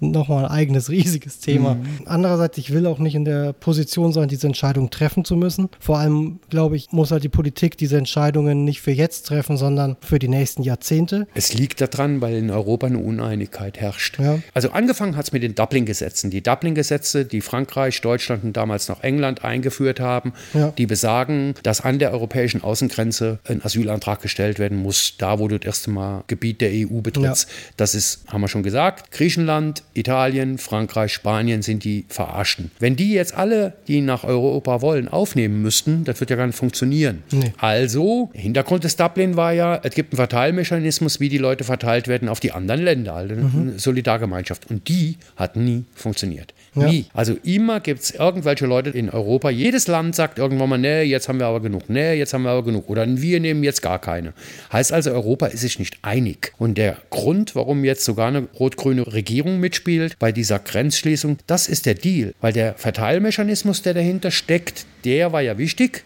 nochmal 0.00 0.44
ein 0.44 0.50
eigenes 0.50 0.90
riesiges 0.90 1.38
Thema. 1.40 1.74
Mhm. 1.76 1.86
Andererseits, 2.06 2.58
ich 2.58 2.72
will 2.72 2.86
auch 2.86 2.98
nicht 2.98 3.14
in 3.14 3.24
der 3.24 3.52
Position 3.52 4.12
sein, 4.12 4.28
diese 4.28 4.46
Entscheidung 4.46 4.90
treffen 4.90 5.24
zu 5.24 5.36
müssen. 5.36 5.68
Vor 5.80 5.98
allem, 5.98 6.40
glaube 6.50 6.76
ich, 6.76 6.92
muss 6.92 7.10
halt 7.10 7.24
die 7.24 7.28
Politik 7.28 7.76
diese 7.78 7.96
Entscheidungen 7.96 8.64
nicht 8.64 8.80
für 8.80 8.90
jetzt 8.90 9.26
treffen, 9.26 9.56
sondern 9.56 9.96
für 10.00 10.18
die 10.18 10.28
nächsten 10.28 10.62
Jahrzehnte. 10.62 11.26
Es 11.34 11.54
liegt 11.54 11.80
daran, 11.80 12.20
weil 12.20 12.34
in 12.36 12.50
Europa 12.50 12.86
eine 12.86 12.98
Uneinigkeit 12.98 13.78
herrscht. 13.80 14.18
Ja. 14.18 14.38
Also 14.52 14.70
angefangen 14.70 15.16
hat 15.16 15.26
es 15.26 15.32
mit 15.32 15.42
den 15.42 15.54
Dublin-Gesetzen. 15.54 16.30
Die 16.30 16.42
Dublin-Gesetze, 16.42 17.24
die 17.24 17.40
Frankreich, 17.40 18.00
Deutschland 18.00 18.44
und 18.44 18.56
damals 18.56 18.88
noch 18.88 19.02
England 19.02 19.44
eingeführt 19.44 20.00
haben, 20.00 20.32
Ja. 20.52 20.70
die 20.76 20.86
besagen, 20.86 21.54
dass 21.62 21.80
an 21.80 21.98
der 21.98 22.12
europäischen 22.12 22.62
Außengrenze 22.62 23.38
ein 23.48 23.64
Asylantrag 23.64 24.20
gestellt 24.20 24.58
werden 24.58 24.78
muss, 24.78 25.14
da 25.18 25.38
wo 25.38 25.48
du 25.48 25.58
das 25.58 25.66
erste 25.66 25.90
Mal 25.90 26.24
Gebiet 26.26 26.60
der 26.60 26.70
EU 26.72 27.00
betrittst. 27.00 27.48
Das 27.76 27.94
ist, 27.94 28.24
haben 28.28 28.40
wir 28.40 28.48
schon 28.48 28.62
gesagt, 28.62 29.10
Griechenland, 29.10 29.82
Italien, 29.94 30.58
Frankreich, 30.58 31.12
Spanien 31.12 31.62
sind 31.62 31.84
die 31.84 32.04
Verarschten. 32.08 32.70
Wenn 32.80 32.96
die 32.96 33.12
jetzt 33.12 33.34
alle, 33.36 33.74
die 33.86 34.00
nach 34.00 34.24
Europa 34.24 34.82
wollen, 34.82 35.08
aufnehmen 35.08 35.62
müssten, 35.62 36.04
das 36.04 36.20
wird 36.20 36.30
ja 36.30 36.36
gar 36.36 36.46
nicht 36.46 36.58
funktionieren. 36.58 37.22
Nee. 37.30 37.52
Also, 37.58 38.30
Hintergrund 38.34 38.84
des 38.84 38.96
Dublin 38.96 39.36
war 39.36 39.52
ja, 39.52 39.80
es 39.82 39.94
gibt 39.94 40.12
einen 40.12 40.16
Verteilmechanismus, 40.16 41.20
wie 41.20 41.28
die 41.28 41.38
Leute 41.38 41.64
verteilt 41.64 42.08
werden 42.08 42.28
auf 42.28 42.40
die 42.40 42.52
anderen 42.52 42.82
Länder, 42.82 43.14
also 43.14 43.34
eine 43.34 43.78
Solidargemeinschaft. 43.78 44.68
Und 44.68 44.88
die 44.88 45.16
hat 45.36 45.56
nie 45.56 45.84
funktioniert. 45.94 46.52
Ja. 46.74 46.88
Nie. 46.88 47.06
Also 47.14 47.36
immer 47.44 47.78
gibt 47.78 48.00
es 48.00 48.10
irgendwelche 48.10 48.66
Leute 48.66 48.90
in 48.90 49.08
Europa. 49.08 49.50
Jedes 49.50 49.86
Land 49.86 50.16
sagt 50.16 50.38
irgendwann 50.38 50.68
mal, 50.68 50.78
nee, 50.78 51.02
jetzt 51.02 51.28
haben 51.28 51.38
wir 51.38 51.46
aber 51.46 51.60
genug, 51.60 51.88
nee, 51.88 52.14
jetzt 52.14 52.34
haben 52.34 52.42
wir 52.42 52.50
aber 52.50 52.64
genug. 52.64 52.88
Oder 52.88 53.06
wir 53.06 53.38
nehmen 53.38 53.62
jetzt 53.62 53.80
gar 53.80 54.00
keine. 54.00 54.32
Heißt 54.72 54.92
also, 54.92 55.12
Europa 55.12 55.46
ist 55.46 55.60
sich 55.60 55.78
nicht 55.78 55.98
einig. 56.02 56.52
Und 56.58 56.76
der 56.78 56.96
Grund, 57.10 57.54
warum 57.54 57.84
jetzt 57.84 58.04
sogar 58.04 58.26
eine 58.26 58.48
rot-grüne 58.58 59.06
Regierung 59.06 59.60
mitspielt 59.60 59.83
bei 60.18 60.32
dieser 60.32 60.58
Grenzschließung, 60.58 61.38
das 61.46 61.68
ist 61.68 61.86
der 61.86 61.94
Deal. 61.94 62.34
Weil 62.40 62.52
der 62.52 62.74
Verteilmechanismus, 62.74 63.82
der 63.82 63.94
dahinter 63.94 64.30
steckt, 64.30 64.86
der 65.04 65.32
war 65.32 65.42
ja 65.42 65.58
wichtig. 65.58 66.04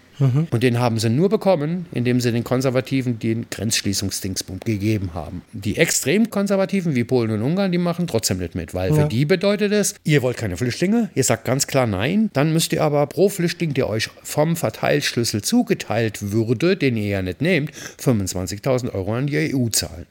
Und 0.50 0.64
den 0.64 0.80
haben 0.80 0.98
sie 0.98 1.10
nur 1.10 1.28
bekommen, 1.28 1.86
indem 1.92 2.20
sie 2.20 2.32
den 2.32 2.42
Konservativen 2.42 3.20
den 3.20 3.46
Grenzschließungsdingsbum 3.50 4.58
gegeben 4.64 5.10
haben. 5.14 5.42
Die 5.52 5.76
extrem 5.76 6.28
Konservativen 6.28 6.96
wie 6.96 7.04
Polen 7.04 7.30
und 7.30 7.42
Ungarn, 7.42 7.70
die 7.70 7.78
machen 7.78 8.08
trotzdem 8.08 8.38
nicht 8.38 8.56
mit, 8.56 8.74
weil 8.74 8.90
Ja. 8.90 9.02
für 9.02 9.08
die 9.08 9.24
bedeutet 9.24 9.70
es, 9.70 9.94
ihr 10.02 10.20
wollt 10.22 10.36
keine 10.36 10.56
Flüchtlinge, 10.56 11.08
ihr 11.14 11.22
sagt 11.22 11.44
ganz 11.44 11.68
klar 11.68 11.86
nein, 11.86 12.30
dann 12.32 12.52
müsst 12.52 12.72
ihr 12.72 12.82
aber 12.82 13.06
pro 13.06 13.28
Flüchtling, 13.28 13.74
der 13.74 13.88
euch 13.88 14.08
vom 14.24 14.56
Verteilschlüssel 14.56 15.42
zugeteilt 15.42 16.32
würde, 16.32 16.76
den 16.76 16.96
ihr 16.96 17.06
ja 17.08 17.22
nicht 17.22 17.40
nehmt, 17.40 17.70
25.000 18.02 18.92
Euro 18.94 19.14
an 19.14 19.28
die 19.28 19.54
EU 19.54 19.68
zahlen. 19.68 20.06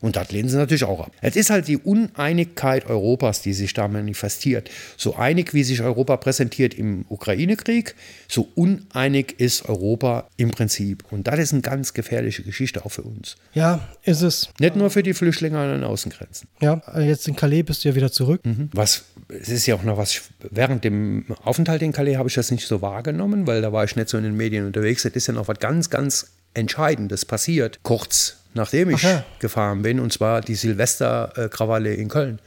Und 0.00 0.16
das 0.16 0.30
lehnen 0.32 0.48
sie 0.48 0.56
natürlich 0.56 0.84
auch 0.84 1.00
ab. 1.00 1.12
Es 1.20 1.36
ist 1.36 1.50
halt 1.50 1.68
die 1.68 1.76
Uneinigkeit 1.76 2.86
Europas, 2.86 3.42
die 3.42 3.52
sich 3.52 3.72
da 3.74 3.88
manifestiert. 3.88 4.70
So 4.96 5.16
einig, 5.16 5.54
wie 5.54 5.62
sich 5.62 5.82
Europa 5.82 6.16
präsentiert 6.16 6.74
im 6.74 7.04
Ukraine-Krieg, 7.08 7.94
so 8.28 8.48
uneinig 8.54 9.38
ist 9.38 9.68
Europa 9.68 10.28
im 10.36 10.50
Prinzip. 10.50 11.04
Und 11.10 11.26
das 11.26 11.38
ist 11.38 11.52
eine 11.52 11.62
ganz 11.62 11.94
gefährliche 11.94 12.42
Geschichte 12.42 12.84
auch 12.84 12.90
für 12.90 13.02
uns. 13.02 13.36
Ja, 13.54 13.88
ist 14.02 14.22
es. 14.22 14.48
Nicht 14.58 14.76
nur 14.76 14.90
für 14.90 15.02
die 15.02 15.14
Flüchtlinge 15.14 15.58
an 15.58 15.70
den 15.70 15.84
Außengrenzen. 15.84 16.48
Ja, 16.60 16.82
jetzt 16.98 17.28
in 17.28 17.36
Calais 17.36 17.62
bist 17.62 17.84
du 17.84 17.88
ja 17.88 17.94
wieder 17.94 18.10
zurück. 18.10 18.40
Was, 18.72 19.04
es 19.28 19.48
ist 19.48 19.66
ja 19.66 19.76
auch 19.76 19.84
noch 19.84 19.96
was, 19.96 20.22
während 20.50 20.84
dem 20.84 21.26
Aufenthalt 21.44 21.82
in 21.82 21.92
Calais 21.92 22.16
habe 22.16 22.28
ich 22.28 22.34
das 22.34 22.50
nicht 22.50 22.66
so 22.66 22.82
wahrgenommen, 22.82 23.46
weil 23.46 23.62
da 23.62 23.72
war 23.72 23.84
ich 23.84 23.96
nicht 23.96 24.08
so 24.08 24.18
in 24.18 24.24
den 24.24 24.36
Medien 24.36 24.66
unterwegs. 24.66 25.04
Es 25.04 25.14
ist 25.14 25.28
ja 25.28 25.34
noch 25.34 25.48
was 25.48 25.58
ganz, 25.58 25.90
ganz 25.90 26.32
Entscheidendes 26.54 27.24
passiert, 27.24 27.78
kurz 27.82 28.41
nachdem 28.54 28.90
ich 28.90 29.02
ja. 29.02 29.24
gefahren 29.38 29.82
bin, 29.82 30.00
und 30.00 30.12
zwar 30.12 30.40
die 30.40 30.54
Silvesterkrawalle 30.54 31.94
in 31.94 32.08
Köln. 32.08 32.38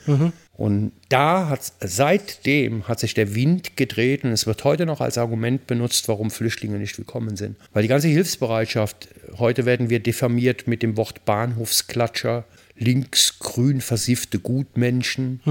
Und 0.58 0.94
da 1.10 1.50
hat 1.50 1.60
seitdem 1.82 2.88
hat 2.88 3.00
sich 3.00 3.14
der 3.14 3.36
Wind 3.36 3.76
gedreht 3.76 4.24
und 4.24 4.32
es 4.32 4.48
wird 4.48 4.64
heute 4.64 4.86
noch 4.86 5.02
als 5.02 5.18
Argument 5.18 5.68
benutzt, 5.68 6.08
warum 6.08 6.32
Flüchtlinge 6.32 6.78
nicht 6.78 6.98
willkommen 6.98 7.36
sind. 7.36 7.58
Weil 7.74 7.82
die 7.82 7.90
ganze 7.90 8.08
Hilfsbereitschaft, 8.08 9.10
heute 9.38 9.66
werden 9.66 9.90
wir 9.90 10.00
diffamiert 10.00 10.68
mit 10.68 10.82
dem 10.82 10.96
Wort 10.96 11.26
Bahnhofsklatscher, 11.26 12.46
linksgrün 12.78 13.82
versiffte 13.82 14.40
Gutmenschen. 14.40 15.42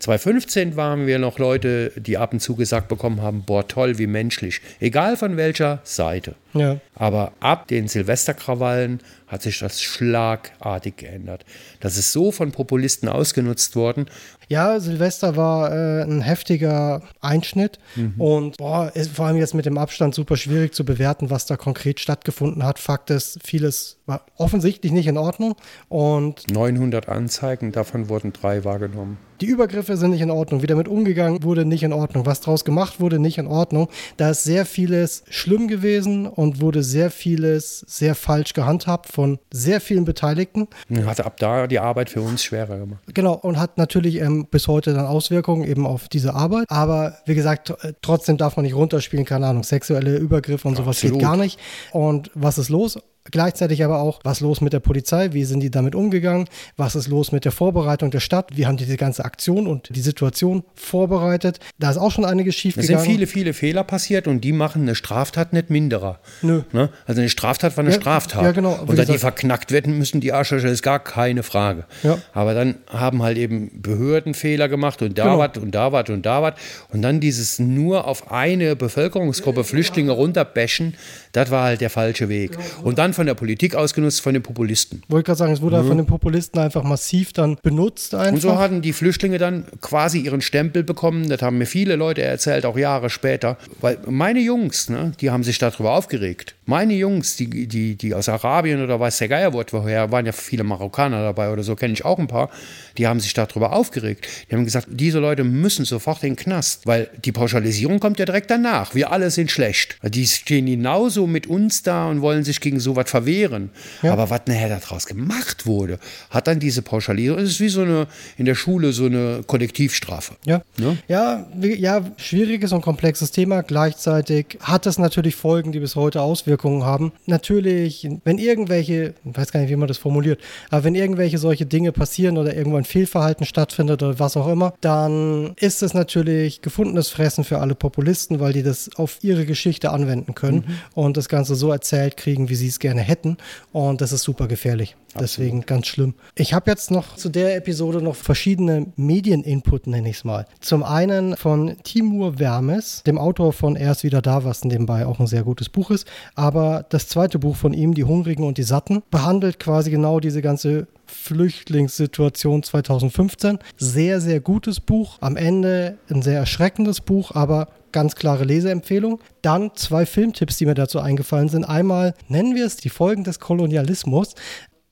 2015 0.00 0.76
waren 0.76 1.06
wir 1.06 1.18
noch 1.18 1.38
Leute, 1.38 1.92
die 1.96 2.18
ab 2.18 2.32
und 2.32 2.40
zu 2.40 2.56
gesagt 2.56 2.88
bekommen 2.88 3.22
haben, 3.22 3.44
boah, 3.44 3.66
toll, 3.66 3.98
wie 3.98 4.06
menschlich. 4.06 4.60
Egal 4.78 5.16
von 5.16 5.36
welcher 5.36 5.80
Seite. 5.82 6.34
Ja. 6.52 6.78
Aber 6.94 7.32
ab 7.40 7.68
den 7.68 7.88
Silvesterkrawallen 7.88 9.00
hat 9.26 9.42
sich 9.42 9.58
das 9.58 9.82
schlagartig 9.82 10.96
geändert. 10.96 11.44
Das 11.80 11.96
ist 11.96 12.12
so 12.12 12.30
von 12.32 12.52
Populisten 12.52 13.08
ausgenutzt 13.08 13.74
worden. 13.76 14.06
Ja, 14.48 14.78
Silvester 14.78 15.36
war 15.36 15.72
äh, 15.72 16.02
ein 16.02 16.20
heftiger 16.20 17.02
Einschnitt 17.20 17.78
Mhm. 17.96 18.14
und 18.20 18.56
boah, 18.58 18.92
ist 18.94 19.12
vor 19.12 19.26
allem 19.26 19.38
jetzt 19.38 19.54
mit 19.54 19.64
dem 19.66 19.78
Abstand 19.78 20.14
super 20.14 20.36
schwierig 20.36 20.74
zu 20.74 20.84
bewerten, 20.84 21.30
was 21.30 21.46
da 21.46 21.56
konkret 21.56 21.98
stattgefunden 22.00 22.62
hat. 22.64 22.78
Fakt 22.78 23.08
ist, 23.10 23.38
vieles 23.44 23.96
war 24.06 24.26
offensichtlich 24.36 24.92
nicht 24.92 25.06
in 25.06 25.16
Ordnung 25.16 25.54
und 25.88 26.50
900 26.52 27.08
Anzeigen, 27.08 27.72
davon 27.72 28.08
wurden 28.10 28.32
drei 28.34 28.64
wahrgenommen. 28.64 29.16
die 29.40 29.46
Übergriffe 29.46 29.96
sind 29.96 30.10
nicht 30.10 30.20
in 30.20 30.30
Ordnung. 30.30 30.62
Wie 30.62 30.66
damit 30.66 30.88
umgegangen 30.88 31.42
wurde, 31.42 31.64
nicht 31.64 31.82
in 31.82 31.92
Ordnung. 31.92 32.24
Was 32.26 32.40
draus 32.40 32.64
gemacht 32.64 33.00
wurde, 33.00 33.18
nicht 33.18 33.36
in 33.38 33.46
Ordnung. 33.46 33.88
Da 34.16 34.30
ist 34.30 34.44
sehr 34.44 34.64
vieles 34.66 35.24
schlimm 35.28 35.68
gewesen 35.68 36.26
und 36.26 36.60
wurde 36.60 36.82
sehr 36.82 37.10
vieles 37.10 37.80
sehr 37.88 38.14
falsch 38.14 38.52
gehandhabt 38.52 39.10
von 39.12 39.23
sehr 39.52 39.80
vielen 39.80 40.04
Beteiligten. 40.04 40.68
Hat 41.06 41.20
ab 41.20 41.36
da 41.38 41.66
die 41.66 41.78
Arbeit 41.78 42.10
für 42.10 42.20
uns 42.20 42.42
schwerer 42.42 42.78
gemacht. 42.78 43.02
Genau, 43.12 43.34
und 43.34 43.58
hat 43.58 43.78
natürlich 43.78 44.16
ähm, 44.20 44.46
bis 44.50 44.68
heute 44.68 44.92
dann 44.94 45.06
Auswirkungen 45.06 45.64
eben 45.64 45.86
auf 45.86 46.08
diese 46.08 46.34
Arbeit. 46.34 46.66
Aber 46.68 47.16
wie 47.26 47.34
gesagt, 47.34 47.70
tr- 47.70 47.94
trotzdem 48.02 48.36
darf 48.36 48.56
man 48.56 48.64
nicht 48.64 48.74
runterspielen, 48.74 49.24
keine 49.24 49.46
Ahnung, 49.46 49.62
sexuelle 49.62 50.16
Übergriffe 50.16 50.68
und 50.68 50.76
sowas 50.76 50.96
Absolut. 50.96 51.18
geht 51.18 51.22
gar 51.22 51.36
nicht. 51.36 51.58
Und 51.92 52.30
was 52.34 52.58
ist 52.58 52.68
los? 52.68 52.98
Gleichzeitig 53.30 53.82
aber 53.82 54.00
auch, 54.00 54.20
was 54.22 54.40
los 54.40 54.60
mit 54.60 54.72
der 54.74 54.80
Polizei? 54.80 55.32
Wie 55.32 55.44
sind 55.44 55.60
die 55.60 55.70
damit 55.70 55.94
umgegangen? 55.94 56.46
Was 56.76 56.94
ist 56.94 57.08
los 57.08 57.32
mit 57.32 57.46
der 57.46 57.52
Vorbereitung 57.52 58.10
der 58.10 58.20
Stadt? 58.20 58.50
Wie 58.54 58.66
haben 58.66 58.76
die 58.76 58.84
die 58.84 58.98
ganze 58.98 59.24
Aktion 59.24 59.66
und 59.66 59.88
die 59.96 60.02
Situation 60.02 60.62
vorbereitet? 60.74 61.58
Da 61.78 61.90
ist 61.90 61.96
auch 61.96 62.10
schon 62.10 62.26
einiges 62.26 62.54
Es 62.54 62.60
schiefgegangen. 62.60 63.00
sind 63.02 63.10
viele, 63.10 63.26
viele 63.26 63.54
Fehler 63.54 63.82
passiert 63.82 64.28
und 64.28 64.42
die 64.42 64.52
machen 64.52 64.82
eine 64.82 64.94
Straftat 64.94 65.54
nicht 65.54 65.70
minderer. 65.70 66.20
Nö. 66.42 66.62
Ne? 66.72 66.90
Also 67.06 67.22
eine 67.22 67.30
Straftat 67.30 67.76
war 67.78 67.84
eine 67.84 67.94
Ja, 67.94 68.00
Straftat. 68.00 68.42
ja, 68.42 68.52
genau. 68.52 68.78
Und 68.86 68.98
dass 68.98 69.06
die 69.08 69.16
verknackt 69.16 69.72
werden 69.72 69.96
müssen, 69.96 70.20
die 70.20 70.32
Arschlöcher, 70.34 70.68
ist 70.68 70.82
gar 70.82 70.98
keine 71.02 71.42
Frage. 71.42 71.86
Ja. 72.02 72.18
Aber 72.34 72.52
dann 72.52 72.74
haben 72.88 73.22
halt 73.22 73.38
eben 73.38 73.70
Behörden 73.80 74.34
Fehler 74.34 74.68
gemacht 74.68 75.00
und 75.00 75.16
da 75.18 75.24
Genau. 75.24 75.38
was 75.38 75.56
und 75.56 75.74
da 75.74 75.92
was 75.92 76.10
und 76.10 76.26
da 76.26 76.42
was. 76.42 76.54
Und 76.92 77.00
dann 77.00 77.20
dieses 77.20 77.58
nur 77.58 78.06
auf 78.06 78.30
eine 78.30 78.76
Bevölkerungsgruppe 78.76 79.64
Flüchtlinge 79.64 80.12
runterbashen, 80.12 80.94
das 81.32 81.50
war 81.50 81.64
halt 81.64 81.80
der 81.80 81.88
falsche 81.90 82.28
Weg. 82.28 82.58
Und 82.82 82.98
dann 82.98 83.13
von 83.14 83.26
der 83.26 83.34
Politik 83.34 83.74
ausgenutzt, 83.74 84.20
von 84.20 84.34
den 84.34 84.42
Populisten. 84.42 85.02
Wollte 85.08 85.26
gerade 85.26 85.38
sagen, 85.38 85.52
es 85.52 85.62
wurde 85.62 85.82
mhm. 85.82 85.88
von 85.88 85.96
den 85.96 86.06
Populisten 86.06 86.60
einfach 86.60 86.82
massiv 86.82 87.32
dann 87.32 87.56
benutzt. 87.62 88.14
Einfach. 88.14 88.32
Und 88.32 88.40
so 88.40 88.58
hatten 88.58 88.82
die 88.82 88.92
Flüchtlinge 88.92 89.38
dann 89.38 89.64
quasi 89.80 90.20
ihren 90.20 90.40
Stempel 90.40 90.82
bekommen. 90.82 91.28
Das 91.28 91.42
haben 91.42 91.58
mir 91.58 91.66
viele 91.66 91.96
Leute 91.96 92.22
erzählt, 92.22 92.66
auch 92.66 92.76
Jahre 92.76 93.10
später. 93.10 93.56
Weil 93.80 93.98
meine 94.06 94.40
Jungs, 94.40 94.88
ne, 94.88 95.12
die 95.20 95.30
haben 95.30 95.42
sich 95.42 95.58
darüber 95.58 95.92
aufgeregt. 95.92 96.54
Meine 96.66 96.94
Jungs, 96.94 97.36
die, 97.36 97.66
die, 97.66 97.94
die 97.94 98.14
aus 98.14 98.28
Arabien 98.28 98.82
oder 98.82 98.98
weiß 98.98 99.18
der 99.18 99.28
Geier 99.28 99.52
woher, 99.52 100.10
waren 100.10 100.26
ja 100.26 100.32
viele 100.32 100.64
Marokkaner 100.64 101.22
dabei 101.22 101.52
oder 101.52 101.62
so, 101.62 101.76
kenne 101.76 101.92
ich 101.92 102.04
auch 102.04 102.18
ein 102.18 102.26
paar, 102.26 102.50
die 102.98 103.06
haben 103.06 103.20
sich 103.20 103.34
darüber 103.34 103.72
aufgeregt. 103.72 104.26
Die 104.50 104.54
haben 104.54 104.64
gesagt, 104.64 104.88
diese 104.90 105.18
Leute 105.18 105.44
müssen 105.44 105.84
sofort 105.84 106.22
in 106.22 106.30
den 106.30 106.36
Knast, 106.36 106.86
weil 106.86 107.10
die 107.24 107.32
Pauschalisierung 107.32 108.00
kommt 108.00 108.18
ja 108.18 108.24
direkt 108.24 108.50
danach. 108.50 108.94
Wir 108.94 109.10
alle 109.12 109.30
sind 109.30 109.50
schlecht. 109.50 109.98
Die 110.02 110.26
stehen 110.26 110.66
genauso 110.66 111.26
mit 111.26 111.46
uns 111.46 111.82
da 111.82 112.08
und 112.08 112.20
wollen 112.20 112.44
sich 112.44 112.60
gegen 112.60 112.80
sowas 112.80 113.10
verwehren. 113.10 113.70
Ja. 114.02 114.12
Aber 114.12 114.30
was 114.30 114.42
nachher 114.46 114.68
daraus 114.68 115.06
gemacht 115.06 115.66
wurde, 115.66 115.98
hat 116.30 116.46
dann 116.46 116.60
diese 116.60 116.82
Pauschalisierung, 116.82 117.38
es 117.40 117.50
ist 117.50 117.60
wie 117.60 117.68
so 117.68 117.82
eine, 117.82 118.06
in 118.36 118.44
der 118.44 118.54
Schule 118.54 118.92
so 118.92 119.06
eine 119.06 119.42
Kollektivstrafe. 119.46 120.34
Ja, 120.44 120.62
ne? 120.78 120.98
ja, 121.08 121.46
ja, 121.60 122.04
schwieriges 122.16 122.72
und 122.72 122.82
komplexes 122.82 123.30
Thema. 123.30 123.62
Gleichzeitig 123.62 124.58
hat 124.60 124.86
es 124.86 124.98
natürlich 124.98 125.34
Folgen, 125.34 125.72
die 125.72 125.80
bis 125.80 125.96
heute 125.96 126.22
Auswirkungen 126.22 126.84
haben. 126.84 127.12
Natürlich, 127.26 128.08
wenn 128.24 128.38
irgendwelche, 128.38 129.14
ich 129.24 129.36
weiß 129.36 129.52
gar 129.52 129.60
nicht, 129.60 129.70
wie 129.70 129.76
man 129.76 129.88
das 129.88 129.98
formuliert, 129.98 130.40
aber 130.70 130.84
wenn 130.84 130.94
irgendwelche 130.94 131.38
solche 131.38 131.66
Dinge 131.66 131.92
passieren 131.92 132.38
oder 132.38 132.54
irgendwo 132.54 132.83
ein 132.84 132.86
Fehlverhalten 132.86 133.46
stattfindet 133.46 134.02
oder 134.02 134.18
was 134.18 134.36
auch 134.36 134.48
immer, 134.48 134.74
dann 134.80 135.54
ist 135.56 135.82
es 135.82 135.94
natürlich 135.94 136.62
gefundenes 136.62 137.08
Fressen 137.08 137.44
für 137.44 137.58
alle 137.58 137.74
Populisten, 137.74 138.40
weil 138.40 138.52
die 138.52 138.62
das 138.62 138.90
auf 138.96 139.18
ihre 139.22 139.46
Geschichte 139.46 139.90
anwenden 139.90 140.34
können 140.34 140.64
mhm. 140.66 140.76
und 140.94 141.16
das 141.16 141.28
Ganze 141.28 141.54
so 141.54 141.72
erzählt 141.72 142.16
kriegen, 142.16 142.48
wie 142.48 142.54
sie 142.54 142.68
es 142.68 142.78
gerne 142.78 143.00
hätten. 143.00 143.36
Und 143.72 144.00
das 144.00 144.12
ist 144.12 144.22
super 144.22 144.46
gefährlich. 144.46 144.96
Deswegen 145.18 145.58
Absolut. 145.58 145.66
ganz 145.66 145.86
schlimm. 145.86 146.14
Ich 146.34 146.54
habe 146.54 146.70
jetzt 146.70 146.90
noch 146.90 147.16
zu 147.16 147.28
der 147.28 147.56
Episode 147.56 148.02
noch 148.02 148.16
verschiedene 148.16 148.86
Medieninput, 148.96 149.86
nenne 149.86 150.10
ich 150.10 150.16
es 150.16 150.24
mal. 150.24 150.46
Zum 150.60 150.82
einen 150.82 151.36
von 151.36 151.76
Timur 151.84 152.38
Wermes, 152.40 153.02
dem 153.06 153.18
Autor 153.18 153.52
von 153.52 153.76
Er 153.76 153.92
ist 153.92 154.02
wieder 154.02 154.22
da, 154.22 154.44
was 154.44 154.64
nebenbei 154.64 155.06
auch 155.06 155.20
ein 155.20 155.26
sehr 155.26 155.44
gutes 155.44 155.68
Buch 155.68 155.90
ist. 155.90 156.06
Aber 156.34 156.84
das 156.88 157.08
zweite 157.08 157.38
Buch 157.38 157.56
von 157.56 157.72
ihm, 157.72 157.94
Die 157.94 158.04
Hungrigen 158.04 158.44
und 158.44 158.58
die 158.58 158.64
Satten, 158.64 159.02
behandelt 159.10 159.60
quasi 159.60 159.90
genau 159.90 160.18
diese 160.18 160.42
ganze 160.42 160.88
Flüchtlingssituation 161.14 162.62
2015. 162.62 163.58
Sehr, 163.76 164.20
sehr 164.20 164.40
gutes 164.40 164.80
Buch. 164.80 165.18
Am 165.20 165.36
Ende 165.36 165.98
ein 166.10 166.22
sehr 166.22 166.38
erschreckendes 166.38 167.00
Buch, 167.00 167.32
aber 167.32 167.68
ganz 167.92 168.16
klare 168.16 168.44
Leseempfehlung. 168.44 169.20
Dann 169.40 169.70
zwei 169.74 170.04
Filmtipps, 170.04 170.58
die 170.58 170.66
mir 170.66 170.74
dazu 170.74 171.00
eingefallen 171.00 171.48
sind. 171.48 171.64
Einmal 171.64 172.14
nennen 172.28 172.54
wir 172.54 172.66
es 172.66 172.76
die 172.76 172.90
Folgen 172.90 173.24
des 173.24 173.40
Kolonialismus. 173.40 174.34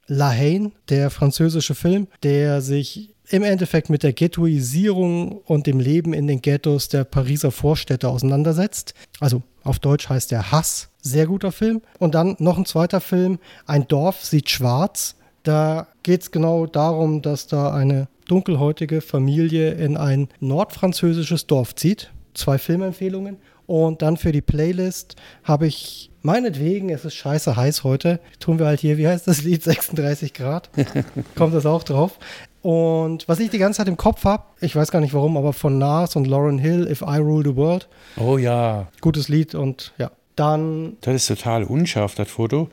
La 0.07 0.31
Haine, 0.31 0.73
der 0.89 1.11
französische 1.11 1.75
Film, 1.75 2.07
der 2.23 2.61
sich 2.61 3.15
im 3.29 3.43
Endeffekt 3.43 3.89
mit 3.89 4.03
der 4.03 4.13
Ghettoisierung 4.13 5.39
und 5.39 5.67
dem 5.67 5.81
Leben 5.81 6.13
in 6.13 6.27
den 6.27 6.43
Ghettos 6.43 6.89
der 6.89 7.05
Pariser 7.05 7.51
Vorstädte 7.51 8.09
auseinandersetzt. 8.09 8.95
Also 9.21 9.43
auf 9.63 9.79
Deutsch 9.79 10.09
heißt 10.09 10.31
der 10.31 10.53
Hass. 10.53 10.89
Sehr 11.01 11.27
guter 11.27 11.51
Film. 11.51 11.83
Und 11.99 12.15
dann 12.15 12.37
noch 12.39 12.59
ein 12.59 12.67
zweiter 12.67 13.01
Film, 13.01 13.39
Ein 13.67 13.89
Dorf 13.89 14.25
sieht 14.25 14.51
schwarz. 14.51 15.17
Da 15.43 15.89
geht 16.03 16.23
es 16.23 16.31
genau 16.31 16.67
darum, 16.67 17.23
dass 17.23 17.47
da 17.47 17.73
eine 17.73 18.09
dunkelhäutige 18.27 19.01
Familie 19.01 19.73
in 19.73 19.97
ein 19.97 20.29
nordfranzösisches 20.41 21.47
Dorf 21.47 21.75
zieht. 21.75 22.13
Zwei 22.35 22.59
Filmempfehlungen. 22.59 23.39
Und 23.67 24.03
dann 24.03 24.17
für 24.17 24.33
die 24.33 24.41
Playlist 24.41 25.17
habe 25.45 25.67
ich 25.67 26.11
meinetwegen, 26.23 26.91
es 26.91 27.05
ist 27.05 27.15
scheiße 27.15 27.57
heiß 27.57 27.85
heute, 27.85 28.21
tun 28.39 28.59
wir 28.59 28.67
halt 28.67 28.81
hier, 28.81 28.99
wie 28.99 29.09
heißt 29.09 29.27
das 29.27 29.43
Lied, 29.43 29.63
36 29.63 30.35
Grad. 30.35 30.71
Kommt 31.37 31.55
das 31.55 31.67
auch 31.67 31.83
drauf. 31.83 32.19
Und 32.63 33.29
was 33.29 33.41
ich 33.41 33.51
die 33.51 33.59
ganze 33.59 33.79
Zeit 33.79 33.89
im 33.89 33.97
Kopf 33.97 34.25
habe, 34.25 34.45
ich 34.61 34.77
weiß 34.77 34.91
gar 34.91 35.01
nicht 35.01 35.15
warum, 35.15 35.37
aber 35.37 35.53
von 35.53 35.79
Nas 35.79 36.15
und 36.17 36.27
Lauren 36.27 36.59
Hill, 36.59 36.89
If 36.89 37.03
I 37.03 37.19
Rule 37.19 37.51
the 37.51 37.57
World. 37.57 37.89
Oh 38.17 38.39
ja. 38.39 38.89
Gutes 39.01 39.29
Lied 39.29 39.55
und 39.55 39.93
ja. 39.99 40.11
Dann. 40.37 40.97
Das 41.03 41.15
ist 41.15 41.27
total 41.27 41.65
unscharf, 41.65 42.15
das 42.15 42.29
Foto. 42.29 42.71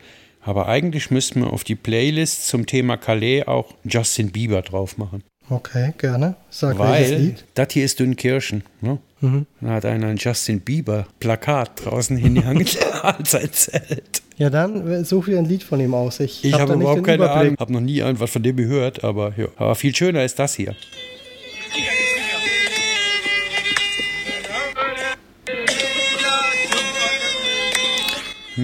Aber 0.50 0.68
eigentlich 0.68 1.12
müssten 1.12 1.42
wir 1.42 1.54
auf 1.54 1.64
die 1.64 1.76
Playlist 1.76 2.48
zum 2.48 2.66
Thema 2.66 2.98
Calais 2.98 3.44
auch 3.44 3.76
Justin 3.84 4.32
Bieber 4.32 4.64
drauf 4.64 4.98
machen. 4.98 5.22
Okay, 5.48 5.94
gerne. 5.96 6.38
Sag 6.50 6.80
Weil 6.80 7.36
das 7.54 7.68
hier 7.72 7.86
ist 7.86 8.00
Dünnkirchen. 8.00 8.64
Ne? 8.82 8.98
Mhm. 9.22 9.46
Da 9.62 9.70
hat 9.70 9.86
einer 9.86 10.08
ein 10.08 10.18
Justin 10.18 10.62
Bieber 10.62 11.06
Plakat 11.20 11.86
draußen 11.86 12.18
hingehangen 12.18 12.66
als 13.04 13.36
ein 13.36 13.54
Zelt. 13.54 14.24
Ja, 14.38 14.50
dann 14.50 15.06
such 15.06 15.26
dir 15.26 15.38
ein 15.38 15.46
Lied 15.46 15.62
von 15.62 15.80
ihm 15.80 15.94
aus. 15.94 16.20
Ich, 16.20 16.44
ich 16.44 16.54
habe 16.54 16.74
hab 16.74 16.80
überhaupt 16.80 17.04
keine 17.04 17.26
Überblick. 17.26 17.42
Ahnung, 17.42 17.56
habe 17.60 17.74
noch 17.74 17.82
nie 17.82 18.00
irgendwas 18.00 18.32
von 18.32 18.42
dem 18.42 18.58
gehört, 18.58 19.04
aber 19.04 19.34
ja. 19.38 19.50
Aber 19.56 19.76
viel 19.76 19.96
schöner 19.96 20.24
ist 20.26 20.40
das 20.40 20.56
hier. 20.56 20.74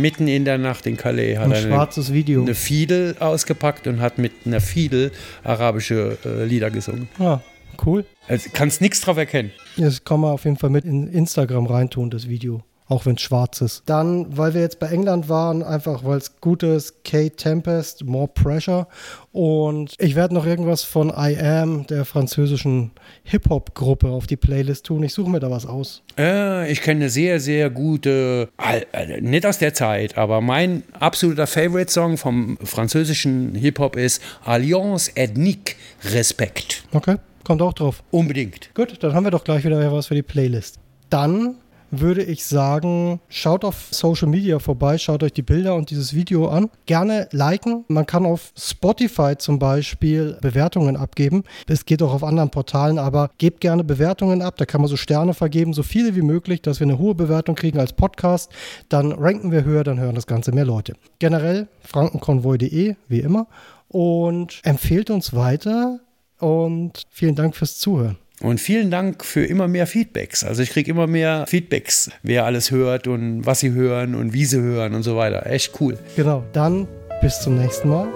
Mitten 0.02 0.28
in 0.28 0.46
der 0.46 0.58
Nacht 0.58 0.86
in 0.86 0.98
Calais 0.98 1.38
hat 1.38 1.52
ein 1.52 1.64
schwarzes 1.64 2.08
eine, 2.08 2.16
Video. 2.16 2.41
eine 2.41 2.56
Fiedel 2.56 3.16
ausgepackt 3.20 3.88
und 3.88 4.02
hat 4.02 4.18
mit 4.18 4.34
einer 4.46 4.62
Fiedel 4.62 5.12
arabische 5.43 6.18
äh, 6.26 6.46
Lieder 6.46 6.72
gesungen. 6.72 7.08
Ah, 7.20 7.39
cool. 7.86 8.06
Also 8.28 8.50
kannst 8.54 8.82
nichts 8.82 9.02
drauf 9.02 9.18
erkennen. 9.18 9.52
Das 9.78 10.04
kann 10.04 10.20
man 10.20 10.32
auf 10.32 10.46
jeden 10.46 10.58
Fall 10.58 10.70
mit 10.70 10.86
in 10.86 11.08
Instagram 11.08 11.66
reintun, 11.66 12.10
das 12.10 12.28
Video 12.28 12.64
auch 12.88 13.05
wenn 13.05 13.15
es 13.15 13.21
schwarz 13.21 13.61
ist. 13.61 13.83
Dann, 13.86 14.38
weil 14.38 14.53
wir 14.53 14.61
jetzt 14.61 14.79
bei 14.79 14.88
England 14.88 15.27
waren, 15.27 15.63
einfach 15.63 16.03
weil 16.03 16.17
es 16.17 16.39
gut 16.39 16.63
ist, 16.63 17.03
Kate 17.03 17.36
Tempest, 17.36 18.05
More 18.05 18.27
Pressure. 18.27 18.88
Und 19.31 19.95
ich 19.97 20.15
werde 20.15 20.33
noch 20.33 20.45
irgendwas 20.45 20.83
von 20.83 21.09
I 21.09 21.38
Am, 21.38 21.88
der 21.88 22.05
französischen 22.05 22.91
Hip-Hop-Gruppe, 23.23 24.07
auf 24.07 24.27
die 24.27 24.38
Playlist 24.38 24.86
tun. 24.86 25.03
Ich 25.03 25.13
suche 25.13 25.29
mir 25.29 25.39
da 25.39 25.49
was 25.49 25.65
aus. 25.65 26.03
Äh, 26.17 26.71
ich 26.71 26.81
kenne 26.81 27.01
eine 27.01 27.09
sehr, 27.09 27.39
sehr 27.39 27.69
gute, 27.69 28.49
äh, 28.91 29.21
nicht 29.21 29.45
aus 29.45 29.57
der 29.57 29.73
Zeit, 29.73 30.17
aber 30.17 30.41
mein 30.41 30.83
absoluter 30.99 31.47
Favorite-Song 31.47 32.17
vom 32.17 32.57
französischen 32.63 33.55
Hip-Hop 33.55 33.95
ist 33.95 34.21
Alliance 34.43 35.11
Ethnique 35.15 35.75
Respect. 36.03 36.83
Okay, 36.93 37.15
kommt 37.43 37.61
auch 37.61 37.73
drauf. 37.73 38.03
Unbedingt. 38.11 38.73
Gut, 38.75 39.01
dann 39.01 39.13
haben 39.13 39.25
wir 39.25 39.31
doch 39.31 39.43
gleich 39.43 39.65
wieder 39.65 39.91
was 39.91 40.07
für 40.07 40.15
die 40.15 40.23
Playlist. 40.23 40.79
Dann 41.09 41.55
würde 42.00 42.24
ich 42.24 42.46
sagen, 42.46 43.20
schaut 43.30 43.66
auf 43.66 43.88
Social 43.91 44.28
Media 44.28 44.60
vorbei, 44.60 44.98
schaut 44.98 45.24
euch 45.24 45.34
die 45.34 45.41
Bilder 45.41 45.76
und 45.76 45.89
dieses 45.89 46.14
Video 46.14 46.48
an. 46.48 46.70
Gerne 46.86 47.28
liken. 47.32 47.86
Man 47.88 48.06
kann 48.06 48.26
auf 48.26 48.52
Spotify 48.58 49.36
zum 49.38 49.60
Beispiel 49.60 50.38
Bewertungen 50.41 50.98
abgeben. 50.98 51.43
Es 51.68 51.86
geht 51.86 52.02
auch 52.02 52.14
auf 52.14 52.24
anderen 52.24 52.50
Portalen, 52.50 53.00
aber 53.00 53.30
gebt 53.38 53.62
gerne 53.62 53.84
Bewertungen 53.84 54.41
ab. 54.41 54.58
Da 54.58 54.66
kann 54.66 54.82
man 54.82 54.89
so 54.89 54.98
Sterne 54.98 55.34
vergeben, 55.34 55.74
so 55.74 55.84
viele 55.84 56.16
wie 56.16 56.22
möglich, 56.22 56.62
dass 56.62 56.80
wir 56.80 56.86
eine 56.86 56.98
hohe 56.98 57.16
Bewertung 57.16 57.56
kriegen 57.56 57.80
als 57.80 57.93
Podcast. 57.93 58.52
Dann 58.89 59.12
ranken 59.12 59.52
wir 59.52 59.64
höher, 59.64 59.84
dann 59.84 60.00
hören 60.00 60.16
das 60.16 60.28
Ganze 60.28 60.52
mehr 60.52 60.66
Leute. 60.66 60.93
Generell 61.20 61.68
frankenkonvoi.de, 61.82 62.96
wie 63.08 63.20
immer. 63.20 63.48
Und 63.88 64.60
empfehlt 64.64 65.10
uns 65.10 65.34
weiter 65.34 66.00
und 66.39 67.04
vielen 67.10 67.36
Dank 67.36 67.56
fürs 67.56 67.78
Zuhören. 67.78 68.18
Und 68.46 68.60
vielen 68.60 68.91
Dank 68.91 69.26
für 69.26 69.43
immer 69.43 69.68
mehr 69.68 69.88
Feedbacks. 69.88 70.43
Also 70.43 70.62
ich 70.62 70.70
kriege 70.70 70.91
immer 70.91 71.08
mehr 71.08 71.46
Feedbacks, 71.48 72.12
wer 72.22 72.46
alles 72.46 72.70
hört 72.70 73.08
und 73.08 73.43
was 73.43 73.60
sie 73.60 73.72
hören 73.72 74.14
und 74.14 74.34
wie 74.34 74.46
sie 74.46 74.62
hören 74.62 74.93
und 74.93 75.02
so 75.02 75.18
weiter. 75.18 75.48
Echt 75.48 75.82
cool. 75.82 75.98
Genau, 76.16 76.43
dann 76.54 76.88
bis 77.22 77.39
zum 77.39 77.58
nächsten 77.58 77.89
Mal 77.89 78.08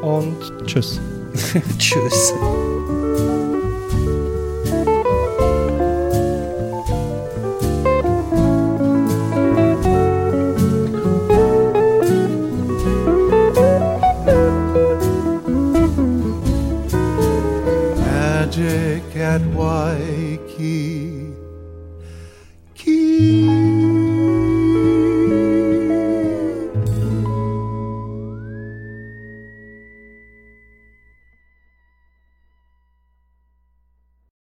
und 0.00 0.36
tschüss. 0.66 1.00
tschüss. 1.78 2.32
At 19.24 19.40
Waikiki. 19.56 21.34